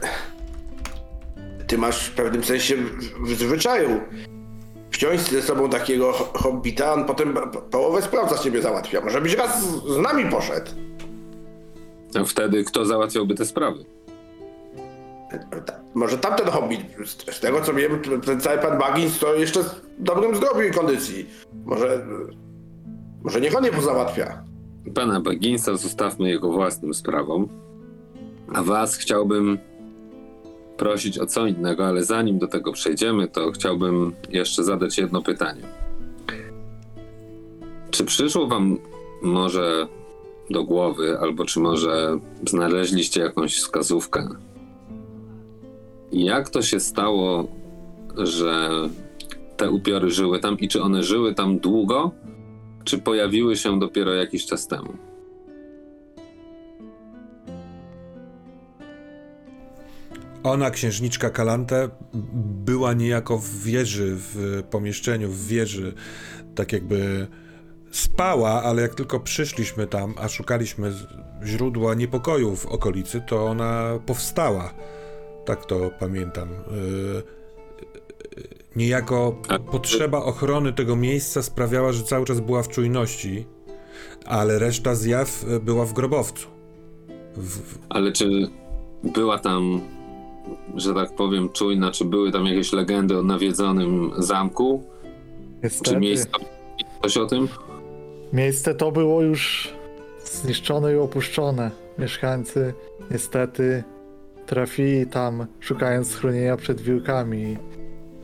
ty 1.67 1.77
masz 1.77 2.05
w 2.07 2.15
pewnym 2.15 2.43
sensie 2.43 2.75
w, 2.77 3.27
w 3.27 3.39
zwyczaju 3.39 3.89
wziąć 4.91 5.21
ze 5.21 5.41
sobą 5.41 5.69
takiego 5.69 6.11
ho- 6.11 6.31
hobbita, 6.33 6.93
on 6.93 7.05
potem 7.05 7.33
po- 7.33 7.61
połowę 7.61 8.01
spraw 8.01 8.29
za 8.29 8.37
ciebie 8.37 8.61
załatwia. 8.61 9.01
Może 9.01 9.21
byś 9.21 9.33
raz 9.33 9.63
z, 9.63 9.97
nami 10.01 10.25
poszedł. 10.31 10.71
Wtedy 12.27 12.63
kto 12.63 12.85
załatwiałby 12.85 13.35
te 13.35 13.45
sprawy? 13.45 13.85
Może 15.93 16.17
tamten 16.17 16.47
hobbit, 16.47 16.81
z, 17.05 17.39
tego 17.39 17.61
co 17.61 17.73
wiem, 17.73 17.99
ten 18.25 18.41
cały 18.41 18.57
pan 18.57 18.79
Baggins 18.79 19.19
to 19.19 19.35
jeszcze 19.35 19.63
w 19.63 19.81
dobrym 19.99 20.35
zdrowiu 20.35 20.61
i 20.61 20.71
kondycji. 20.71 21.29
Może, 21.65 22.05
może 23.23 23.41
niech 23.41 23.57
on 23.57 23.65
je 23.65 23.71
pozałatwia. 23.71 24.43
Pana 24.95 25.19
Bagginsa 25.21 25.77
zostawmy 25.77 26.29
jego 26.29 26.51
własnym 26.51 26.93
sprawom. 26.93 27.47
A 28.53 28.63
was 28.63 28.95
chciałbym 28.95 29.57
prosić 30.77 31.19
o 31.19 31.25
co 31.25 31.47
innego, 31.47 31.87
ale 31.87 32.03
zanim 32.03 32.39
do 32.39 32.47
tego 32.47 32.73
przejdziemy, 32.73 33.27
to 33.27 33.51
chciałbym 33.51 34.13
jeszcze 34.29 34.63
zadać 34.63 34.97
jedno 34.97 35.21
pytanie. 35.21 35.61
Czy 37.91 38.05
przyszło 38.05 38.47
wam 38.47 38.77
może 39.21 39.87
do 40.49 40.63
głowy, 40.63 41.19
albo 41.19 41.45
czy 41.45 41.59
może 41.59 42.19
znaleźliście 42.47 43.21
jakąś 43.21 43.55
wskazówkę? 43.55 44.27
Jak 46.13 46.49
to 46.49 46.61
się 46.61 46.79
stało, 46.79 47.47
że 48.17 48.69
te 49.57 49.71
upiory 49.71 50.11
żyły 50.11 50.39
tam 50.39 50.59
i 50.59 50.67
czy 50.67 50.81
one 50.81 51.03
żyły 51.03 51.35
tam 51.35 51.59
długo, 51.59 52.11
czy 52.83 52.97
pojawiły 52.97 53.55
się 53.57 53.79
dopiero 53.79 54.13
jakiś 54.13 54.45
czas 54.45 54.67
temu? 54.67 54.93
Ona, 60.43 60.71
księżniczka 60.71 61.29
Kalante, 61.29 61.89
była 62.43 62.93
niejako 62.93 63.37
w 63.37 63.63
wieży, 63.63 64.15
w 64.15 64.63
pomieszczeniu, 64.69 65.29
w 65.29 65.47
wieży, 65.47 65.93
tak 66.55 66.73
jakby 66.73 67.27
spała, 67.91 68.63
ale 68.63 68.81
jak 68.81 68.95
tylko 68.95 69.19
przyszliśmy 69.19 69.87
tam, 69.87 70.13
a 70.17 70.27
szukaliśmy 70.27 70.93
źródła 71.45 71.93
niepokoju 71.95 72.55
w 72.55 72.65
okolicy, 72.65 73.21
to 73.27 73.45
ona 73.45 73.99
powstała. 74.05 74.73
Tak 75.45 75.65
to 75.65 75.91
pamiętam. 75.99 76.49
Y, 76.49 77.23
Niejako 78.75 79.41
potrzeba 79.71 80.17
ochrony 80.17 80.73
tego 80.73 80.95
miejsca 80.95 81.43
sprawiała, 81.43 81.91
że 81.91 82.03
cały 82.03 82.25
czas 82.25 82.39
była 82.39 82.63
w 82.63 82.69
czujności, 82.69 83.45
ale 84.25 84.59
reszta 84.59 84.95
zjaw 84.95 85.45
e, 85.49 85.59
była 85.59 85.85
w 85.85 85.93
grobowcu. 85.93 86.47
W, 87.37 87.77
Ale 87.89 88.11
czy 88.11 88.47
była 89.03 89.39
tam, 89.39 89.81
że 90.75 90.93
tak 90.93 91.15
powiem, 91.15 91.49
czujna, 91.49 91.91
czy 91.91 92.05
były 92.05 92.31
tam 92.31 92.45
jakieś 92.45 92.73
legendy 92.73 93.17
o 93.17 93.23
nawiedzonym 93.23 94.11
zamku? 94.17 94.83
Czy 94.83 95.59
Niestety, 95.63 95.99
miejsce 95.99 96.29
coś 97.01 97.17
o 97.17 97.25
tym? 97.25 97.47
miejsce 98.33 98.75
to 98.75 98.91
było 98.91 99.21
już 99.21 99.73
zniszczone 100.25 100.93
i 100.93 100.97
opuszczone. 100.97 101.71
Mieszkańcy 101.99 102.73
niestety 103.11 103.83
trafili 104.45 105.05
tam, 105.05 105.45
szukając 105.59 106.11
schronienia 106.11 106.57
przed 106.57 106.81
wilkami. 106.81 107.57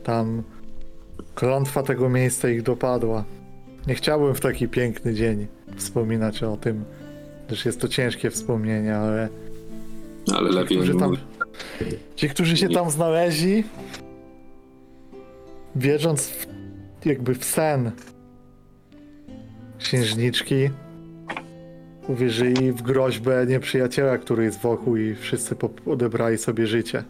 Tam 0.04 0.42
klątwa 1.34 1.82
tego 1.82 2.08
miejsca 2.08 2.48
ich 2.48 2.62
dopadła. 2.62 3.24
Nie 3.86 3.94
chciałbym 3.94 4.34
w 4.34 4.40
taki 4.40 4.68
piękny 4.68 5.14
dzień 5.14 5.46
wspominać 5.76 6.42
o 6.42 6.56
tym, 6.56 6.84
gdyż 7.46 7.64
jest 7.64 7.80
to 7.80 7.88
ciężkie 7.88 8.30
wspomnienie, 8.30 8.96
ale 8.96 9.28
Ale 10.34 10.50
lepiej 10.50 10.76
którzy 10.78 10.94
tam, 10.94 11.16
ci, 12.16 12.28
którzy 12.28 12.56
się 12.56 12.68
tam 12.68 12.90
znaleźli, 12.90 13.64
wierząc 15.76 16.28
w, 16.28 16.46
jakby 17.04 17.34
w 17.34 17.44
sen 17.44 17.92
księżniczki, 19.78 20.70
uwierzyli 22.10 22.72
w 22.72 22.82
groźbę 22.82 23.46
nieprzyjaciela, 23.48 24.18
który 24.18 24.44
jest 24.44 24.60
wokół 24.60 24.96
i 24.96 25.14
wszyscy 25.14 25.56
odebrali 25.86 26.38
sobie 26.38 26.66
życie. 26.66 27.04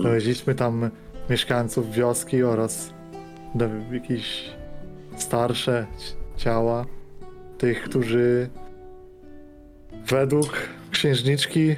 Znaleźliśmy 0.00 0.54
tam 0.54 0.90
mieszkańców 1.30 1.92
wioski 1.92 2.42
oraz 2.42 2.94
jakieś 3.92 4.50
starsze 5.16 5.86
ci- 5.98 6.42
ciała 6.44 6.86
tych, 7.58 7.82
którzy 7.82 8.48
według 10.06 10.52
księżniczki 10.90 11.76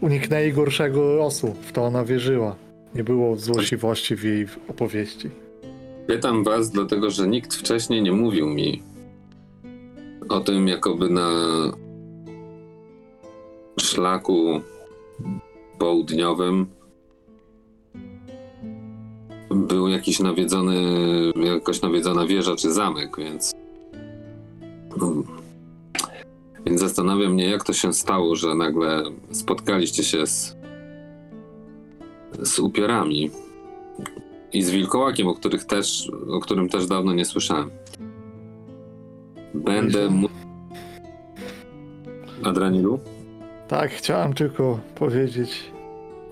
uniknęli 0.00 0.52
gorszego 0.52 1.14
losu. 1.14 1.54
W 1.62 1.72
to 1.72 1.84
ona 1.84 2.04
wierzyła. 2.04 2.56
Nie 2.94 3.04
było 3.04 3.36
złośliwości 3.36 4.16
w 4.16 4.24
jej 4.24 4.46
opowieści. 4.68 5.30
Pytam 6.06 6.44
was, 6.44 6.70
dlatego 6.70 7.10
że 7.10 7.28
nikt 7.28 7.54
wcześniej 7.54 8.02
nie 8.02 8.12
mówił 8.12 8.46
mi 8.46 8.82
o 10.28 10.40
tym, 10.40 10.68
jakoby 10.68 11.10
na 11.10 11.30
szlaku 13.80 14.60
południowym 15.78 16.66
był 19.50 19.88
jakiś 19.88 20.20
nawiedzony, 20.20 20.76
jakoś 21.36 21.82
nawiedzona 21.82 22.26
wieża 22.26 22.56
czy 22.56 22.72
zamek, 22.72 23.16
więc 23.18 23.52
więc 26.66 26.80
zastanawia 26.80 27.28
mnie, 27.28 27.50
jak 27.50 27.64
to 27.64 27.72
się 27.72 27.92
stało, 27.92 28.36
że 28.36 28.54
nagle 28.54 29.02
spotkaliście 29.32 30.04
się 30.04 30.26
z 30.26 30.58
z 32.42 32.58
upiorami 32.58 33.30
i 34.52 34.62
z 34.62 34.70
wilkołakiem, 34.70 35.28
o, 35.28 35.34
których 35.34 35.64
też, 35.64 36.10
o 36.30 36.40
którym 36.40 36.68
też 36.68 36.86
dawno 36.86 37.12
nie 37.12 37.24
słyszałem. 37.24 37.70
Będę 39.54 40.10
mu... 40.10 40.28
Adranilu? 42.44 42.98
Tak, 43.68 43.90
chciałem 43.90 44.32
tylko 44.32 44.78
powiedzieć 44.94 45.72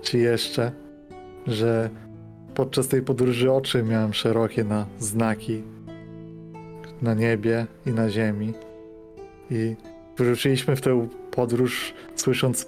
ci 0.01 0.17
jeszcze, 0.17 0.71
że 1.47 1.89
podczas 2.55 2.87
tej 2.87 3.01
podróży 3.01 3.51
oczy 3.51 3.83
miałem 3.83 4.13
szerokie 4.13 4.63
na 4.63 4.85
znaki 4.99 5.63
na 7.01 7.13
niebie 7.13 7.67
i 7.85 7.91
na 7.91 8.09
ziemi. 8.09 8.53
I 9.51 9.75
wyruszyliśmy 10.17 10.75
w 10.75 10.81
tę 10.81 11.07
podróż 11.31 11.93
słysząc 12.15 12.67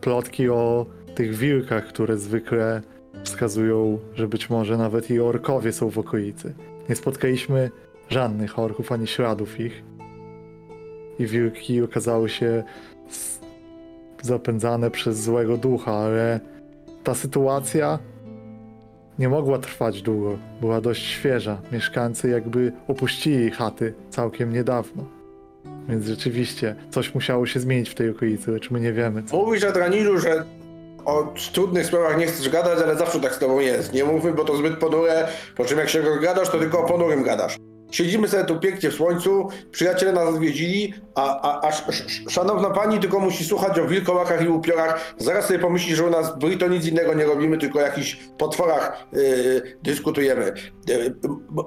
plotki 0.00 0.48
o 0.48 0.86
tych 1.14 1.34
wilkach, 1.34 1.86
które 1.86 2.18
zwykle 2.18 2.82
wskazują, 3.24 3.98
że 4.14 4.28
być 4.28 4.50
może 4.50 4.76
nawet 4.76 5.10
i 5.10 5.20
orkowie 5.20 5.72
są 5.72 5.90
w 5.90 5.98
okolicy. 5.98 6.54
Nie 6.88 6.96
spotkaliśmy 6.96 7.70
żadnych 8.12 8.58
orków 8.58 8.92
ani 8.92 9.06
śladów 9.06 9.60
ich. 9.60 9.82
I 11.18 11.26
wilki 11.26 11.82
okazały 11.82 12.28
się 12.28 12.62
zapędzane 14.22 14.90
przez 14.90 15.20
złego 15.20 15.56
ducha, 15.56 15.92
ale 15.92 16.40
ta 17.04 17.14
sytuacja 17.14 17.98
nie 19.18 19.28
mogła 19.28 19.58
trwać 19.58 20.02
długo. 20.02 20.38
Była 20.60 20.80
dość 20.80 21.06
świeża. 21.06 21.60
Mieszkańcy 21.72 22.28
jakby 22.28 22.72
opuścili 22.88 23.50
chaty 23.50 23.94
całkiem 24.10 24.52
niedawno. 24.52 25.04
Więc 25.88 26.06
rzeczywiście 26.06 26.76
coś 26.90 27.14
musiało 27.14 27.46
się 27.46 27.60
zmienić 27.60 27.90
w 27.90 27.94
tej 27.94 28.10
okolicy, 28.10 28.50
lecz 28.50 28.70
my 28.70 28.80
nie 28.80 28.92
wiemy. 28.92 29.22
Co. 29.22 29.36
Mówisz, 29.36 29.64
Adranilu, 29.64 30.18
że 30.18 30.44
o 31.04 31.34
trudnych 31.52 31.86
sprawach 31.86 32.18
nie 32.18 32.26
chcesz 32.26 32.48
gadać, 32.48 32.78
ale 32.84 32.96
zawsze 32.96 33.20
tak 33.20 33.34
z 33.34 33.38
tobą 33.38 33.60
jest. 33.60 33.92
Nie 33.92 34.04
mówmy, 34.04 34.32
bo 34.32 34.44
to 34.44 34.56
zbyt 34.56 34.78
ponure, 34.78 35.28
po 35.56 35.64
czym 35.64 35.78
jak 35.78 35.88
się 35.88 36.02
gadasz, 36.22 36.50
to 36.50 36.58
tylko 36.58 36.80
o 36.80 36.88
ponurym 36.88 37.22
gadasz. 37.22 37.56
Siedzimy 37.92 38.28
sobie 38.28 38.44
tu 38.44 38.60
pięknie 38.60 38.90
w 38.90 38.94
słońcu, 38.94 39.48
przyjaciele 39.70 40.12
nas 40.12 40.28
odwiedzili, 40.28 40.94
a, 41.14 41.40
a, 41.40 41.66
a 41.66 41.68
sz, 41.68 41.88
sz, 41.88 42.32
szanowna 42.32 42.70
pani 42.70 43.00
tylko 43.00 43.20
musi 43.20 43.44
słuchać 43.44 43.78
o 43.78 43.86
wilkołakach 43.86 44.44
i 44.44 44.48
upiorach. 44.48 45.14
Zaraz 45.18 45.46
sobie 45.46 45.58
pomyśli, 45.58 45.96
że 45.96 46.06
u 46.06 46.10
nas 46.10 46.34
w 46.34 46.38
Brito 46.38 46.68
nic 46.68 46.86
innego 46.86 47.14
nie 47.14 47.24
robimy, 47.24 47.58
tylko 47.58 47.78
o 47.78 47.82
jakichś 47.82 48.16
potworach 48.38 49.06
yy, 49.12 49.78
dyskutujemy. 49.82 50.52
Yy, 50.88 51.14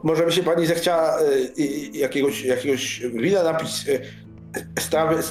może 0.04 0.26
by 0.26 0.32
się 0.32 0.44
pani 0.44 0.66
zechciała 0.66 1.22
yy, 1.22 1.66
yy, 1.66 1.98
jakiegoś, 1.98 2.44
jakiegoś 2.44 3.00
wina 3.00 3.44
napić 3.44 3.86
yy, 3.86 4.02
strawy, 4.80 5.24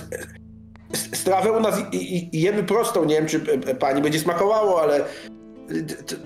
strawę 0.94 1.52
u 1.52 1.60
nas 1.60 1.82
i, 1.92 2.36
i, 2.36 2.40
jemy 2.40 2.62
prostą. 2.62 3.04
Nie 3.04 3.14
wiem, 3.14 3.26
czy 3.26 3.40
pani 3.78 4.02
będzie 4.02 4.20
smakowało, 4.20 4.82
ale 4.82 5.00
y, 5.00 5.04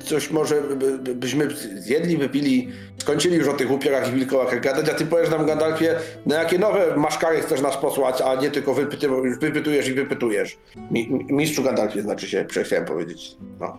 coś 0.04 0.30
może 0.30 0.60
by- 0.62 0.98
by- 0.98 1.14
byśmy 1.14 1.48
zjedli, 1.76 2.16
wypili, 2.16 2.68
skończyli 2.98 3.36
już 3.36 3.48
o 3.48 3.52
tych 3.52 3.70
upiorach 3.70 4.08
i 4.08 4.12
wilkołakach 4.16 4.60
gadać, 4.60 4.88
a 4.88 4.94
ty 4.94 5.06
powiesz 5.06 5.30
nam, 5.30 5.46
Gandalfie, 5.46 5.94
na 6.26 6.36
jakie 6.36 6.58
nowe 6.58 6.96
maszkary 6.96 7.40
chcesz 7.40 7.60
nas 7.60 7.76
posłać, 7.76 8.20
a 8.20 8.34
nie 8.34 8.50
tylko 8.50 8.74
wypyty, 8.74 9.08
wypytujesz 9.40 9.88
i 9.88 9.92
wypytujesz. 9.94 10.58
Mi, 10.90 11.08
mi- 11.12 11.24
mistrzu 11.34 11.62
Gandalfie 11.62 12.02
znaczy 12.02 12.28
się, 12.28 12.46
chciałem 12.64 12.84
powiedzieć. 12.84 13.36
No. 13.60 13.78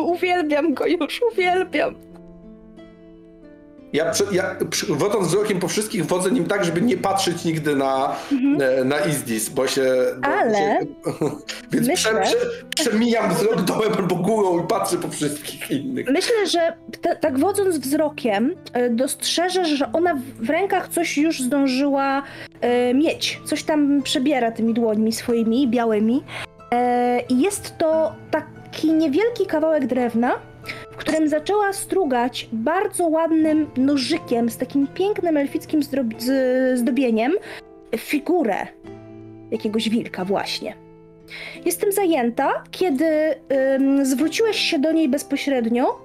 Uwielbiam 0.00 0.74
go 0.74 0.86
już, 0.86 1.20
uwielbiam. 1.32 1.94
Ja, 3.92 4.12
ja 4.32 4.56
wodząc 4.88 5.26
wzrokiem 5.28 5.60
po 5.60 5.68
wszystkich 5.68 6.06
wodzę 6.06 6.30
nim 6.30 6.44
tak, 6.44 6.64
żeby 6.64 6.82
nie 6.82 6.96
patrzeć 6.96 7.44
nigdy 7.44 7.76
na, 7.76 8.16
e, 8.60 8.84
na 8.84 8.98
Izdis, 9.00 9.48
bo 9.48 9.66
się... 9.66 9.82
Bo 10.22 10.28
Ale 10.28 10.54
się, 10.58 10.78
więc 11.72 11.86
myślę- 11.88 12.20
prze, 12.22 12.36
prze, 12.74 12.84
przemijam 12.90 13.34
wzrok 13.34 13.60
dołem 13.62 13.92
albo 13.98 14.14
górą 14.16 14.64
i 14.64 14.66
patrzę 14.66 14.96
po 14.96 15.08
wszystkich 15.08 15.70
innych. 15.70 16.06
myślę, 16.10 16.46
że 16.46 16.76
tak 17.20 17.38
wodząc 17.38 17.78
wzrokiem, 17.78 18.54
y, 18.76 18.90
dostrzeżesz, 18.90 19.68
że 19.68 19.92
ona 19.92 20.14
w- 20.40 20.50
rękach 20.50 20.88
coś 20.88 21.18
już 21.18 21.40
zdążyła 21.40 22.22
y, 22.90 22.94
mieć. 22.94 23.40
Coś 23.44 23.62
tam 23.62 24.02
przebiera 24.02 24.50
tymi 24.52 24.74
dłońmi 24.74 25.12
swoimi, 25.12 25.68
białymi. 25.68 26.22
E, 26.72 27.20
I 27.28 27.40
jest 27.40 27.78
to 27.78 28.12
taki 28.30 28.92
niewielki 28.92 29.46
kawałek 29.46 29.86
drewna, 29.86 30.32
w 30.90 30.96
którym 30.96 31.28
zaczęła 31.28 31.72
strugać 31.72 32.48
bardzo 32.52 33.06
ładnym 33.06 33.66
nożykiem 33.76 34.50
z 34.50 34.56
takim 34.56 34.86
pięknym 34.86 35.36
elfickim 35.36 35.80
zdobieniem 36.74 37.32
figurę 37.96 38.66
jakiegoś 39.50 39.88
wilka 39.88 40.24
właśnie. 40.24 40.74
Jestem 41.64 41.92
zajęta, 41.92 42.64
kiedy 42.70 43.34
ym, 43.74 44.06
zwróciłeś 44.06 44.56
się 44.56 44.78
do 44.78 44.92
niej 44.92 45.08
bezpośrednio, 45.08 45.98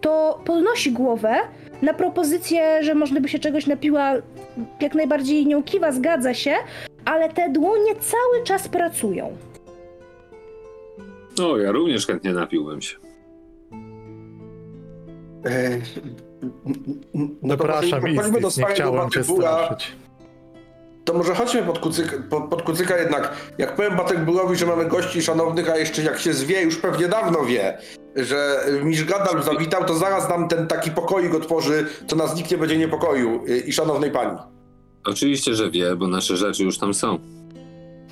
to 0.00 0.40
podnosi 0.44 0.92
głowę 0.92 1.34
na 1.82 1.94
propozycję, 1.94 2.84
że 2.84 2.94
może 2.94 3.20
by 3.20 3.28
się 3.28 3.38
czegoś 3.38 3.66
napiła, 3.66 4.12
jak 4.80 4.94
najbardziej 4.94 5.46
nią 5.46 5.62
kiwa, 5.62 5.92
zgadza 5.92 6.34
się, 6.34 6.54
ale 7.04 7.28
te 7.28 7.48
dłonie 7.48 7.94
cały 7.94 8.44
czas 8.44 8.68
pracują. 8.68 9.36
O, 11.42 11.58
ja 11.58 11.72
również 11.72 12.06
chętnie 12.06 12.32
napiłbym 12.32 12.82
się. 12.82 13.07
E, 15.44 15.80
no 17.42 17.56
to 17.56 17.82
Izdis, 17.82 18.56
nie 18.56 18.64
chciałem 18.64 19.10
cię 19.10 19.24
straszyć. 19.24 19.96
To 21.04 21.14
może 21.14 21.34
chodźmy 21.34 21.62
pod 21.62 21.78
kucyka, 21.78 22.16
pod, 22.30 22.44
pod 22.44 22.62
kucyka 22.62 22.98
jednak. 22.98 23.52
Jak 23.58 23.76
powiem 23.76 23.96
Batekburowi, 23.96 24.56
że 24.56 24.66
mamy 24.66 24.84
gości 24.86 25.22
szanownych, 25.22 25.70
a 25.70 25.76
jeszcze 25.76 26.02
jak 26.02 26.18
się 26.18 26.32
zwie, 26.32 26.62
już 26.62 26.76
pewnie 26.76 27.08
dawno 27.08 27.44
wie, 27.44 27.78
że 28.16 28.64
Misz 28.82 29.04
Gandalf 29.04 29.44
zawitał, 29.44 29.84
to 29.84 29.94
zaraz 29.94 30.28
nam 30.28 30.48
ten 30.48 30.66
taki 30.66 30.90
pokoik 30.90 31.34
otworzy, 31.34 31.86
co 32.06 32.16
nas 32.16 32.36
nikt 32.36 32.50
nie 32.50 32.58
będzie 32.58 32.78
niepokoił 32.78 33.44
y, 33.48 33.58
i 33.58 33.72
szanownej 33.72 34.10
pani. 34.10 34.38
Oczywiście, 35.04 35.54
że 35.54 35.70
wie, 35.70 35.96
bo 35.96 36.06
nasze 36.08 36.36
rzeczy 36.36 36.64
już 36.64 36.78
tam 36.78 36.94
są. 36.94 37.18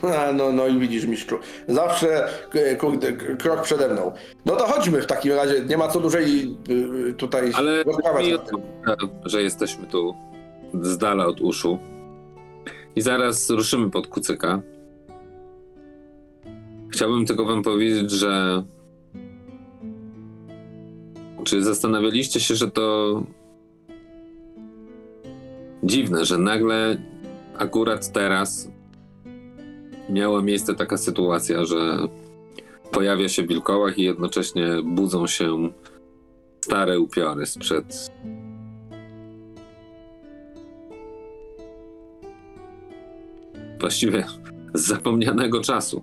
A, 0.02 0.32
no, 0.32 0.52
no 0.52 0.66
i 0.66 0.78
widzisz, 0.78 1.06
mistrzu. 1.06 1.38
Zawsze 1.68 2.28
e, 2.54 2.76
kurde, 2.76 3.12
k- 3.12 3.36
krok 3.36 3.62
przede 3.62 3.88
mną. 3.88 4.12
No 4.46 4.56
to 4.56 4.64
chodźmy 4.66 5.02
w 5.02 5.06
takim 5.06 5.32
razie. 5.32 5.64
Nie 5.64 5.76
ma 5.76 5.88
co 5.88 6.00
dłużej 6.00 6.56
y, 7.10 7.14
tutaj 7.14 7.50
Ale 7.54 7.82
rozmawiać 7.82 8.26
mi 8.26 8.38
że 9.24 9.42
jesteśmy 9.42 9.86
tu 9.86 10.14
z 10.82 10.98
dala 10.98 11.26
od 11.26 11.40
uszu. 11.40 11.78
I 12.96 13.00
zaraz 13.00 13.50
ruszymy 13.50 13.90
pod 13.90 14.06
kucyka. 14.06 14.60
Chciałbym 16.92 17.26
tylko 17.26 17.44
wam 17.44 17.62
powiedzieć, 17.62 18.10
że 18.10 18.62
czy 21.44 21.64
zastanawialiście 21.64 22.40
się, 22.40 22.54
że 22.54 22.70
to 22.70 23.22
dziwne, 25.82 26.24
że 26.24 26.38
nagle 26.38 26.96
akurat 27.58 28.12
teraz 28.12 28.70
miała 30.08 30.42
miejsce 30.42 30.74
taka 30.74 30.96
sytuacja, 30.96 31.64
że 31.64 32.08
pojawia 32.90 33.28
się 33.28 33.42
wilkołach 33.42 33.98
i 33.98 34.02
jednocześnie 34.02 34.66
budzą 34.84 35.26
się 35.26 35.70
stare 36.60 37.00
upiory 37.00 37.46
sprzed 37.46 38.10
właściwie 43.80 44.24
z 44.74 44.86
zapomnianego 44.86 45.60
czasu. 45.60 46.02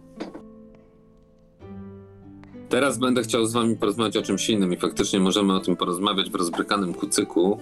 Teraz 2.70 2.98
będę 2.98 3.24
chciał 3.24 3.46
z 3.46 3.54
wami 3.54 3.78
porozmawiać 3.78 4.18
o 4.18 4.22
czymś 4.22 4.50
innym 4.50 4.74
i 4.74 4.78
faktycznie 4.78 5.20
możemy 5.20 5.56
o 5.56 5.60
tym 5.60 5.76
porozmawiać 5.76 6.30
w 6.30 6.36
rozbrykanym 6.36 6.94
kucyku. 6.94 7.60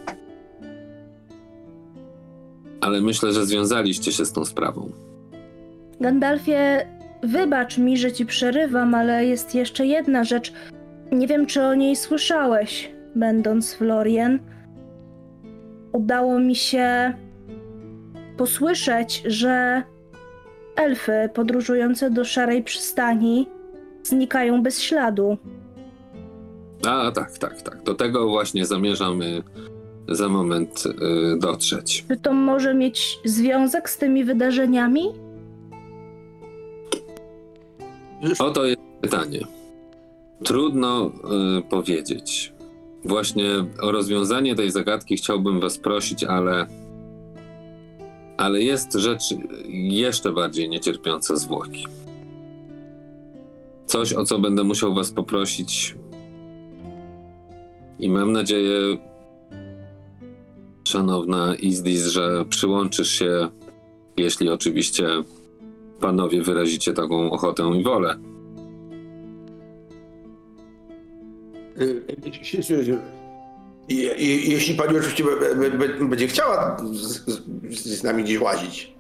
Ale 2.82 3.02
myślę, 3.02 3.34
że 3.34 3.46
związaliście 3.46 4.12
się 4.12 4.26
z 4.26 4.32
tą 4.32 4.46
sprawą. 4.46 4.92
Gandalfie, 6.02 6.88
wybacz 7.23 7.78
mi, 7.78 7.98
że 7.98 8.11
ci 8.11 8.26
przerywam, 8.26 8.95
ale 8.95 9.26
jest 9.26 9.56
jeszcze 9.56 9.86
jedna 9.86 10.23
rzecz. 10.23 10.53
Nie 11.11 11.28
wiem, 11.28 11.45
czy 11.45 11.64
o 11.64 11.73
niej 11.73 11.95
słyszałeś, 11.95 12.91
będąc 13.15 13.73
w 13.73 13.82
Lorien. 13.82 14.40
Udało 15.91 16.40
mi 16.40 16.56
się 16.56 17.14
posłyszeć, 18.38 19.23
że 19.26 19.84
elfy 20.76 21.30
podróżujące 21.34 22.11
do 22.11 22.26
Szarej 22.26 22.64
Przystani 22.64 23.48
znikają 24.03 24.64
bez 24.64 24.80
śladu. 24.82 25.38
A 26.88 27.11
tak, 27.11 27.38
tak, 27.38 27.61
tak. 27.61 27.84
Do 27.84 27.94
tego 27.94 28.30
właśnie 28.30 28.65
zamierzamy 28.65 29.44
za 30.10 30.30
moment 30.30 30.84
y, 30.86 31.40
dotrzeć. 31.40 32.06
Czy 32.07 32.18
to 32.18 32.34
może 32.34 32.73
mieć 32.73 33.19
związek 33.26 33.90
z 33.90 33.98
tymi 33.98 34.23
wydarzeniami? 34.23 35.31
Oto 38.39 38.65
jest 38.65 38.81
pytanie. 39.02 39.39
Trudno 40.43 41.11
y, 41.60 41.61
powiedzieć. 41.61 42.53
Właśnie 43.06 43.45
o 43.81 43.91
rozwiązanie 43.91 44.56
tej 44.56 44.72
zagadki 44.72 45.18
chciałbym 45.18 45.60
was 45.60 45.77
prosić, 45.77 46.23
ale 46.23 46.68
ale 48.38 48.61
jest 48.61 48.93
rzecz 48.93 49.23
jeszcze 49.69 50.31
bardziej 50.31 50.69
niecierpiąca 50.69 51.35
zwłoki. 51.35 51.88
Coś, 53.85 54.14
o 54.14 54.26
co 54.26 54.39
będę 54.39 54.64
musiał 54.64 54.93
was 54.93 55.11
poprosić 55.11 55.95
i 57.99 58.10
mam 58.10 58.31
nadzieję, 58.31 58.98
szanowna 60.84 61.56
Izdis, 61.56 62.07
że 62.07 62.45
przyłączysz 62.49 63.10
się, 63.10 63.49
jeśli 64.18 64.49
oczywiście 64.49 65.07
panowie 66.02 66.41
wyrazicie 66.41 66.94
taką 66.94 67.32
ochotę 67.32 67.64
i 67.80 67.84
wolę. 67.84 68.15
Y, 71.82 72.02
Je- 73.90 74.03
je- 74.15 74.45
Jeśli 74.52 74.76
pani 74.76 74.98
oczywiście 74.98 75.23
be- 75.23 75.56
be- 75.56 75.78
be- 75.88 76.06
będzie 76.06 76.28
chciała 76.28 76.78
z, 76.91 77.26
z, 77.76 77.99
z 77.99 78.03
nami 78.03 78.23
gdzieś 78.23 78.40
łazić. 78.40 78.94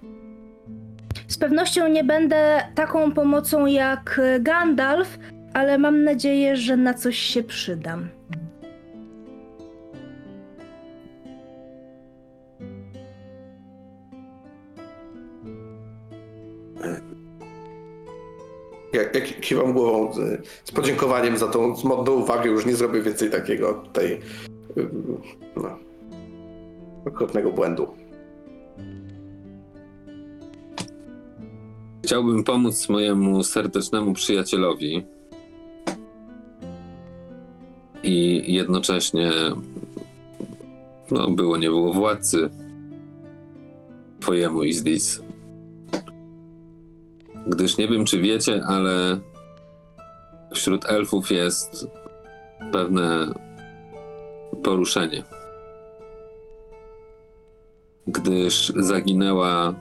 Z 1.27 1.37
pewnością 1.37 1.87
nie 1.87 2.03
będę 2.03 2.61
taką 2.75 3.11
pomocą 3.11 3.65
jak 3.65 4.21
Gandalf, 4.39 5.19
ale 5.53 5.77
mam 5.77 6.03
nadzieję, 6.03 6.55
że 6.55 6.77
na 6.77 6.93
coś 6.93 7.17
się 7.17 7.43
przydam. 7.43 8.07
Jak, 18.93 19.15
jak 19.15 19.39
kiwam 19.39 19.73
głową 19.73 20.13
z, 20.13 20.71
podziękowaniem 20.71 21.37
za 21.37 21.47
tą 21.47 21.77
smutną 21.77 22.13
uwagę, 22.13 22.49
już 22.49 22.65
nie 22.65 22.75
zrobię 22.75 23.01
więcej 23.01 23.29
takiego 23.29 23.73
tutaj 23.73 24.19
no, 25.55 25.77
okropnego 27.05 27.51
błędu. 27.51 27.87
Chciałbym 32.05 32.43
pomóc 32.43 32.89
mojemu 32.89 33.43
serdecznemu 33.43 34.13
przyjacielowi 34.13 35.03
i 38.03 38.43
jednocześnie 38.53 39.31
no 41.11 41.29
było 41.29 41.57
nie 41.57 41.69
było 41.69 41.93
władcy 41.93 42.49
twojemu 44.19 44.63
Izdis. 44.63 45.21
Gdyż 47.47 47.77
nie 47.77 47.87
wiem 47.87 48.05
czy 48.05 48.21
wiecie, 48.21 48.63
ale 48.67 49.19
wśród 50.53 50.85
elfów 50.85 51.31
jest 51.31 51.87
pewne 52.71 53.33
poruszenie. 54.63 55.23
Gdyż 58.07 58.73
zaginęła 58.75 59.73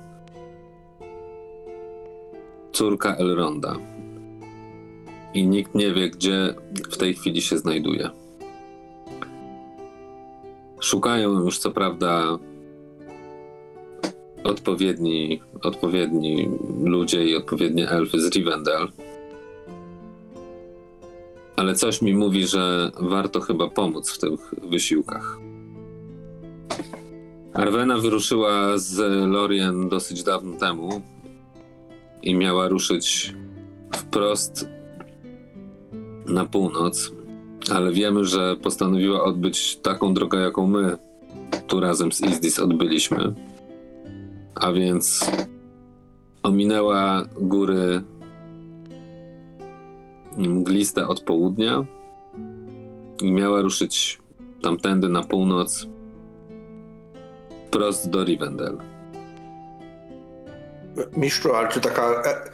córka 2.72 3.14
Elronda. 3.16 3.76
I 5.34 5.46
nikt 5.46 5.74
nie 5.74 5.94
wie, 5.94 6.10
gdzie 6.10 6.54
w 6.90 6.96
tej 6.96 7.14
chwili 7.14 7.42
się 7.42 7.58
znajduje. 7.58 8.10
Szukają 10.80 11.32
już 11.32 11.58
co 11.58 11.70
prawda 11.70 12.38
odpowiedni, 14.44 15.40
odpowiedni 15.62 16.48
ludzie 16.84 17.24
i 17.24 17.36
odpowiednie 17.36 17.88
elfy 17.88 18.20
z 18.20 18.34
Rivendell. 18.34 18.88
Ale 21.56 21.74
coś 21.74 22.02
mi 22.02 22.14
mówi, 22.14 22.46
że 22.46 22.90
warto 23.00 23.40
chyba 23.40 23.68
pomóc 23.68 24.10
w 24.10 24.18
tych 24.18 24.54
wysiłkach. 24.70 25.38
Arwena 27.52 27.98
wyruszyła 27.98 28.78
z 28.78 28.98
Lorien 29.30 29.88
dosyć 29.88 30.22
dawno 30.22 30.56
temu, 30.56 31.02
i 32.22 32.34
miała 32.34 32.68
ruszyć 32.68 33.34
wprost 33.96 34.68
na 36.26 36.44
północ, 36.44 37.12
ale 37.70 37.92
wiemy, 37.92 38.24
że 38.24 38.56
postanowiła 38.56 39.24
odbyć 39.24 39.76
taką 39.76 40.14
drogę, 40.14 40.40
jaką 40.40 40.66
my 40.66 40.96
tu 41.66 41.80
razem 41.80 42.12
z 42.12 42.20
Izdis 42.20 42.58
odbyliśmy. 42.58 43.34
A 44.54 44.72
więc 44.72 45.30
ominęła 46.42 47.24
góry 47.40 48.02
mgliste 50.38 51.08
od 51.08 51.20
południa 51.20 51.84
i 53.22 53.32
miała 53.32 53.60
ruszyć 53.62 54.18
tamtędy 54.62 55.08
na 55.08 55.22
północ 55.22 55.86
wprost 57.66 58.10
do 58.10 58.24
Rivendell. 58.24 58.78
Mistrzu, 61.16 61.54
ale 61.54 61.68
czy 61.68 61.80
taka 61.80 62.22
e, 62.22 62.50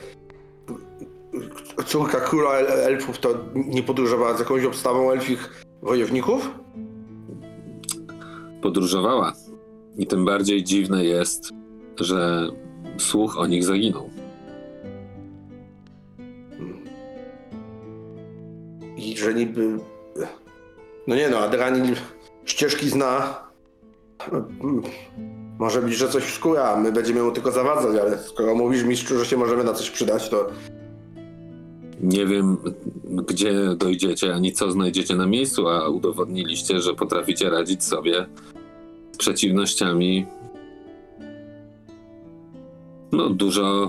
córka 1.87 2.21
króla 2.21 2.51
el- 2.51 2.95
elfów 2.95 3.19
to 3.19 3.29
nie 3.55 3.83
podróżowała 3.83 4.37
z 4.37 4.41
jakąś 4.41 4.65
obstawą 4.65 5.11
elfich 5.11 5.65
wojowników? 5.83 6.51
podróżowała. 8.63 9.33
I 9.97 10.07
tym 10.07 10.25
bardziej 10.25 10.65
dziwne 10.65 11.05
jest, 11.05 11.51
że 12.01 12.49
słuch 12.99 13.39
o 13.39 13.47
nich 13.47 13.65
zaginął. 13.65 14.11
I 18.97 19.17
że 19.17 19.35
niby... 19.35 19.79
No 21.07 21.17
nie 21.17 21.29
no, 21.29 21.39
Adranin 21.39 21.95
ścieżki 22.45 22.91
zna. 22.91 23.41
Może 25.59 25.83
być, 25.83 25.95
że 25.95 26.09
coś 26.09 26.25
w 26.25 26.35
skórę, 26.35 26.65
a 26.65 26.77
my 26.77 26.93
będziemy 26.93 27.23
mu 27.23 27.33
tylko 27.33 27.53
zawadzać, 27.53 28.01
ale 28.01 28.19
skoro 28.19 28.55
mówisz 28.55 28.85
mistrzu, 28.85 29.19
że 29.19 29.27
się 29.27 29.37
możemy 29.37 29.65
na 29.65 29.73
coś 29.73 29.91
przydać, 29.91 30.29
to 30.29 30.49
Nie 32.01 32.27
wiem, 32.27 32.57
gdzie 33.05 33.53
dojdziecie, 33.77 34.35
ani 34.35 34.53
co 34.53 34.71
znajdziecie 34.71 35.17
na 35.17 35.27
miejscu, 35.27 35.69
a 35.69 35.89
udowodniliście, 35.89 36.81
że 36.81 36.95
potraficie 36.95 37.51
radzić 37.51 37.85
sobie 37.85 38.27
z 39.13 39.17
przeciwnościami. 39.17 40.27
No, 43.17 43.31
dużo 43.31 43.89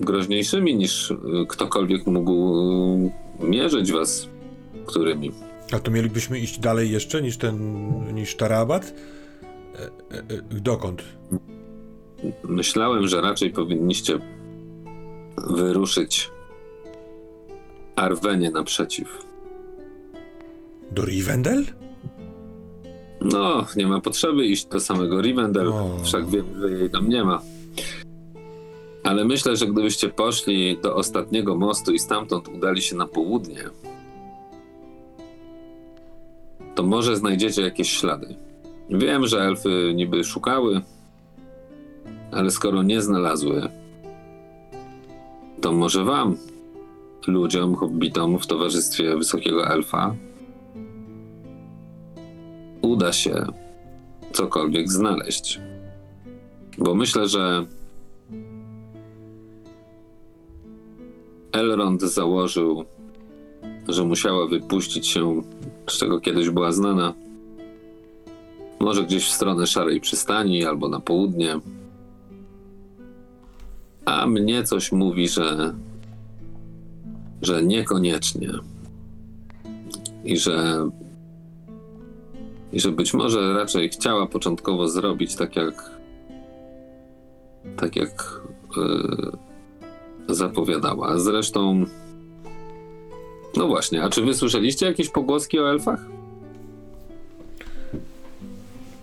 groźniejszymi 0.00 0.74
niż 0.74 1.10
y, 1.10 1.16
ktokolwiek 1.48 2.06
mógł 2.06 2.56
y, 3.42 3.46
mierzyć 3.46 3.92
was 3.92 4.28
którymi. 4.86 5.30
A 5.72 5.78
to 5.78 5.90
mielibyśmy 5.90 6.38
iść 6.38 6.58
dalej 6.58 6.90
jeszcze 6.90 7.22
niż 7.22 7.36
ten, 7.36 7.54
niż 8.14 8.36
Tarabat? 8.36 8.94
E, 9.74 9.78
e, 9.78 9.88
e, 10.18 10.60
dokąd? 10.60 11.02
Myślałem, 12.44 13.08
że 13.08 13.20
raczej 13.20 13.50
powinniście 13.50 14.18
wyruszyć 15.36 16.30
Arwenie 17.96 18.50
naprzeciw. 18.50 19.26
Do 20.90 21.04
Rivendell? 21.04 21.64
No, 23.20 23.66
nie 23.76 23.86
ma 23.86 24.00
potrzeby 24.00 24.46
iść 24.46 24.66
do 24.66 24.80
samego 24.80 25.22
Rivendell, 25.22 25.68
O. 25.68 25.98
wszak 26.04 26.30
wiem, 26.30 26.46
że 26.60 26.70
jej 26.70 26.90
tam 26.90 27.08
nie 27.08 27.24
ma. 27.24 27.42
Ale 29.04 29.24
myślę, 29.24 29.56
że 29.56 29.66
gdybyście 29.66 30.08
poszli 30.08 30.78
do 30.82 30.96
ostatniego 30.96 31.56
mostu 31.56 31.92
i 31.92 31.98
stamtąd 31.98 32.48
udali 32.48 32.82
się 32.82 32.96
na 32.96 33.06
południe, 33.06 33.64
to 36.74 36.82
może 36.82 37.16
znajdziecie 37.16 37.62
jakieś 37.62 37.90
ślady. 37.90 38.36
Wiem, 38.90 39.26
że 39.26 39.40
elfy 39.40 39.92
niby 39.94 40.24
szukały, 40.24 40.80
ale 42.32 42.50
skoro 42.50 42.82
nie 42.82 43.02
znalazły, 43.02 43.68
to 45.60 45.72
może 45.72 46.04
wam, 46.04 46.36
ludziom, 47.26 47.74
hobbitom 47.74 48.38
w 48.38 48.46
towarzystwie 48.46 49.16
wysokiego 49.16 49.66
elfa, 49.66 50.14
uda 52.82 53.12
się 53.12 53.46
cokolwiek 54.32 54.90
znaleźć. 54.90 55.60
Bo 56.78 56.94
myślę, 56.94 57.28
że 57.28 57.66
Elrond 61.52 62.02
założył, 62.02 62.84
że 63.88 64.04
musiała 64.04 64.46
wypuścić 64.46 65.06
się, 65.06 65.42
z 65.88 65.98
czego 65.98 66.20
kiedyś 66.20 66.50
była 66.50 66.72
znana, 66.72 67.14
może 68.80 69.04
gdzieś 69.04 69.26
w 69.26 69.32
stronę 69.32 69.66
Szarej 69.66 70.00
Przystani 70.00 70.64
albo 70.64 70.88
na 70.88 71.00
południe. 71.00 71.60
A 74.04 74.26
mnie 74.26 74.64
coś 74.64 74.92
mówi, 74.92 75.28
że, 75.28 75.74
że 77.42 77.62
niekoniecznie. 77.62 78.50
I 80.24 80.36
że 80.36 80.88
i 82.72 82.80
że 82.80 82.92
być 82.92 83.14
może 83.14 83.52
raczej 83.54 83.88
chciała 83.88 84.26
początkowo 84.26 84.88
zrobić 84.88 85.36
tak 85.36 85.56
jak 85.56 85.90
tak 87.76 87.96
jak 87.96 88.40
yy, 88.76 89.51
zapowiadała. 90.28 91.18
Zresztą 91.18 91.84
no 93.56 93.66
właśnie, 93.66 94.02
a 94.02 94.08
czy 94.10 94.22
wy 94.24 94.34
słyszeliście 94.34 94.86
jakieś 94.86 95.08
pogłoski 95.08 95.58
o 95.58 95.70
elfach? 95.70 96.00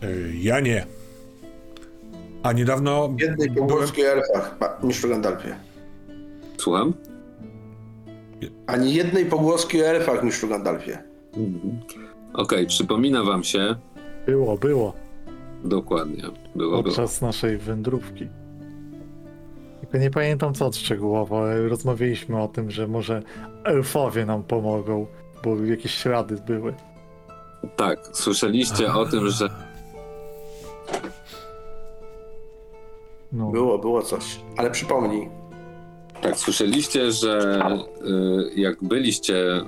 E, 0.01 0.07
ja 0.41 0.59
nie. 0.59 0.85
A 2.43 2.53
niedawno 2.53 3.15
Jednej 3.19 3.49
byłem... 3.49 3.69
pogłoski 3.69 4.03
o 4.03 4.07
elfach, 4.07 4.57
pa- 4.57 4.77
mistrzu 4.83 5.09
Gandalfie. 5.09 5.55
Słucham? 6.57 6.93
Ani 8.67 8.93
jednej 8.93 9.25
pogłoski 9.25 9.81
o 9.83 9.85
elfach, 9.85 10.23
mistrzu 10.23 10.47
Gandalfie. 10.47 10.97
Okej, 12.33 12.67
przypomina 12.67 13.23
wam 13.23 13.43
się 13.43 13.75
Było, 14.25 14.57
było. 14.57 14.93
dokładnie. 15.63 16.21
Było, 16.23 16.33
było. 16.55 16.83
Podczas 16.83 17.21
naszej 17.21 17.57
wędrówki. 17.57 18.27
Tylko 19.91 20.03
nie 20.03 20.11
pamiętam 20.11 20.53
co 20.53 20.71
szczegółowo, 20.71 21.39
ale 21.41 21.67
rozmawialiśmy 21.67 22.41
o 22.41 22.47
tym, 22.47 22.71
że 22.71 22.87
może 22.87 23.23
elfowie 23.63 24.25
nam 24.25 24.43
pomogą, 24.43 25.07
bo 25.43 25.65
jakieś 25.65 25.93
ślady 25.93 26.35
były. 26.47 26.73
Tak, 27.75 27.99
słyszeliście 28.13 28.93
o 28.93 29.05
tym, 29.05 29.29
że 29.29 29.49
No. 33.31 33.51
Było, 33.51 33.77
było 33.77 34.01
coś. 34.01 34.39
Ale 34.57 34.71
przypomnij. 34.71 35.29
Tak, 36.21 36.37
słyszeliście, 36.37 37.11
że 37.11 37.61
y, 38.55 38.59
jak 38.59 38.83
byliście 38.83 39.35
y, 39.35 39.63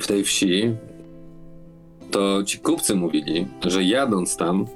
w 0.00 0.06
tej 0.06 0.24
wsi, 0.24 0.74
to 2.10 2.42
ci 2.42 2.58
kupcy 2.58 2.94
mówili, 2.94 3.46
że 3.66 3.84
jadąc 3.84 4.36
tam, 4.36 4.66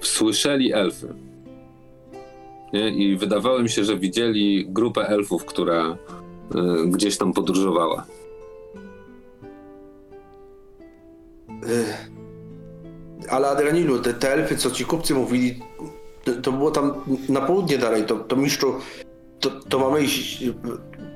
słyszeli 0.00 0.72
elfy. 0.72 1.14
Nie? 2.72 2.90
I 2.90 3.16
wydawało 3.16 3.58
mi 3.58 3.70
się, 3.70 3.84
że 3.84 3.96
widzieli 3.96 4.66
grupę 4.68 5.08
elfów, 5.08 5.44
która 5.44 5.96
y, 6.54 6.86
gdzieś 6.86 7.18
tam 7.18 7.32
podróżowała. 7.32 8.06
Ale 13.30 13.48
Adrianilu, 13.48 13.98
te, 13.98 14.14
te 14.14 14.32
elfy, 14.32 14.56
co 14.56 14.70
ci 14.70 14.84
kupcy 14.84 15.14
mówili, 15.14 15.58
to, 16.24 16.32
to 16.42 16.52
było 16.52 16.70
tam 16.70 16.92
na 17.28 17.40
południe 17.40 17.78
dalej. 17.78 18.04
To, 18.04 18.16
to 18.16 18.36
mistrzu, 18.36 18.74
to, 19.40 19.50
to 19.50 19.78
mamy 19.78 20.02
iść 20.02 20.44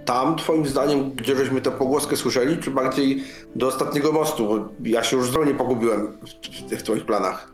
tam, 0.05 0.37
twoim 0.37 0.67
zdaniem, 0.67 1.11
gdzie 1.11 1.37
żeśmy 1.37 1.61
tę 1.61 1.71
pogłoskę 1.71 2.17
słyszeli, 2.17 2.57
czy 2.59 2.71
bardziej 2.71 3.25
do 3.57 3.67
ostatniego 3.67 4.13
mostu? 4.13 4.47
Bo 4.49 4.69
ja 4.85 5.03
się 5.05 5.17
już 5.17 5.27
zupełnie 5.27 5.55
pogubiłem 5.55 6.07
w, 6.07 6.47
w 6.67 6.69
tych 6.71 6.83
twoich 6.83 7.05
planach. 7.07 7.53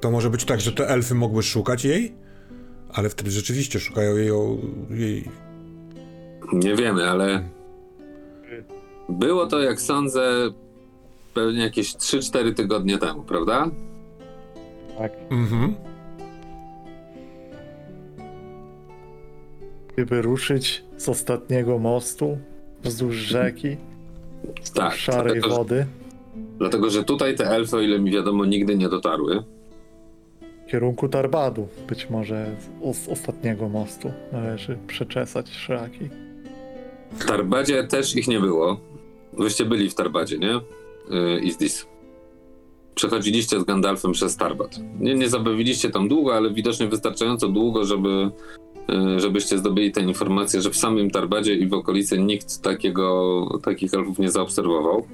To 0.00 0.10
może 0.10 0.30
być 0.30 0.44
tak, 0.44 0.60
że 0.60 0.72
te 0.72 0.88
elfy 0.88 1.14
mogły 1.14 1.42
szukać 1.42 1.84
jej? 1.84 2.14
Ale 2.94 3.08
wtedy 3.08 3.30
rzeczywiście 3.30 3.80
szukają 3.80 4.16
jej, 4.16 4.30
o- 4.30 4.56
jej... 4.90 5.28
Nie 6.52 6.74
wiemy, 6.76 7.10
ale 7.10 7.48
było 9.08 9.46
to, 9.46 9.60
jak 9.60 9.80
sądzę, 9.80 10.50
pewnie 11.34 11.60
jakieś 11.62 11.94
3-4 11.94 12.54
tygodnie 12.54 12.98
temu, 12.98 13.22
prawda? 13.22 13.70
Tak. 14.98 15.12
Mhm. 15.30 15.74
Gdyby 19.94 20.22
ruszyć 20.22 20.84
z 20.96 21.08
ostatniego 21.08 21.78
mostu 21.78 22.38
wzdłuż 22.84 23.16
rzeki, 23.16 23.76
Tak, 24.74 24.94
szarej 24.94 25.32
dlatego, 25.34 25.56
wody, 25.56 25.86
dlatego 26.58 26.90
że 26.90 27.04
tutaj 27.04 27.36
te 27.36 27.46
elfy, 27.50 27.76
o 27.76 27.80
ile 27.80 27.98
mi 27.98 28.10
wiadomo, 28.10 28.44
nigdy 28.44 28.76
nie 28.76 28.88
dotarły. 28.88 29.42
w 30.66 30.70
kierunku 30.70 31.08
Tarbadu. 31.08 31.68
Być 31.88 32.10
może 32.10 32.56
z, 32.92 32.96
z 32.96 33.08
ostatniego 33.08 33.68
mostu 33.68 34.12
należy 34.32 34.78
przeczesać 34.86 35.50
szlaki. 35.50 36.08
W 37.12 37.24
Tarbadzie 37.24 37.84
też 37.84 38.16
ich 38.16 38.28
nie 38.28 38.40
było. 38.40 38.80
Wyście 39.32 39.64
byli 39.64 39.90
w 39.90 39.94
Tarbadzie, 39.94 40.38
nie? 40.38 40.60
Yy, 41.10 41.40
Izdis. 41.40 41.86
Przechodziliście 42.94 43.60
z 43.60 43.64
Gandalfem 43.64 44.12
przez 44.12 44.36
Tarbad. 44.36 44.78
Nie, 45.00 45.14
nie 45.14 45.28
zabawiliście 45.28 45.90
tam 45.90 46.08
długo, 46.08 46.34
ale 46.36 46.50
widocznie 46.50 46.86
wystarczająco 46.86 47.48
długo, 47.48 47.84
żeby, 47.84 48.30
żebyście 49.16 49.58
zdobyli 49.58 49.92
tę 49.92 50.00
informację, 50.00 50.60
że 50.60 50.70
w 50.70 50.76
samym 50.76 51.10
Tarbadzie 51.10 51.54
i 51.54 51.66
w 51.66 51.74
okolicy 51.74 52.18
nikt 52.18 52.62
takiego, 52.62 53.58
takich 53.62 53.94
elfów 53.94 54.18
nie 54.18 54.30
zaobserwował. 54.30 55.06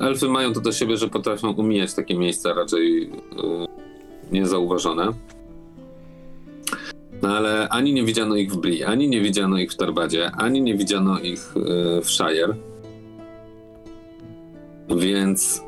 Elfy 0.00 0.28
mają 0.28 0.52
to 0.52 0.60
do 0.60 0.72
siebie, 0.72 0.96
że 0.96 1.08
potrafią 1.08 1.52
umijać 1.52 1.94
takie 1.94 2.14
miejsca 2.14 2.54
raczej 2.54 3.00
yy, 3.00 3.66
niezauważone. 4.32 5.12
No 7.22 7.36
ale 7.36 7.68
ani 7.68 7.92
nie 7.92 8.04
widziano 8.04 8.36
ich 8.36 8.52
w 8.52 8.56
Bri, 8.56 8.84
ani 8.84 9.08
nie 9.08 9.20
widziano 9.20 9.58
ich 9.58 9.72
w 9.72 9.76
Tarbadzie, 9.76 10.30
ani 10.30 10.62
nie 10.62 10.74
widziano 10.74 11.20
ich 11.20 11.54
e, 11.56 12.00
w 12.00 12.10
Shire. 12.10 12.54
Więc 14.96 15.62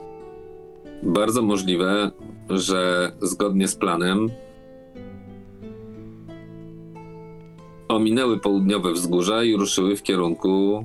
bardzo 1.03 1.43
możliwe, 1.43 2.11
że 2.51 3.13
zgodnie 3.21 3.69
z 3.69 3.77
planem 3.77 4.31
ominęły 7.89 8.41
południowe 8.41 8.93
wzgórza 8.93 9.45
i 9.45 9.57
ruszyły 9.57 9.97
w 9.97 10.03
kierunku 10.03 10.85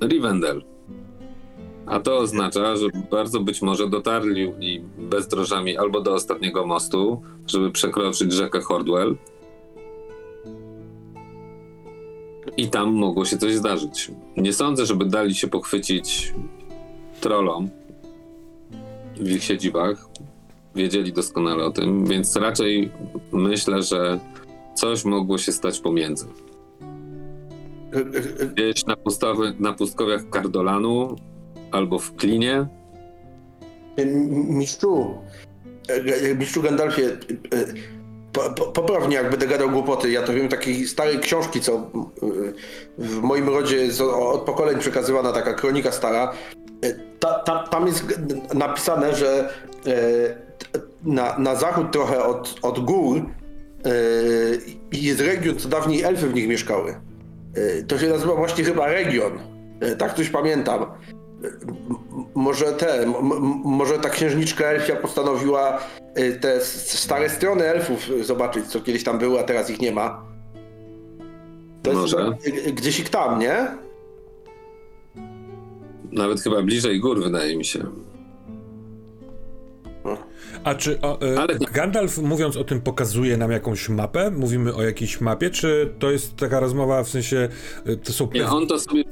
e, 0.00 0.06
Rivendell. 0.06 0.64
A 1.86 2.00
to 2.00 2.18
oznacza, 2.18 2.76
że 2.76 2.86
bardzo 3.10 3.40
być 3.40 3.62
może 3.62 3.88
dotarli 3.88 4.52
bezdrożami 4.98 5.76
albo 5.76 6.00
do 6.00 6.14
ostatniego 6.14 6.66
mostu, 6.66 7.22
żeby 7.46 7.70
przekroczyć 7.70 8.32
rzekę 8.32 8.60
Hordwell. 8.60 9.16
I 12.56 12.68
tam 12.68 12.92
mogło 12.92 13.24
się 13.24 13.38
coś 13.38 13.54
zdarzyć. 13.54 14.10
Nie 14.36 14.52
sądzę, 14.52 14.86
żeby 14.86 15.04
dali 15.04 15.34
się 15.34 15.48
pochwycić 15.48 16.34
trollom 17.20 17.70
w 19.16 19.30
ich 19.30 19.44
siedzibach. 19.44 20.08
Wiedzieli 20.74 21.12
doskonale 21.12 21.64
o 21.64 21.70
tym, 21.70 22.06
więc 22.06 22.36
raczej 22.36 22.90
myślę, 23.32 23.82
że 23.82 24.20
coś 24.78 25.04
mogło 25.04 25.38
się 25.38 25.52
stać 25.52 25.80
pomiędzy. 25.80 26.26
E, 27.92 27.96
e, 27.96 28.42
e, 28.42 28.46
Gdzieś 28.46 28.86
na, 28.86 28.96
pustowy, 28.96 29.54
na 29.58 29.72
pustkowiach 29.72 30.30
Kardolanu 30.30 31.16
albo 31.72 31.98
w 31.98 32.14
Klinie. 32.16 32.66
Mistrzu, 34.32 35.14
e, 35.88 36.34
mistrzu 36.34 36.62
Gandalfie, 36.62 37.06
e, 37.06 37.18
po, 38.32 38.40
po, 38.50 38.66
poprawnie 38.72 39.16
jak 39.16 39.30
będę 39.30 39.46
gadał 39.46 39.70
głupoty, 39.70 40.10
ja 40.10 40.22
to 40.22 40.32
wiem 40.32 40.48
takiej 40.48 40.86
starej 40.88 41.18
książki, 41.18 41.60
co 41.60 41.72
e, 41.76 41.80
w 42.98 43.20
moim 43.22 43.48
rodzie 43.48 43.76
jest 43.76 44.00
od 44.00 44.40
pokoleń 44.40 44.78
przekazywana 44.78 45.32
taka 45.32 45.54
kronika 45.54 45.92
stara. 45.92 46.32
E, 46.84 47.08
Ta, 47.20 47.34
ta, 47.34 47.68
tam 47.68 47.86
jest 47.86 48.18
napisane, 48.54 49.14
że 49.14 49.50
e, 49.86 49.92
na, 51.04 51.38
na 51.38 51.54
zachód 51.54 51.92
trochę 51.92 52.24
od, 52.24 52.58
od 52.62 52.78
gór 52.84 53.16
e, 53.18 53.22
jest 54.92 55.20
region, 55.20 55.56
co 55.56 55.68
dawniej 55.68 56.02
elfy 56.02 56.28
w 56.28 56.34
nich 56.34 56.48
mieszkały. 56.48 56.94
E, 57.54 57.82
To 57.82 57.98
się 57.98 58.08
nazywa 58.08 58.34
właśnie 58.34 58.64
chyba 58.64 58.86
region. 58.86 59.32
E, 59.80 59.96
Tak 59.96 60.14
coś 60.14 60.28
pamiętam. 60.30 60.86
Może 62.34 62.64
te, 62.72 63.12
może 63.64 63.98
ta 63.98 64.08
księżniczka 64.08 64.64
elfia 64.64 64.96
postanowiła 64.96 65.78
te 66.40 66.60
stare 66.64 67.28
strony 67.30 67.64
elfów 67.64 68.10
zobaczyć, 68.22 68.66
co 68.66 68.80
kiedyś 68.80 69.04
tam 69.04 69.18
były, 69.18 69.40
a 69.40 69.42
teraz 69.42 69.70
ich 69.70 69.80
nie 69.80 69.92
ma. 69.92 70.24
To 71.82 71.90
jest 71.90 72.00
Może. 72.02 72.32
e, 72.66 72.72
gdzieś 72.72 73.00
ich 73.00 73.08
tam, 73.08 73.38
nie? 73.38 73.66
Nawet 76.12 76.40
chyba 76.40 76.62
bliżej 76.62 77.00
gór, 77.00 77.22
wydaje 77.22 77.56
mi 77.56 77.64
się. 77.64 77.84
A 80.64 80.74
czy 80.74 81.00
o, 81.00 81.20
e, 81.22 81.40
Ale- 81.40 81.58
Gandalf, 81.72 82.18
mówiąc 82.18 82.56
o 82.56 82.64
tym, 82.64 82.80
pokazuje 82.80 83.36
nam 83.36 83.50
jakąś 83.50 83.88
mapę? 83.88 84.30
Mówimy 84.30 84.74
o 84.74 84.82
jakiejś 84.82 85.20
mapie, 85.20 85.50
czy 85.50 85.94
to 85.98 86.10
jest 86.10 86.36
taka 86.36 86.60
rozmowa 86.60 87.02
w 87.04 87.08
sensie, 87.08 87.48
e, 87.86 87.96
to 87.96 88.12
są 88.12 88.28
Nie, 88.34 88.46
on 88.46 88.66
to 88.66 88.78
sobie, 88.78 89.04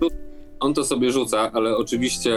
on 0.66 0.74
to 0.74 0.84
sobie 0.84 1.10
rzuca, 1.12 1.52
ale 1.52 1.76
oczywiście, 1.76 2.30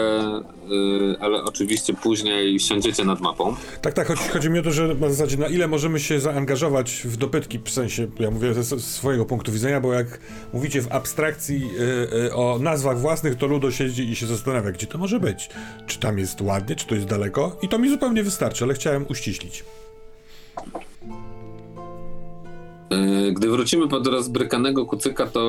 yy, 0.69 1.15
ale 1.19 1.43
oczywiście 1.43 1.93
później 1.93 2.59
siądziecie 2.59 3.05
nad 3.05 3.21
mapą. 3.21 3.55
Tak, 3.81 3.93
tak, 3.93 4.07
chodzi, 4.07 4.21
chodzi 4.21 4.49
mi 4.49 4.59
o 4.59 4.63
to, 4.63 4.71
że 4.71 4.95
na 4.95 5.09
zasadzie 5.09 5.37
na 5.37 5.47
ile 5.47 5.67
możemy 5.67 5.99
się 5.99 6.19
zaangażować 6.19 6.91
w 7.05 7.17
dopytki, 7.17 7.59
w 7.65 7.69
sensie, 7.69 8.07
ja 8.19 8.31
mówię 8.31 8.53
ze 8.53 8.79
swojego 8.79 9.25
punktu 9.25 9.51
widzenia, 9.51 9.81
bo 9.81 9.93
jak 9.93 10.19
mówicie 10.53 10.81
w 10.81 10.91
abstrakcji 10.91 11.69
y, 11.79 12.25
y, 12.25 12.35
o 12.35 12.59
nazwach 12.59 12.99
własnych, 12.99 13.35
to 13.35 13.47
Ludo 13.47 13.71
siedzi 13.71 14.09
i 14.09 14.15
się 14.15 14.25
zastanawia, 14.25 14.71
gdzie 14.71 14.87
to 14.87 14.97
może 14.97 15.19
być. 15.19 15.49
Czy 15.87 15.99
tam 15.99 16.19
jest 16.19 16.41
ładnie, 16.41 16.75
czy 16.75 16.87
to 16.87 16.95
jest 16.95 17.07
daleko? 17.07 17.57
I 17.61 17.67
to 17.67 17.79
mi 17.79 17.89
zupełnie 17.89 18.23
wystarczy, 18.23 18.63
ale 18.63 18.73
chciałem 18.73 19.05
uściślić. 19.09 19.63
Yy, 22.89 23.33
Gdy 23.33 23.49
wrócimy 23.49 23.87
pod 23.87 24.07
rozbrykanego 24.07 24.85
kucyka, 24.85 25.27
to 25.27 25.39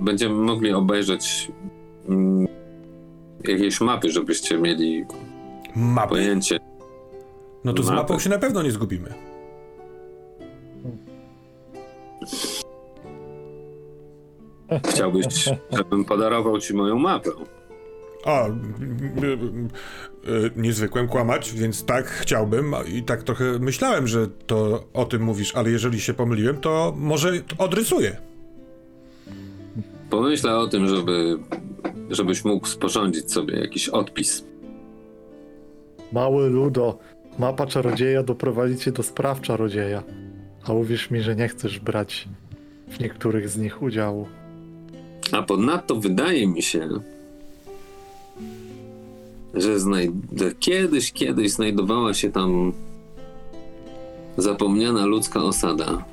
będziemy 0.00 0.34
mogli 0.34 0.72
obejrzeć 0.72 1.52
mm, 2.08 2.46
jakieś 3.44 3.80
mapy, 3.80 4.10
żebyście 4.10 4.58
mieli 4.58 5.04
Mapy. 5.76 6.08
pojęcie. 6.08 6.58
No 7.64 7.72
to 7.72 7.82
z 7.82 7.86
Mapy. 7.86 7.96
mapą 7.96 8.18
się 8.18 8.30
na 8.30 8.38
pewno 8.38 8.62
nie 8.62 8.70
zgubimy. 8.70 9.14
Chciałbyś, 14.88 15.26
żebym 15.76 16.04
podarował 16.04 16.58
ci 16.58 16.74
moją 16.74 16.98
mapę. 16.98 17.30
A, 18.24 18.46
y, 18.48 18.52
nie 20.56 20.72
zwykłem 20.72 21.08
kłamać, 21.08 21.52
więc 21.52 21.84
tak 21.84 22.06
chciałbym 22.06 22.74
i 22.86 23.02
tak 23.02 23.22
trochę 23.22 23.44
myślałem, 23.58 24.06
że 24.06 24.28
to 24.46 24.84
o 24.92 25.04
tym 25.04 25.22
mówisz, 25.22 25.54
ale 25.54 25.70
jeżeli 25.70 26.00
się 26.00 26.14
pomyliłem, 26.14 26.56
to 26.56 26.94
może 26.96 27.32
odrysuję. 27.58 28.16
Pomyślę 30.10 30.56
o 30.58 30.66
tym, 30.66 30.88
żeby, 30.88 31.38
żebyś 32.10 32.44
mógł 32.44 32.66
sporządzić 32.66 33.32
sobie 33.32 33.58
jakiś 33.58 33.88
odpis. 33.88 34.44
Mały 36.12 36.50
Ludo, 36.50 36.98
mapa 37.38 37.66
czarodzieja 37.66 38.22
doprowadzi 38.22 38.76
cię 38.76 38.92
do 38.92 39.02
spraw 39.02 39.40
czarodzieja. 39.40 40.02
A 40.64 40.72
uwierz 40.72 41.10
mi, 41.10 41.20
że 41.20 41.36
nie 41.36 41.48
chcesz 41.48 41.80
brać 41.80 42.28
w 42.88 43.00
niektórych 43.00 43.48
z 43.48 43.58
nich 43.58 43.82
udziału. 43.82 44.28
A 45.32 45.42
ponadto 45.42 45.96
wydaje 45.96 46.46
mi 46.46 46.62
się, 46.62 46.88
że, 49.54 49.78
że 50.36 50.54
kiedyś, 50.60 51.12
kiedyś 51.12 51.50
znajdowała 51.50 52.14
się 52.14 52.32
tam 52.32 52.72
zapomniana 54.36 55.06
ludzka 55.06 55.42
osada. 55.42 56.04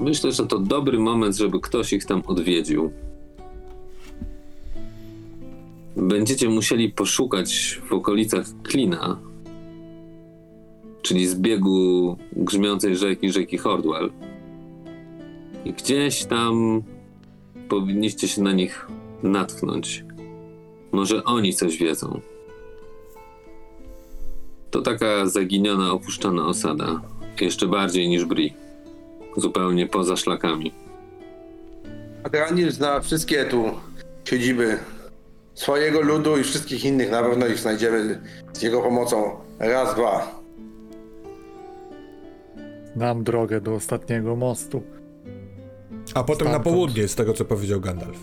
Myślę, 0.00 0.32
że 0.32 0.46
to 0.46 0.58
dobry 0.58 0.98
moment, 0.98 1.36
żeby 1.36 1.60
ktoś 1.60 1.92
ich 1.92 2.04
tam 2.04 2.22
odwiedził. 2.26 2.92
Będziecie 5.96 6.48
musieli 6.48 6.90
poszukać 6.90 7.80
w 7.88 7.92
okolicach 7.92 8.46
Klina, 8.62 9.18
czyli 11.02 11.26
zbiegu 11.26 12.16
grzmiącej 12.32 12.96
rzeki, 12.96 13.32
rzeki 13.32 13.58
Hordwell. 13.58 14.10
I 15.64 15.72
gdzieś 15.72 16.24
tam 16.24 16.82
powinniście 17.68 18.28
się 18.28 18.42
na 18.42 18.52
nich 18.52 18.88
natknąć. 19.22 20.04
Może 20.92 21.24
oni 21.24 21.54
coś 21.54 21.78
wiedzą. 21.78 22.20
To 24.70 24.82
taka 24.82 25.26
zaginiona, 25.26 25.92
opuszczona 25.92 26.46
osada. 26.46 27.00
Jeszcze 27.40 27.66
bardziej 27.66 28.08
niż 28.08 28.24
Bri. 28.24 28.65
Zupełnie 29.36 29.86
poza 29.86 30.16
szlakami. 30.16 30.72
Adranil 32.22 32.72
zna 32.72 33.00
wszystkie 33.00 33.44
tu 33.44 33.64
siedziby 34.24 34.78
swojego 35.54 36.00
ludu 36.00 36.38
i 36.38 36.42
wszystkich 36.44 36.84
innych. 36.84 37.10
Na 37.10 37.22
pewno 37.22 37.46
ich 37.46 37.58
znajdziemy 37.58 38.20
z 38.52 38.62
jego 38.62 38.82
pomocą. 38.82 39.30
Raz, 39.58 39.94
dwa. 39.94 40.40
Znam 42.96 43.24
drogę 43.24 43.60
do 43.60 43.74
ostatniego 43.74 44.36
mostu. 44.36 44.82
A 46.14 46.24
potem 46.24 46.46
na 46.46 46.52
Stamtąd. 46.52 46.74
południe, 46.74 47.08
z 47.08 47.14
tego 47.14 47.32
co 47.32 47.44
powiedział 47.44 47.80
Gandalf. 47.80 48.18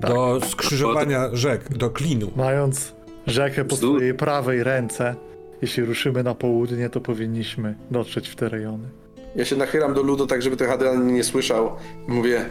Do 0.00 0.40
skrzyżowania 0.48 1.28
rzek, 1.32 1.76
do 1.78 1.90
klinu. 1.90 2.30
Mając 2.36 2.94
rzekę 3.26 3.64
po 3.64 3.76
swojej 3.76 4.14
prawej 4.14 4.64
ręce, 4.64 5.14
jeśli 5.62 5.84
ruszymy 5.84 6.22
na 6.22 6.34
południe, 6.34 6.90
to 6.90 7.00
powinniśmy 7.00 7.74
dotrzeć 7.90 8.28
w 8.28 8.36
te 8.36 8.48
rejony. 8.48 8.88
Ja 9.36 9.44
się 9.44 9.56
nachylam 9.56 9.94
do 9.94 10.02
ludu, 10.02 10.26
tak 10.26 10.42
żeby 10.42 10.56
ten 10.56 10.70
Adranil 10.70 11.14
nie 11.14 11.24
słyszał. 11.24 11.70
Mówię, 12.08 12.46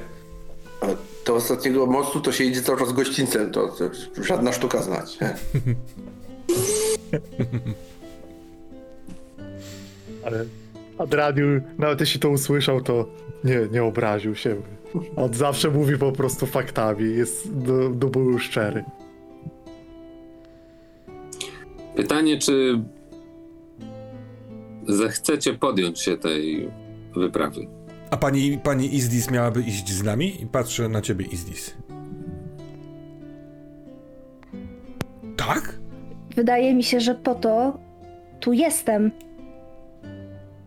"A 0.82 0.86
do 1.26 1.36
ostatniego 1.36 1.86
mostu 1.86 2.22
to 2.22 2.32
się 2.32 2.44
idzie 2.44 2.62
cały 2.62 2.80
czas 2.80 2.94
gościńcem. 2.94 3.52
To, 3.52 3.68
to 3.68 3.90
żadna 4.24 4.52
sztuka 4.52 4.82
znać. 4.82 5.18
Ale 10.26 10.46
Adradiu, 10.98 11.46
nawet 11.78 12.00
jeśli 12.00 12.20
to 12.20 12.30
usłyszał, 12.30 12.82
to 12.82 13.06
nie, 13.44 13.68
nie 13.72 13.84
obraził 13.84 14.36
się. 14.36 14.56
On 15.16 15.34
zawsze 15.34 15.70
mówi 15.70 15.98
po 15.98 16.12
prostu 16.12 16.46
faktami, 16.46 17.16
jest 17.16 17.58
do, 17.58 17.90
do 17.90 18.08
bólu 18.08 18.40
szczery. 18.40 18.84
Pytanie, 21.96 22.38
czy 22.38 22.80
zechcecie 24.88 25.54
podjąć 25.54 26.00
się 26.00 26.18
tej 26.18 26.72
wyprawy? 27.16 27.68
A 28.12 28.18
pani, 28.18 28.60
pani 28.64 28.96
Izdis 28.96 29.32
miałaby 29.32 29.62
iść 29.62 29.90
z 29.90 30.04
nami? 30.04 30.42
I 30.42 30.46
patrzę 30.46 30.90
na 30.90 31.02
ciebie, 31.02 31.26
Izdis. 31.26 31.76
Tak? 35.38 35.80
Wydaje 36.36 36.74
mi 36.74 36.84
się, 36.84 37.00
że 37.00 37.16
po 37.16 37.36
to 37.36 37.80
tu 38.40 38.54
jestem. 38.54 39.12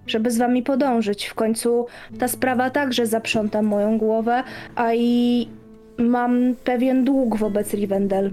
Żeby 0.06 0.30
z 0.30 0.38
wami 0.38 0.62
podążyć. 0.62 1.26
W 1.26 1.34
końcu 1.34 1.86
ta 2.18 2.28
sprawa 2.28 2.70
także 2.70 3.06
zaprząta 3.06 3.62
moją 3.62 3.98
głowę, 3.98 4.42
a 4.74 4.94
i 4.94 5.48
mam 5.98 6.54
pewien 6.64 7.04
dług 7.04 7.36
wobec 7.36 7.74
Rivendell. 7.74 8.32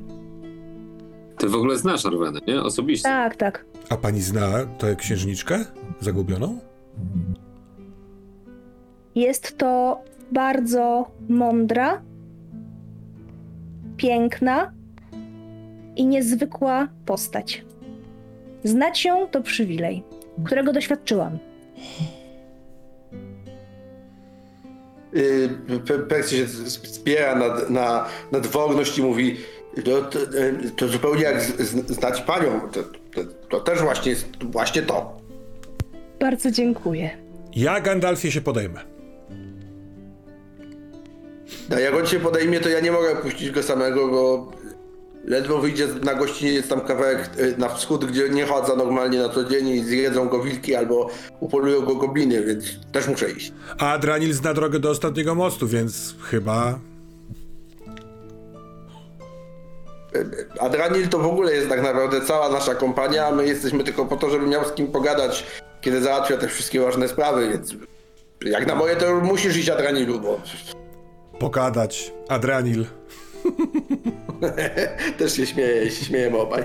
Ty 1.37 1.49
w 1.49 1.55
ogóle 1.55 1.77
znasz 1.77 2.05
Arwenę, 2.05 2.39
nie? 2.47 2.61
Osobiście. 2.61 3.09
Tak, 3.09 3.35
tak. 3.35 3.65
A 3.93 3.97
pani 3.97 4.21
zna 4.21 4.65
tę 4.77 4.95
księżniczkę 4.95 5.65
zagubioną? 6.01 6.59
Jest 9.15 9.57
to 9.57 10.01
bardzo 10.31 11.11
mądra, 11.29 12.01
piękna 13.97 14.73
i 15.95 16.05
niezwykła 16.05 16.87
postać. 17.05 17.65
Znać 18.63 19.05
ją 19.05 19.27
to 19.27 19.41
przywilej, 19.41 20.03
którego 20.45 20.73
doświadczyłam. 20.73 21.37
Pe- 25.85 26.07
Percy 26.07 26.37
się 26.37 26.47
zbiera 26.47 27.35
na, 27.35 27.69
na, 27.69 28.05
na 28.31 28.39
dworność 28.39 28.97
i 28.97 29.01
mówi 29.01 29.37
to, 29.85 30.01
to, 30.01 30.19
e, 30.19 30.69
to 30.75 30.87
zupełnie 30.87 31.23
jak 31.23 31.41
z, 31.41 31.61
z, 31.61 31.91
znać 31.91 32.21
panią. 32.21 32.61
To, 32.71 33.02
to, 33.49 33.59
też 33.59 33.81
właśnie 33.81 34.11
jest 34.11 34.27
właśnie 34.43 34.81
to. 34.81 35.17
Bardzo 36.19 36.51
dziękuję. 36.51 37.09
Ja 37.55 37.81
Gandalfie 37.81 38.31
się 38.31 38.41
podejmę. 38.41 38.79
No, 41.69 41.79
jak 41.79 41.95
on 41.95 42.07
się 42.07 42.19
podejmie, 42.19 42.59
to 42.59 42.69
ja 42.69 42.79
nie 42.79 42.91
mogę 42.91 43.15
puścić 43.15 43.51
go 43.51 43.63
samego, 43.63 44.07
bo 44.07 44.51
ledwo 45.25 45.57
wyjdzie 45.57 45.87
na 46.03 46.13
gościniec 46.13 46.67
tam 46.67 46.81
kawałek 46.81 47.29
y, 47.39 47.55
na 47.57 47.69
wschód, 47.69 48.05
gdzie 48.05 48.29
nie 48.29 48.45
chodza 48.45 48.75
normalnie 48.75 49.19
na 49.19 49.29
co 49.29 49.43
dzień 49.43 49.67
i 49.67 49.83
zjedzą 49.83 50.27
go 50.29 50.43
wilki 50.43 50.75
albo 50.75 51.09
upolują 51.39 51.81
go 51.81 51.95
gobliny, 51.95 52.45
więc 52.45 52.65
też 52.91 53.07
muszę 53.07 53.31
iść. 53.31 53.53
A 53.79 53.91
Adranil 53.91 54.33
zna 54.33 54.53
drogę 54.53 54.79
do 54.79 54.89
ostatniego 54.89 55.35
mostu, 55.35 55.67
więc 55.67 56.15
chyba... 56.21 56.79
Adranil 60.59 61.07
to 61.07 61.19
w 61.19 61.25
ogóle 61.25 61.53
jest 61.53 61.69
tak 61.69 61.81
naprawdę 61.81 62.21
cała 62.21 62.49
nasza 62.49 62.75
kompania, 62.75 63.27
a 63.27 63.31
my 63.31 63.47
jesteśmy 63.47 63.83
tylko 63.83 64.05
po 64.05 64.17
to, 64.17 64.29
żeby 64.29 64.47
miał 64.47 64.65
z 64.65 64.73
kim 64.73 64.87
pogadać, 64.87 65.45
kiedy 65.81 66.01
załatwia 66.01 66.37
te 66.37 66.47
wszystkie 66.47 66.79
ważne 66.79 67.07
sprawy, 67.07 67.49
więc 67.49 67.75
jak 68.45 68.67
na 68.67 68.75
moje 68.75 68.95
to 68.95 69.15
musisz 69.15 69.57
iść 69.57 69.69
Adranilu, 69.69 70.19
bo 70.19 70.41
Pogadać. 71.39 72.13
Adranil. 72.29 72.85
też 75.17 75.35
się 75.35 75.45
śmieję, 75.45 75.91
się 75.91 76.05
śmiejemy 76.05 76.37
obaj. 76.37 76.63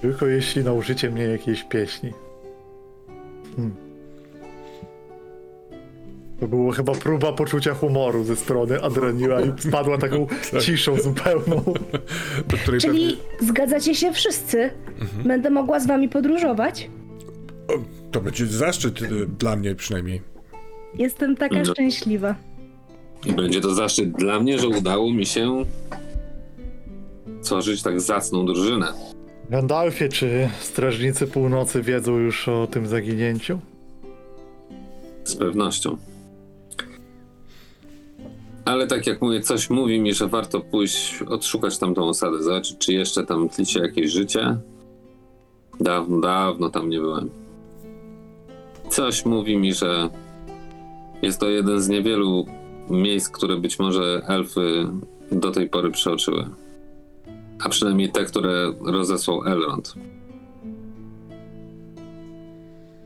Tylko 0.00 0.26
jeśli 0.26 0.64
nauczycie 0.64 1.10
mnie 1.10 1.24
jakiejś 1.24 1.64
pieśni. 1.64 2.12
Hmm. 3.56 3.83
To 6.44 6.48
było 6.48 6.72
chyba 6.72 6.92
próba 6.92 7.32
poczucia 7.32 7.74
humoru 7.74 8.24
ze 8.24 8.36
strony 8.36 8.82
Adrenila 8.82 9.40
i 9.40 9.52
spadła 9.58 9.98
taką 9.98 10.26
ciszą 10.66 10.96
zupełną. 11.00 11.64
Czyli 12.80 13.16
zgadzacie 13.40 13.94
się 13.94 14.12
wszyscy? 14.12 14.70
Będę 15.24 15.50
mogła 15.50 15.80
z 15.80 15.86
wami 15.86 16.08
podróżować? 16.08 16.90
pewnie... 17.66 17.84
To 18.10 18.20
będzie 18.20 18.46
zaszczyt 18.46 19.02
y, 19.02 19.26
dla 19.38 19.56
mnie 19.56 19.74
przynajmniej. 19.74 20.22
Jestem 20.98 21.36
taka 21.36 21.58
No. 21.58 21.64
szczęśliwa. 21.64 22.34
Będzie 23.36 23.60
to 23.60 23.74
zaszczyt 23.74 24.12
dla 24.12 24.40
mnie, 24.40 24.58
że 24.58 24.68
udało 24.68 25.12
mi 25.12 25.26
się 25.26 25.64
tworzyć 27.42 27.82
tak 27.82 28.00
zacną 28.00 28.46
drużynę. 28.46 28.92
Gandalfie, 29.50 30.08
czy 30.08 30.48
Strażnicy 30.60 31.26
Północy 31.26 31.82
wiedzą 31.82 32.18
już 32.18 32.48
o 32.48 32.66
tym 32.66 32.86
zaginięciu? 32.86 33.58
Z 35.24 35.36
pewnością. 35.36 35.96
Ale 38.64 38.86
tak 38.86 39.06
jak 39.06 39.22
mówię, 39.22 39.40
coś 39.40 39.70
mówi 39.70 40.00
mi, 40.00 40.14
że 40.14 40.28
warto 40.28 40.60
pójść, 40.60 41.22
odszukać 41.22 41.78
tamtą 41.78 42.08
osadę, 42.08 42.42
zobaczyć, 42.42 42.78
czy 42.78 42.92
jeszcze 42.92 43.26
tam 43.26 43.48
tli 43.48 43.66
się 43.66 43.80
jakieś 43.80 44.10
życie. 44.10 44.56
Dawno, 45.80 46.20
dawno 46.20 46.70
tam 46.70 46.88
nie 46.88 47.00
byłem. 47.00 47.30
Coś 48.88 49.24
mówi 49.24 49.56
mi, 49.56 49.74
że 49.74 50.10
jest 51.22 51.40
to 51.40 51.48
jeden 51.48 51.80
z 51.80 51.88
niewielu 51.88 52.46
miejsc, 52.90 53.28
które 53.28 53.56
być 53.56 53.78
może 53.78 54.22
elfy 54.26 54.86
do 55.32 55.50
tej 55.50 55.68
pory 55.68 55.90
przeoczyły. 55.90 56.46
A 57.64 57.68
przynajmniej 57.68 58.12
te, 58.12 58.24
które 58.24 58.72
rozesłał 58.80 59.44
Elrond. 59.44 59.94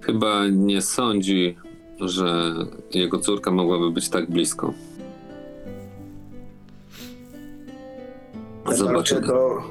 Chyba 0.01 0.49
nie 0.49 0.83
sądzi, 0.83 1.57
że 2.01 2.55
jego 2.95 3.19
córka 3.19 3.51
mogłaby 3.51 3.91
być 3.91 4.09
tak 4.09 4.31
blisko. 4.31 4.75
Zobaczymy. 8.77 9.27
To 9.27 9.63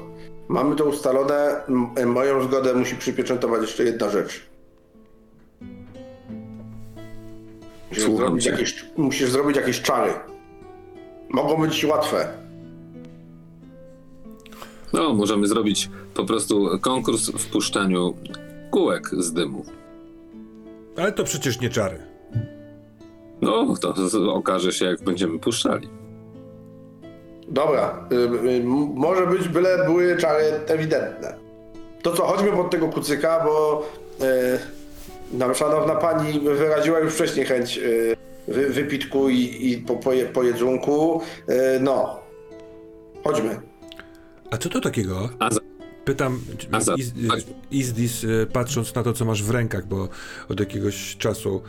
mamy 0.48 0.76
to 0.76 0.84
ustalone. 0.84 1.60
Moją 2.06 2.42
zgodę 2.42 2.74
musi 2.74 2.96
przypieczętować 2.96 3.60
jeszcze 3.62 3.84
jedna 3.84 4.10
rzecz. 4.10 4.46
Musisz 7.90 8.04
Słucham 8.04 8.26
zrobić, 8.26 8.44
cię. 8.44 8.50
jakieś, 8.50 8.84
musisz 8.96 9.30
zrobić 9.30 9.56
jakieś 9.56 9.82
czary. 9.82 10.12
Mogą 11.30 11.56
być 11.60 11.84
łatwe. 11.84 12.28
No, 14.92 15.14
możemy 15.14 15.46
zrobić 15.48 15.90
po 16.14 16.24
prostu 16.24 16.68
konkurs 16.80 17.30
w 17.30 17.46
puszczaniu 17.50 18.14
kółek 18.70 19.10
z 19.18 19.32
dymu. 19.32 19.64
Ale 20.96 21.12
to 21.12 21.24
przecież 21.24 21.60
nie 21.60 21.70
czary. 21.70 21.98
No, 23.42 23.74
to 23.80 24.08
z- 24.08 24.14
okaże 24.14 24.72
się, 24.72 24.84
jak 24.84 25.02
będziemy 25.02 25.38
puszczali. 25.38 25.88
Dobra, 27.50 28.08
y, 28.12 28.48
y, 28.48 28.62
może 28.94 29.26
być 29.26 29.48
byle 29.48 29.84
były 29.84 30.16
czary 30.16 30.44
ewidentne. 30.66 31.34
To 32.02 32.12
co, 32.16 32.22
chodźmy 32.26 32.50
pod 32.52 32.70
tego 32.70 32.88
kucyka, 32.88 33.44
bo 33.44 33.86
y, 35.32 35.38
nam 35.38 35.54
szanowna 35.54 35.94
pani 35.94 36.40
wyraziła 36.40 36.98
już 36.98 37.14
wcześniej 37.14 37.46
chęć 37.46 37.78
y, 37.78 38.16
wy, 38.48 38.68
wypitku 38.70 39.28
i, 39.28 39.70
i 39.72 39.78
po, 39.78 39.96
po, 39.96 40.12
je- 40.12 40.26
po 40.26 40.42
jedzonku. 40.42 41.20
Y, 41.48 41.54
no, 41.80 42.20
chodźmy. 43.24 43.60
A 44.50 44.56
co 44.58 44.68
to 44.68 44.80
takiego? 44.80 45.28
A 45.38 45.50
za- 45.50 45.60
Pytam 46.04 46.40
Iz, 46.96 47.12
Izdis, 47.70 48.24
y, 48.24 48.46
patrząc 48.52 48.94
na 48.94 49.02
to, 49.02 49.12
co 49.12 49.24
masz 49.24 49.42
w 49.42 49.50
rękach, 49.50 49.86
bo 49.86 50.08
od 50.48 50.60
jakiegoś 50.60 51.16
czasu 51.16 51.62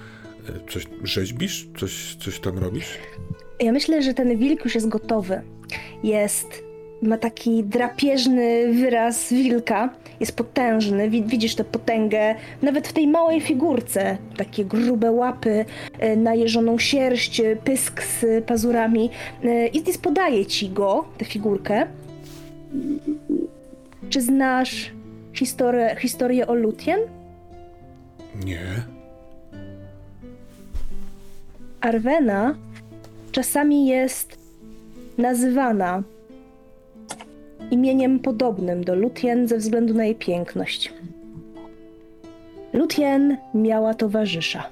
y, 0.49 0.71
coś 0.71 0.87
rzeźbisz? 1.03 1.67
Coś, 1.79 2.15
coś 2.15 2.39
tam 2.39 2.57
robisz? 2.59 2.87
Ja 3.59 3.71
myślę, 3.71 4.01
że 4.03 4.13
ten 4.13 4.37
wilk 4.37 4.63
już 4.65 4.75
jest 4.75 4.87
gotowy. 4.89 5.41
Jest. 6.03 6.63
Ma 7.01 7.17
taki 7.17 7.63
drapieżny 7.63 8.73
wyraz 8.73 9.33
wilka. 9.33 9.89
Jest 10.19 10.35
potężny. 10.35 11.09
Wi- 11.09 11.23
Widzisz 11.23 11.55
tę 11.55 11.63
potęgę 11.63 12.35
nawet 12.61 12.87
w 12.87 12.93
tej 12.93 13.07
małej 13.07 13.41
figurce. 13.41 14.17
Takie 14.37 14.65
grube 14.65 15.11
łapy, 15.11 15.65
e, 15.99 16.15
najeżoną 16.15 16.77
sierść, 16.77 17.41
pysk 17.63 18.03
z 18.03 18.45
pazurami. 18.45 19.09
E, 19.43 19.67
Izdis 19.67 19.97
podaje 19.97 20.45
ci 20.45 20.69
go, 20.69 21.05
tę 21.17 21.25
figurkę. 21.25 21.87
Czy 24.09 24.21
znasz 24.21 24.91
historię, 25.33 25.95
historię 25.99 26.47
o 26.47 26.53
Lutien? 26.53 26.99
Nie. 28.45 28.59
Arwena 31.81 32.55
czasami 33.31 33.87
jest 33.87 34.38
nazywana 35.19 36.03
imieniem 37.71 38.19
podobnym 38.19 38.83
do 38.83 38.95
Lutien 38.95 39.47
ze 39.47 39.57
względu 39.57 39.93
na 39.93 40.05
jej 40.05 40.15
piękność. 40.15 40.93
Lutien 42.73 43.37
miała 43.53 43.93
towarzysza, 43.93 44.69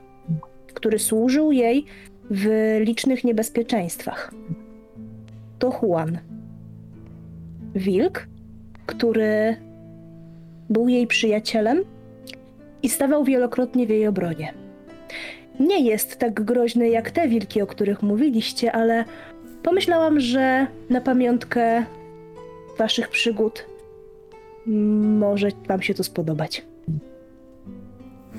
który 0.74 1.00
służył 1.00 1.52
jej 1.52 1.86
w 2.32 2.78
licznych 2.80 3.24
niebezpieczeństwach. 3.24 4.34
To 5.60 5.80
Juan. 5.82 6.18
Wilk, 7.76 8.28
który 8.86 9.56
był 10.70 10.88
jej 10.88 11.08
przyjacielem 11.08 11.84
i 12.84 12.90
stawał 12.90 13.24
wielokrotnie 13.24 13.88
w 13.88 13.90
jej 13.90 14.08
obronie 14.08 14.54
nie 15.60 15.80
jest 15.80 16.18
tak 16.18 16.44
groźny 16.44 16.90
jak 16.90 17.12
te 17.12 17.28
wilki, 17.28 17.62
o 17.62 17.68
których 17.68 18.04
mówiliście, 18.04 18.72
ale 18.72 19.06
pomyślałam, 19.68 20.20
że 20.20 20.68
na 20.90 21.02
pamiątkę 21.02 21.86
waszych 22.78 23.10
przygód 23.10 23.66
może 25.20 25.48
wam 25.68 25.82
się 25.82 25.94
to 25.94 26.04
spodobać. 26.04 26.66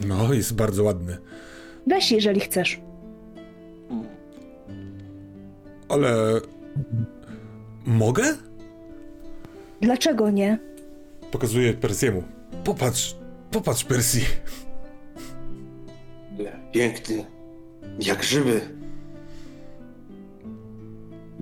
No, 0.07 0.35
jest 0.35 0.55
bardzo 0.55 0.85
ładny. 0.85 1.17
Weź, 1.87 2.13
jeżeli 2.13 2.41
chcesz. 2.41 2.81
Ale... 5.89 6.41
Mogę? 7.87 8.37
Dlaczego 9.81 10.31
nie? 10.31 10.59
Pokazuję 11.31 11.75
Persiemu. 11.75 12.23
Popatrz, 12.65 13.17
popatrz 13.51 13.85
Persji. 13.85 14.25
Piękny, 16.73 17.25
jak 18.01 18.23
żywy. 18.23 18.78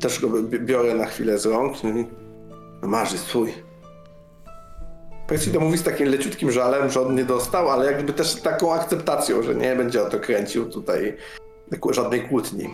Też 0.00 0.20
go 0.20 0.28
bi- 0.28 0.60
biorę 0.60 0.94
na 0.94 1.06
chwilę 1.06 1.38
z 1.38 1.46
rąk. 1.46 1.76
no 2.82 2.88
marzy 2.88 3.18
swój. 3.18 3.54
Percy 5.26 5.52
to 5.52 5.60
mówi 5.60 5.78
z 5.78 5.82
takim 5.82 6.08
leciutkim 6.08 6.50
żalem, 6.52 6.90
że 6.90 7.00
on 7.00 7.14
nie 7.14 7.24
dostał, 7.24 7.68
ale 7.70 7.92
jakby 7.92 8.12
też 8.12 8.34
taką 8.34 8.74
akceptacją, 8.74 9.42
że 9.42 9.54
nie 9.54 9.76
będzie 9.76 10.02
o 10.02 10.10
to 10.10 10.20
kręcił 10.20 10.70
tutaj 10.70 11.16
żadnej 11.90 12.28
kłótni. 12.28 12.68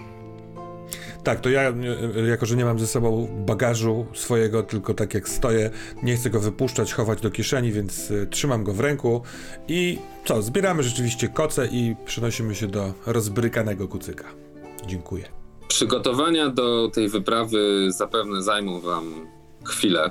Tak, 1.24 1.40
to 1.40 1.50
ja, 1.50 1.62
e, 1.62 2.20
jako 2.28 2.46
że 2.46 2.56
nie 2.56 2.64
mam 2.64 2.78
ze 2.78 2.86
sobą 2.86 3.28
bagażu 3.46 4.06
swojego, 4.14 4.62
tylko 4.62 4.94
tak 4.94 5.14
jak 5.14 5.28
stoję, 5.28 5.70
nie 6.02 6.16
chcę 6.16 6.30
go 6.30 6.40
wypuszczać, 6.40 6.92
chować 6.92 7.20
do 7.20 7.30
kieszeni, 7.30 7.72
więc 7.72 8.10
e, 8.10 8.26
trzymam 8.26 8.64
go 8.64 8.72
w 8.72 8.80
ręku 8.80 9.22
i 9.68 9.98
co, 10.24 10.42
zbieramy 10.42 10.82
rzeczywiście 10.82 11.28
koce 11.28 11.66
i 11.66 11.96
przenosimy 12.04 12.54
się 12.54 12.66
do 12.66 12.92
rozbrykanego 13.06 13.88
kucyka. 13.88 14.24
Dziękuję. 14.86 15.41
Przygotowania 15.72 16.48
do 16.48 16.90
tej 16.94 17.08
wyprawy 17.08 17.86
zapewne 17.92 18.42
zajmą 18.42 18.80
wam 18.80 19.26
chwilę. 19.64 20.10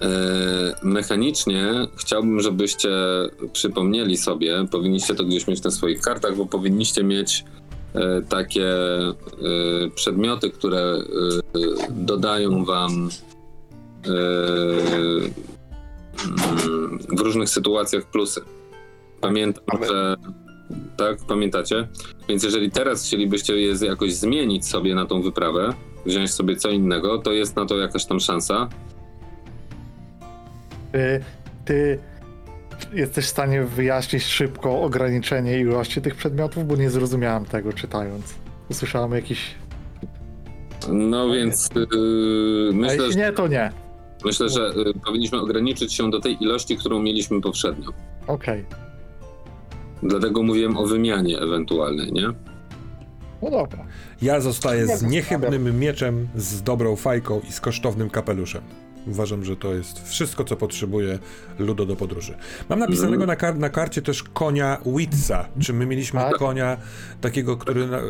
E, 0.00 0.08
Mechanicznie 0.82 1.86
chciałbym, 1.96 2.40
żebyście 2.40 2.90
przypomnieli 3.52 4.16
sobie, 4.16 4.66
powinniście 4.70 5.14
to 5.14 5.24
gdzieś 5.24 5.46
mieć 5.46 5.62
na 5.62 5.70
swoich 5.70 6.00
kartach, 6.00 6.36
bo 6.36 6.46
powinniście 6.46 7.04
mieć 7.04 7.44
e, 7.94 8.22
takie 8.28 8.68
e, 8.68 9.14
przedmioty, 9.94 10.50
które 10.50 10.96
dodają 11.90 12.64
wam 12.64 12.92
mm, 12.92 13.10
w 17.08 17.20
różnych 17.20 17.48
sytuacjach 17.48 18.10
plusy. 18.10 18.40
Pamiętam, 19.20 19.64
Mamy. 19.72 19.86
że 19.86 20.16
tak, 20.96 21.18
pamiętacie? 21.28 21.88
Więc 22.28 22.42
jeżeli 22.42 22.70
teraz 22.70 23.04
chcielibyście 23.06 23.56
je 23.56 23.74
jakoś 23.86 24.14
zmienić 24.14 24.66
sobie 24.66 24.94
na 24.94 25.06
tą 25.06 25.22
wyprawę, 25.22 25.74
wziąć 26.06 26.30
sobie 26.30 26.56
co 26.56 26.70
innego, 26.70 27.18
to 27.18 27.32
jest 27.32 27.56
na 27.56 27.66
to 27.66 27.78
jakaś 27.78 28.04
tam 28.06 28.20
szansa. 28.20 28.68
Ty, 30.92 31.20
ty 31.64 31.98
jesteś 32.92 33.24
w 33.24 33.28
stanie 33.28 33.64
wyjaśnić 33.64 34.24
szybko 34.24 34.82
ograniczenie 34.82 35.60
ilości 35.60 36.00
tych 36.02 36.14
przedmiotów, 36.14 36.66
bo 36.66 36.76
nie 36.76 36.90
zrozumiałem 36.90 37.44
tego 37.44 37.72
czytając. 37.72 38.34
Usłyszałem 38.70 39.12
jakiś. 39.12 39.54
No 40.88 41.30
więc 41.30 41.70
yy, 41.74 42.70
A 42.72 42.74
myślę, 42.76 43.04
jeśli 43.04 43.20
nie, 43.20 43.32
to 43.32 43.48
nie. 43.48 43.72
myślę, 44.24 44.48
że 44.48 44.68
y, 44.68 45.00
powinniśmy 45.06 45.40
ograniczyć 45.40 45.94
się 45.94 46.10
do 46.10 46.20
tej 46.20 46.42
ilości, 46.42 46.76
którą 46.76 47.02
mieliśmy 47.02 47.40
poprzednio. 47.40 47.90
Okej. 48.26 48.64
Dlatego 50.02 50.42
mówiłem 50.42 50.76
o 50.76 50.86
wymianie 50.86 51.38
ewentualnej, 51.38 52.12
nie? 52.12 52.28
No 53.42 53.50
dobra. 53.50 53.86
Ja 54.22 54.40
zostaję 54.40 54.86
z 54.96 55.02
niechybnym 55.02 55.78
mieczem, 55.78 56.28
z 56.36 56.62
dobrą 56.62 56.96
fajką 56.96 57.40
i 57.48 57.52
z 57.52 57.60
kosztownym 57.60 58.10
kapeluszem. 58.10 58.62
Uważam, 59.06 59.44
że 59.44 59.56
to 59.56 59.74
jest 59.74 60.08
wszystko, 60.08 60.44
co 60.44 60.56
potrzebuje 60.56 61.18
Ludo 61.58 61.86
do 61.86 61.96
podróży. 61.96 62.34
Mam 62.68 62.78
napisanego 62.78 63.26
na, 63.26 63.36
kar- 63.36 63.58
na 63.58 63.68
karcie 63.68 64.02
też 64.02 64.22
konia 64.22 64.78
Witsa. 64.96 65.48
Czy 65.60 65.72
my 65.72 65.86
mieliśmy 65.86 66.20
Tak. 66.20 66.34
konia 66.34 66.76
takiego, 67.20 67.56
który... 67.56 67.86
Na- 67.86 68.00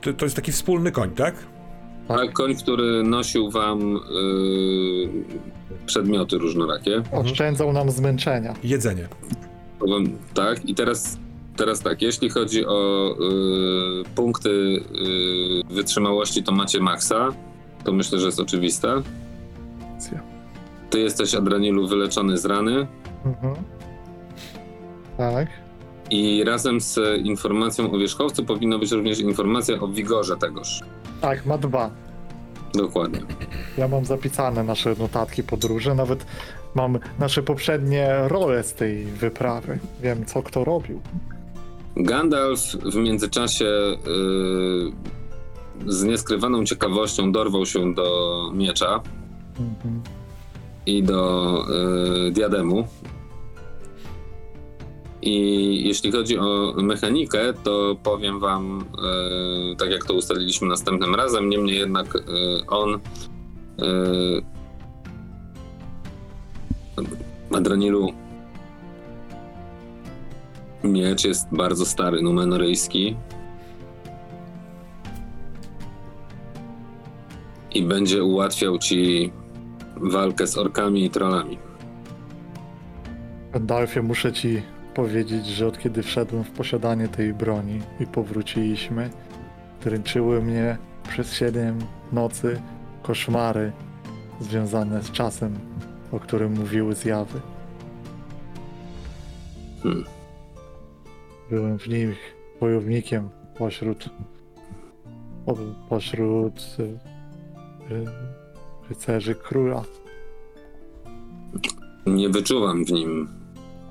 to, 0.00 0.12
to 0.12 0.24
jest 0.26 0.36
taki 0.36 0.52
wspólny 0.52 0.92
koń, 0.92 1.10
tak? 1.10 1.34
A 2.08 2.16
koń, 2.32 2.54
który 2.56 3.02
nosił 3.02 3.50
wam 3.50 3.80
yy, 3.80 5.08
przedmioty 5.86 6.38
różnorakie. 6.38 7.02
Oszczędzał 7.12 7.72
nam 7.72 7.90
zmęczenia. 7.90 8.54
Jedzenie. 8.64 9.08
Tak, 10.34 10.68
i 10.68 10.74
teraz, 10.74 11.18
teraz 11.56 11.80
tak, 11.80 12.02
jeśli 12.02 12.30
chodzi 12.30 12.66
o 12.66 13.08
yy, 13.20 14.04
punkty 14.14 14.50
yy, 14.50 15.74
wytrzymałości, 15.74 16.42
to 16.42 16.52
macie 16.52 16.80
maksa. 16.80 17.28
To 17.84 17.92
myślę, 17.92 18.18
że 18.18 18.26
jest 18.26 18.40
oczywiste. 18.40 19.02
Ty 20.90 21.00
jesteś 21.00 21.34
Adranilu 21.34 21.88
wyleczony 21.88 22.38
z 22.38 22.44
rany. 22.44 22.86
Mhm. 23.24 23.54
Tak. 25.16 25.48
I 26.10 26.44
razem 26.44 26.80
z 26.80 26.98
informacją 27.24 27.92
o 27.92 27.98
wierzchowcu 27.98 28.44
powinna 28.44 28.78
być 28.78 28.92
również 28.92 29.20
informacja 29.20 29.80
o 29.80 29.88
wigorze 29.88 30.36
tegoż. 30.36 30.80
Tak, 31.20 31.46
ma 31.46 31.58
dwa. 31.58 31.90
Dokładnie. 32.74 33.20
Ja 33.78 33.88
mam 33.88 34.04
zapisane 34.04 34.64
nasze 34.64 34.94
notatki 34.98 35.42
podróży, 35.42 35.94
nawet 35.94 36.26
mam 36.74 36.98
nasze 37.18 37.42
poprzednie 37.42 38.08
role 38.28 38.62
z 38.64 38.74
tej 38.74 39.04
wyprawy. 39.04 39.78
Wiem, 40.02 40.26
co 40.26 40.42
kto 40.42 40.64
robił. 40.64 41.00
Gandalf 41.96 42.60
w 42.60 42.96
międzyczasie 42.96 43.64
yy, 43.64 44.92
z 45.92 46.04
nieskrywaną 46.04 46.64
ciekawością 46.64 47.32
dorwał 47.32 47.66
się 47.66 47.94
do 47.94 48.50
miecza 48.54 49.02
i 50.86 51.02
do 51.02 51.64
yy, 52.24 52.30
diademu. 52.30 52.88
I 55.22 55.88
jeśli 55.88 56.12
chodzi 56.12 56.38
o 56.38 56.74
mechanikę, 56.76 57.54
to 57.64 57.96
powiem 58.02 58.40
wam, 58.40 58.84
yy, 59.68 59.76
tak 59.76 59.90
jak 59.90 60.04
to 60.04 60.14
ustaliliśmy 60.14 60.68
następnym 60.68 61.14
razem, 61.14 61.48
niemniej 61.48 61.78
jednak 61.78 62.14
yy, 62.14 62.66
on 62.66 63.00
yy, 63.78 64.42
Adranilu 67.56 68.12
miecz 70.84 71.24
jest 71.24 71.46
bardzo 71.52 71.86
stary, 71.86 72.22
numenoryjski 72.22 73.16
i 77.74 77.82
będzie 77.82 78.24
ułatwiał 78.24 78.78
ci 78.78 79.32
walkę 79.96 80.46
z 80.46 80.58
orkami 80.58 81.04
i 81.04 81.10
trollami. 81.10 81.58
Gandalfie, 83.52 84.02
muszę 84.02 84.32
ci 84.32 84.62
powiedzieć, 84.94 85.46
że 85.46 85.66
od 85.66 85.78
kiedy 85.78 86.02
wszedłem 86.02 86.44
w 86.44 86.50
posiadanie 86.50 87.08
tej 87.08 87.34
broni 87.34 87.80
i 88.00 88.06
powróciliśmy, 88.06 89.10
dręczyły 89.84 90.42
mnie 90.42 90.78
przez 91.08 91.32
siedem 91.32 91.78
nocy 92.12 92.62
koszmary 93.02 93.72
związane 94.40 95.02
z 95.02 95.10
czasem, 95.10 95.58
o 96.12 96.20
którym 96.20 96.52
mówiły 96.52 96.94
zjawy. 96.94 97.40
Hmm. 99.82 100.15
Byłem 101.50 101.78
w 101.78 101.88
nich 101.88 102.36
wojownikiem 102.60 103.28
pośród 103.58 104.10
po, 105.46 105.56
pośród 105.88 106.60
y, 106.78 106.82
y, 106.82 108.04
rycerzy 108.88 109.34
króla. 109.34 109.84
Nie 112.06 112.28
wyczuwam 112.28 112.84
w 112.84 112.90
nim 112.90 113.28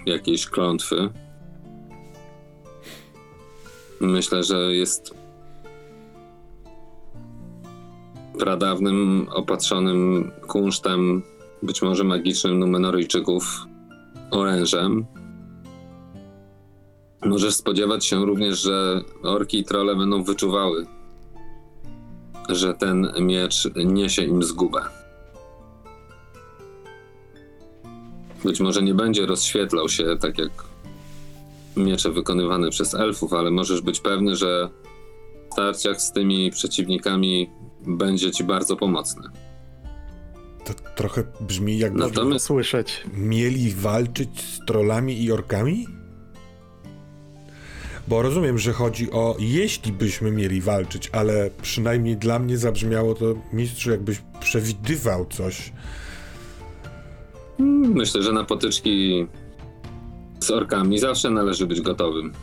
jakiejś 0.06 0.46
klątwy. 0.46 1.10
Myślę, 4.02 4.44
że 4.44 4.76
jest 4.76 5.16
pradawnym, 8.40 9.28
opatrzonym 9.34 10.32
kunsztem, 10.48 11.24
być 11.64 11.82
może 11.82 12.04
magicznym 12.04 12.60
Numenoryjczyków, 12.60 13.66
orężem. 14.32 15.06
Możesz 17.26 17.56
spodziewać 17.56 18.06
się 18.06 18.26
również, 18.26 18.62
że 18.62 19.02
orki 19.24 19.60
i 19.60 19.64
trole 19.64 19.96
będą 19.96 20.24
wyczuwały, 20.24 20.86
że 22.50 22.74
ten 22.74 23.12
miecz 23.20 23.70
niesie 23.86 24.24
im 24.24 24.44
zgubę. 24.44 24.82
Być 28.44 28.60
może 28.60 28.84
nie 28.84 28.94
będzie 28.94 29.26
rozświetlał 29.26 29.90
się 29.90 30.18
tak 30.22 30.38
jak 30.38 30.52
miecze 31.78 32.12
wykonywane 32.12 32.70
przez 32.70 32.94
elfów, 32.94 33.34
ale 33.34 33.52
możesz 33.52 33.82
być 33.82 34.00
pewny, 34.00 34.36
że 34.36 34.70
w 35.50 35.54
starciach 35.54 36.02
z 36.02 36.12
tymi 36.12 36.52
przeciwnikami 36.52 37.50
będzie 37.88 38.32
ci 38.32 38.44
bardzo 38.44 38.76
pomocny. 38.76 39.24
To 40.66 40.74
trochę 40.96 41.24
brzmi 41.42 41.78
jakby 41.78 42.12
to 42.12 42.26
my- 42.26 42.40
Słyszeć. 42.40 43.04
mieli 43.14 43.72
walczyć 43.72 44.42
z 44.42 44.66
trollami 44.66 45.24
i 45.24 45.32
orkami? 45.32 45.88
Bo 48.08 48.22
rozumiem, 48.22 48.58
że 48.60 48.74
chodzi 48.74 49.12
o 49.12 49.36
jeśli 49.40 49.92
byśmy 49.92 50.32
mieli 50.32 50.62
walczyć, 50.62 51.10
ale 51.14 51.50
przynajmniej 51.62 52.18
dla 52.18 52.40
mnie 52.40 52.58
zabrzmiało 52.58 53.14
to 53.16 53.26
mistrzu, 53.54 53.92
jakbyś 53.92 54.22
przewidywał 54.40 55.26
coś. 55.26 55.74
Myślę, 57.94 58.24
że 58.24 58.32
na 58.32 58.44
potyczki 58.44 59.28
z 60.40 60.52
orkami 60.52 61.00
zawsze 61.00 61.30
należy 61.30 61.68
być 61.68 61.82
gotowym. 61.82 62.34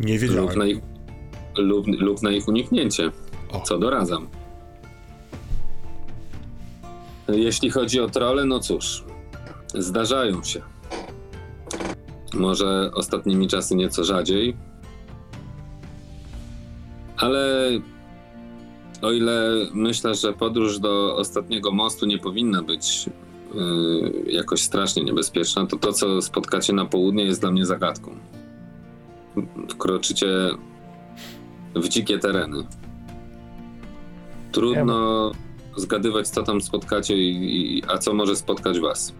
Nie 0.00 0.12
Lub 0.12 0.22
wiedziałem. 0.22 0.58
na 0.58 0.66
ich, 0.66 0.78
lub, 1.58 1.86
lub 1.86 2.22
na 2.22 2.30
ich 2.30 2.48
uniknięcie, 2.48 3.10
O. 3.52 3.60
co 3.60 3.78
doradzam. 3.78 4.28
Jeśli 7.28 7.70
chodzi 7.70 8.00
o 8.00 8.08
trole, 8.10 8.44
no 8.44 8.60
cóż, 8.60 9.04
zdarzają 9.74 10.42
się. 10.42 10.62
Może 12.34 12.90
ostatnimi 12.94 13.48
czasy 13.48 13.76
nieco 13.76 14.04
rzadziej, 14.04 14.56
ale 17.16 17.70
o 19.02 19.12
ile 19.12 19.50
myślę, 19.74 20.14
że 20.14 20.32
podróż 20.32 20.78
do 20.78 21.16
ostatniego 21.16 21.72
mostu 21.72 22.06
nie 22.06 22.18
powinna 22.18 22.62
być 22.62 23.06
yy, 23.54 24.32
jakoś 24.32 24.60
strasznie 24.60 25.04
niebezpieczna, 25.04 25.66
to 25.66 25.76
to, 25.76 25.92
co 25.92 26.22
spotkacie 26.22 26.72
na 26.72 26.84
południe, 26.84 27.24
jest 27.24 27.40
dla 27.40 27.50
mnie 27.50 27.66
zagadką. 27.66 28.10
Wkroczycie 29.68 30.50
w 31.74 31.88
dzikie 31.88 32.18
tereny. 32.18 32.64
Trudno 34.52 35.30
zgadywać, 35.76 36.28
co 36.28 36.42
tam 36.42 36.60
spotkacie, 36.60 37.16
i, 37.16 37.78
i, 37.78 37.82
a 37.88 37.98
co 37.98 38.14
może 38.14 38.36
spotkać 38.36 38.80
was. 38.80 39.14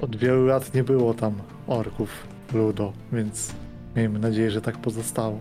Od 0.00 0.16
wielu 0.16 0.46
lat 0.46 0.74
nie 0.74 0.84
było 0.84 1.14
tam 1.14 1.34
orków 1.66 2.10
ludo, 2.54 2.92
więc 3.12 3.52
miejmy 3.96 4.18
nadzieję, 4.18 4.50
że 4.50 4.60
tak 4.60 4.78
pozostało. 4.78 5.40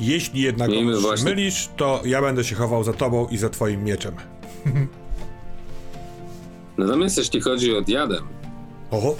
Jeśli 0.00 0.40
jednak 0.40 0.70
mylisz, 1.24 1.68
to 1.76 2.02
ja 2.04 2.22
będę 2.22 2.44
się 2.44 2.54
chował 2.54 2.84
za 2.84 2.92
tobą 2.92 3.26
i 3.28 3.36
za 3.36 3.50
twoim 3.50 3.84
mieczem. 3.84 4.14
Natomiast 6.78 7.18
jeśli 7.18 7.40
chodzi 7.40 7.76
o 7.76 7.80
diadem, 7.80 8.24
Oho, 8.90 9.16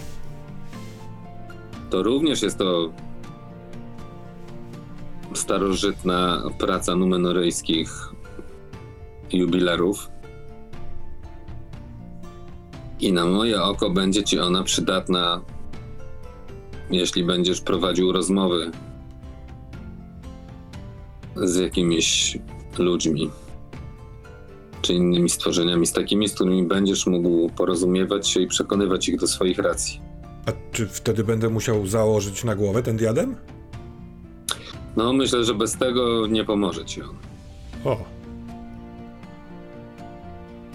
to 1.90 2.02
również 2.02 2.42
jest 2.42 2.59
to 2.59 2.92
starożytna 5.34 6.42
praca 6.59 6.96
numenoryjskich 6.96 8.12
jubilerów. 9.32 10.13
I 13.05 13.12
na 13.12 13.26
moje 13.26 13.62
oko 13.62 13.90
będzie 13.90 14.24
ci 14.24 14.39
ona 14.39 14.62
przydatna, 14.62 15.40
jeśli 16.90 17.24
będziesz 17.24 17.60
prowadził 17.60 18.12
rozmowy 18.12 18.70
z 21.36 21.56
jakimiś 21.56 22.39
ludźmi 22.78 23.31
czy 24.82 24.94
innymi 24.94 25.31
stworzeniami, 25.31 25.86
z 25.86 25.93
takimi, 25.93 26.28
z 26.28 26.35
którymi 26.35 26.62
będziesz 26.62 27.06
mógł 27.06 27.48
porozumiewać 27.48 28.28
się 28.28 28.40
i 28.40 28.47
przekonywać 28.47 29.09
ich 29.09 29.18
do 29.18 29.26
swoich 29.26 29.59
racji. 29.59 30.01
A 30.47 30.52
czy 30.72 30.86
wtedy 30.86 31.24
będę 31.24 31.48
musiał 31.48 31.86
założyć 31.86 32.44
na 32.44 32.55
głowę 32.55 32.82
ten 32.82 32.97
diadem? 32.97 33.36
No, 34.97 35.12
myślę, 35.12 35.44
że 35.44 35.55
bez 35.55 35.76
tego 35.76 36.26
nie 36.26 36.44
pomoże 36.44 36.85
ci 36.85 37.02
on. 37.02 37.16
O. 37.85 38.13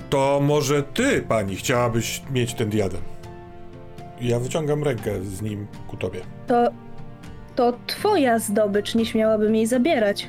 To 0.10 0.40
może 0.44 0.84
ty, 0.84 1.22
pani, 1.22 1.56
chciałabyś 1.56 2.22
mieć 2.32 2.54
ten 2.54 2.70
diadem? 2.70 3.02
Ja 4.22 4.40
wyciągam 4.40 4.84
rękę 4.84 5.22
z 5.22 5.42
nim 5.42 5.68
ku 5.88 5.98
tobie. 5.98 6.20
To, 6.48 6.64
to 7.56 7.74
twoja 7.88 8.40
zdobycz, 8.40 8.96
nie 8.96 9.06
śmiałabym 9.06 9.56
jej 9.56 9.68
zabierać. 9.68 10.28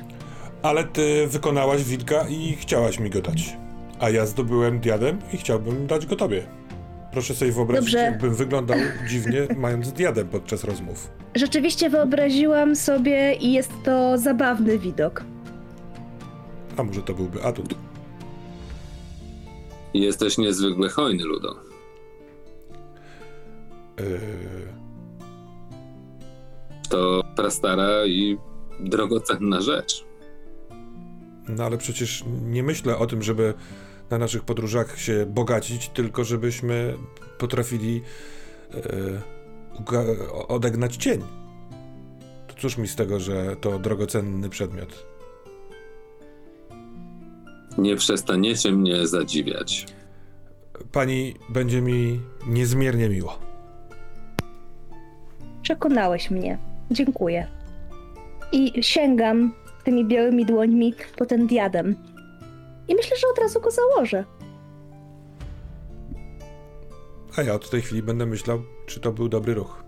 Ale 0.61 0.83
ty 0.83 1.27
wykonałaś 1.27 1.83
wilka 1.83 2.25
i 2.29 2.55
chciałaś 2.55 2.99
mi 2.99 3.09
go 3.09 3.21
dać. 3.21 3.57
A 3.99 4.09
ja 4.09 4.25
zdobyłem 4.25 4.79
diadem 4.79 5.19
i 5.33 5.37
chciałbym 5.37 5.87
dać 5.87 6.05
go 6.05 6.15
tobie. 6.15 6.43
Proszę 7.11 7.35
sobie 7.35 7.51
wyobrazić, 7.51 7.91
Dobrze. 7.91 8.05
jakbym 8.05 8.35
wyglądał 8.35 8.77
dziwnie, 9.09 9.47
mając 9.57 9.91
diadem 9.93 10.27
podczas 10.27 10.63
rozmów. 10.63 11.11
Rzeczywiście 11.35 11.89
wyobraziłam 11.89 12.75
sobie 12.75 13.33
i 13.33 13.53
jest 13.53 13.71
to 13.83 14.17
zabawny 14.17 14.79
widok. 14.79 15.23
A 16.77 16.83
może 16.83 17.01
to 17.01 17.13
byłby 17.13 17.43
atut. 17.43 17.75
Jesteś 19.93 20.37
niezwykle 20.37 20.89
hojny, 20.89 21.23
Ludo. 21.23 21.55
Yy, 23.99 24.19
To 26.89 27.23
prastara 27.35 28.05
i 28.05 28.37
drogocenna 28.79 29.61
rzecz. 29.61 30.05
no 31.49 31.63
ale 31.63 31.77
przecież 31.77 32.23
nie 32.41 32.63
myślę 32.63 32.97
o 32.97 33.07
tym, 33.07 33.21
żeby 33.21 33.53
na 34.09 34.17
naszych 34.17 34.43
podróżach 34.43 34.99
się 34.99 35.25
bogacić, 35.25 35.89
tylko 35.89 36.23
żebyśmy 36.23 36.97
potrafili 37.37 38.01
yy, 38.73 39.21
odegnać 40.47 40.95
cień. 40.95 41.21
To 42.47 42.53
cóż 42.61 42.77
mi 42.77 42.87
z 42.87 42.95
tego, 42.95 43.19
że 43.19 43.55
to 43.61 43.79
drogocenny 43.79 44.49
przedmiot? 44.49 45.10
Nie 47.77 47.95
przestaniecie 47.95 48.71
mnie 48.71 49.07
zadziwiać. 49.07 49.85
Pani 50.91 51.35
będzie 51.49 51.81
mi 51.81 52.21
niezmiernie 52.47 53.09
miło. 53.09 53.39
Przekonałeś 55.61 56.31
mnie. 56.31 56.57
Dziękuję. 56.91 57.47
I 58.51 58.83
sięgam 58.83 59.53
tymi 59.83 60.05
białymi 60.05 60.45
dłońmi 60.45 60.93
po 61.17 61.25
ten 61.25 61.47
diadem. 61.47 61.95
I 62.87 62.95
myślę, 62.95 63.17
że 63.17 63.27
od 63.27 63.39
razu 63.39 63.61
go 63.61 63.71
założę. 63.71 64.25
A 67.37 67.41
ja 67.41 67.53
od 67.53 67.69
tej 67.69 67.81
chwili 67.81 68.03
będę 68.03 68.25
myślał, 68.25 68.61
czy 68.85 68.99
to 68.99 69.11
był 69.11 69.29
dobry 69.29 69.53
ruch. 69.53 69.83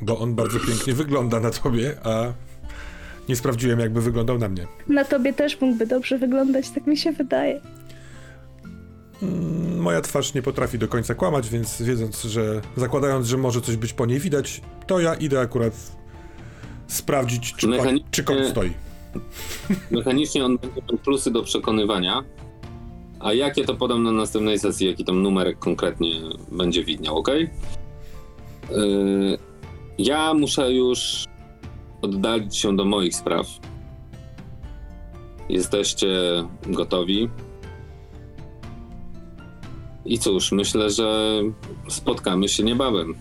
Bo 0.00 0.18
on 0.18 0.34
bardzo 0.34 0.58
pięknie 0.60 0.92
wygląda 0.92 1.40
na 1.40 1.50
tobie, 1.50 1.96
a 2.04 2.32
nie 3.28 3.36
sprawdziłem, 3.36 3.80
jakby 3.80 4.00
wyglądał 4.00 4.38
na 4.38 4.48
mnie. 4.48 4.66
Na 4.88 5.04
tobie 5.04 5.32
też 5.32 5.60
mógłby 5.60 5.86
dobrze 5.86 6.18
wyglądać, 6.18 6.70
tak 6.70 6.86
mi 6.86 6.96
się 6.96 7.12
wydaje. 7.12 7.60
Mm, 9.22 9.78
Moja 9.80 10.00
twarz 10.00 10.34
nie 10.34 10.42
potrafi 10.42 10.78
do 10.78 10.88
końca 10.88 11.14
kłamać, 11.14 11.48
więc 11.50 11.82
wiedząc, 11.82 12.22
że 12.22 12.60
zakładając, 12.76 13.26
że 13.26 13.36
może 13.36 13.60
coś 13.60 13.76
być 13.76 13.92
po 13.92 14.06
niej 14.06 14.20
widać, 14.20 14.60
to 14.86 15.00
ja 15.00 15.14
idę 15.14 15.40
akurat 15.40 15.74
sprawdzić, 16.86 17.54
czy, 17.54 17.66
koń, 17.66 17.76
Mechanicznie- 17.76 18.08
czy 18.10 18.24
koń 18.24 18.36
stoi. 18.50 18.70
Mechanicznie 19.90 20.44
on 20.44 20.58
będzie 20.58 20.80
miał 20.90 20.98
plusy 20.98 21.30
do 21.30 21.42
przekonywania, 21.42 22.24
a 23.20 23.32
jakie 23.32 23.64
to 23.64 23.74
podam 23.74 24.02
na 24.02 24.12
następnej 24.12 24.58
sesji, 24.58 24.86
jaki 24.86 25.04
tam 25.04 25.22
numerek 25.22 25.58
konkretnie 25.58 26.10
będzie 26.52 26.84
widniał, 26.84 27.16
ok? 27.18 27.28
Yy, 28.70 29.38
ja 29.98 30.34
muszę 30.34 30.72
już 30.72 31.24
oddalić 32.04 32.56
się 32.56 32.76
do 32.76 32.84
moich 32.84 33.14
spraw. 33.14 33.46
Jesteście 35.48 36.08
gotowi? 36.66 37.30
I 40.04 40.18
cóż, 40.18 40.52
myślę, 40.52 40.90
że 40.90 41.30
spotkamy 41.88 42.48
się 42.48 42.62
niebawem. 42.62 43.14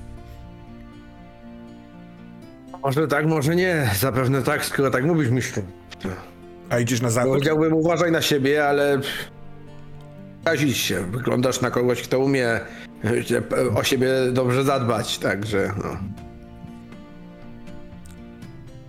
Może 2.83 3.07
tak, 3.07 3.25
może 3.25 3.55
nie. 3.55 3.89
Zapewne 3.95 4.41
tak, 4.41 4.65
skoro 4.65 4.91
tak 4.91 5.05
mówisz, 5.05 5.29
mistrzu. 5.29 5.61
A 6.69 6.79
idziesz 6.79 7.01
na 7.01 7.09
zachód? 7.09 7.31
Powiedziałbym 7.31 7.73
uważaj 7.73 8.11
na 8.11 8.21
siebie, 8.21 8.67
ale... 8.67 8.99
Kazić 10.43 10.77
się. 10.77 11.03
Wyglądasz 11.11 11.61
na 11.61 11.71
kogoś, 11.71 12.01
kto 12.01 12.19
umie 12.19 12.47
e, 12.47 12.61
o 13.75 13.83
siebie 13.83 14.09
dobrze 14.31 14.63
zadbać, 14.63 15.19
także 15.19 15.73
no. 15.83 15.97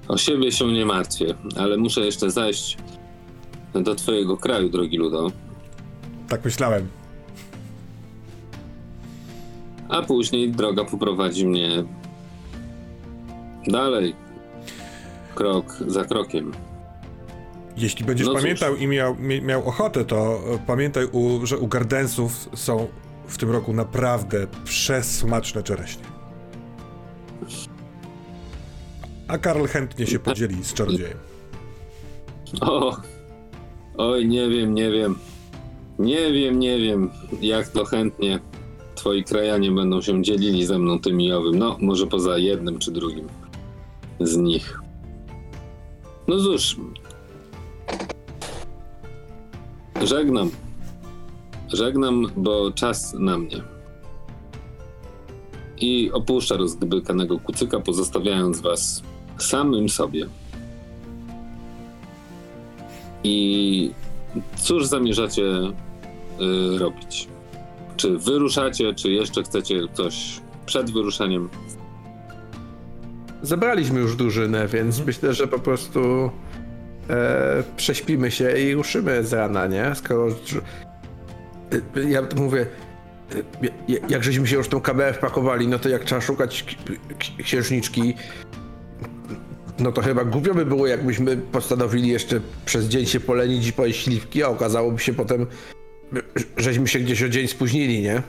O 0.09 0.16
siebie 0.16 0.52
się 0.52 0.72
nie 0.72 0.86
martwię, 0.86 1.35
ale 1.56 1.76
muszę 1.76 2.01
jeszcze 2.01 2.31
zajść 2.31 2.78
do 3.74 3.94
twojego 3.94 4.36
kraju, 4.36 4.68
drogi 4.68 4.98
Ludo. 4.98 5.32
Tak 6.28 6.44
myślałem. 6.44 6.89
A 9.89 10.02
później 10.02 10.51
droga 10.51 10.85
poprowadzi 10.85 11.47
mnie 11.47 11.85
dalej. 13.66 14.14
Krok 15.35 15.76
za 15.86 16.05
krokiem. 16.05 16.52
Jeśli 17.76 18.05
będziesz 18.05 18.26
No 18.26 18.35
pamiętał 18.35 18.76
i 18.76 18.86
miał, 18.86 19.16
miał 19.43 19.68
ochotę, 19.68 20.05
to 20.05 20.40
pamiętaj, 20.66 21.06
u, 21.12 21.47
że 21.47 21.59
u 21.59 21.66
Gardensów 21.66 22.48
są 22.55 22.89
w 23.26 23.39
tym 23.39 23.51
roku 23.51 23.72
naprawdę 23.72 24.47
przesmaczne 24.64 25.62
czereśnie. 25.62 26.14
A 29.28 29.38
Karl 29.38 29.66
chętnie 29.66 30.06
się 30.06 30.18
podzieli 30.18 30.64
z 30.64 30.74
czarodziejem. 30.74 31.18
O! 32.60 32.96
Oj, 33.96 34.28
nie 34.28 34.48
wiem, 34.48 34.74
nie 34.74 34.90
wiem. 34.90 35.18
Nie 35.98 36.32
wiem, 36.32 36.59
nie 36.59 36.78
wiem, 36.78 37.10
jak 37.40 37.68
to 37.68 37.84
chętnie 37.84 38.40
twoi 38.94 39.24
krajanie 39.24 39.70
będą 39.70 40.02
się 40.02 40.22
dzielili 40.22 40.66
ze 40.66 40.78
mną 40.78 40.98
tym 40.98 41.20
i 41.20 41.32
owym. 41.32 41.59
No, 41.59 41.76
może 41.80 42.06
poza 42.06 42.38
jednym 42.38 42.78
czy 42.78 42.90
drugim 42.90 43.28
z 44.20 44.36
nich. 44.36 44.80
No 46.28 46.36
cóż. 46.38 46.76
Żegnam. 50.02 50.51
Żegnam, 51.68 52.26
bo 52.36 52.70
czas 52.72 53.14
na 53.18 53.38
mnie. 53.38 53.62
I 55.80 56.12
opuszcza 56.12 56.56
rozgrykanego 56.56 57.38
kucyka, 57.38 57.80
pozostawiając 57.80 58.60
was 58.60 59.02
samym 59.39 59.89
sobie. 59.89 60.27
I 63.24 63.90
cóż 64.56 64.86
zamierzacie 64.86 65.43
y, 65.43 66.78
robić? 66.78 67.28
Czy 67.97 68.19
wyruszacie, 68.19 68.94
czy 68.94 69.11
jeszcze 69.11 69.43
chcecie 69.43 69.81
coś 69.93 70.40
przed 70.66 70.90
wyruszeniem? 70.93 71.48
Zebraliśmy 73.43 74.01
już 74.01 74.16
drużynę, 74.16 74.69
więc 74.69 75.06
myślę, 75.06 75.35
że 75.35 75.47
po 75.48 75.59
prostu 75.59 76.31
e, 77.11 77.62
prześpimy 77.77 78.31
się 78.31 78.59
i 78.59 78.74
ruszymy 78.74 79.24
z 79.24 79.32
rana, 79.32 79.66
nie? 79.66 79.94
Skoro... 79.94 80.28
e, 81.97 82.11
Ja 82.11 82.23
mówię, 82.36 82.66
e, 83.62 83.69
ja- 83.89 83.98
jak 84.09 84.24
żeśmy 84.24 84.47
się 84.47 84.56
już 84.56 84.69
tą 84.69 84.81
kamerę 84.81 85.12
wpakowali, 85.12 85.69
no 85.69 85.78
to 85.78 85.89
jak 85.89 86.05
trzeba 86.05 86.20
szukać 86.20 86.65
księżniczki, 87.44 88.15
no 89.78 89.92
to 89.92 90.02
chyba 90.02 90.24
głupio 90.24 90.55
by 90.55 90.66
było, 90.66 90.86
jakbyśmy 90.86 91.36
postanowili 91.36 92.09
jeszcze 92.09 92.40
przez 92.66 92.84
dzień 92.84 93.06
się 93.06 93.20
polenić 93.20 93.66
i 93.68 93.72
pojeść 93.72 94.05
śliwki, 94.05 94.42
a 94.42 94.48
okazałoby 94.48 94.98
się 94.98 95.12
potem, 95.14 95.46
że- 96.12 96.22
żeśmy 96.56 96.88
się 96.88 96.98
gdzieś 96.98 97.22
o 97.22 97.28
dzień 97.28 97.48
spóźnili, 97.48 98.02
nie? 98.02 98.22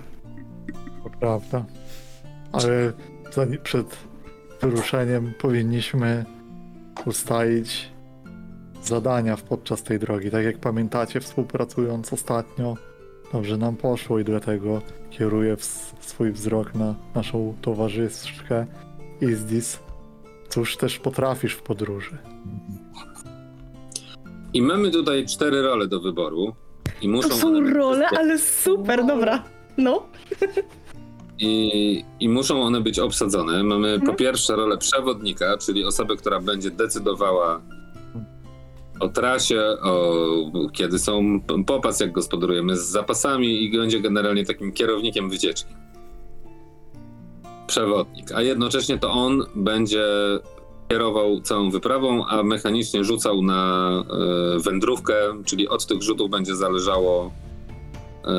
To 1.04 1.10
prawda. 1.20 1.66
Ale 2.52 2.94
przed 3.64 3.98
wyruszeniem 4.62 5.34
powinniśmy 5.42 6.26
ustalić 7.06 7.90
zadania 8.84 9.38
podczas 9.38 9.84
tej 9.84 10.00
drogi. 10.00 10.32
Tak 10.32 10.46
jak 10.46 10.58
pamiętacie, 10.58 11.20
współpracując 11.20 12.14
ostatnio, 12.14 12.76
dobrze 13.34 13.58
nam 13.58 13.76
poszło 13.76 14.20
i 14.20 14.24
dlatego 14.24 14.82
kieruję 15.10 15.56
swój 16.00 16.32
wzrok 16.32 16.76
na 16.76 16.96
naszą 17.16 17.54
towarzyszkę 17.62 18.66
Izdis. 19.22 19.80
Cóż 20.50 20.78
też 20.78 21.00
potrafisz 21.00 21.54
w 21.54 21.62
podróży? 21.62 22.18
I 24.54 24.62
mamy 24.62 24.92
tutaj 24.92 25.26
cztery 25.26 25.62
role 25.62 25.88
do 25.88 26.00
wyboru. 26.00 26.56
I 27.02 27.10
muszą 27.10 27.30
To 27.30 27.36
są 27.36 27.48
one 27.48 27.62
być 27.62 27.74
role, 27.74 28.08
obsa- 28.08 28.18
ale 28.18 28.40
super, 28.40 29.06
dobra. 29.06 29.44
No. 29.78 30.04
I, 31.40 32.04
I 32.20 32.30
muszą 32.30 32.62
one 32.64 32.82
być 32.82 33.00
obsadzone. 33.00 33.64
Mamy 33.64 33.88
Mhm. 33.90 34.12
po 34.12 34.18
pierwsze 34.18 34.56
rolę 34.56 34.78
przewodnika, 34.78 35.58
czyli 35.58 35.86
osobę, 35.86 36.16
która 36.16 36.40
będzie 36.40 36.72
decydowała 36.72 37.62
o 39.00 39.08
trasie, 39.10 39.62
o 39.84 40.14
kiedy 40.74 41.00
są 41.00 41.40
popas, 41.68 42.00
jak 42.00 42.12
gospodarujemy 42.12 42.78
z 42.78 42.86
zapasami 42.86 43.64
i 43.64 43.78
będzie 43.78 44.00
generalnie 44.00 44.46
takim 44.46 44.72
kierownikiem 44.72 45.30
wycieczki. 45.30 45.74
Przewodnik. 47.68 48.32
A 48.32 48.42
jednocześnie 48.42 48.98
to 48.98 49.12
on 49.12 49.44
będzie 49.56 50.06
kierował 50.90 51.42
całą 51.42 51.72
wyprawą, 51.72 52.26
a 52.26 52.44
mechanicznie 52.44 53.04
rzucał 53.04 53.42
na 53.42 53.90
e, 54.56 54.60
wędrówkę, 54.60 55.16
czyli 55.46 55.68
od 55.68 55.86
tych 55.86 56.02
rzutów 56.02 56.30
będzie 56.30 56.56
zależało 56.56 57.32
e, 58.26 58.32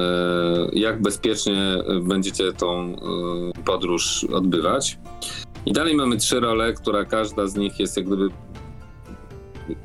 jak 0.73 1.03
bezpiecznie 1.03 1.83
będziecie 2.03 2.53
tą 2.53 2.83
e, 2.83 3.63
podróż 3.65 4.25
odbywać. 4.25 4.99
I 5.67 5.73
dalej 5.73 5.95
mamy 5.95 6.17
trzy 6.17 6.41
role, 6.41 6.73
która 6.73 7.05
każda 7.05 7.47
z 7.47 7.57
nich 7.57 7.81
jest 7.81 7.97
jak 7.97 8.07
gdyby 8.07 8.29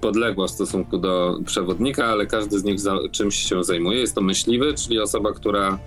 podległa 0.02 0.48
w 0.48 0.52
stosunku 0.52 0.98
do 0.98 1.40
przewodnika, 1.46 2.06
ale 2.06 2.26
każdy 2.26 2.60
z 2.60 2.64
nich 2.64 2.80
czymś 3.12 3.36
się 3.36 3.64
zajmuje. 3.64 4.00
Jest 4.00 4.16
to 4.16 4.22
myśliwy, 4.22 4.74
czyli 4.74 5.00
osoba, 5.00 5.34
która 5.34 5.80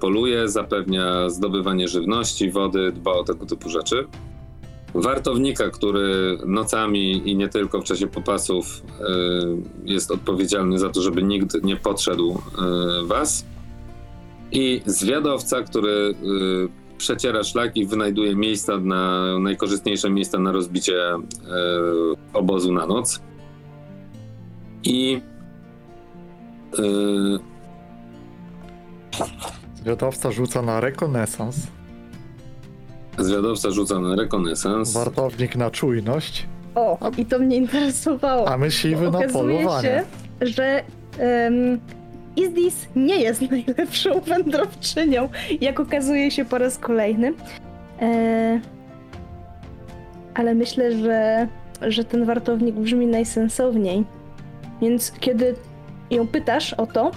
poluje, 0.00 0.48
zapewnia 0.48 1.28
zdobywanie 1.28 1.88
żywności, 1.88 2.50
wody, 2.50 2.92
dba 2.92 3.12
o 3.12 3.24
tego 3.24 3.46
typu 3.46 3.68
rzeczy. 3.68 4.06
Wartownika, 4.94 5.70
który 5.70 6.38
nocami 6.46 7.30
i 7.30 7.36
nie 7.36 7.48
tylko 7.48 7.80
w 7.80 7.84
czasie 7.84 8.06
popasów 8.06 8.82
e, 9.00 9.04
jest 9.84 10.10
odpowiedzialny 10.10 10.78
za 10.78 10.88
to, 10.88 11.02
żeby 11.02 11.22
nikt 11.22 11.64
nie 11.64 11.76
podszedł 11.76 12.30
e, 12.32 13.06
was. 13.06 13.46
I 14.52 14.82
zwiadowca, 14.86 15.62
który 15.62 16.14
przeciera 16.98 17.44
szlak 17.44 17.76
i 17.76 17.86
wynajduje 17.86 18.36
miejsca 18.36 18.78
na 18.78 19.38
najkorzystniejsze 19.38 20.10
miejsca 20.10 20.38
na 20.38 20.52
rozbicie 20.52 20.94
obozu 22.32 22.72
na 22.72 22.86
noc. 22.86 23.20
I 24.84 25.20
Zwiadowca 29.74 30.32
rzuca 30.32 30.62
na 30.62 30.80
rekonesans, 30.80 31.56
zwiadowca 33.18 33.70
rzuca 33.70 34.00
na 34.00 34.16
rekonesans. 34.16 34.92
wartownik 34.92 35.56
na 35.56 35.70
czujność, 35.70 36.46
O, 36.74 36.98
i 37.18 37.26
to 37.26 37.38
mnie 37.38 37.56
interesowało. 37.56 38.48
a 38.48 38.58
myśliwy 38.58 39.10
na 39.10 39.20
polowanie. 39.32 39.82
się, 39.88 40.04
że 40.40 40.82
um, 41.44 41.80
Izdis 42.36 42.88
nie 42.96 43.16
jest 43.22 43.42
najlepszą 43.50 44.20
wędrowczynią, 44.20 45.28
jak 45.60 45.80
okazuje 45.80 46.30
się 46.30 46.44
po 46.44 46.58
raz 46.58 46.78
kolejny. 46.78 47.34
E, 48.00 48.60
ale 50.34 50.54
myślę, 50.54 50.98
że, 50.98 51.48
że 51.82 52.04
ten 52.04 52.24
wartownik 52.24 52.74
brzmi 52.74 53.06
najsensowniej. 53.06 54.04
Więc 54.82 55.12
kiedy 55.20 55.54
ją 56.10 56.26
pytasz 56.26 56.72
o 56.74 56.86
to, 56.86 57.10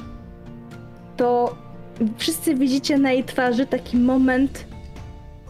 to 1.18 1.56
wszyscy 2.18 2.56
widzicie 2.56 2.98
na 2.98 3.12
jej 3.12 3.24
twarzy 3.24 3.66
taki 3.66 3.98
moment 3.98 4.66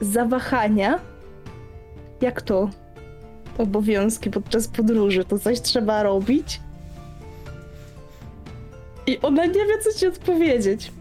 zawahania. 0.01 0.99
Jak 2.21 2.41
to? 2.41 2.69
obowiązki 3.57 4.29
podczas 4.29 4.67
podróży, 4.67 5.25
to 5.25 5.39
coś 5.39 5.61
trzeba 5.61 6.03
robić. 6.03 6.61
I 9.07 9.19
ona 9.21 9.45
nie 9.45 9.53
wie, 9.53 9.77
co 9.83 9.99
ci 9.99 10.07
odpowiedzieć. 10.07 10.91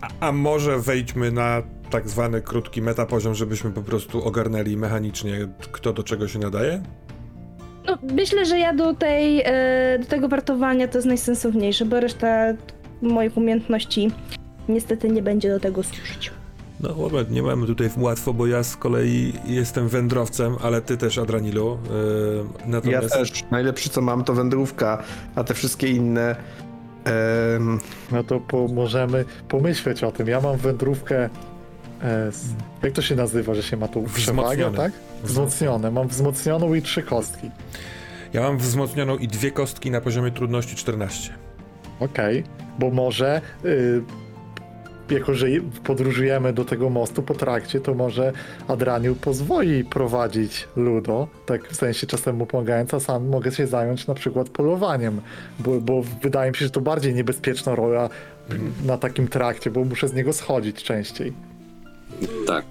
A, 0.00 0.08
a 0.20 0.32
może 0.32 0.78
wejdźmy 0.78 1.32
na 1.32 1.62
tak 1.90 2.08
zwany 2.08 2.40
krótki 2.40 2.82
metapoziom, 2.82 3.34
żebyśmy 3.34 3.70
po 3.70 3.82
prostu 3.82 4.24
ogarnęli 4.24 4.76
mechanicznie, 4.76 5.48
kto 5.72 5.92
do 5.92 6.02
czego 6.02 6.28
się 6.28 6.38
nadaje? 6.38 6.82
No, 7.86 7.98
myślę, 8.14 8.46
że 8.46 8.58
ja 8.58 8.74
do 8.74 8.94
tej, 8.94 9.42
e, 9.44 9.98
do 9.98 10.06
tego 10.06 10.28
wartowania 10.28 10.88
to 10.88 10.98
jest 10.98 11.08
najsensowniejsze, 11.08 11.84
bo 11.84 12.00
reszta 12.00 12.54
moich 13.02 13.36
umiejętności 13.36 14.10
niestety 14.68 15.08
nie 15.08 15.22
będzie 15.22 15.48
do 15.50 15.60
tego 15.60 15.82
służyć. 15.82 16.30
No 16.80 16.94
moment, 16.94 17.30
nie 17.30 17.42
mamy 17.42 17.66
tutaj 17.66 17.90
łatwo, 17.96 18.34
bo 18.34 18.46
ja 18.46 18.62
z 18.62 18.76
kolei 18.76 19.32
jestem 19.46 19.88
wędrowcem, 19.88 20.56
ale 20.62 20.82
ty 20.82 20.96
też, 20.96 21.18
Adranilu. 21.18 21.78
Yy, 21.90 22.44
Ja 22.60 22.66
natomiast 22.66 23.12
też. 23.12 23.44
Najlepsze 23.50 23.90
co 23.90 24.00
mam 24.00 24.24
to 24.24 24.34
wędrówka, 24.34 25.02
a 25.34 25.44
te 25.44 25.54
wszystkie 25.54 25.88
inne. 25.88 26.36
em, 27.56 27.78
No 28.12 28.24
to 28.24 28.40
po, 28.40 28.68
możemy 28.68 29.24
pomyśleć 29.48 30.04
o 30.04 30.12
tym. 30.12 30.26
Ja 30.28 30.40
mam 30.40 30.56
wędrówkę. 30.56 31.24
E, 32.02 32.32
z, 32.32 32.44
jak 32.82 32.92
to 32.92 33.02
się 33.02 33.16
nazywa, 33.16 33.54
że 33.54 33.62
się 33.62 33.76
ma 33.76 33.88
tu 33.88 34.02
przewagę, 34.02 34.42
Wzmocnione. 34.48 34.76
tak? 34.78 34.92
Wzmocnione. 35.24 35.90
Mam 35.90 36.08
wzmocnioną 36.08 36.74
i 36.74 36.82
trzy 36.82 37.02
kostki. 37.02 37.50
ja 38.32 38.40
mam 38.42 38.58
wzmocnioną 38.58 39.16
i 39.16 39.28
dwie 39.28 39.50
kostki 39.50 39.90
na 39.90 40.00
poziomie 40.00 40.30
trudności 40.30 40.76
14. 40.76 41.32
Okej, 42.00 42.44
bo 42.80 42.90
może. 42.90 43.40
Y, 43.64 44.02
jako, 45.10 45.34
że 45.34 45.46
podróżujemy 45.84 46.52
do 46.52 46.64
tego 46.64 46.90
mostu 46.90 47.22
po 47.22 47.34
trakcie, 47.34 47.80
to 47.80 47.94
może 47.94 48.32
Adraniu 48.68 49.14
pozwoli 49.14 49.84
prowadzić 49.84 50.68
Ludo, 50.76 51.28
tak 51.46 51.68
w 51.68 51.76
sensie 51.76 52.06
czasem 52.06 52.36
mu 52.36 52.46
pomagając, 52.46 52.94
a 52.94 53.00
sam 53.00 53.28
mogę 53.28 53.52
się 53.52 53.66
zająć 53.66 54.06
na 54.06 54.14
przykład 54.14 54.48
polowaniem, 54.48 55.20
bo, 55.58 55.80
bo 55.80 56.02
wydaje 56.22 56.50
mi 56.50 56.56
się, 56.56 56.64
że 56.64 56.70
to 56.70 56.80
bardziej 56.80 57.14
niebezpieczna 57.14 57.74
rola 57.74 58.08
na 58.84 58.98
takim 58.98 59.28
trakcie, 59.28 59.70
bo 59.70 59.84
muszę 59.84 60.08
z 60.08 60.14
niego 60.14 60.32
schodzić 60.32 60.82
częściej. 60.82 61.32
Tak. 62.46 62.64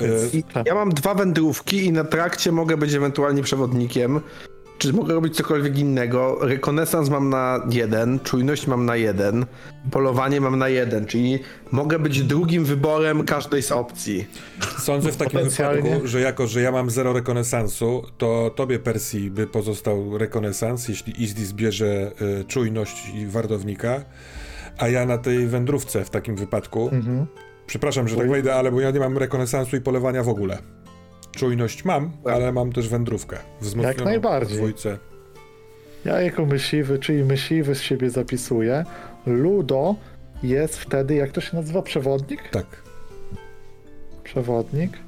Yy, 0.00 0.30
I 0.32 0.44
ja 0.64 0.74
mam 0.74 0.90
dwa 0.90 1.14
wędrówki 1.14 1.84
i 1.84 1.92
na 1.92 2.04
trakcie 2.04 2.52
mogę 2.52 2.76
być 2.76 2.94
ewentualnie 2.94 3.42
przewodnikiem. 3.42 4.20
Czy 4.78 4.92
mogę 4.92 5.14
robić 5.14 5.36
cokolwiek 5.36 5.78
innego? 5.78 6.38
Rekonesans 6.40 7.10
mam 7.10 7.30
na 7.30 7.60
jeden, 7.70 8.20
czujność 8.20 8.66
mam 8.66 8.86
na 8.86 8.96
jeden, 8.96 9.46
polowanie 9.90 10.40
mam 10.40 10.58
na 10.58 10.68
jeden, 10.68 11.06
czyli 11.06 11.38
mogę 11.72 11.98
być 11.98 12.22
drugim 12.22 12.64
wyborem 12.64 13.24
każdej 13.24 13.62
z 13.62 13.72
opcji. 13.72 14.26
Sądzę 14.78 15.12
w 15.12 15.16
takim 15.16 15.40
wypadku, 15.48 16.06
że 16.06 16.20
jako, 16.20 16.46
że 16.46 16.60
ja 16.60 16.72
mam 16.72 16.90
zero 16.90 17.12
rekonesansu, 17.12 18.02
to 18.18 18.50
tobie 18.56 18.78
Persji 18.78 19.30
by 19.30 19.46
pozostał 19.46 20.18
rekonesans, 20.18 20.88
jeśli 20.88 21.22
Izdi 21.22 21.44
zbierze 21.44 22.12
y, 22.40 22.44
czujność 22.44 23.08
i 23.14 23.26
wardownika, 23.26 24.00
a 24.78 24.88
ja 24.88 25.06
na 25.06 25.18
tej 25.18 25.46
wędrówce 25.46 26.04
w 26.04 26.10
takim 26.10 26.36
wypadku, 26.36 26.88
Mhm. 26.92 27.26
przepraszam, 27.66 28.08
że 28.08 28.16
tak 28.16 28.30
wejdę, 28.30 28.54
ale 28.54 28.72
bo 28.72 28.80
ja 28.80 28.90
nie 28.90 29.00
mam 29.00 29.18
rekonesansu 29.18 29.76
i 29.76 29.80
polowania 29.80 30.22
w 30.22 30.28
ogóle. 30.28 30.58
Czujność 31.36 31.84
mam, 31.84 32.12
ale 32.24 32.52
mam 32.52 32.72
też 32.72 32.88
wędrówkę. 32.88 33.36
Jak 33.82 34.04
najbardziej. 34.04 34.56
w 34.56 34.60
dwójce. 34.60 34.98
Ja 36.04 36.20
jako 36.20 36.46
myśliwy, 36.46 36.98
czyli 36.98 37.24
myśliwy 37.24 37.74
z 37.74 37.80
siebie 37.82 38.10
zapisuję. 38.10 38.84
Ludo 39.26 39.94
jest 40.42 40.76
wtedy, 40.78 41.14
jak 41.14 41.32
to 41.32 41.40
się 41.40 41.56
nazywa, 41.56 41.82
przewodnik? 41.82 42.48
Tak. 42.48 42.66
Przewodnik. 44.24 44.98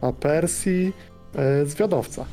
A 0.00 0.12
Persji 0.12 0.92
e, 1.36 1.66
zwiadowca. 1.66 2.24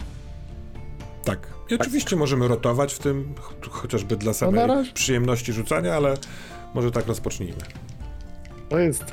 Tak. 1.23 1.48
I 1.69 1.76
oczywiście 1.76 2.15
możemy 2.15 2.48
rotować 2.48 2.94
w 2.94 2.99
tym, 2.99 3.34
ch- 3.40 3.69
chociażby 3.69 4.15
dla 4.18 4.34
samej 4.34 4.56
na 4.56 4.68
razie- 4.68 4.94
przyjemności 4.94 5.53
rzucania, 5.53 5.94
ale 5.94 6.14
może 6.73 6.91
tak 6.91 7.07
rozpocznijmy. 7.07 7.61
To 8.69 8.80
jest 8.80 9.03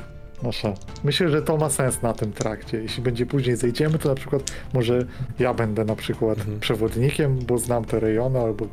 Myślę, 1.03 1.29
że 1.29 1.41
to 1.41 1.57
ma 1.57 1.69
sens 1.69 2.01
na 2.01 2.13
tym 2.13 2.33
trakcie. 2.33 2.77
Jeśli 2.81 3.03
będzie 3.03 3.25
później 3.25 3.55
zejdziemy, 3.55 3.99
to 3.99 4.09
na 4.09 4.15
przykład 4.15 4.51
może 4.73 5.05
ja 5.39 5.53
będę 5.53 5.85
na 5.85 5.95
przykład 5.95 6.37
Mhm. 6.37 6.59
przewodnikiem, 6.59 7.39
bo 7.39 7.57
znam 7.57 7.85
te 7.85 7.99
rejony 7.99 8.39
albo 8.39 8.65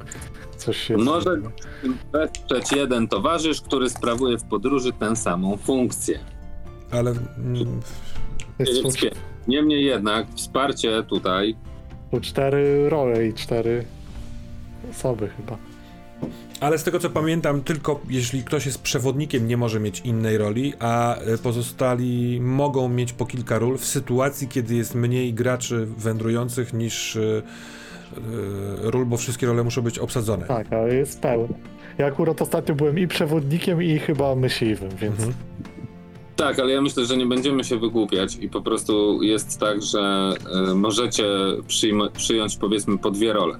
coś 0.56 0.76
się. 0.76 0.96
Może 0.96 1.30
wesprzeć 2.12 2.72
jeden 2.72 3.08
towarzysz, 3.08 3.60
który 3.60 3.90
sprawuje 3.90 4.38
w 4.38 4.44
podróży 4.44 4.92
tę 4.92 5.16
samą 5.16 5.56
funkcję. 5.56 6.18
Ale 6.90 7.10
mm, 7.38 7.80
Jest 8.58 8.98
Niemniej 9.48 9.84
jednak 9.84 10.26
wsparcie 10.34 11.02
tutaj 11.02 11.56
tu 12.10 12.20
cztery 12.20 12.90
role 12.90 13.26
i 13.26 13.34
cztery 13.34 13.84
osoby 14.90 15.28
chyba. 15.28 15.58
Ale 16.60 16.78
z 16.78 16.82
tego 16.84 16.98
co 16.98 17.10
pamiętam, 17.10 17.60
tylko 17.62 18.00
jeśli 18.10 18.42
ktoś 18.44 18.66
jest 18.66 18.82
przewodnikiem, 18.82 19.48
nie 19.48 19.56
może 19.56 19.80
mieć 19.80 20.00
innej 20.00 20.38
roli, 20.38 20.72
a 20.78 21.20
y, 21.34 21.38
pozostali 21.38 22.40
mogą 22.40 22.88
mieć 22.88 23.12
po 23.12 23.26
kilka 23.26 23.58
ról 23.58 23.78
w 23.78 23.84
sytuacji, 23.84 24.48
kiedy 24.48 24.74
jest 24.74 24.94
mniej 24.94 25.34
graczy 25.34 25.86
wędrujących 25.98 26.72
niż 26.74 27.16
y, 27.16 27.42
y, 28.18 28.90
ról, 28.90 29.06
bo 29.06 29.16
wszystkie 29.16 29.46
role 29.46 29.64
muszą 29.64 29.82
być 29.82 29.98
obsadzone. 29.98 30.46
Tak, 30.46 30.72
ale 30.72 30.94
jest 30.94 31.20
pełny. 31.20 31.54
Ja 31.98 32.06
akurat 32.06 32.42
ostatnio 32.42 32.74
byłem 32.74 32.98
i 32.98 33.08
przewodnikiem, 33.08 33.82
i 33.82 33.98
chyba 33.98 34.34
myśliwym, 34.34 34.88
więc 35.00 35.14
Mhm. 35.18 35.34
Tak, 36.36 36.58
ale 36.58 36.72
ja 36.72 36.80
myślę, 36.82 37.04
że 37.06 37.16
nie 37.16 37.26
będziemy 37.26 37.64
się 37.64 37.76
wygłupiać 37.78 38.36
i 38.36 38.48
po 38.48 38.62
prostu 38.62 39.22
jest 39.22 39.60
tak, 39.60 39.82
że 39.82 40.32
y, 40.70 40.74
możecie 40.74 41.24
przyjm- 41.68 42.10
przyjąć 42.12 42.56
powiedzmy 42.56 42.98
po 42.98 43.10
dwie 43.10 43.32
role. 43.32 43.58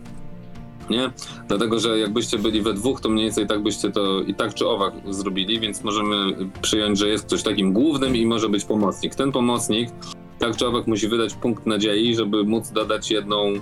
Nie? 0.91 1.11
Dlatego, 1.49 1.79
że 1.79 1.99
jakbyście 1.99 2.39
byli 2.39 2.63
we 2.63 2.75
dwóch, 2.75 3.01
to 3.01 3.09
mniej 3.09 3.25
więcej 3.25 3.47
tak 3.47 3.63
byście 3.63 3.91
to 3.91 4.21
i 4.23 4.35
tak 4.35 4.55
czy 4.55 4.69
owak 4.69 4.95
zrobili, 5.11 5.61
więc 5.61 5.85
możemy 5.85 6.17
przyjąć, 6.63 6.99
że 6.99 7.09
jest 7.09 7.27
ktoś 7.27 7.43
takim 7.43 7.73
głównym 7.73 8.17
i 8.17 8.27
może 8.27 8.49
być 8.49 8.65
pomocnik. 8.65 9.15
Ten 9.15 9.33
pomocnik 9.33 9.91
tak 10.39 10.57
czy 10.57 10.67
owak 10.67 10.87
musi 10.87 11.09
wydać 11.09 11.35
punkt 11.35 11.67
nadziei, 11.67 12.15
żeby 12.15 12.45
móc 12.45 12.71
dodać 12.71 13.11
jedną 13.11 13.53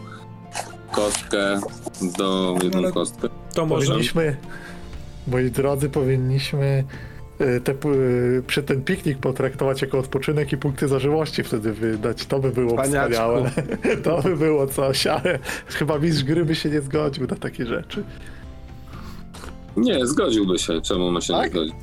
kostkę 0.92 1.60
do 2.18 2.56
jedną 2.62 2.78
Ale- 2.78 2.92
kostkę. 2.92 3.28
To 3.54 3.66
może. 3.66 3.86
Powinniśmy, 3.86 4.36
moi 5.26 5.50
drodzy, 5.50 5.90
powinniśmy 5.90 6.84
te, 7.64 7.74
p- 7.74 7.88
e, 7.88 8.42
przy 8.46 8.62
ten 8.62 8.82
piknik 8.82 9.18
potraktować 9.18 9.82
jako 9.82 9.98
odpoczynek 9.98 10.52
i 10.52 10.56
punkty 10.56 10.88
zażyłości 10.88 11.42
wtedy 11.42 11.72
wydać. 11.72 12.26
To 12.26 12.38
by 12.38 12.50
było 12.50 12.76
Paniaczku. 12.76 13.12
wspaniałe. 13.12 13.50
To 14.04 14.22
by 14.22 14.36
było 14.36 14.66
coś, 14.66 15.06
ale 15.06 15.38
chyba 15.66 15.98
mistrz 15.98 16.24
gry 16.24 16.44
by 16.44 16.54
się 16.54 16.70
nie 16.70 16.80
zgodził 16.80 17.26
na 17.26 17.36
takie 17.36 17.66
rzeczy. 17.66 18.04
Nie, 19.76 20.06
zgodziłby 20.06 20.58
się. 20.58 20.80
Czemu 20.82 21.10
ma 21.10 21.20
się 21.20 21.32
nie 21.32 21.38
Tak? 21.40 21.50
zgodzić? 21.50 21.74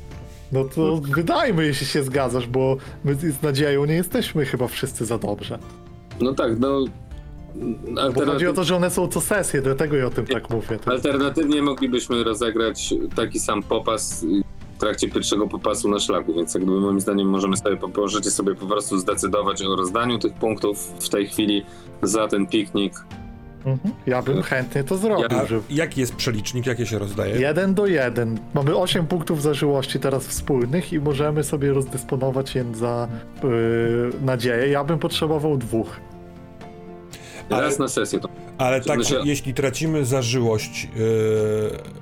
No 0.52 0.64
to 0.64 0.96
wydajmy, 0.96 1.66
jeśli 1.66 1.86
się 1.86 2.02
zgadzasz, 2.02 2.46
bo 2.46 2.76
my 3.04 3.14
z 3.14 3.42
nadzieją 3.42 3.84
nie 3.84 3.94
jesteśmy 3.94 4.44
chyba 4.46 4.68
wszyscy 4.68 5.04
za 5.04 5.18
dobrze. 5.18 5.58
No 6.20 6.34
tak, 6.34 6.58
no. 6.58 6.84
Bo 7.54 7.60
chodzi 7.90 7.96
o 7.96 8.00
Alternatyw... 8.02 8.54
to, 8.54 8.64
że 8.64 8.76
one 8.76 8.90
są 8.90 9.08
co 9.08 9.20
sesje, 9.20 9.62
dlatego 9.62 9.96
ja 9.96 10.06
o 10.06 10.10
tym 10.10 10.26
tak 10.26 10.50
mówię. 10.50 10.78
Alternatywnie 10.86 11.62
moglibyśmy 11.62 12.24
rozegrać 12.24 12.94
taki 13.16 13.40
sam 13.40 13.62
popas 13.62 14.24
trakcie 14.82 15.08
pierwszego 15.08 15.46
popasu 15.48 15.88
na 15.88 15.98
szlaku, 16.00 16.34
więc 16.34 16.54
jak 16.54 16.62
gdyby 16.62 16.80
moim 16.80 17.00
zdaniem 17.00 17.28
możemy 17.28 17.56
sobie, 17.56 17.76
po- 17.76 17.88
możecie 18.00 18.30
sobie 18.30 18.54
po 18.54 18.66
prostu 18.66 18.98
zdecydować 18.98 19.62
o 19.62 19.76
rozdaniu 19.76 20.18
tych 20.18 20.32
punktów 20.34 20.92
w 21.00 21.08
tej 21.08 21.26
chwili 21.26 21.62
za 22.02 22.28
ten 22.28 22.46
piknik. 22.46 22.94
Mhm. 23.66 23.94
Ja 24.06 24.22
bym 24.22 24.42
chętnie 24.42 24.84
to 24.84 24.96
zrobił. 24.96 25.26
Ja- 25.30 25.42
A 25.42 25.46
że 25.46 25.60
jaki 25.70 26.00
jest 26.00 26.14
przelicznik, 26.16 26.66
jakie 26.66 26.86
się 26.86 26.98
rozdaje? 26.98 27.40
jeden 27.40 27.74
do 27.74 27.86
jeden. 27.86 28.38
Mamy 28.54 28.76
8 28.76 29.06
punktów 29.06 29.42
zażyłości 29.42 30.00
teraz 30.00 30.26
wspólnych 30.26 30.92
i 30.92 31.00
możemy 31.00 31.44
sobie 31.44 31.72
rozdysponować 31.72 32.54
je 32.54 32.64
za 32.74 33.08
yy, 33.42 33.50
nadzieję. 34.22 34.68
Ja 34.68 34.84
bym 34.84 34.98
potrzebował 34.98 35.56
dwóch. 35.56 35.96
Ale- 37.54 37.62
Raz 37.62 37.78
na 37.78 37.88
sesję 37.88 38.20
to. 38.20 38.28
Ale 38.58 38.80
tak, 38.80 39.00
jeśli 39.24 39.54
tracimy 39.54 40.04
zażyłość. 40.04 40.88
Yy... 40.96 41.00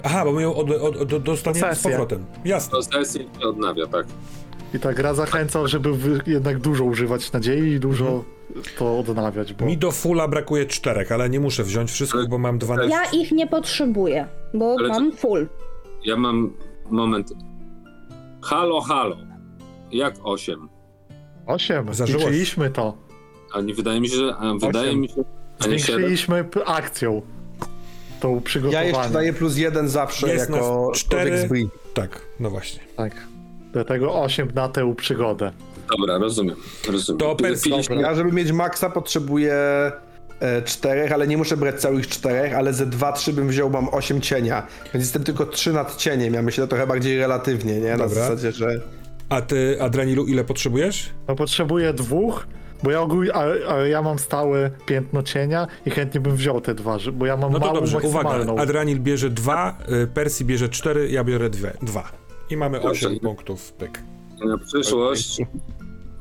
Aha, 0.05 0.25
bo 0.25 0.33
my 0.33 0.43
ją 0.43 0.55
od, 0.55 0.71
od, 0.71 1.13
od, 1.13 1.23
dostaniemy 1.23 1.75
z 1.75 1.83
powrotem. 1.83 2.25
Jasne. 2.45 2.71
To 2.71 2.83
sesję 2.83 3.25
się 3.41 3.49
odnawia, 3.49 3.87
tak. 3.87 4.07
I 4.75 4.79
ta 4.79 4.93
gra 4.93 5.15
zachęca, 5.15 5.67
żeby 5.67 5.91
jednak 6.27 6.59
dużo 6.59 6.85
używać 6.85 7.33
nadziei 7.33 7.73
i 7.73 7.81
dużo 7.81 8.25
to 8.79 8.99
odnawiać, 8.99 9.53
bo 9.53 9.67
Mi 9.67 9.79
do 9.79 9.93
fulla 9.93 10.29
brakuje 10.29 10.67
czterech, 10.67 11.13
ale 11.13 11.31
nie 11.31 11.41
muszę 11.41 11.65
wziąć 11.65 11.91
wszystkich, 11.91 12.29
bo 12.29 12.39
mam 12.39 12.59
12. 12.59 12.91
Ja 12.91 13.21
ich 13.21 13.33
nie 13.33 13.47
potrzebuję, 13.47 14.27
bo 14.55 14.77
Ale 14.79 14.89
mam 14.89 15.13
full. 15.13 15.49
Ja 16.05 16.17
mam 16.17 16.53
moment. 16.91 17.33
Halo, 18.43 18.81
halo. 18.81 19.17
Jak 19.93 20.15
8? 20.23 20.69
8. 21.47 21.95
Zażyłość. 21.95 22.25
Zwiększyliśmy 22.25 22.71
to. 22.71 22.97
A 23.53 23.61
nie 23.61 23.75
wydaje 23.75 24.01
mi 24.01 24.09
się, 24.09 24.17
że. 24.17 24.35
Wydaje 24.61 24.89
Osiem. 24.89 25.01
mi 25.01 25.09
się. 25.09 25.25
A 25.61 25.67
nie 25.67 25.79
7? 25.79 25.95
Zwiększyliśmy 25.97 26.45
akcją. 26.67 27.23
Tą 28.21 28.35
Ja 28.35 28.41
przygotowanie. 28.41 28.89
jeszcze 28.89 29.11
daję 29.11 29.33
plus 29.33 29.57
jeden 29.57 29.89
zawsze 29.89 30.29
Jest 30.29 30.51
jako 30.51 30.93
cztery. 30.95 31.49
Tak, 31.95 32.21
no 32.41 32.51
właśnie. 32.51 32.81
Tak. 32.97 33.13
Dlatego 33.73 34.23
8 34.23 34.49
na 34.55 34.69
tę 34.69 34.95
przygodę. 34.97 35.53
Dobra, 35.99 36.19
rozumiem. 36.19 36.57
rozumiem. 36.89 37.19
To. 37.19 37.37
Piliśmy- 37.65 37.97
Ja, 38.03 38.15
żeby 38.15 38.33
mieć 38.33 38.53
maksa, 38.53 38.91
potrzebuję 38.91 39.55
e, 40.41 40.63
czterech, 40.63 41.13
ale 41.13 41.27
nie 41.27 41.37
muszę 41.37 41.57
brać 41.57 41.81
całych 41.81 42.09
czterech, 42.09 42.55
ale 42.55 42.73
ze 42.73 42.87
dwa, 42.87 43.13
trzy 43.13 43.33
bym 43.33 43.49
wziął, 43.49 43.71
mam 43.71 43.89
osiem 43.89 44.21
cienia. 44.21 44.67
Więc 44.95 45.05
jestem 45.05 45.25
tylko 45.25 45.47
trzy 45.47 45.73
nad 45.73 45.97
cieniem. 45.97 46.35
Ja 46.35 46.43
myślę 46.43 46.69
trochę 46.69 46.87
bardziej 46.87 47.19
relatywnie, 47.19 47.81
nie? 47.81 47.91
Na 47.91 47.97
Dobra. 47.99 48.09
zasadzie, 48.15 48.53
że. 48.53 48.81
A 49.29 49.41
ty, 49.43 49.77
Adrenilu, 49.81 50.27
ile 50.27 50.45
potrzebujesz? 50.45 51.11
No 51.29 51.37
potrzebuję 51.37 51.93
dwóch, 51.93 52.47
bo 52.83 52.91
ja 52.91 53.01
ogólnie, 53.01 53.33
a, 53.35 53.73
a 53.75 53.77
ja 53.87 54.03
mam 54.03 54.19
stałe 54.19 54.71
piętno 54.87 55.23
cienia 55.23 55.67
i 55.87 55.91
chętnie 55.91 56.21
bym 56.21 56.37
wziął 56.37 56.61
te 56.61 56.75
dwa, 56.75 56.99
bo 57.13 57.27
ja 57.27 57.37
mam 57.37 57.53
No 57.53 57.59
to 57.61 57.67
małą 57.67 57.79
dobrze, 57.79 57.99
uwaga. 57.99 58.29
maksymalną. 58.29 58.63
Adranil 58.63 59.01
bierze 59.01 59.31
dwa, 59.31 59.79
y, 60.05 60.07
Persji 60.07 60.47
bierze 60.47 60.69
cztery, 60.69 61.11
ja 61.11 61.25
biorę 61.25 61.51
dwie, 61.51 61.73
dwa. 61.83 62.13
I 62.51 62.57
mamy 62.57 62.81
Dobrze. 62.81 62.91
osiem 63.09 63.21
punktów, 63.21 63.73
pyk. 63.73 64.03
Na 64.45 64.59
przyszłość, 64.59 65.39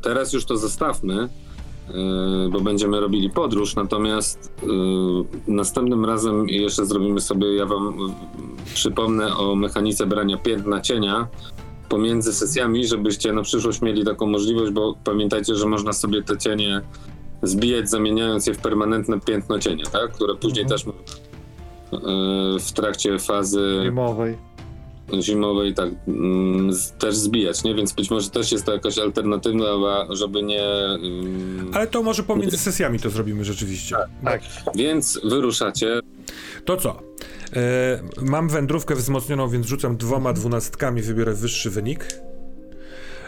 teraz 0.02 0.34
już 0.34 0.45
to 0.45 0.57
zostawmy, 0.57 1.14
yy, 1.90 2.49
bo 2.52 2.61
będziemy 2.61 2.99
robili 2.99 3.30
podróż, 3.30 3.76
natomiast 3.76 4.52
yy, 4.64 5.53
następnym 5.53 6.06
razem 6.06 6.49
jeszcze 6.49 6.86
zrobimy 6.86 7.22
sobie, 7.22 7.56
ja 7.56 7.65
wam 7.65 7.94
yy, 7.99 8.73
przypomnę 8.73 9.38
o 9.38 9.56
mechanice 9.56 10.06
brania 10.06 10.38
piętna 10.38 10.81
cienia 10.81 11.27
pomiędzy 11.90 12.34
sesjami, 12.34 12.88
żebyście 12.88 13.34
na 13.34 13.41
przyszłość 13.41 13.82
mieli 13.82 14.06
taką 14.06 14.28
możliwość, 14.28 14.72
bo 14.72 14.95
pamiętajcie, 15.03 15.56
że 15.56 15.66
można 15.66 15.94
sobie 15.94 16.24
te 16.24 16.38
cienie 16.38 16.82
zbijać, 17.44 17.90
zamieniając 17.90 18.48
je 18.48 18.53
w 18.53 18.57
permanentne 18.57 19.20
piętno 19.20 19.60
cienia, 19.60 19.86
tak? 19.86 20.11
które 20.11 20.36
później 20.36 20.64
Mhm. 20.64 20.80
też 20.80 20.86
yy, 21.91 22.60
w 22.60 22.72
trakcie 22.72 23.20
fazy 23.20 23.82
Zimowej. 23.86 24.38
zimowej 25.22 25.74
tak 25.74 25.90
z- 26.70 26.91
też 26.91 27.16
zbijać, 27.16 27.64
nie? 27.64 27.76
Więc 27.76 27.94
być 27.94 28.11
może 28.11 28.30
też 28.30 28.52
jest 28.52 28.66
to 28.66 28.74
jakaś 28.74 28.98
alternatywa, 28.98 30.07
żeby 30.10 30.44
nie... 30.44 30.64
ym, 31.03 31.72
Ale 31.74 31.88
to 31.88 32.03
może 32.03 32.24
pomiędzy 32.24 32.57
sesjami 32.57 32.99
to 32.99 33.10
zrobimy 33.10 33.45
rzeczywiście. 33.45 33.95
Tak. 34.24 34.41
Więc 34.76 35.20
wyruszacie. 35.24 35.99
To 36.66 36.78
co? 36.78 36.99
E, 37.55 38.01
mam 38.21 38.49
wędrówkę 38.49 38.95
wzmocnioną, 38.95 39.49
więc 39.49 39.67
rzucam 39.67 39.97
dwoma 39.97 40.34
dwunastkami, 40.34 41.01
wybiorę 41.01 41.34
wyższy 41.34 41.69
wynik. 41.69 42.05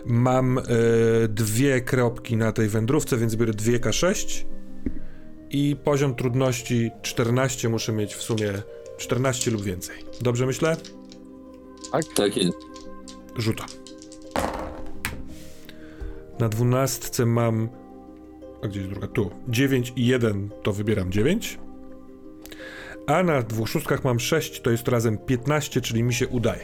Mam 0.05 0.57
e, 0.57 0.61
dwie 1.27 1.81
kropki 1.81 2.37
na 2.37 2.51
tej 2.51 2.69
wędrówce, 2.69 3.17
więc 3.17 3.35
biorę 3.35 3.53
2K6. 3.53 4.45
I 5.49 5.75
poziom 5.83 6.15
trudności 6.15 6.91
14 7.01 7.69
muszę 7.69 7.91
mieć 7.91 8.15
w 8.15 8.21
sumie 8.21 8.53
14 8.97 9.51
lub 9.51 9.63
więcej. 9.63 9.95
Dobrze 10.21 10.45
myślę? 10.45 10.77
Tak 12.15 12.37
jest. 12.37 12.57
Rzuta. 13.37 13.65
Na 16.39 16.49
dwunastce 16.49 17.25
mam. 17.25 17.69
A 18.63 18.67
gdzie 18.67 18.79
jest 18.79 18.91
druga? 18.91 19.07
Tu. 19.07 19.31
9 19.47 19.93
i 19.95 20.05
1 20.05 20.49
to 20.63 20.73
wybieram 20.73 21.11
9. 21.11 21.59
A 23.07 23.23
na 23.23 23.41
dwóch 23.41 23.69
szóstkach 23.69 24.03
mam 24.03 24.19
6, 24.19 24.61
to 24.61 24.71
jest 24.71 24.87
razem 24.87 25.17
15, 25.17 25.81
czyli 25.81 26.03
mi 26.03 26.13
się 26.13 26.27
udaje. 26.27 26.61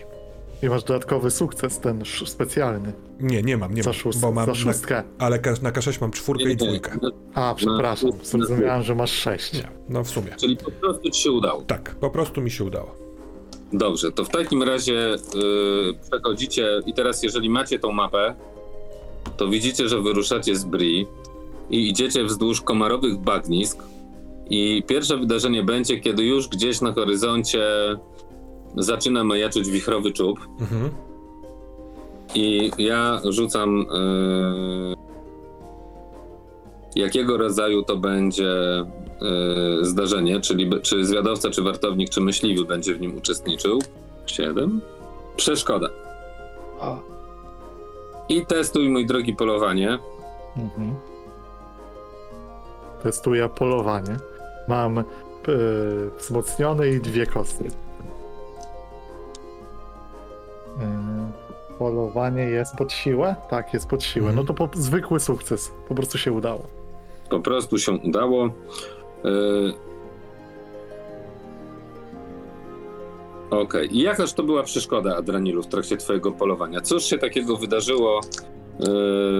I 0.63 0.69
masz 0.69 0.83
dodatkowy 0.83 1.31
sukces, 1.31 1.79
ten 1.79 2.01
sz- 2.01 2.29
specjalny. 2.29 2.93
Nie, 3.19 3.43
nie 3.43 3.57
mam, 3.57 3.73
nie 3.73 3.83
Za, 3.83 3.89
mam. 3.89 3.99
szóst, 3.99 4.19
bo 4.19 4.31
mam 4.31 4.45
za 4.45 4.51
na, 4.51 4.55
szóstkę. 4.57 5.03
ale 5.19 5.39
ka, 5.39 5.53
na 5.61 5.71
K6 5.71 6.01
mam 6.01 6.11
czwórkę 6.11 6.51
i 6.51 6.55
dwójkę. 6.55 6.97
A, 7.33 7.53
przepraszam, 7.55 8.11
zrozumiałem, 8.23 8.83
że 8.83 8.95
masz 8.95 9.11
sześć. 9.11 9.53
Nie, 9.53 9.67
no 9.89 10.03
w 10.03 10.09
sumie. 10.09 10.31
Czyli 10.39 10.57
po 10.57 10.71
prostu 10.71 11.09
ci 11.09 11.21
się 11.21 11.31
udało. 11.31 11.61
Tak, 11.61 11.95
po 11.95 12.09
prostu 12.09 12.41
mi 12.41 12.51
się 12.51 12.63
udało. 12.63 12.95
Dobrze, 13.73 14.11
to 14.11 14.25
w 14.25 14.29
takim 14.29 14.63
razie 14.63 14.93
yy, 14.93 15.93
przechodzicie 16.11 16.67
i 16.85 16.93
teraz 16.93 17.23
jeżeli 17.23 17.49
macie 17.49 17.79
tą 17.79 17.91
mapę, 17.91 18.35
to 19.37 19.47
widzicie, 19.47 19.89
że 19.89 20.01
wyruszacie 20.01 20.55
z 20.55 20.63
Bri 20.63 21.07
i 21.69 21.89
idziecie 21.89 22.23
wzdłuż 22.23 22.61
komarowych 22.61 23.17
bagnisk 23.17 23.83
i 24.49 24.83
pierwsze 24.87 25.17
wydarzenie 25.17 25.63
będzie, 25.63 25.99
kiedy 25.99 26.23
już 26.23 26.47
gdzieś 26.47 26.81
na 26.81 26.93
horyzoncie 26.93 27.63
zaczyna 28.75 29.23
majaczyć 29.23 29.69
wichrowy 29.69 30.11
czub 30.11 30.39
Mhm. 30.61 30.89
i 32.35 32.71
ja 32.77 33.21
rzucam 33.29 33.77
yy, 33.77 34.95
jakiego 37.03 37.37
rodzaju 37.37 37.83
to 37.83 37.97
będzie 37.97 38.53
yy, 39.21 39.85
zdarzenie, 39.85 40.39
czyli 40.41 40.69
czy 40.81 41.05
zwiadowca, 41.05 41.49
czy 41.49 41.61
wartownik, 41.61 42.09
czy 42.09 42.21
myśliwy 42.21 42.65
będzie 42.65 42.93
w 42.95 43.01
nim 43.01 43.17
uczestniczył. 43.17 43.79
Siedem. 44.25 44.81
Przeszkoda. 45.35 45.89
A, 46.81 46.99
I 48.29 48.45
testuj, 48.45 48.89
mój 48.89 49.05
drogi, 49.05 49.35
polowanie. 49.35 49.99
Mhm. 50.57 50.95
Testuję 53.03 53.49
polowanie. 53.49 54.17
Mam 54.67 54.97
e, 54.97 55.03
wzmocnione 56.17 56.87
i 56.87 56.99
dwie 56.99 57.25
kostki. 57.25 57.65
E, 60.81 61.31
polowanie 61.79 62.43
jest 62.43 62.75
pod 62.75 62.93
siłę? 62.93 63.35
Tak, 63.49 63.73
jest 63.73 63.87
pod 63.87 64.03
siłę. 64.03 64.29
Mhm. 64.29 64.35
No 64.35 64.43
to 64.43 64.53
po, 64.53 64.69
zwykły 64.79 65.19
sukces. 65.19 65.71
Po 65.87 65.95
prostu 65.95 66.17
się 66.17 66.31
udało. 66.31 66.63
Po 67.29 67.39
prostu 67.39 67.77
się 67.77 67.91
udało. 67.91 68.49
Yy... 69.23 69.73
Okej. 73.49 73.97
I 73.97 74.01
jakaż 74.01 74.33
to 74.33 74.43
była 74.43 74.63
przeszkoda, 74.63 75.15
Adranilu, 75.15 75.63
w 75.63 75.67
trakcie 75.67 75.97
twojego 75.97 76.31
polowania? 76.31 76.81
Cóż 76.81 77.03
się 77.03 77.17
takiego 77.17 77.57
wydarzyło, 77.57 78.21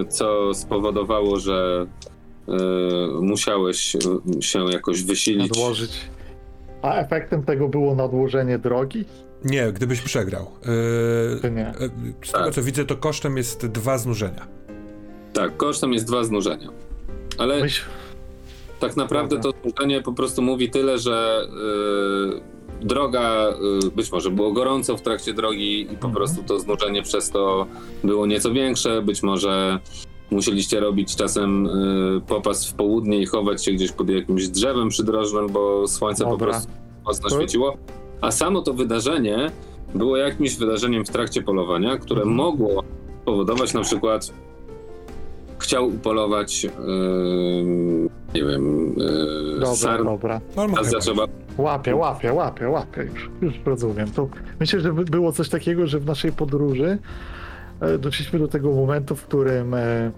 co 0.08 0.54
spowodowało, 0.54 1.38
że 1.38 1.86
musiałeś 3.20 3.94
y, 4.38 4.42
się 4.42 4.64
jakoś 4.72 5.02
wysilić. 5.02 5.48
Nadłożyć. 5.50 5.90
A 6.82 6.94
efektem 6.94 7.42
tego 7.42 7.68
było 7.68 7.94
nadłożenie 7.94 8.58
drogi? 8.58 9.04
Nie, 9.44 9.72
gdybyś 9.72 10.00
przegrał. 10.00 10.46
Yy, 11.42 11.50
nie? 11.50 11.66
e, 11.68 11.72
z 12.24 12.32
tego 12.32 12.44
Tak. 12.44 12.54
co 12.54 12.62
widzę, 12.62 12.84
to 12.84 12.96
kosztem 12.96 13.36
jest 13.36 13.66
dwa 13.66 13.98
znużenia. 13.98 14.46
Tak, 15.32 15.56
kosztem 15.56 15.92
jest 15.92 16.06
dwa 16.06 16.24
znużenia. 16.24 16.68
Ale 17.38 17.60
Myśl, 17.60 17.82
tak 18.80 18.96
naprawdę 18.96 19.36
to 19.36 19.42
Dobra. 19.42 19.60
znużenie 19.70 20.02
po 20.02 20.12
prostu 20.12 20.42
mówi 20.42 20.70
tyle, 20.70 20.98
że 20.98 21.42
y, 22.82 22.86
droga, 22.86 23.48
y, 23.86 23.90
być 23.90 24.12
może 24.12 24.30
było 24.30 24.52
gorąco 24.52 24.96
w 24.96 25.02
trakcie 25.02 25.34
drogi 25.34 25.80
i 25.82 25.86
po 25.86 25.92
Mhm. 25.94 26.14
prostu 26.14 26.42
to 26.42 26.58
znużenie 26.60 27.02
przez 27.02 27.30
to 27.30 27.66
było 28.04 28.26
nieco 28.26 28.52
większe, 28.52 29.02
być 29.02 29.22
może 29.22 29.78
musieliście 30.30 30.80
robić 30.80 31.16
czasem 31.16 31.66
y, 31.66 32.20
popas 32.26 32.68
w 32.70 32.74
południe 32.74 33.18
i 33.20 33.26
chować 33.26 33.64
się 33.64 33.72
gdzieś 33.72 33.92
pod 33.92 34.08
jakimś 34.10 34.48
drzewem 34.48 34.88
przydrożnym, 34.88 35.48
bo 35.48 35.88
słońce 35.88 36.24
po 36.24 36.30
Dobra. 36.30 36.46
prostu 36.48 36.70
mocno 37.06 37.30
świeciło. 37.30 37.76
A 38.20 38.30
samo 38.30 38.62
to 38.62 38.74
wydarzenie 38.74 39.50
było 39.94 40.16
jakimś 40.16 40.56
wydarzeniem 40.56 41.04
w 41.04 41.10
trakcie 41.10 41.42
polowania, 41.42 41.96
które 41.98 42.20
Mhm. 42.20 42.36
mogło 42.36 42.82
powodować 43.24 43.74
na 43.74 43.80
przykład 43.80 44.32
chciał 45.58 45.86
upolować 45.86 46.64
yy, 46.64 46.70
nie 48.34 48.44
wiem 48.44 48.94
yy, 48.96 49.52
dobra, 49.54 49.74
sarn, 49.76 50.04
dobra. 50.04 50.40
Zaczęła 50.82 51.26
Łapię, 51.58 51.96
łapię, 51.96 52.32
łapię, 52.32 52.68
łapię. 52.68 53.02
Już, 53.14 53.30
już 53.42 53.54
rozumiem. 53.66 54.10
To 54.10 54.28
myślę, 54.60 54.80
że 54.80 54.92
by- 54.92 55.04
było 55.04 55.32
coś 55.32 55.48
takiego, 55.48 55.86
że 55.86 55.98
w 56.00 56.06
naszej 56.06 56.32
podróży 56.32 56.98
doszliśmy 57.98 58.38
do 58.38 58.48
tego 58.48 58.72
momentu, 58.72 59.16
w 59.16 59.22
którym 59.22 59.74
e, 59.74 60.10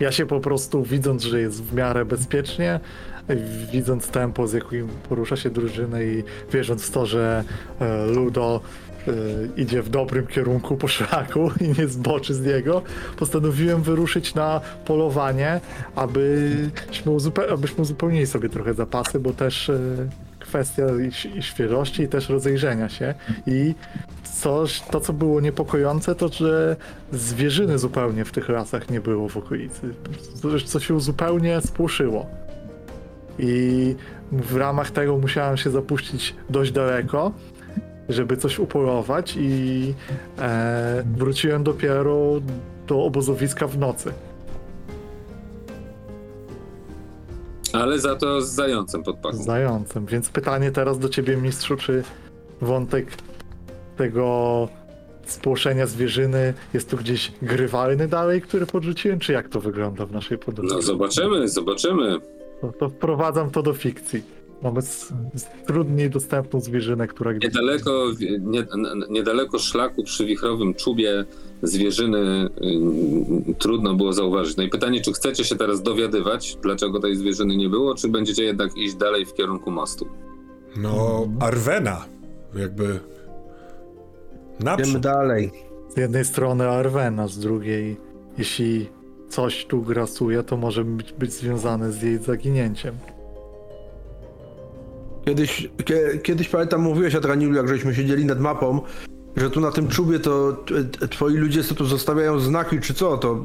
ja 0.00 0.12
się 0.12 0.26
po 0.26 0.40
prostu, 0.40 0.82
widząc, 0.82 1.22
że 1.22 1.40
jest 1.40 1.64
w 1.64 1.74
miarę 1.74 2.04
bezpiecznie, 2.04 2.80
e, 3.28 3.36
widząc 3.72 4.08
tempo, 4.08 4.48
z 4.48 4.52
jakim 4.52 4.88
porusza 5.08 5.36
się 5.36 5.50
drużyna 5.50 6.02
i 6.02 6.24
wierząc 6.52 6.82
w 6.82 6.90
to, 6.90 7.06
że 7.06 7.44
e, 7.80 8.06
Ludo 8.06 8.60
e, 9.08 9.12
idzie 9.56 9.82
w 9.82 9.88
dobrym 9.88 10.26
kierunku 10.26 10.76
po 10.76 10.88
szlaku 10.88 11.50
i 11.64 11.80
nie 11.80 11.88
zboczy 11.88 12.34
z 12.34 12.46
niego, 12.46 12.82
postanowiłem 13.16 13.82
wyruszyć 13.82 14.34
na 14.34 14.60
polowanie, 14.84 15.60
abyśmy, 15.94 17.12
uzupe- 17.12 17.52
abyśmy 17.52 17.82
uzupełnili 17.82 18.26
sobie 18.26 18.48
trochę 18.48 18.74
zapasy, 18.74 19.20
bo 19.20 19.32
też 19.32 19.70
e, 19.70 19.78
kwestia 20.48 20.82
i, 21.36 21.42
świeżości 21.42 22.02
i 22.02 22.08
też 22.08 22.28
rozejrzenia 22.28 22.88
się 22.88 23.14
i 23.46 23.74
coś, 24.34 24.80
to 24.80 25.00
co 25.00 25.12
było 25.12 25.40
niepokojące 25.40 26.14
to, 26.14 26.28
że 26.28 26.76
zwierzyny 27.12 27.78
zupełnie 27.78 28.24
w 28.24 28.32
tych 28.32 28.48
lasach 28.48 28.90
nie 28.90 29.00
było 29.00 29.28
w 29.28 29.36
okolicy. 29.36 29.94
Co 30.64 30.80
się 30.80 31.00
zupełnie 31.00 31.60
spłoszyło. 31.60 32.26
I 33.38 33.94
w 34.32 34.56
ramach 34.56 34.90
tego 34.90 35.18
musiałem 35.18 35.56
się 35.56 35.70
zapuścić 35.70 36.34
dość 36.50 36.72
daleko, 36.72 37.32
żeby 38.08 38.36
coś 38.36 38.58
upolować 38.58 39.36
i 39.38 39.94
e, 40.38 41.04
wróciłem 41.16 41.64
dopiero 41.64 42.32
do 42.86 43.04
obozowiska 43.04 43.66
w 43.66 43.78
nocy. 43.78 44.12
Ale 47.78 47.98
za 47.98 48.16
to 48.16 48.40
z 48.42 48.48
zającem 48.48 49.02
pod 49.02 49.16
z 49.16 49.20
pachą. 49.20 49.42
zającem. 49.42 50.06
Więc 50.06 50.28
pytanie 50.28 50.70
teraz 50.70 50.98
do 50.98 51.08
ciebie, 51.08 51.36
mistrzu, 51.36 51.76
czy 51.76 52.02
wątek 52.60 53.06
tego 53.96 54.68
spłoszenia 55.26 55.86
zwierzyny 55.86 56.54
jest 56.74 56.90
tu 56.90 56.96
gdzieś 56.96 57.32
grywalny 57.42 58.08
dalej, 58.08 58.42
który 58.42 58.66
podrzuciłem, 58.66 59.18
czy 59.18 59.32
jak 59.32 59.48
to 59.48 59.60
wygląda 59.60 60.06
w 60.06 60.12
naszej 60.12 60.38
podróży? 60.38 60.74
No 60.74 60.82
zobaczymy, 60.82 61.48
zobaczymy. 61.48 62.20
To, 62.60 62.72
to 62.72 62.88
wprowadzam 62.88 63.50
to 63.50 63.62
do 63.62 63.74
fikcji. 63.74 64.22
Mamy 64.62 64.80
trudniej 65.66 66.10
dostępną 66.10 66.60
zwierzynę, 66.60 67.06
która 67.08 67.34
gdzieś... 67.34 67.54
Niedaleko, 67.54 68.06
nie, 68.40 68.66
niedaleko 69.10 69.58
szlaku 69.58 70.02
przy 70.04 70.26
wichrowym 70.26 70.74
czubie 70.74 71.24
zwierzyny 71.62 72.48
y, 73.50 73.54
trudno 73.58 73.94
było 73.94 74.12
zauważyć. 74.12 74.56
No 74.56 74.62
i 74.62 74.68
pytanie, 74.68 75.00
czy 75.00 75.12
chcecie 75.12 75.44
się 75.44 75.56
teraz 75.56 75.82
dowiadywać, 75.82 76.56
dlaczego 76.62 77.00
tej 77.00 77.16
zwierzyny 77.16 77.56
nie 77.56 77.68
było, 77.68 77.94
czy 77.94 78.08
będziecie 78.08 78.44
jednak 78.44 78.76
iść 78.76 78.94
dalej 78.94 79.26
w 79.26 79.34
kierunku 79.34 79.70
mostu? 79.70 80.06
No, 80.76 81.26
Arwena. 81.40 82.04
Jakby. 82.54 82.84
Idziemy 82.84 83.00
Naprzód. 84.60 84.98
dalej. 85.02 85.50
Z 85.88 85.96
jednej 85.96 86.24
strony 86.24 86.68
Arwena, 86.68 87.28
z 87.28 87.38
drugiej, 87.38 87.96
jeśli 88.38 88.88
coś 89.28 89.66
tu 89.66 89.82
grasuje, 89.82 90.42
to 90.42 90.56
może 90.56 90.84
być, 90.84 91.12
być 91.12 91.32
związane 91.32 91.92
z 91.92 92.02
jej 92.02 92.18
zaginięciem. 92.18 92.94
Kiedyś, 95.28 95.68
kie, 95.84 96.18
kiedyś 96.22 96.48
pamiętam, 96.48 96.80
mówiłeś 96.80 97.14
Adranilu, 97.14 97.54
jak 97.54 97.68
żeśmy 97.68 97.94
siedzieli 97.94 98.24
nad 98.24 98.40
mapą, 98.40 98.80
że 99.36 99.50
tu 99.50 99.60
na 99.60 99.70
tym 99.70 99.88
czubie 99.88 100.18
to 100.18 100.52
t- 100.52 101.08
twoi 101.08 101.34
ludzie 101.34 101.64
co 101.64 101.74
tu 101.74 101.84
zostawiają 101.84 102.40
znaki, 102.40 102.80
czy 102.80 102.94
co, 102.94 103.18
to 103.18 103.44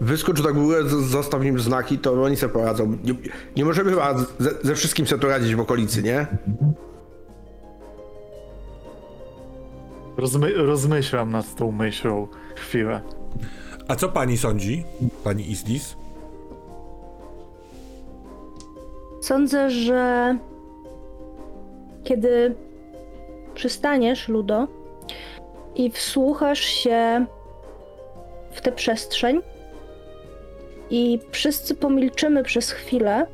wyskocz 0.00 0.42
tak 0.42 0.54
w 0.54 0.62
górę, 0.62 0.84
zostaw 0.84 1.44
im 1.44 1.60
znaki, 1.60 1.98
to 1.98 2.22
oni 2.22 2.36
sobie 2.36 2.52
poradzą. 2.52 2.98
Nie, 3.04 3.14
nie 3.56 3.64
możemy 3.64 3.90
chyba 3.90 4.18
ze, 4.38 4.50
ze 4.62 4.74
wszystkim 4.74 5.06
sobie 5.06 5.22
tu 5.22 5.28
radzić 5.28 5.54
w 5.54 5.60
okolicy, 5.60 6.02
nie? 6.02 6.26
Rozmy, 10.16 10.52
rozmyślam 10.54 11.30
nad 11.30 11.54
tą 11.54 11.72
myślą 11.72 12.28
chwilę. 12.56 13.00
A 13.88 13.96
co 13.96 14.08
pani 14.08 14.38
sądzi, 14.38 14.84
pani 15.24 15.50
Isdis? 15.50 15.96
Sądzę, 19.20 19.70
że 19.70 20.38
kiedy 22.04 22.54
przystaniesz, 23.54 24.28
Ludo, 24.28 24.68
i 25.74 25.90
wsłuchasz 25.90 26.60
się 26.60 27.26
w 28.50 28.60
tę 28.60 28.72
przestrzeń 28.72 29.42
i 30.90 31.18
wszyscy 31.30 31.74
pomilczymy 31.74 32.42
przez 32.42 32.70
chwilę, 32.70 33.26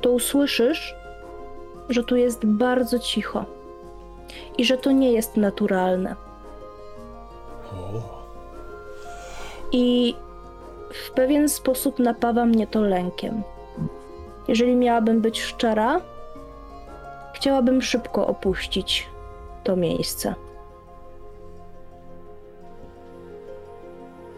to 0.00 0.10
usłyszysz, 0.10 0.96
że 1.88 2.04
tu 2.04 2.16
jest 2.16 2.46
bardzo 2.46 2.98
cicho 2.98 3.44
i 4.58 4.64
że 4.64 4.76
to 4.76 4.92
nie 4.92 5.12
jest 5.12 5.36
naturalne. 5.36 6.16
I 9.72 10.14
w 10.92 11.10
pewien 11.10 11.48
sposób 11.48 11.98
napawa 11.98 12.46
mnie 12.46 12.66
to 12.66 12.80
lękiem. 12.80 13.42
Jeżeli 14.48 14.76
miałabym 14.76 15.20
być 15.20 15.42
szczera, 15.42 16.00
chciałabym 17.36 17.82
szybko 17.82 18.26
opuścić 18.26 19.06
to 19.64 19.76
miejsce. 19.76 20.34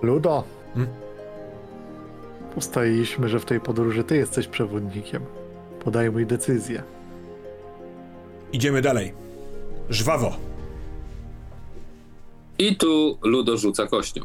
Ludo. 0.02 0.44
Hmm? 0.74 0.94
Ustaliliśmy, 2.56 3.28
że 3.28 3.40
w 3.40 3.44
tej 3.44 3.60
podróży 3.60 4.04
ty 4.04 4.16
jesteś 4.16 4.46
przewodnikiem. 4.46 5.22
Podejmuj 5.84 6.26
decyzję. 6.26 6.82
Idziemy 8.52 8.82
dalej. 8.82 9.12
Żwawo. 9.90 10.36
I 12.58 12.76
tu 12.76 13.18
Ludo 13.22 13.56
rzuca 13.56 13.86
kością. 13.86 14.20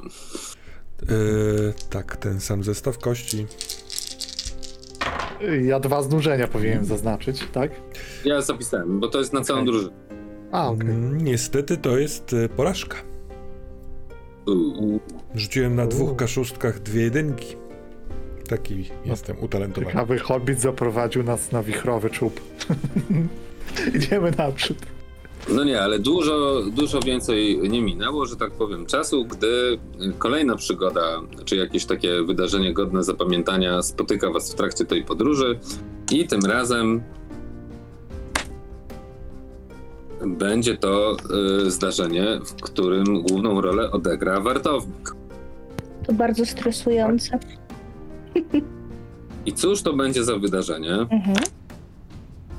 Yy, 1.09 1.73
tak, 1.89 2.17
ten 2.17 2.39
sam 2.39 2.63
zestaw 2.63 2.97
kości. 2.97 3.47
Ja 5.65 5.79
dwa 5.79 6.01
znużenia 6.01 6.47
powinienem 6.47 6.85
zaznaczyć, 6.85 7.47
tak? 7.51 7.71
Ja 8.25 8.41
zapisałem, 8.41 8.99
bo 8.99 9.07
to 9.07 9.19
jest 9.19 9.33
na 9.33 9.41
całą 9.41 9.59
Okej. 9.59 9.71
drużynę. 9.73 9.93
A, 10.51 10.67
okej. 10.69 10.89
Mm, 10.89 11.21
Niestety 11.21 11.77
to 11.77 11.97
jest 11.97 12.33
y, 12.33 12.49
porażka. 12.49 12.97
Rzuciłem 15.35 15.75
na 15.75 15.87
dwóch 15.87 16.15
kaszustkach 16.15 16.79
dwie 16.79 17.01
jedynki. 17.01 17.55
Taki 18.49 18.89
jestem 19.05 19.35
utalentowany. 19.41 19.91
Ciekawy 19.91 20.19
hobbit 20.19 20.61
zaprowadził 20.61 21.23
nas 21.23 21.51
na 21.51 21.63
wichrowy 21.63 22.09
czub. 22.09 22.41
Idziemy 23.95 24.31
naprzód. 24.37 24.77
No 25.49 25.63
nie, 25.63 25.81
ale 25.81 25.99
dużo, 25.99 26.61
dużo 26.71 26.99
więcej 26.99 27.69
nie 27.69 27.81
minęło, 27.81 28.25
że 28.25 28.35
tak 28.35 28.51
powiem, 28.51 28.85
czasu, 28.85 29.25
gdy 29.25 29.77
kolejna 30.17 30.55
przygoda, 30.55 31.21
czy 31.45 31.55
jakieś 31.55 31.85
takie 31.85 32.23
wydarzenie 32.23 32.73
godne 32.73 33.03
zapamiętania 33.03 33.81
spotyka 33.81 34.29
was 34.29 34.51
w 34.51 34.55
trakcie 34.55 34.85
tej 34.85 35.03
podróży 35.03 35.59
i 36.11 36.27
tym 36.27 36.41
razem 36.45 37.03
będzie 40.25 40.77
to 40.77 41.17
y, 41.65 41.71
zdarzenie, 41.71 42.39
w 42.45 42.61
którym 42.61 43.21
główną 43.21 43.61
rolę 43.61 43.91
odegra 43.91 44.39
wartownik. 44.39 45.11
To 46.07 46.13
bardzo 46.13 46.45
stresujące. 46.45 47.39
I 49.45 49.53
cóż 49.53 49.81
to 49.81 49.93
będzie 49.93 50.23
za 50.23 50.37
wydarzenie? 50.37 50.93
Mhm. 50.93 51.35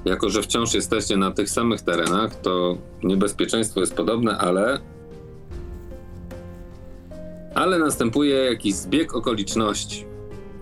Jako, 0.04 0.30
że 0.30 0.42
wciąż 0.42 0.74
jesteście 0.74 1.16
na 1.16 1.30
tych 1.30 1.50
samych 1.50 1.82
terenach, 1.82 2.34
to 2.40 2.78
niebezpieczeństwo 3.02 3.80
jest 3.80 3.94
podobne, 3.94 4.38
ale 4.38 4.78
Ale 7.54 7.78
następuje 7.78 8.36
jakiś 8.36 8.74
zbieg 8.74 9.14
okoliczności. 9.16 10.04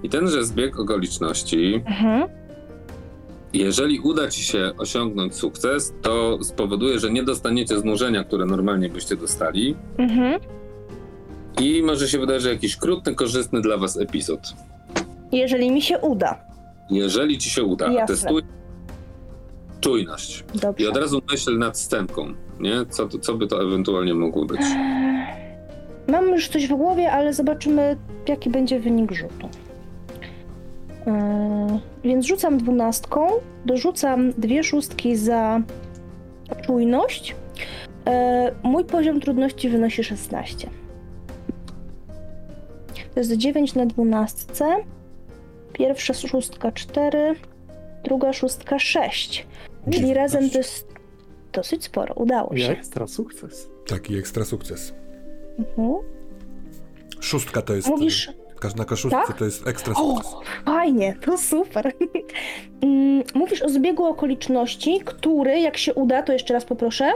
I 0.03 0.09
tenże 0.09 0.45
zbieg 0.45 0.79
okoliczności, 0.79 1.75
Mhm. 1.87 2.29
jeżeli 3.53 4.01
uda 4.01 4.29
ci 4.31 4.43
się 4.45 4.73
osiągnąć 4.79 5.35
sukces, 5.35 5.95
to 6.03 6.39
spowoduje, 6.43 6.99
że 6.99 7.11
nie 7.11 7.23
dostaniecie 7.23 7.79
znużenia, 7.79 8.25
które 8.25 8.47
normalnie 8.47 8.89
byście 8.89 9.17
dostali. 9.17 9.77
Mhm. 9.99 10.41
I 11.61 11.83
może 11.83 12.09
się 12.09 12.19
wydarzyć 12.19 12.53
jakiś 12.53 12.77
krótny, 12.77 13.15
korzystny 13.15 13.61
dla 13.61 13.77
was 13.77 13.97
epizod. 13.97 14.41
Jeżeli 15.33 15.71
mi 15.71 15.83
się 15.83 15.99
uda. 15.99 16.39
Jeżeli 16.91 17.39
ci 17.39 17.51
się 17.51 17.63
uda, 17.65 17.93
Jasne. 17.93 18.07
testuj 18.07 18.43
czujność. 19.83 20.45
Dobrze. 20.55 20.85
I 20.85 20.89
od 20.89 20.97
razu 20.97 21.23
myśl 21.31 21.59
nad 21.59 21.79
scenką, 21.79 22.35
nie? 22.61 22.87
Co, 22.91 23.09
co 23.09 23.35
by 23.35 23.47
to 23.47 23.63
ewentualnie 23.63 24.15
mogło 24.15 24.45
być? 24.45 24.61
Mam 26.09 26.29
już 26.29 26.49
coś 26.49 26.67
w 26.67 26.73
głowie, 26.73 27.13
ale 27.13 27.33
zobaczymy, 27.33 27.97
jaki 28.29 28.51
będzie 28.51 28.81
wynik 28.81 29.13
rzutu. 29.13 29.49
Yy, 31.07 31.13
więc 32.05 32.27
rzucam 32.27 32.59
dwunastką, 32.59 33.27
dorzucam 33.67 34.33
dwie 34.33 34.65
szóstki 34.65 35.17
za 35.17 35.61
czujność. 36.67 37.37
Yy, 38.07 38.13
mój 38.63 38.85
poziom 38.85 39.21
trudności 39.21 39.69
wynosi 39.69 40.05
16. 40.05 40.71
To 43.15 43.21
jest 43.21 43.33
9 43.33 43.75
na 43.75 43.87
dwunastce. 43.87 44.77
Pierwsza 45.73 46.15
szóstka 46.15 46.73
4, 46.73 47.35
druga 48.05 48.33
szóstka 48.33 48.79
6. 48.79 49.47
Czyli 49.91 50.15
razem 50.15 50.51
to 50.51 50.59
jest 50.59 50.89
dosyć 51.53 51.85
sporo. 51.85 52.15
Udało 52.15 52.57
się. 52.57 52.71
ekstra 52.71 53.07
sukces. 53.07 53.71
Taki 53.87 54.17
ekstra 54.19 54.45
sukces. 54.45 54.95
Mhm. 55.59 55.93
Szóstka 57.21 57.63
to 57.63 57.75
jest. 57.75 57.89
Mówisz, 57.89 58.31
Każda 58.61 58.85
koszulka 58.85 59.25
Tak? 59.27 59.39
to 59.39 59.45
jest 59.45 59.67
ekstra 59.67 59.95
O, 59.97 59.97
sukces. 60.17 60.33
fajnie, 60.65 61.17
to 61.25 61.39
super. 61.39 61.93
Mm, 62.83 63.23
Mówisz 63.35 63.63
o 63.63 63.69
zbiegu 63.69 64.05
okoliczności, 64.05 65.01
który, 65.05 65.61
jak 65.61 65.77
się 65.77 65.95
uda, 65.95 66.23
to 66.23 66.33
jeszcze 66.33 66.55
raz 66.55 66.65
poproszę. 66.65 67.13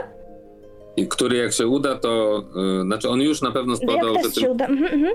I 0.97 1.07
który 1.07 1.37
jak 1.37 1.53
się 1.53 1.67
uda, 1.67 1.95
to 1.95 2.43
y, 2.79 2.81
znaczy 2.85 3.09
on 3.09 3.21
już 3.21 3.41
na 3.41 3.51
pewno 3.51 3.73
Jak 3.73 3.81
składał, 3.83 4.13
że, 4.15 4.21
test 4.21 4.35
tym, 4.35 4.43
się 4.43 4.51
uda. 4.51 4.65
Mhm, 4.65 4.93
mhm. 4.93 5.13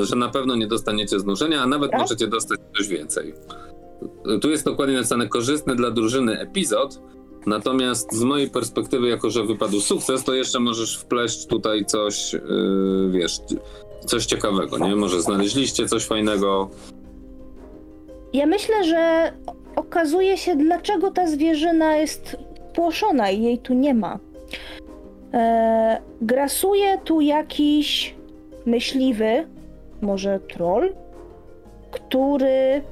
że 0.00 0.16
na 0.16 0.28
pewno 0.28 0.56
nie 0.56 0.66
dostaniecie 0.66 1.20
znużenia, 1.20 1.62
a 1.62 1.66
nawet 1.66 1.90
Tak? 1.90 2.00
możecie 2.00 2.26
dostać 2.26 2.60
coś 2.76 2.88
więcej. 2.88 3.34
Tu 4.40 4.50
jest 4.50 4.64
dokładnie 4.64 4.94
napisane 4.94 5.28
korzystny 5.28 5.76
dla 5.76 5.90
drużyny 5.90 6.40
epizod. 6.40 7.00
Natomiast 7.46 8.12
z 8.12 8.22
mojej 8.22 8.50
perspektywy, 8.50 9.08
jako 9.08 9.30
że 9.30 9.44
wypadł 9.44 9.80
sukces, 9.80 10.24
to 10.24 10.34
jeszcze 10.34 10.60
możesz 10.60 10.98
wpleść 10.98 11.46
tutaj 11.46 11.84
coś, 11.84 12.32
yy, 12.32 12.40
wiesz, 13.10 13.40
coś 14.06 14.26
ciekawego, 14.26 14.78
nie? 14.78 14.96
Może 14.96 15.22
znaleźliście 15.22 15.88
coś 15.88 16.04
fajnego. 16.04 16.70
Ja 18.32 18.46
myślę, 18.46 18.84
że 18.84 19.32
okazuje 19.76 20.38
się, 20.38 20.56
dlaczego 20.56 21.10
ta 21.10 21.26
zwierzyna 21.26 21.96
jest 21.96 22.36
płoszona 22.74 23.30
i 23.30 23.42
jej 23.42 23.58
tu 23.58 23.74
nie 23.74 23.94
ma. 23.94 24.18
E, 25.34 26.02
grasuje 26.20 26.98
tu 27.04 27.20
jakiś 27.20 28.14
myśliwy, 28.66 29.46
może 30.00 30.40
troll, 30.40 30.92
który 31.90 32.82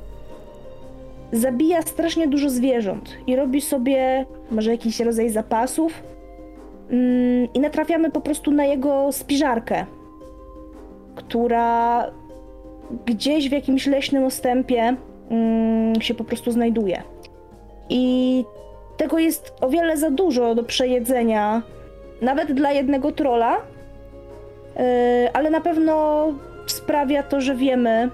zabija 1.33 1.83
strasznie 1.83 2.29
dużo 2.29 2.51
zwierząt 2.51 3.17
i 3.27 3.37
robi 3.37 3.61
sobie 3.61 4.27
może 4.51 4.71
jakiś 4.71 5.01
rodzaj 5.01 5.31
zapasów. 5.31 6.03
Mm, 6.91 7.49
I 7.55 7.61
natrafiamy 7.61 8.11
po 8.11 8.21
prostu 8.21 8.51
na 8.51 8.65
jego 8.65 9.13
spiżarkę, 9.13 9.87
która 11.15 12.07
gdzieś 13.07 13.49
w 13.49 13.53
jakimś 13.53 13.87
leśnym 13.87 14.25
ostępie 14.25 14.97
mm, 15.31 16.01
się 16.01 16.15
po 16.15 16.25
prostu 16.25 16.51
znajduje. 16.51 17.03
I 17.89 18.45
tego 18.97 19.19
jest 19.19 19.53
o 19.61 19.69
wiele 19.69 19.97
za 19.97 20.11
dużo 20.11 20.55
do 20.55 20.63
przejedzenia, 20.63 21.63
nawet 22.23 22.53
dla 22.53 22.73
jednego 22.73 23.13
trola, 23.13 23.57
Yy, 24.77 25.33
ale 25.33 25.51
na 25.51 25.61
pewno 25.61 26.27
sprawia 26.67 27.23
to, 27.23 27.41
że 27.41 27.55
wiemy, 27.55 28.11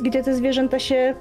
gdzie 0.00 0.22
te 0.22 0.34
zwierzęta 0.34 0.78
się 0.78 1.14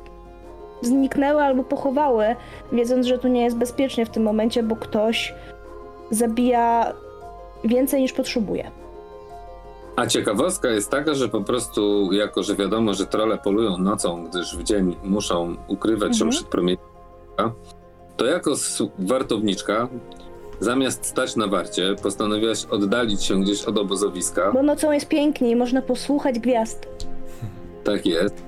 zniknęły 0.81 1.41
albo 1.41 1.63
pochowały, 1.63 2.35
wiedząc, 2.71 3.05
że 3.05 3.17
tu 3.17 3.27
nie 3.27 3.43
jest 3.43 3.57
bezpiecznie 3.57 4.05
w 4.05 4.09
tym 4.09 4.23
momencie, 4.23 4.63
bo 4.63 4.75
ktoś 4.75 5.35
zabija 6.11 6.93
więcej 7.63 8.01
niż 8.01 8.13
potrzebuje. 8.13 8.71
A 9.95 10.07
ciekawostka 10.07 10.69
jest 10.69 10.91
taka, 10.91 11.13
że 11.13 11.29
po 11.29 11.41
prostu, 11.41 12.13
jako 12.13 12.43
że 12.43 12.55
wiadomo, 12.55 12.93
że 12.93 13.05
trole 13.05 13.37
polują 13.37 13.77
nocą, 13.77 14.25
gdyż 14.25 14.57
w 14.57 14.63
dzień 14.63 14.95
muszą 15.03 15.55
ukrywać 15.67 16.17
się 16.17 16.23
Mhm. 16.25 16.31
przed 16.31 16.47
promieniem, 16.47 16.83
to 18.17 18.25
jako 18.25 18.53
wartowniczka, 18.99 19.87
zamiast 20.59 21.05
stać 21.05 21.35
na 21.35 21.47
warcie, 21.47 21.95
postanowiłaś 22.03 22.65
oddalić 22.65 23.23
się 23.23 23.41
gdzieś 23.41 23.65
od 23.65 23.77
obozowiska. 23.77 24.51
Bo 24.51 24.63
nocą 24.63 24.91
jest 24.91 25.07
piękniej, 25.07 25.55
można 25.55 25.81
posłuchać 25.81 26.39
gwiazd. 26.39 26.87
Tak 27.83 28.05
jest. 28.05 28.43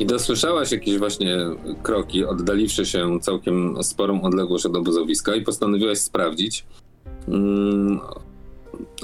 I 0.00 0.06
dosłyszałaś 0.06 0.72
jakieś 0.72 0.98
właśnie 0.98 1.38
kroki, 1.82 2.24
oddaliwszy 2.24 2.86
się 2.86 3.20
całkiem 3.20 3.82
sporą 3.82 4.22
odległość 4.22 4.66
od 4.66 4.76
obozowiska 4.76 5.34
i 5.36 5.42
postanowiłaś 5.42 5.98
sprawdzić. 5.98 6.64
Mm, 7.28 8.00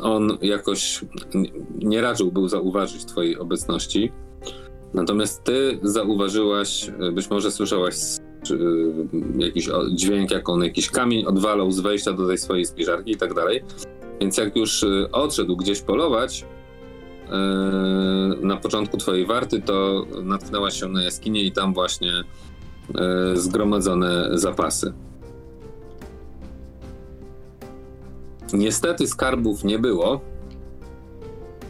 On 0.03 0.39
jakoś 0.43 1.05
nie 1.79 2.01
raczył 2.01 2.33
był 2.33 2.49
zauważyć 2.49 3.05
twojej 3.05 3.39
obecności. 3.39 4.13
Natomiast 4.95 5.45
ty 5.45 5.79
zauważyłaś, 5.83 6.91
być 7.13 7.31
może 7.31 7.51
słyszałaś 7.51 7.95
czy, 8.43 8.59
jakiś 9.39 9.69
dźwięk, 9.93 10.31
jak 10.31 10.49
on 10.49 10.65
jakiś 10.65 10.91
kamień 10.91 11.27
odwalał 11.27 11.73
z 11.73 11.81
wejścia 11.81 12.13
do 12.13 12.27
tej 12.27 12.39
swojej 12.39 12.67
spiżarki 12.67 13.13
i 13.13 13.17
tak 13.17 13.35
dalej. 13.35 13.63
Więc 14.21 14.37
jak 14.37 14.57
już 14.57 14.83
y, 14.83 15.09
odszedł 15.13 15.57
gdzieś 15.57 15.81
polować, 15.81 16.45
na 18.43 18.57
początku 18.57 18.97
twojej 18.97 19.27
warty, 19.27 19.63
to 19.63 20.07
natknęłaś 20.23 20.81
się 20.81 20.89
na 20.89 21.03
jaskinię 21.03 21.43
i 21.43 21.53
tam 21.53 21.75
właśnie 21.75 22.13
e, 22.15 23.37
zgromadzone 23.37 24.29
zapasy. 24.33 24.93
Niestety 28.53 29.07
skarbów 29.07 29.65
nie 29.65 29.79
było. 29.79 30.21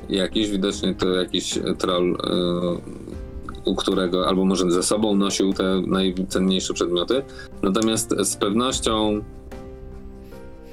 Jakiś 0.08 0.50
widocznie 0.50 0.94
to 0.94 1.08
jakiś 1.08 1.58
troll, 1.78 2.12
e, 2.14 3.70
u 3.70 3.74
którego 3.74 4.28
albo 4.28 4.44
może 4.44 4.70
ze 4.70 4.82
sobą 4.82 5.16
nosił 5.16 5.52
te 5.52 5.82
najcenniejsze 5.86 6.74
przedmioty. 6.74 7.22
Natomiast 7.62 8.14
z 8.22 8.36
pewnością, 8.36 9.24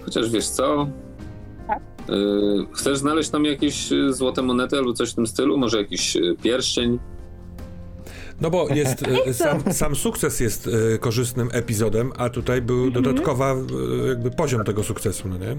chociaż 0.05 0.29
wiesz 0.29 0.47
co, 0.47 0.87
Chcesz 2.73 2.97
znaleźć 2.97 3.29
tam 3.29 3.45
jakieś 3.45 3.91
y, 3.91 4.13
złote 4.13 4.41
monety 4.41 4.77
albo 4.77 4.93
coś 4.93 5.11
w 5.11 5.15
tym 5.15 5.27
stylu? 5.27 5.57
Może 5.57 5.77
jakiś 5.77 6.15
y, 6.15 6.35
pierścień? 6.43 6.99
No 8.41 8.49
bo 8.49 8.67
jest, 8.75 9.03
sam, 9.31 9.73
sam 9.73 9.95
sukces 9.95 10.39
jest 10.39 10.69
korzystnym 10.99 11.49
epizodem, 11.53 12.11
a 12.17 12.29
tutaj 12.29 12.61
był 12.61 12.91
dodatkowa 12.91 13.53
e, 13.53 14.07
jakby 14.07 14.31
poziom 14.31 14.63
tego 14.63 14.83
sukcesu, 14.83 15.27
no 15.27 15.37
nie? 15.37 15.55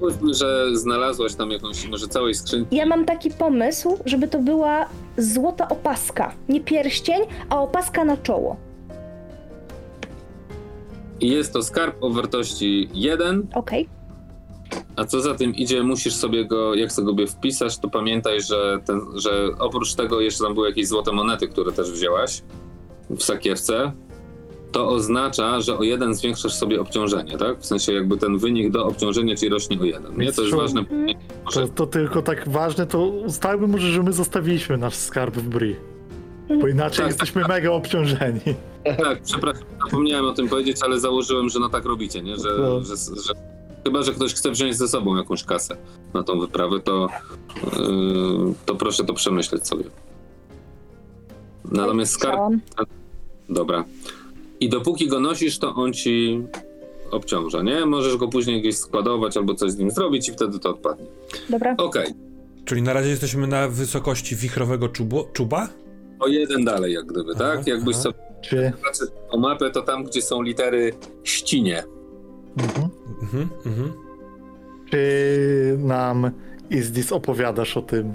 Powiedzmy, 0.00 0.34
że 0.34 0.76
znalazłaś 0.76 1.34
tam 1.34 1.50
jakąś, 1.50 1.88
może 1.88 2.08
całej 2.08 2.34
skrzynki. 2.34 2.76
Ja 2.76 2.86
mam 2.86 3.04
taki 3.04 3.30
pomysł, 3.30 3.98
żeby 4.04 4.28
to 4.28 4.38
była 4.38 4.86
złota 5.18 5.68
opaska. 5.68 6.34
Nie 6.48 6.60
pierścień, 6.60 7.22
a 7.48 7.60
opaska 7.60 8.04
na 8.04 8.16
czoło. 8.16 8.56
I 11.20 11.28
jest 11.28 11.52
to 11.52 11.62
skarb 11.62 11.96
o 12.02 12.10
wartości 12.10 12.88
1, 12.94 13.46
Okej. 13.54 13.88
A 14.96 15.04
co 15.04 15.20
za 15.20 15.34
tym 15.34 15.54
idzie, 15.54 15.82
musisz 15.82 16.14
sobie 16.14 16.44
go, 16.44 16.74
jak 16.74 16.92
sobie 16.92 17.26
wpisasz, 17.26 17.78
to 17.78 17.88
pamiętaj, 17.90 18.40
że, 18.42 18.78
ten, 18.86 19.00
że 19.14 19.48
oprócz 19.58 19.94
tego 19.94 20.20
jeszcze 20.20 20.44
tam 20.44 20.54
były 20.54 20.68
jakieś 20.68 20.88
złote 20.88 21.12
monety, 21.12 21.48
które 21.48 21.72
też 21.72 21.90
wzięłaś 21.92 22.42
w 23.10 23.22
sakiewce. 23.22 23.92
To 24.72 24.88
oznacza, 24.88 25.60
że 25.60 25.78
o 25.78 25.82
jeden 25.82 26.14
zwiększasz 26.14 26.54
sobie 26.54 26.80
obciążenie, 26.80 27.38
tak? 27.38 27.58
W 27.60 27.66
sensie 27.66 27.92
jakby 27.92 28.16
ten 28.16 28.38
wynik 28.38 28.70
do 28.70 28.86
obciążenia 28.86 29.36
ci 29.36 29.48
rośnie 29.48 29.80
o 29.80 29.84
jeden. 29.84 30.16
Nie? 30.18 30.32
To 30.32 30.42
jest 30.42 30.54
ważne. 30.54 30.84
To, 31.54 31.68
to 31.68 31.86
tylko 31.86 32.22
tak 32.22 32.48
ważne, 32.48 32.86
to 32.86 33.06
ustalmy 33.06 33.66
może, 33.66 33.88
że 33.88 34.02
my 34.02 34.12
zostawiliśmy 34.12 34.76
nasz 34.78 34.94
skarb 34.94 35.36
w 35.36 35.48
Bri. 35.48 35.76
Bo 36.60 36.68
inaczej 36.68 36.96
Tak. 36.98 37.06
jesteśmy 37.06 37.42
mega 37.48 37.70
obciążeni. 37.70 38.40
Tak, 38.84 39.22
przepraszam, 39.22 39.62
zapomniałem 39.84 40.24
o 40.26 40.32
tym 40.32 40.48
powiedzieć, 40.48 40.76
ale 40.84 41.00
założyłem, 41.00 41.48
że 41.48 41.60
no 41.60 41.68
tak 41.68 41.84
robicie, 41.84 42.22
nie? 42.22 42.36
Że, 42.36 42.48
No. 42.58 42.80
że, 42.80 42.96
że 42.96 43.32
chyba, 43.86 44.02
że 44.02 44.12
ktoś 44.12 44.34
chce 44.34 44.50
wziąć 44.50 44.76
ze 44.76 44.88
sobą 44.88 45.16
jakąś 45.16 45.44
kasę 45.44 45.76
na 46.14 46.22
tą 46.22 46.40
wyprawę, 46.40 46.80
to, 46.80 47.08
yy, 47.64 48.54
to 48.66 48.74
proszę 48.74 49.04
to 49.04 49.14
przemyśleć 49.14 49.66
sobie. 49.66 49.84
Natomiast 51.72 52.12
skarb, 52.12 52.38
dobra. 53.48 53.84
I 54.60 54.68
dopóki 54.68 55.08
go 55.08 55.20
nosisz, 55.20 55.58
to 55.58 55.74
on 55.74 55.92
ci 55.92 56.42
obciąża, 57.10 57.62
nie? 57.62 57.86
Możesz 57.86 58.16
go 58.16 58.28
później 58.28 58.60
gdzieś 58.60 58.76
składować 58.76 59.36
albo 59.36 59.54
coś 59.54 59.70
z 59.70 59.78
nim 59.78 59.90
zrobić 59.90 60.28
i 60.28 60.32
wtedy 60.32 60.58
to 60.58 60.70
odpadnie. 60.70 61.06
Dobra. 61.50 61.74
Okej. 61.78 62.14
Czyli 62.64 62.82
na 62.82 62.92
razie 62.92 63.10
jesteśmy 63.10 63.46
na 63.46 63.68
wysokości 63.68 64.36
wichrowego 64.36 64.88
czubu, 64.88 65.24
czuba? 65.32 65.68
O 66.20 66.26
jeden 66.26 66.64
dalej, 66.64 66.92
jak 66.92 67.06
gdyby, 67.06 67.32
Aha, 67.34 67.44
tak? 67.44 67.66
Jakbyś 67.66 67.94
aha. 67.94 68.02
sobie 68.02 68.14
Czy... 68.42 68.72
patrzył 68.84 69.08
o 69.30 69.38
mapę, 69.38 69.70
to 69.70 69.82
tam, 69.82 70.04
gdzie 70.04 70.22
są 70.22 70.42
litery 70.42 70.92
ścinie. 71.24 71.84
Mhm. 72.56 72.88
Mhm, 73.22 73.48
mhm. 73.66 73.92
Czy 74.90 75.76
nam 75.78 76.30
Izdis 76.70 77.12
opowiadasz 77.12 77.76
o 77.76 77.82
tym 77.82 78.14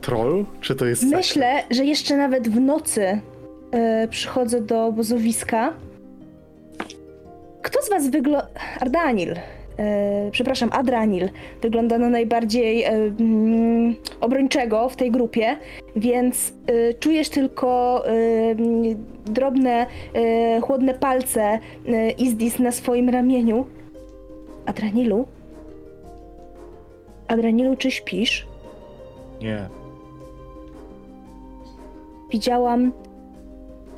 trollu? 0.00 0.44
Czy 0.60 0.74
to 0.74 0.86
jest 0.86 1.02
sekret? 1.02 1.18
Myślę, 1.18 1.62
że 1.70 1.84
jeszcze 1.84 2.16
nawet 2.16 2.48
w 2.48 2.60
nocy 2.60 3.20
e, 3.70 4.08
przychodzę 4.08 4.60
do 4.60 4.84
obozowiska. 4.86 5.72
Kto 7.62 7.82
z 7.82 7.90
was 7.90 8.10
wygląda... 8.10 8.48
Ardanil. 8.80 9.34
E, 9.78 10.30
przepraszam, 10.30 10.70
Adranil. 10.72 11.28
Wygląda 11.62 11.98
na 11.98 12.08
najbardziej 12.08 12.82
e, 12.82 12.88
mm, 12.90 13.94
obrończego 14.20 14.88
w 14.88 14.96
tej 14.96 15.10
grupie, 15.10 15.56
więc 15.96 16.52
e, 16.66 16.94
czujesz 16.94 17.28
tylko 17.28 18.02
e, 18.06 18.10
mm, 18.10 19.04
drobne, 19.26 19.86
e, 20.14 20.60
chłodne 20.60 20.94
palce 20.94 21.58
Izdis 22.18 22.58
na 22.58 22.72
swoim 22.72 23.08
ramieniu. 23.08 23.66
Adranilu? 24.66 25.26
Adranilu, 27.28 27.76
czy 27.76 27.90
śpisz? 27.90 28.46
Nie. 29.40 29.68
Widziałam 32.30 32.92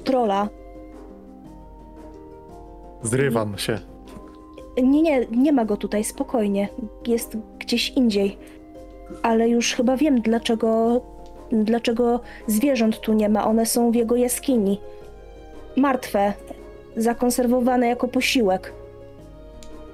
trola. 0.04 0.48
Zrywam 3.02 3.58
się. 3.58 3.89
Nie, 4.76 5.02
nie, 5.02 5.26
nie 5.30 5.52
ma 5.52 5.64
go 5.64 5.76
tutaj, 5.76 6.04
spokojnie. 6.04 6.68
Jest 7.06 7.36
gdzieś 7.58 7.90
indziej. 7.90 8.38
Ale 9.22 9.48
już 9.48 9.74
chyba 9.74 9.96
wiem, 9.96 10.20
dlaczego, 10.20 11.00
dlaczego 11.52 12.20
zwierząt 12.46 13.00
tu 13.00 13.12
nie 13.12 13.28
ma. 13.28 13.46
One 13.46 13.66
są 13.66 13.90
w 13.90 13.94
jego 13.94 14.16
jaskini. 14.16 14.80
Martwe, 15.76 16.32
zakonserwowane 16.96 17.88
jako 17.88 18.08
posiłek. 18.08 18.72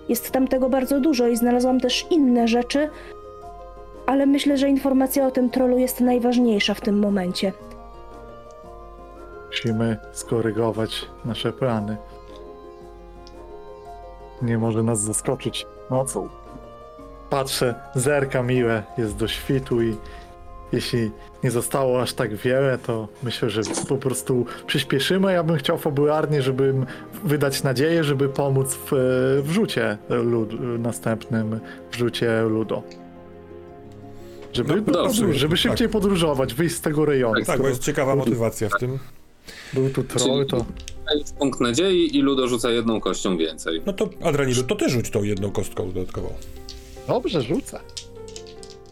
Jest 0.08 0.30
tam 0.30 0.48
tego 0.48 0.68
bardzo 0.68 1.00
dużo 1.00 1.28
i 1.28 1.36
znalazłam 1.36 1.80
też 1.80 2.06
inne 2.10 2.48
rzeczy, 2.48 2.88
ale 4.06 4.26
myślę, 4.26 4.58
że 4.58 4.68
informacja 4.68 5.26
o 5.26 5.30
tym 5.30 5.50
trolu 5.50 5.78
jest 5.78 6.00
najważniejsza 6.00 6.74
w 6.74 6.80
tym 6.80 6.98
momencie. 6.98 7.52
Musimy 9.46 9.96
skorygować 10.12 11.06
nasze 11.24 11.52
plany. 11.52 11.96
Nie 14.42 14.58
może 14.58 14.82
nas 14.82 15.00
zaskoczyć 15.00 15.66
nocą. 15.90 16.28
Patrzę, 17.31 17.74
zerka 17.94 18.42
miłe 18.42 18.82
jest 18.98 19.16
do 19.16 19.28
świtu 19.28 19.82
i 19.82 19.97
jeśli 20.73 21.10
nie 21.44 21.50
zostało 21.50 22.02
aż 22.02 22.12
tak 22.12 22.34
wiele, 22.34 22.78
to 22.78 23.08
myślę, 23.23 23.50
że 23.50 23.60
po 23.89 23.97
prostu 23.97 24.47
przyspieszymy. 24.66 25.32
Ja 25.32 25.42
bym 25.42 25.56
chciał 25.56 25.78
fabularnie, 25.78 26.42
żeby 26.42 26.74
wydać 27.24 27.62
nadzieję, 27.62 28.05
żeby 28.05 28.28
pomóc 28.28 28.74
w, 28.74 28.90
w 29.44 29.50
rzucie 29.50 29.98
lud, 30.08 30.60
następnym 30.78 31.60
w 31.90 31.97
rzucie 31.97 32.42
Ludo. 32.42 32.82
Żeby, 34.52 34.74
No, 34.74 34.81
dobrze. 34.92 35.20
podróż, 35.20 35.36
żeby 35.36 35.56
szybciej 35.56 35.89
podróżować, 35.89 36.55
wyjść 36.55 36.76
z 36.76 36.81
tego 36.81 37.05
rejonu. 37.05 37.34
Tak, 37.34 37.47
bo 37.47 37.52
skoro 37.52 37.68
jest 37.68 37.82
ciekawa 37.82 38.16
motywacja 38.16 38.68
w 38.68 38.78
tym. 38.81 38.98
Był 39.73 39.90
tu 39.90 40.05
troll, 40.05 40.47
to... 40.47 40.65
Punkt 41.38 41.60
nadziei 41.60 42.16
i 42.16 42.22
Ludo 42.22 42.48
rzuca 42.48 42.70
jedną 42.70 43.00
kością 43.00 43.36
więcej. 43.36 43.82
No 43.86 43.92
to 43.92 44.08
Adranilu, 44.22 44.62
to 44.62 44.74
ty 44.76 44.88
rzuć 44.88 45.10
tą 45.10 45.22
jedną 45.22 45.50
kostką 45.50 45.92
dodatkową. 45.92 46.28
Dobrze, 47.08 47.42
rzucę. 47.42 47.80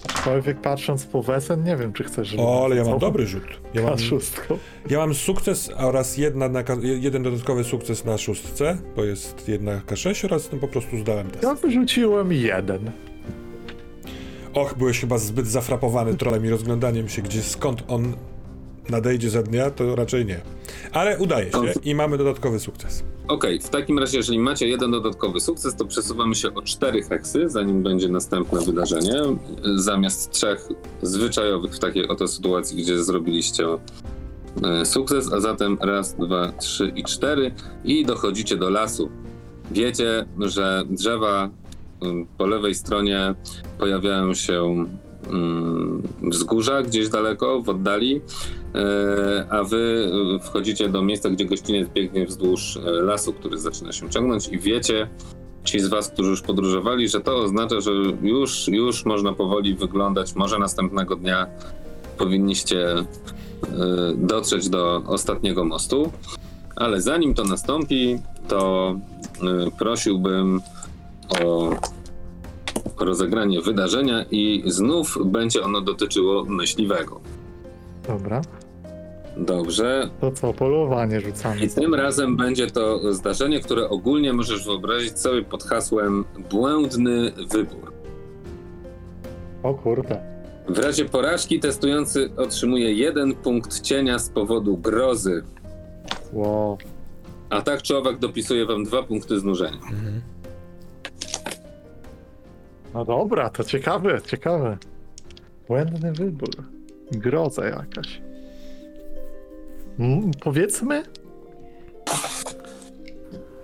Aczkolwiek 0.08 0.60
patrząc 0.60 1.06
po 1.06 1.22
Wesen, 1.22 1.64
nie 1.64 1.76
wiem, 1.76 1.92
czy 1.92 2.04
chcesz 2.04 2.28
rzucić. 2.28 2.46
O, 2.46 2.64
ale 2.64 2.76
ja 2.76 2.84
mam 2.84 2.98
dobry 2.98 3.26
rzut. 3.26 3.42
Ja 3.74 3.82
mam, 3.82 3.94
K6. 3.94 4.20
ja 4.90 4.98
mam 4.98 5.14
sukces 5.14 5.70
oraz 5.76 6.16
jedna 6.16 6.48
na, 6.48 6.64
jeden 6.82 7.22
dodatkowy 7.22 7.64
sukces 7.64 8.04
na 8.04 8.18
szóstce, 8.18 8.78
to 8.96 9.04
jest 9.04 9.48
jedna 9.48 9.80
K6 9.86 10.26
oraz 10.26 10.48
po 10.60 10.68
prostu 10.68 10.98
zdałem 10.98 11.30
test. 11.30 11.42
Ja 11.42 11.54
wyrzuciłem 11.54 12.32
jeden. 12.32 12.90
Och, 14.54 14.74
byłeś 14.78 15.00
chyba 15.00 15.18
zbyt 15.18 15.46
zafrapowany 15.46 16.14
trolem 16.14 16.46
i 16.46 16.48
rozglądaniem 16.48 17.08
się, 17.08 17.22
gdzie 17.22 17.42
skąd 17.42 17.82
on 17.88 18.12
nadejdzie 18.90 19.30
za 19.30 19.42
dnia, 19.42 19.70
to 19.70 19.96
raczej 19.96 20.26
nie. 20.26 20.40
Ale 20.92 21.18
udaje 21.18 21.50
się 21.50 21.72
i 21.84 21.94
mamy 21.94 22.18
dodatkowy 22.18 22.60
sukces. 22.60 23.04
Okej, 23.28 23.60
w 23.60 23.68
takim 23.68 23.98
razie, 23.98 24.16
jeżeli 24.16 24.38
macie 24.38 24.68
jeden 24.68 24.90
dodatkowy 24.90 25.40
sukces, 25.40 25.76
to 25.76 25.84
przesuwamy 25.84 26.34
się 26.34 26.54
o 26.54 26.62
cztery 26.62 27.02
heksy, 27.02 27.48
zanim 27.48 27.82
będzie 27.82 28.08
następne 28.08 28.60
wydarzenie, 28.60 29.22
zamiast 29.74 30.30
trzech 30.30 30.68
zwyczajowych 31.02 31.74
w 31.74 31.78
takiej 31.78 32.08
oto 32.08 32.28
sytuacji, 32.28 32.82
gdzie 32.82 33.04
zrobiliście 33.04 33.66
e, 34.62 34.84
sukces, 34.84 35.32
a 35.32 35.40
zatem 35.40 35.78
raz, 35.80 36.14
dwa, 36.14 36.52
trzy 36.52 36.92
i 36.96 37.04
cztery 37.04 37.54
i 37.84 38.04
dochodzicie 38.04 38.56
do 38.56 38.70
lasu. 38.70 39.08
Wiecie, 39.70 40.26
że 40.38 40.82
drzewa 40.90 41.50
po 42.38 42.46
lewej 42.46 42.74
stronie 42.74 43.34
pojawiają 43.78 44.34
się 44.34 44.86
wzgórza 46.22 46.82
gdzieś 46.82 47.08
daleko, 47.08 47.62
w 47.62 47.68
oddali, 47.68 48.20
E, 48.74 49.46
a 49.50 49.64
wy 49.64 50.10
e, 50.36 50.38
wchodzicie 50.38 50.88
do 50.88 51.02
miejsca, 51.02 51.30
gdzie 51.30 51.44
gościniec 51.44 51.88
biegnie 51.88 52.26
wzdłuż 52.26 52.76
e, 52.76 52.80
lasu, 52.90 53.32
który 53.32 53.58
zaczyna 53.58 53.92
się 53.92 54.10
ciągnąć 54.10 54.48
i 54.48 54.58
wiecie, 54.58 55.08
ci 55.64 55.80
z 55.80 55.88
was, 55.88 56.08
którzy 56.08 56.30
już 56.30 56.42
podróżowali, 56.42 57.08
że 57.08 57.20
to 57.20 57.36
oznacza, 57.36 57.80
że 57.80 57.90
już, 58.22 58.68
już 58.68 59.04
można 59.04 59.32
powoli 59.32 59.74
wyglądać, 59.74 60.34
może 60.34 60.58
następnego 60.58 61.16
dnia 61.16 61.46
powinniście 62.18 62.86
dotrzeć 64.16 64.68
do 64.68 65.02
ostatniego 65.06 65.64
mostu, 65.64 66.12
ale 66.76 67.00
zanim 67.00 67.34
to 67.34 67.44
nastąpi, 67.44 68.18
to 68.48 68.94
prosiłbym 69.78 70.60
o 71.42 71.70
rozegranie 72.98 73.60
wydarzenia 73.60 74.24
i 74.30 74.62
znów 74.66 75.18
będzie 75.24 75.62
ono 75.62 75.80
dotyczyło 75.80 76.44
myśliwego. 76.44 77.20
Dobra. 78.08 78.42
Dobrze, 79.36 80.08
To 80.20 80.32
co, 80.32 80.52
polowanie 80.52 81.20
rzucamy. 81.20 81.60
I 81.64 81.68
tym 81.68 81.94
razem 81.94 82.36
będzie 82.36 82.66
to 82.66 83.12
zdarzenie, 83.12 83.60
które 83.60 83.88
ogólnie 83.88 84.32
możesz 84.32 84.64
wyobrazić 84.64 85.18
sobie 85.18 85.42
pod 85.42 85.64
hasłem 85.64 86.24
błędny 86.50 87.32
wybór. 87.52 87.92
O 89.62 89.74
kurde. 89.74 90.20
W 90.68 90.78
razie 90.78 91.04
porażki 91.04 91.60
testujący 91.60 92.30
otrzymuje 92.36 92.92
jeden 92.94 93.34
punkt 93.34 93.80
cienia 93.80 94.18
z 94.18 94.28
powodu 94.30 94.76
grozy, 94.76 95.42
Wow. 96.32 96.78
a 97.50 97.62
tak 97.62 97.82
czy 97.82 97.96
owak 97.96 98.18
dopisuje 98.18 98.66
wam 98.66 98.84
dwa 98.84 99.02
punkty 99.02 99.40
znużenia. 99.40 99.78
No 102.94 103.04
dobra, 103.04 103.50
to 103.50 103.64
ciekawe, 103.64 104.22
ciekawe. 104.22 104.78
Błędny 105.68 106.12
wybór. 106.12 106.50
Groza 107.12 107.64
jakaś. 107.64 108.20
Mm, 109.98 110.30
powiedzmy, 110.40 111.02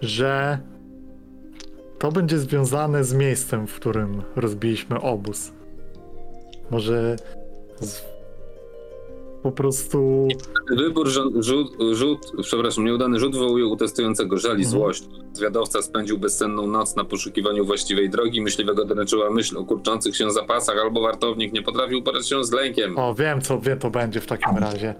że 0.00 0.58
to 1.98 2.12
będzie 2.12 2.38
związane 2.38 3.04
z 3.04 3.14
miejscem, 3.14 3.66
w 3.66 3.74
którym 3.74 4.22
rozbiliśmy 4.36 5.00
obóz. 5.00 5.52
Może 6.70 7.16
z... 7.80 8.09
po 9.42 9.52
prostu 9.52 10.28
Wybór 10.76 11.08
rzut, 11.08 11.76
rzut, 11.92 12.32
przepraszam, 12.42 12.84
nieudany 12.84 13.18
rzut 13.18 13.32
wywołuje 13.32 13.66
u 13.66 13.76
testującego 13.76 14.38
żal 14.38 14.50
i 14.58 14.64
Mhm. 14.64 14.70
złość. 14.70 15.04
Zwiadowca 15.32 15.82
spędził 15.82 16.18
bezsenną 16.18 16.66
noc 16.66 16.96
na 16.96 17.04
poszukiwaniu 17.04 17.64
właściwej 17.64 18.10
drogi, 18.10 18.40
myśliwego 18.42 18.84
dręczyła 18.84 19.30
myśl 19.30 19.58
o 19.58 19.64
kurczących 19.64 20.16
się 20.16 20.30
zapasach, 20.30 20.76
albo 20.78 21.00
wartownik 21.02 21.52
nie 21.52 21.62
potrafił 21.62 21.98
uporać 21.98 22.28
się 22.28 22.44
z 22.44 22.52
lękiem. 22.52 22.98
O, 22.98 23.14
wiem 23.14 23.40
co 23.40 23.58
wie 23.60 23.76
to 23.76 23.90
będzie 23.90 24.20
w 24.20 24.26
takim 24.26 24.58
razie. 24.58 24.94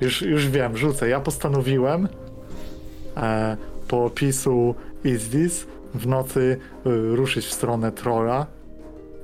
Już, 0.00 0.22
już 0.22 0.48
wiem, 0.48 0.76
rzucę. 0.76 1.08
Ja 1.08 1.20
postanowiłem 1.20 2.08
e, 3.16 3.56
po 3.88 4.04
opisu 4.04 4.74
Is 5.04 5.28
This 5.30 5.66
w 5.94 6.06
nocy 6.06 6.56
e, 6.86 6.90
ruszyć 7.16 7.44
w 7.46 7.52
stronę 7.52 7.92
trolla, 7.92 8.46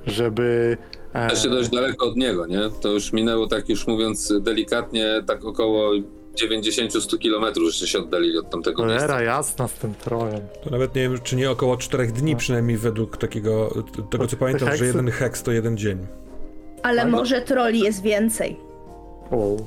żeby. 0.07 0.77
E, 1.13 1.29
Jeszcze 1.29 1.49
dość 1.49 1.69
daleko 1.69 2.05
od 2.05 2.15
niego, 2.15 2.45
nie? 2.47 2.59
To 2.81 2.89
już 2.89 3.13
minęło, 3.13 3.47
tak 3.47 3.69
już 3.69 3.87
mówiąc 3.87 4.33
delikatnie, 4.41 5.23
tak 5.27 5.45
około 5.45 5.91
90-100 6.43 7.17
kilometrów, 7.19 7.67
żeście 7.67 7.87
się 7.87 7.99
oddalili 7.99 8.37
od 8.37 8.49
tamtego 8.49 8.85
miejsca. 8.85 9.07
cholera 9.07 9.23
jasna 9.23 9.67
z 9.67 9.73
tym 9.73 9.93
trollem. 9.95 10.41
To 10.63 10.69
nawet 10.69 10.95
nie 10.95 11.01
wiem, 11.01 11.19
czy 11.23 11.35
nie 11.35 11.51
około 11.51 11.77
czterech 11.77 12.11
dni, 12.11 12.35
przynajmniej 12.35 12.77
według 12.77 13.17
takiego, 13.17 13.73
tego 14.11 14.27
co 14.27 14.37
pamiętam, 14.37 14.67
że 14.69 14.75
heksy- 14.75 14.85
jeden 14.85 15.11
heks 15.11 15.43
to 15.43 15.51
jeden 15.51 15.77
dzień. 15.77 15.97
Ale 16.83 17.01
Ale- 17.01 17.11
może 17.11 17.41
troli 17.41 17.79
jest 17.79 18.01
więcej. 18.01 18.57
O. 19.31 19.57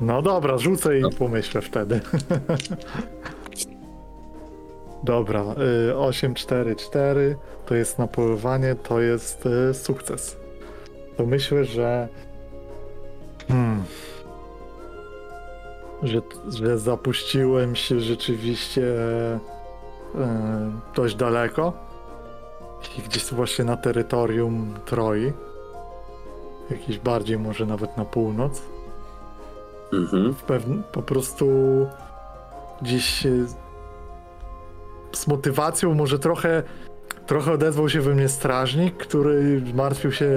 No 0.00 0.22
dobra, 0.22 0.58
rzucę 0.58 0.98
i 0.98 1.02
pomyślę 1.18 1.60
wtedy. 1.62 2.00
Dobra, 5.02 5.44
y, 5.90 5.96
8, 5.96 6.34
4, 6.34 6.76
4 6.76 7.36
to 7.66 7.74
jest 7.74 7.98
na 7.98 8.06
polowanie, 8.06 8.74
to 8.74 9.00
jest 9.00 9.46
y, 9.46 9.74
sukces. 9.74 10.36
To 11.16 11.26
myślę, 11.26 11.64
że. 11.64 12.08
Hmm, 13.48 13.84
że, 16.02 16.22
że 16.48 16.78
zapuściłem 16.78 17.76
się 17.76 18.00
rzeczywiście 18.00 18.82
y, 18.84 19.38
dość 20.94 21.14
daleko. 21.14 21.72
I 22.98 23.02
gdzieś 23.02 23.24
właśnie 23.24 23.64
na 23.64 23.76
terytorium 23.76 24.74
Troi. 24.84 25.32
Jakiś 26.70 26.98
bardziej 26.98 27.38
może 27.38 27.66
nawet 27.66 27.96
na 27.96 28.04
północ. 28.04 28.62
Mhm. 29.92 30.34
po 30.92 31.02
prostu 31.02 31.46
gdzieś 32.82 33.26
e, 33.26 33.30
z 35.16 35.26
motywacją 35.26 35.94
może 35.94 36.18
trochę 36.18 36.62
trochę 37.26 37.52
odezwał 37.52 37.88
się 37.88 38.00
we 38.00 38.14
mnie 38.14 38.28
strażnik, 38.28 38.96
który 38.96 39.62
martwił 39.74 40.12
się 40.12 40.30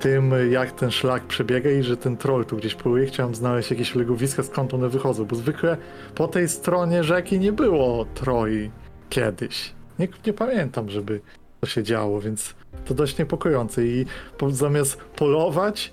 tym, 0.00 0.34
jak 0.50 0.72
ten 0.72 0.90
szlak 0.90 1.22
przebiega 1.24 1.70
i 1.70 1.82
że 1.82 1.96
ten 1.96 2.16
troll 2.16 2.44
tu 2.44 2.56
gdzieś 2.56 2.74
płuje. 2.74 3.06
Chciałem 3.06 3.34
znaleźć 3.34 3.70
jakieś 3.70 3.94
legowiska, 3.94 4.42
skąd 4.42 4.74
one 4.74 4.88
wychodzą, 4.88 5.24
bo 5.24 5.36
zwykle 5.36 5.76
po 6.14 6.28
tej 6.28 6.48
stronie 6.48 7.04
rzeki 7.04 7.38
nie 7.38 7.52
było 7.52 8.06
troi 8.14 8.70
kiedyś. 9.10 9.72
Nie, 9.98 10.08
nie 10.26 10.32
pamiętam, 10.32 10.90
żeby 10.90 11.20
to 11.60 11.66
się 11.66 11.82
działo, 11.82 12.20
więc 12.20 12.54
to 12.84 12.94
dość 12.94 13.18
niepokojące 13.18 13.84
i 13.84 14.06
po, 14.38 14.50
zamiast 14.50 14.96
polować 14.96 15.92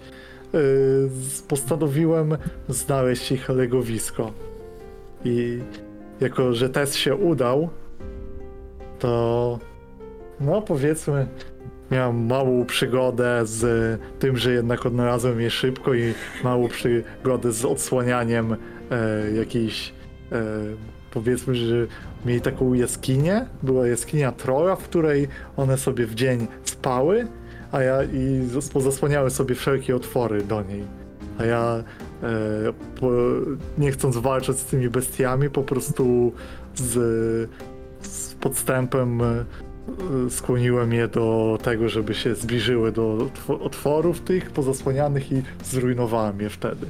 yy, 0.54 0.60
postanowiłem 1.48 2.38
znaleźć 2.70 3.32
ich 3.32 3.50
legowisko. 3.50 4.32
I 5.26 5.60
jako, 6.24 6.54
że 6.54 6.70
test 6.70 6.96
się 6.96 7.16
udał, 7.16 7.70
to 9.00 9.60
no 10.40 10.62
powiedzmy 10.62 11.28
miałem 11.92 12.26
małą 12.26 12.66
przygodę 12.66 13.42
z 13.44 14.00
tym, 14.20 14.38
że 14.38 14.54
jednak 14.54 14.86
odnalazłem 14.86 15.42
je 15.42 15.50
szybko 15.50 15.94
i 15.94 16.14
małą 16.44 16.68
przygodę 16.68 17.52
z 17.52 17.66
odsłanianiem 17.66 18.54
e, 18.54 18.58
jakiejś 19.32 19.94
e, 20.32 20.44
powiedzmy, 21.12 21.56
że 21.56 21.88
mieli 22.26 22.42
taką 22.42 22.74
jaskinię, 22.74 23.46
była 23.64 23.88
jaskinia 23.88 24.32
trolla, 24.32 24.76
w 24.76 24.84
której 24.84 25.28
one 25.58 25.78
sobie 25.78 26.06
w 26.06 26.16
dzień 26.16 26.48
spały, 26.64 27.28
a 27.72 27.82
ja 27.82 28.04
i 28.04 28.48
zas- 28.48 28.72
pozasłaniały 28.74 29.30
sobie 29.30 29.56
wszelkie 29.56 29.96
otwory 29.96 30.44
do 30.44 30.62
niej. 30.62 30.84
A 31.40 31.46
ja 31.46 31.84
po, 33.00 33.12
nie 33.78 33.92
chcąc 33.92 34.18
walczyć 34.18 34.58
z 34.58 34.66
tymi 34.66 34.90
bestiami, 34.90 35.50
po 35.50 35.64
prostu 35.64 36.34
z, 36.76 36.92
z 38.02 38.34
podstępem 38.34 39.22
e, 39.22 39.46
skłoniłem 40.30 40.94
je 40.94 41.08
do 41.08 41.58
tego, 41.64 41.90
żeby 41.90 42.14
się 42.14 42.36
zbliżyły 42.36 42.92
do 42.92 43.18
otw- 43.18 43.62
otworów 43.62 44.22
tych 44.22 44.52
pozasłanianych 44.52 45.32
i 45.32 45.44
zrujnowałem 45.64 46.42
je 46.42 46.50
wtedy. 46.50 46.88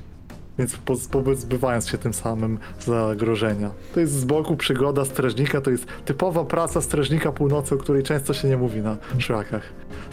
Więc 0.59 0.77
poz- 0.85 1.23
pozbywając 1.23 1.87
się 1.87 1.97
tym 1.97 2.13
samym 2.13 2.59
zagrożenia. 2.79 3.71
To 3.93 3.99
jest 3.99 4.13
z 4.13 4.25
boku 4.25 4.57
przygoda 4.57 5.05
strażnika, 5.05 5.61
to 5.61 5.71
jest 5.71 5.85
typowa 6.05 6.45
praca 6.45 6.81
strażnika 6.81 7.31
północy, 7.31 7.75
o 7.75 7.77
której 7.77 8.03
często 8.03 8.33
się 8.33 8.47
nie 8.47 8.57
mówi 8.57 8.81
na 8.81 8.97
szlakach. 9.17 9.63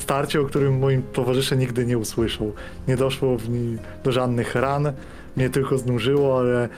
Starcie, 0.00 0.40
o 0.40 0.44
którym 0.44 0.78
moim 0.78 1.02
towarzysze 1.12 1.56
nigdy 1.56 1.86
nie 1.86 1.98
usłyszą. 1.98 2.52
Nie 2.88 2.96
doszło 2.96 3.38
w 3.38 3.48
nim 3.48 3.78
do 4.04 4.12
żadnych 4.12 4.54
ran, 4.54 4.92
mnie 5.36 5.50
tylko 5.50 5.78
znużyło, 5.78 6.38
ale 6.38 6.68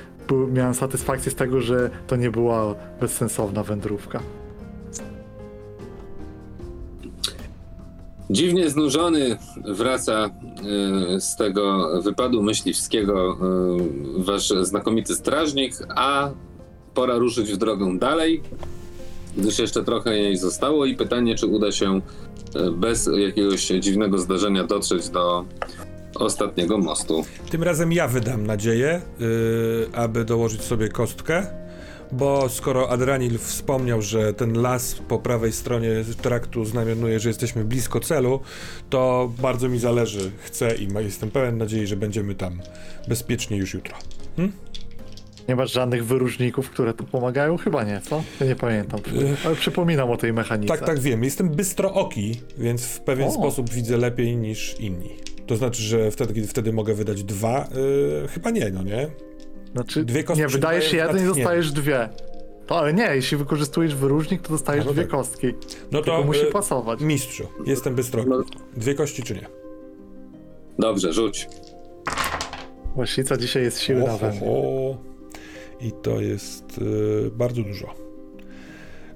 miałem 0.53 0.75
satysfakcję 0.75 1.33
z 1.33 1.35
tego, 1.35 1.61
że 1.61 1.91
to 2.07 2.17
nie 2.17 2.31
była 2.31 2.75
bezsensowna 3.01 3.63
wędrówka. 3.63 4.21
Dziwnie 8.31 8.71
znużony 8.71 9.39
wraca 9.65 10.31
y, 11.17 11.21
z 11.21 11.37
tego 11.37 11.89
wypadu 12.03 12.43
myśliwskiego 12.43 13.39
y, 14.19 14.23
wasz 14.23 14.53
znakomity 14.63 15.15
strażnik, 15.15 15.75
a 15.97 16.31
pora 16.95 17.19
ruszyć 17.19 17.53
w 17.53 17.57
drogę 17.57 17.99
dalej, 17.99 18.43
gdyż 19.37 19.59
jeszcze 19.59 19.85
trochę 19.85 20.19
jej 20.19 20.37
zostało 20.37 20.87
i 20.87 20.97
pytanie, 20.97 21.35
czy 21.35 21.47
uda 21.47 21.73
się 21.73 22.01
bez 22.73 23.11
jakiegoś 23.17 23.67
dziwnego 23.67 24.19
zdarzenia 24.19 24.65
dotrzeć 24.65 25.09
do 25.09 25.45
ostatniego 26.15 26.79
mostu. 26.79 27.25
Tym 27.51 27.63
razem 27.63 27.93
ja 27.93 28.09
wydam 28.09 28.47
nadzieję, 28.47 29.01
yy, 29.21 29.89
aby 29.93 30.25
dołożyć 30.25 30.63
sobie 30.63 30.89
kostkę, 30.89 31.47
bo 32.13 32.49
skoro 32.49 32.91
Adranil 32.91 33.39
wspomniał, 33.39 34.03
że 34.03 34.35
ten 34.35 34.63
las 34.63 34.95
po 35.09 35.19
prawej 35.19 35.53
stronie 35.53 36.05
traktu 36.23 36.65
znamionuje, 36.65 37.21
że 37.21 37.29
jesteśmy 37.29 37.65
blisko 37.65 38.01
celu, 38.01 38.41
to 38.91 39.33
bardzo 39.43 39.69
mi 39.69 39.79
zależy, 39.79 40.31
chcę 40.39 40.75
i 40.75 40.89
jestem 41.05 41.31
pełen 41.31 41.59
nadziei, 41.59 41.87
że 41.87 41.97
będziemy 41.97 42.35
tam 42.35 42.61
bezpiecznie 43.09 43.57
już 43.57 43.75
jutro. 43.75 43.95
Nie 45.49 45.57
masz 45.57 45.73
żadnych 45.73 46.07
wyróżników, 46.07 46.71
które 46.71 46.95
tu 46.95 47.05
pomagają? 47.05 47.57
Chyba 47.57 47.85
nie, 47.85 48.01
co? 48.01 48.23
Ja 48.41 48.47
nie 48.47 48.57
pamiętam. 48.57 49.01
Ale 49.47 49.55
przypominam 49.57 50.11
o 50.11 50.17
tej 50.17 50.33
mechanice. 50.33 50.69
Tak, 50.77 50.87
tak 50.87 50.99
wiem. 51.01 51.25
Jestem 51.25 51.49
bystrooki, 51.49 52.41
więc 52.59 52.85
w 52.85 53.01
pewien 53.01 53.29
O. 53.29 53.31
sposób 53.33 53.71
widzę 53.71 53.97
lepiej 53.97 54.37
niż 54.37 54.81
inni. 54.81 55.11
To 55.47 55.57
znaczy, 55.57 55.83
że 55.83 56.11
wtedy, 56.11 56.35
kiedy 56.35 56.47
wtedy 56.49 56.73
mogę 56.73 56.95
wydać 56.95 57.25
dwa? 57.25 57.69
Yy, 58.23 58.29
chyba 58.29 58.51
nie, 58.51 58.71
no 58.71 58.83
nie? 58.83 59.09
Znaczy, 59.75 60.05
Dwie 60.05 60.25
kostki 60.25 60.43
nie, 60.43 60.49
wydajesz 60.49 60.93
jeden 60.93 61.09
i 61.17 61.21
natchnienie. 61.21 61.35
dostajesz 61.45 61.73
dwie. 61.73 62.09
To, 62.67 62.79
ale 62.79 62.95
nie, 62.95 63.15
jeśli 63.15 63.37
wykorzystujesz 63.37 63.95
wyróżnik, 63.95 64.43
to 64.43 64.49
dostajesz 64.49 64.85
no 64.87 64.93
dwie 64.93 65.03
tak. 65.03 65.11
kostki. 65.11 65.47
No 65.93 66.03
Tylko 66.03 66.19
to 66.19 66.25
musi 66.27 66.41
yy, 66.41 66.47
pasować. 66.53 67.01
mistrzu, 67.01 67.49
jestem 67.67 67.95
bystrooki. 67.95 68.31
No. 68.31 68.43
Dwie 68.77 68.95
kości 68.95 69.23
czy 69.23 69.35
nie? 69.35 69.47
Dobrze, 70.79 71.13
rzuć. 71.13 71.49
Właścica 72.97 73.37
dzisiaj 73.37 73.63
jest 73.63 73.81
silna 73.81 74.15
O, 74.15 74.19
we 74.19 74.31
mnie. 74.31 74.41
I 75.83 75.93
to 75.93 76.21
jest 76.21 76.79
yy, 76.81 77.31
bardzo 77.35 77.63
dużo. 77.63 77.95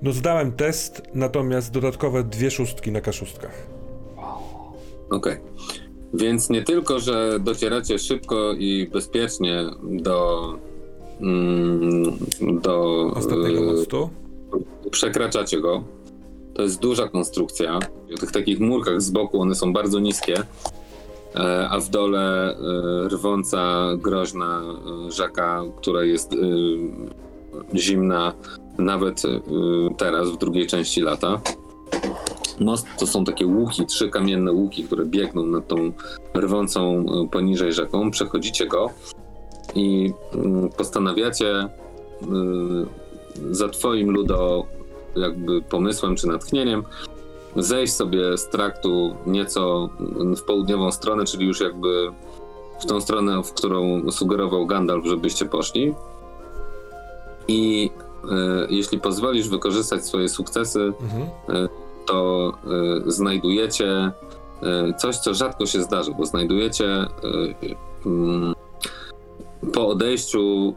No 0.02 0.12
zdałem 0.12 0.52
test, 0.52 1.02
natomiast 1.14 1.72
dodatkowe 1.72 2.24
dwie 2.24 2.50
szóstki 2.50 2.92
na 2.92 3.00
kaszustkach. 3.00 3.66
Okej. 5.10 5.36
Więc 6.14 6.50
nie 6.50 6.62
tylko, 6.62 7.00
że 7.00 7.38
docieracie 7.40 7.98
szybko 7.98 8.52
i 8.52 8.88
bezpiecznie 8.92 9.64
do. 9.82 10.42
mm, 11.20 12.18
do 12.62 13.06
Ostatniego 13.14 13.60
e, 13.60 13.62
mostu. 13.62 14.10
przekraczacie 14.90 15.60
go. 15.60 15.84
To 16.54 16.62
jest 16.62 16.80
duża 16.80 17.08
konstrukcja. 17.08 17.78
W 18.16 18.20
tych 18.20 18.32
takich 18.32 18.60
murkach 18.60 19.02
z 19.02 19.10
boku 19.10 19.40
one 19.40 19.54
są 19.54 19.72
bardzo 19.72 20.00
niskie, 20.00 20.34
e, 20.38 20.44
a 21.70 21.80
w 21.80 21.88
dole 21.88 22.56
e, 22.56 23.08
rwąca, 23.08 23.86
groźna 23.96 24.62
e, 24.62 25.12
rzeka, 25.12 25.62
która 25.76 26.04
jest 26.04 26.32
e, 26.32 26.36
zimna 27.74 28.32
nawet 28.78 29.22
e, 29.24 29.40
teraz, 29.96 30.30
w 30.30 30.36
drugiej 30.38 30.66
części 30.66 31.00
lata. 31.00 31.40
Most 32.60 32.86
to 32.98 33.06
są 33.06 33.24
takie 33.24 33.46
łuki, 33.46 33.86
trzy 33.86 34.08
kamienne 34.08 34.52
łuki, 34.52 34.84
które 34.84 35.04
biegną 35.04 35.46
nad 35.46 35.68
tą 35.68 35.92
rwącą 36.34 36.98
e, 36.98 37.28
poniżej 37.28 37.72
rzeką. 37.72 38.10
Przechodzicie 38.10 38.66
go 38.66 38.90
i 39.74 40.12
mm, 40.34 40.68
postanawiacie 40.68 41.58
e, 41.58 41.68
za 43.50 43.68
twoim 43.68 44.10
ludo 44.10 44.66
jakby 45.16 45.62
pomysłem 45.62 46.16
czy 46.16 46.28
natchnieniem 46.28 46.84
zejść 47.56 47.92
sobie 47.92 48.38
z 48.38 48.48
traktu 48.48 49.16
nieco 49.26 49.88
w 50.36 50.42
południową 50.42 50.92
stronę, 50.92 51.24
czyli 51.24 51.46
już 51.46 51.60
jakby 51.60 52.12
w 52.80 52.86
tą 52.86 53.00
stronę, 53.00 53.42
w 53.42 53.52
którą 53.52 54.10
sugerował 54.10 54.66
Gandalf, 54.66 55.06
żebyście 55.06 55.44
poszli. 55.46 55.94
I 57.48 57.90
e, 58.24 58.66
jeśli 58.70 59.00
pozwolisz 59.00 59.48
wykorzystać 59.48 60.06
swoje 60.06 60.28
sukcesy, 60.28 60.92
Mhm. 61.02 61.28
to 62.06 62.52
y, 63.06 63.10
znajdujecie 63.12 64.10
y, 64.90 64.94
coś, 64.98 65.16
co 65.16 65.34
rzadko 65.34 65.66
się 65.66 65.82
zdarzy, 65.82 66.12
bo 66.18 66.26
znajdujecie 66.26 67.06
y, 67.24 67.76
mm, 68.06 68.54
po 69.72 69.88
odejściu 69.88 70.74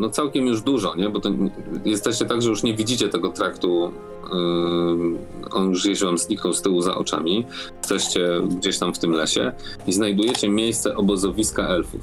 no 0.00 0.10
całkiem 0.10 0.46
już 0.46 0.62
dużo, 0.62 0.94
nie? 0.94 1.08
Bo 1.08 1.20
to 1.20 1.30
jesteście 1.84 2.24
tak, 2.24 2.42
że 2.42 2.50
już 2.50 2.62
nie 2.62 2.74
widzicie 2.74 3.08
tego 3.08 3.28
traktu. 3.28 3.92
Y, 4.24 5.50
on 5.50 5.70
już 5.70 5.82
gdzieś 5.82 6.02
wam 6.02 6.18
zniknął 6.18 6.52
z 6.52 6.62
tyłu 6.62 6.80
za 6.80 6.94
oczami. 6.94 7.46
Jesteście 7.78 8.28
gdzieś 8.58 8.78
tam 8.78 8.94
w 8.94 8.98
tym 8.98 9.12
lesie 9.12 9.52
i 9.86 9.92
znajdujecie 9.92 10.48
miejsce 10.48 10.96
obozowiska 10.96 11.68
elfów. 11.68 12.00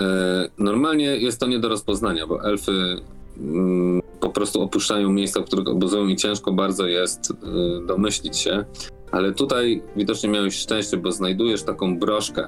Y, 0.00 0.04
Normalnie 0.58 1.16
jest 1.16 1.40
to 1.40 1.46
nie 1.46 1.58
do 1.58 1.68
rozpoznania, 1.68 2.26
bo 2.26 2.44
elfy 2.44 2.96
mm, 3.38 4.02
po 4.20 4.30
prostu 4.30 4.62
opuszczają 4.62 5.12
miejsca, 5.12 5.40
w 5.40 5.44
których 5.44 5.68
obozują 5.68 6.08
i 6.08 6.16
ciężko 6.16 6.52
bardzo 6.52 6.86
jest 6.86 7.30
y, 7.30 7.34
domyślić 7.86 8.36
się. 8.36 8.64
Ale 9.12 9.32
tutaj 9.32 9.82
widocznie 9.96 10.28
miałeś 10.28 10.56
szczęście, 10.56 10.96
bo 10.96 11.12
znajdujesz 11.12 11.62
taką 11.62 11.98
broszkę, 11.98 12.46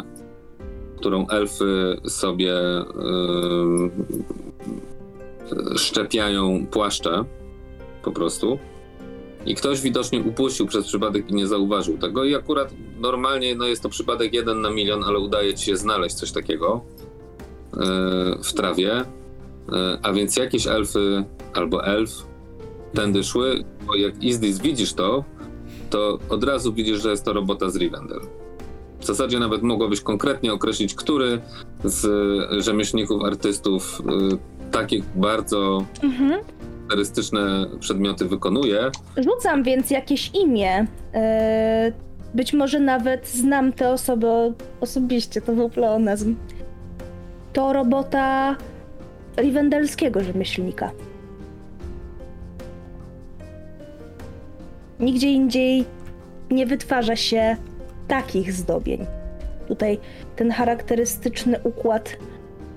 którą 0.96 1.26
elfy 1.28 1.96
sobie 2.08 2.54
szczepiają 5.76 6.66
płaszcze 6.66 7.24
po 8.02 8.12
prostu. 8.12 8.58
I 9.46 9.54
ktoś 9.54 9.80
widocznie 9.80 10.20
upuścił 10.20 10.66
przez 10.66 10.86
przypadek 10.86 11.30
i 11.30 11.34
nie 11.34 11.46
zauważył 11.46 11.98
tego. 11.98 12.24
I 12.24 12.34
akurat 12.34 12.74
normalnie 13.00 13.54
no 13.54 13.66
jest 13.66 13.82
to 13.82 13.88
przypadek 13.88 14.34
jeden 14.34 14.60
na 14.60 14.70
milion, 14.70 15.04
ale 15.04 15.18
udaje 15.18 15.54
ci 15.54 15.64
się 15.64 15.76
znaleźć 15.76 16.14
coś 16.14 16.32
takiego 16.32 16.80
e, 17.74 17.78
w 18.42 18.52
trawie. 18.52 18.92
E, 18.92 19.04
a 20.02 20.12
więc 20.12 20.36
jakieś 20.36 20.66
elfy 20.66 21.24
albo 21.54 21.84
elf 21.84 22.10
tędy 22.94 23.24
szły, 23.24 23.64
bo 23.86 23.94
jak 23.94 24.22
Izdis 24.22 24.58
widzisz 24.58 24.92
to, 24.92 25.24
to 25.90 26.18
od 26.28 26.44
razu 26.44 26.72
widzisz, 26.72 27.02
że 27.02 27.10
jest 27.10 27.24
to 27.24 27.32
robota 27.32 27.70
z 27.70 27.76
Rivendell. 27.76 28.20
W 29.00 29.04
zasadzie 29.04 29.38
nawet 29.38 29.62
mogłabyś 29.62 30.00
konkretnie 30.00 30.52
określić, 30.52 30.94
który 30.94 31.40
z 31.84 32.64
rzemieślników, 32.64 33.24
artystów 33.24 34.00
y, 34.00 34.55
takie 34.72 35.00
bardzo 35.14 35.84
Mhm. 36.02 36.40
charakterystyczne 36.78 37.66
przedmioty 37.80 38.24
wykonuje. 38.24 38.90
Rzucam 39.16 39.62
więc 39.62 39.90
jakieś 39.90 40.30
imię. 40.34 40.86
E, 41.14 41.92
być 42.34 42.52
może 42.52 42.80
nawet 42.80 43.28
znam 43.28 43.72
tę 43.72 43.90
osobę 43.90 44.52
osobiście, 44.80 45.40
to 45.40 45.52
był 45.52 45.68
pleonazm. 45.70 46.36
To 47.52 47.72
robota 47.72 48.56
rivendelskiego 49.36 50.24
rzemieślnika. 50.24 50.90
Nigdzie 55.00 55.28
indziej 55.28 55.84
nie 56.50 56.66
wytwarza 56.66 57.16
się 57.16 57.56
takich 58.08 58.52
zdobień. 58.52 59.06
Tutaj 59.68 59.98
ten 60.36 60.50
charakterystyczny 60.50 61.60
układ 61.64 62.16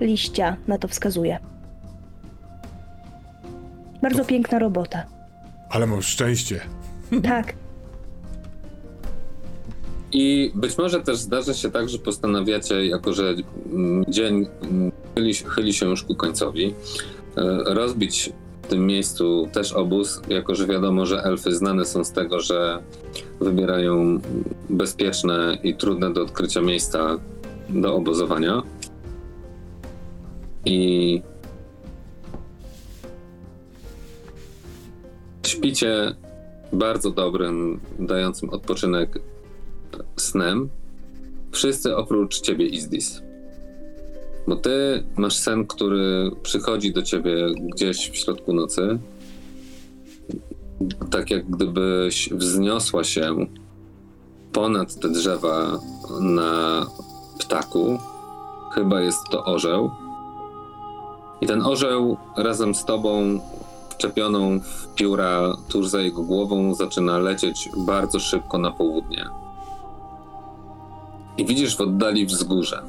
liścia 0.00 0.56
na 0.66 0.78
to 0.78 0.88
wskazuje. 0.88 1.38
Bardzo 4.02 4.24
piękna 4.24 4.58
robota. 4.58 5.06
Ale 5.70 5.86
mam 5.86 6.02
szczęście. 6.02 6.60
Tak. 7.22 7.54
I 10.12 10.52
być 10.54 10.78
może 10.78 11.00
też 11.00 11.18
zdarza 11.18 11.54
się 11.54 11.70
tak, 11.70 11.88
że 11.88 11.98
postanawiacie, 11.98 12.86
jako 12.86 13.12
że 13.12 13.34
mm, 13.72 14.04
dzień 14.08 14.46
mm, 14.62 14.92
chyli, 15.14 15.34
chyli 15.34 15.72
się 15.72 15.86
już 15.86 16.02
ku 16.02 16.14
końcowi, 16.14 16.74
e, 17.36 17.74
rozbić 17.74 18.32
w 18.62 18.66
tym 18.66 18.86
miejscu 18.86 19.48
też 19.52 19.72
obóz, 19.72 20.22
jako 20.28 20.54
że 20.54 20.66
wiadomo, 20.66 21.06
że 21.06 21.22
elfy 21.22 21.54
znane 21.54 21.84
są 21.84 22.04
z 22.04 22.12
tego, 22.12 22.40
że 22.40 22.82
wybierają 23.40 24.20
bezpieczne 24.70 25.58
i 25.62 25.74
trudne 25.74 26.12
do 26.12 26.22
odkrycia 26.22 26.60
miejsca 26.60 27.18
do 27.68 27.94
obozowania. 27.94 28.62
I 30.64 31.22
śpicie 35.50 36.14
bardzo 36.72 37.10
dobrym, 37.10 37.80
dającym 37.98 38.50
odpoczynek 38.50 39.18
snem. 40.16 40.68
Wszyscy 41.52 41.96
oprócz 41.96 42.40
ciebie, 42.40 42.66
Izdis. 42.66 43.22
Bo 44.48 44.56
ty 44.56 45.04
masz 45.16 45.36
sen, 45.36 45.66
który 45.66 46.30
przychodzi 46.42 46.92
do 46.92 47.02
ciebie 47.02 47.34
gdzieś 47.74 48.10
w 48.10 48.16
środku 48.16 48.52
nocy. 48.52 48.98
Tak 51.10 51.30
jak 51.30 51.50
gdybyś 51.50 52.28
wzniosła 52.32 53.04
się 53.04 53.46
ponad 54.52 55.00
te 55.00 55.08
drzewa 55.08 55.80
na 56.20 56.86
ptaku. 57.38 57.98
Chyba 58.74 59.00
jest 59.00 59.28
to 59.30 59.44
orzeł. 59.44 59.90
I 61.40 61.46
ten 61.46 61.62
orzeł 61.62 62.16
razem 62.36 62.74
z 62.74 62.84
tobą 62.84 63.40
wczepioną 64.00 64.60
w 64.60 64.94
pióra 64.94 65.56
tuż 65.68 65.88
za 65.88 66.00
jego 66.00 66.22
głową 66.22 66.74
zaczyna 66.74 67.18
lecieć 67.18 67.70
bardzo 67.76 68.20
szybko 68.20 68.58
na 68.58 68.70
południe. 68.70 69.26
I 71.38 71.44
widzisz 71.44 71.76
w 71.76 71.80
oddali 71.80 72.26
wzgórze. 72.26 72.82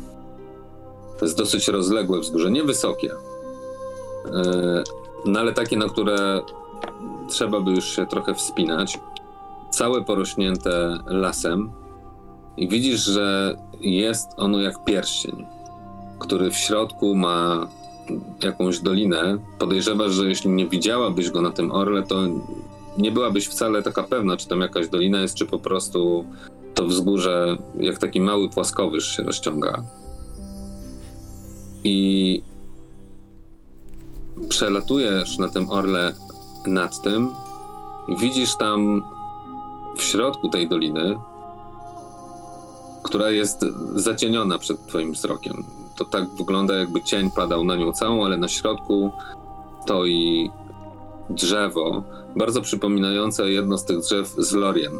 To 1.20 1.26
jest 1.26 1.38
dosyć 1.38 1.68
rozległe 1.68 2.20
wzgórze, 2.20 2.52
niewysokie. 2.52 3.08
Yy, 3.08 4.84
no 5.26 5.40
ale 5.40 5.54
takie, 5.54 5.78
na 5.78 5.90
które 5.90 6.42
trzeba 7.30 7.60
by 7.60 7.72
już 7.72 7.86
się 7.86 8.06
trochę 8.06 8.34
wspinać. 8.34 9.00
Całe 9.70 10.04
porośnięte 10.04 11.00
lasem. 11.06 11.72
I 12.58 12.68
widzisz, 12.68 13.04
że 13.06 13.56
jest 13.82 14.30
ono 14.38 14.60
jak 14.60 14.84
pierścień, 14.84 15.46
który 16.20 16.52
w 16.52 16.58
środku 16.58 17.16
ma 17.16 17.68
jakąś 18.44 18.80
dolinę. 18.80 19.38
Podejrzewasz, 19.60 20.12
że 20.12 20.30
jeśli 20.30 20.50
nie 20.50 20.68
widziałabyś 20.68 21.30
go 21.30 21.42
na 21.42 21.52
tym 21.52 21.72
orle, 21.72 22.04
to 22.04 22.16
nie 22.98 23.12
byłabyś 23.12 23.48
wcale 23.48 23.84
taka 23.84 24.04
pewna, 24.04 24.38
czy 24.38 24.48
tam 24.48 24.62
jakaś 24.62 24.88
dolina 24.88 25.22
jest, 25.22 25.36
czy 25.36 25.46
po 25.46 25.60
prostu 25.60 26.26
to 26.74 26.86
wzgórze 26.86 27.58
jak 27.80 27.98
taki 27.98 28.22
mały 28.22 28.50
płaskowyż 28.50 29.18
się 29.18 29.24
rozciąga. 29.24 29.84
I 31.84 32.42
przelatujesz 34.50 35.38
na 35.38 35.48
tym 35.50 35.70
orle 35.70 36.14
nad 36.68 37.02
tym 37.02 37.30
i 38.08 38.18
widzisz 38.18 38.58
tam 38.58 39.04
w 39.98 40.02
środku 40.02 40.50
tej 40.50 40.70
doliny, 40.70 41.16
która 43.04 43.30
jest 43.30 43.66
zacieniona 43.96 44.58
przed 44.58 44.88
twoim 44.88 45.12
wzrokiem. 45.12 45.64
To 46.02 46.06
tak 46.06 46.30
wygląda, 46.30 46.76
jakby 46.76 47.02
cień 47.02 47.32
padał 47.32 47.64
na 47.64 47.76
nią 47.76 47.92
całą, 47.92 48.26
ale 48.26 48.38
na 48.38 48.48
środku 48.48 49.12
to 49.86 50.06
i 50.06 50.52
drzewo, 51.30 52.04
bardzo 52.36 52.62
przypominające 52.62 53.52
jedno 53.52 53.78
z 53.78 53.86
tych 53.86 54.00
drzew 54.00 54.28
z 54.38 54.54
Lorien, 54.54 54.92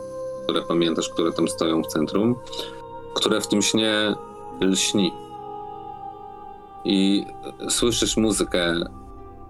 które 0.44 0.62
pamiętasz, 0.62 1.10
które 1.10 1.32
tam 1.32 1.48
stoją 1.48 1.84
w 1.84 1.88
centrum, 1.88 2.36
które 3.14 3.42
w 3.42 3.48
tym 3.48 3.62
śnie 3.62 4.16
lśni. 4.62 5.12
I 6.86 7.26
słyszysz 7.70 8.18
muzykę. 8.18 8.76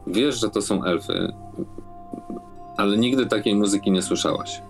Wiesz, 0.07 0.39
że 0.39 0.49
to 0.49 0.61
są 0.61 0.83
elfy, 0.83 1.33
ale 2.77 2.97
nigdy 2.97 3.25
takiej 3.25 3.55
muzyki 3.55 3.91
nie 3.91 4.01
słyszałaś. 4.01 4.61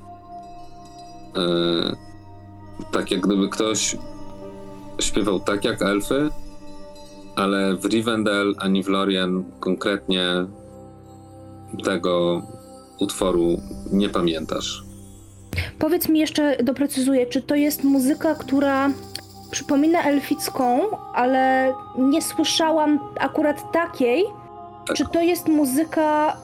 Yy, 1.36 1.96
tak 2.92 3.12
jak 3.12 3.22
gdyby 3.22 3.50
ktoś 3.50 3.98
śpiewał 5.00 5.40
tak 5.40 5.66
jak 5.66 5.82
elfy, 5.82 6.30
ale 7.36 7.76
w 7.76 7.86
Rivendell 7.86 8.56
ani 8.58 8.84
w 8.84 8.88
Lorien 8.88 9.44
konkretnie 9.60 10.26
tego 11.84 12.42
utworu 13.00 13.62
nie 13.92 14.10
pamiętasz. 14.10 14.84
Powiedz 15.80 16.10
mi 16.10 16.20
jeszcze, 16.20 16.64
doprecyzuję, 16.64 17.26
czy 17.26 17.42
to 17.42 17.56
jest 17.56 17.84
muzyka, 17.84 18.36
która 18.36 18.90
przypomina 19.52 20.04
elficką, 20.04 20.82
ale 21.14 21.74
nie 21.98 22.22
słyszałam 22.22 23.00
akurat 23.20 23.72
takiej? 23.72 24.24
Tak. 24.88 24.98
Czy 24.98 25.06
to 25.06 25.22
jest 25.22 25.48
muzyka 25.48 26.38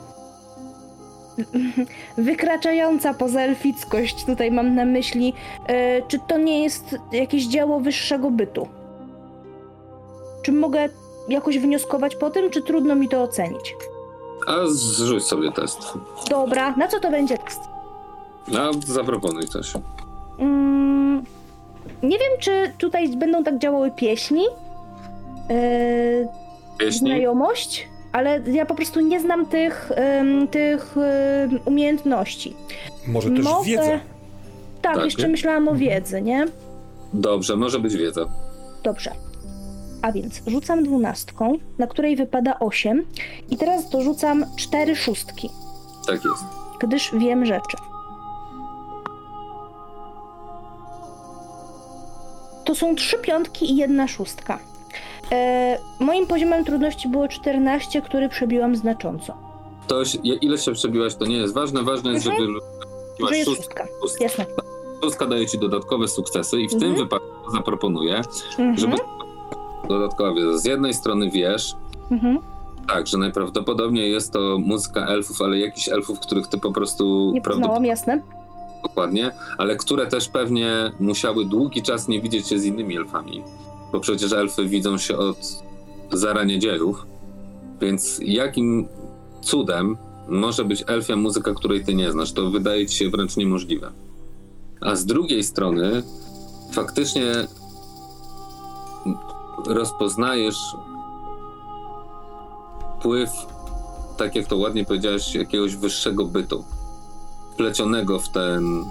wykraczająca 2.18 3.14
poza 3.14 3.42
elfickość? 3.42 4.26
Tutaj 4.26 4.52
mam 4.52 4.76
na 4.76 4.86
myśli, 4.86 5.34
e, 5.68 6.02
czy 6.02 6.20
to 6.28 6.38
nie 6.38 6.64
jest 6.64 6.96
jakieś 7.12 7.46
dzieło 7.48 7.80
wyższego 7.80 8.32
bytu? 8.32 8.68
Czy 10.42 10.52
mogę 10.52 10.90
jakoś 11.30 11.60
wnioskować 11.60 12.16
po 12.16 12.30
tym, 12.30 12.50
czy 12.50 12.62
trudno 12.62 12.96
mi 12.96 13.10
to 13.10 13.24
ocenić? 13.24 13.76
A 14.48 14.54
zrzuć 14.68 15.24
sobie 15.24 15.52
test. 15.52 15.78
Dobra, 16.30 16.76
na 16.76 16.88
co 16.88 17.00
to 17.00 17.12
będzie 17.12 17.38
test? 17.38 17.60
A 18.60 18.72
zaproponuj 18.88 19.48
coś. 19.48 19.74
Mm, 20.40 21.24
nie 22.04 22.18
wiem, 22.20 22.32
czy 22.40 22.72
tutaj 22.78 23.10
będą 23.18 23.44
tak 23.44 23.58
działały 23.60 23.92
pieśni. 23.92 24.44
Yy, 25.50 26.28
Pieśni? 26.78 27.00
znajomość, 27.00 27.88
ale 28.12 28.42
ja 28.52 28.66
po 28.66 28.76
prostu 28.76 29.00
nie 29.00 29.20
znam 29.20 29.46
tych, 29.46 29.92
ym, 30.22 30.48
tych 30.48 30.96
ym, 30.98 31.60
umiejętności. 31.66 32.56
Może 33.08 33.30
też 33.30 33.46
Mogę- 33.46 33.66
wiedza. 33.66 34.00
Tak, 34.82 34.96
Tak, 34.96 35.06
jeszcze 35.06 35.22
nie? 35.24 35.28
myślałam 35.30 35.68
o 35.68 35.76
wiedzy, 35.76 36.22
nie? 36.22 36.46
Dobrze, 37.14 37.56
może 37.56 37.80
być 37.80 37.96
wiedza. 37.96 38.26
Dobrze. 38.84 39.12
A 40.02 40.12
więc 40.12 40.42
rzucam 40.48 40.84
dwunastką, 40.84 41.58
na 41.78 41.88
której 41.88 42.16
wypada 42.16 42.60
8 42.60 43.06
i 43.50 43.58
teraz 43.58 43.90
dorzucam 43.90 44.46
cztery 44.58 44.96
szóstki, 44.96 45.50
Tak 46.08 46.16
jest. 46.16 46.44
gdyż 46.80 47.12
wiem 47.20 47.46
rzeczy. 47.46 47.78
To 52.66 52.76
są 52.76 52.96
trzy 52.96 53.18
piątki 53.18 53.72
i 53.72 53.76
jedna 53.76 54.08
szóstka. 54.08 54.60
E, 55.32 55.78
moim 56.00 56.28
poziomem 56.28 56.66
trudności 56.66 57.08
było 57.10 57.28
14, 57.28 58.02
który 58.02 58.30
przebiłam 58.30 58.76
znacząco. 58.76 59.34
To 59.88 60.06
się- 60.06 60.18
ile 60.20 60.58
się 60.58 60.72
przebiłaś, 60.74 61.16
to 61.16 61.26
nie 61.26 61.38
jest 61.38 61.54
ważne. 61.54 61.84
Ważne 61.84 62.12
jest, 62.14 62.28
Mhm. 62.28 62.48
żeby 62.48 62.60
Że 63.30 63.38
jest 63.38 63.50
szóst- 63.50 63.62
szóstka. 63.62 63.88
szóstkę. 64.02 64.24
Jasne. 64.24 64.46
Szóstka 65.04 65.26
daje 65.26 65.48
ci 65.48 65.60
dodatkowe 65.60 66.08
sukcesy 66.08 66.62
i 66.62 66.68
w 66.68 66.72
tym 66.72 66.84
Mhm. 66.84 66.96
wypadku 66.96 67.52
zaproponuję, 67.52 68.22
Mhm. 68.60 68.78
żeby 68.78 68.96
dodatkowo 69.88 70.58
z 70.58 70.66
jednej 70.66 70.94
strony 70.94 71.30
wiesz, 71.30 71.76
Mhm. 72.12 72.40
Tak, 72.88 73.08
że 73.08 73.18
najprawdopodobniej 73.18 74.12
jest 74.12 74.34
to 74.34 74.58
muzyka 74.60 75.06
elfów, 75.08 75.42
ale 75.42 75.60
jakichś 75.60 75.90
elfów, 75.90 76.20
których 76.20 76.48
ty 76.48 76.58
po 76.58 76.72
prostu 76.72 77.32
Nie 77.34 77.42
poznałam, 77.42 77.86
jasne. 77.86 78.22
dokładnie, 78.84 79.32
ale 79.58 79.76
które 79.76 80.08
też 80.08 80.30
pewnie 80.30 80.92
musiały 81.00 81.46
długi 81.46 81.82
czas 81.82 82.08
nie 82.08 82.22
widzieć 82.22 82.48
się 82.48 82.60
z 82.60 82.66
innymi 82.66 82.98
elfami. 82.98 83.44
Bo 83.92 84.00
przecież 84.00 84.34
elfy 84.34 84.66
widzą 84.66 84.98
się 84.98 85.18
od 85.18 85.64
zarania 86.12 86.58
dziejów. 86.58 87.06
Więc 87.82 88.20
jakim 88.24 88.88
cudem 89.42 89.98
może 90.30 90.66
być 90.66 90.84
elfia 90.88 91.16
muzyka, 91.16 91.54
której 91.54 91.86
ty 91.86 91.94
nie 91.96 92.12
znasz? 92.12 92.32
To 92.34 92.50
wydaje 92.50 92.86
ci 92.88 92.98
się 92.98 93.10
wręcz 93.10 93.38
niemożliwe. 93.38 93.92
A 94.82 94.96
z 94.96 95.06
drugiej 95.06 95.44
strony 95.44 96.04
faktycznie 96.72 97.24
rozpoznajesz 99.66 100.76
wpływ, 103.00 103.30
tak 104.18 104.36
jak 104.36 104.48
to 104.48 104.58
ładnie 104.58 104.86
powiedziałeś, 104.86 105.36
jakiegoś 105.36 105.76
wyższego 105.76 106.26
bytu, 106.26 106.64
wplecionego 107.54 108.20
w 108.20 108.30
ten, 108.30 108.86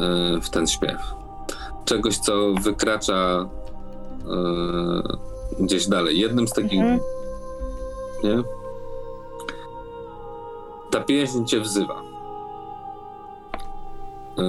e, 0.00 0.40
w 0.40 0.50
ten 0.50 0.66
śpiew. 0.66 1.14
Czegoś, 1.84 2.18
co 2.18 2.32
wykracza 2.62 3.48
e, 5.58 5.64
gdzieś 5.64 5.86
dalej. 5.88 6.18
Jednym 6.18 6.48
z 6.48 6.52
takich, 6.52 6.80
Mhm. 6.80 7.00
nie? 8.24 8.42
Ta 10.90 11.00
pieśń 11.00 11.44
cię 11.44 11.60
wzywa. 11.60 12.02
E, 14.38 14.42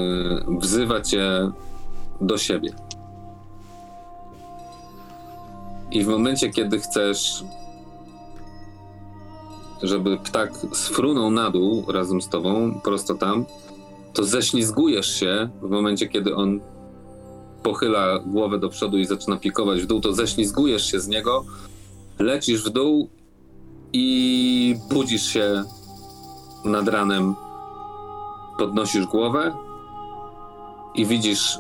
wzywa 0.60 1.02
cię 1.02 1.52
do 2.22 2.38
siebie. 2.38 2.74
I 5.92 6.03
w 6.03 6.08
momencie, 6.08 6.50
kiedy 6.50 6.80
chcesz, 6.80 7.43
żeby 9.84 10.18
ptak 10.18 10.51
sfrunął 10.74 11.32
na 11.32 11.50
dół 11.51 11.85
razem 11.92 12.22
z 12.22 12.30
tobą, 12.30 12.82
prosto 12.84 13.16
tam, 13.16 13.45
to 14.14 14.24
ześlizgujesz 14.24 15.19
się 15.19 15.50
w 15.61 15.69
momencie, 15.69 16.08
kiedy 16.08 16.35
on 16.35 16.59
pochyla 17.64 18.19
głowę 18.19 18.59
do 18.59 18.69
przodu 18.69 18.98
i 18.98 19.06
zaczyna 19.06 19.38
pikować 19.38 19.82
w 19.82 19.85
dół, 19.85 20.01
to 20.01 20.14
ześlizgujesz 20.14 20.92
się 20.92 21.00
z 21.00 21.08
niego, 21.08 21.45
lecisz 22.19 22.64
w 22.64 22.69
dół 22.69 23.09
i 23.93 24.76
budzisz 24.90 25.24
się 25.24 25.64
nad 26.66 26.88
ranem, 26.88 27.35
podnosisz 28.58 29.06
głowę 29.06 29.53
i 30.95 31.06
widzisz 31.06 31.59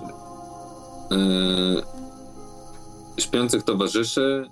yy, 1.11 1.98
śpiących 3.21 3.63
towarzyszy 3.63 4.49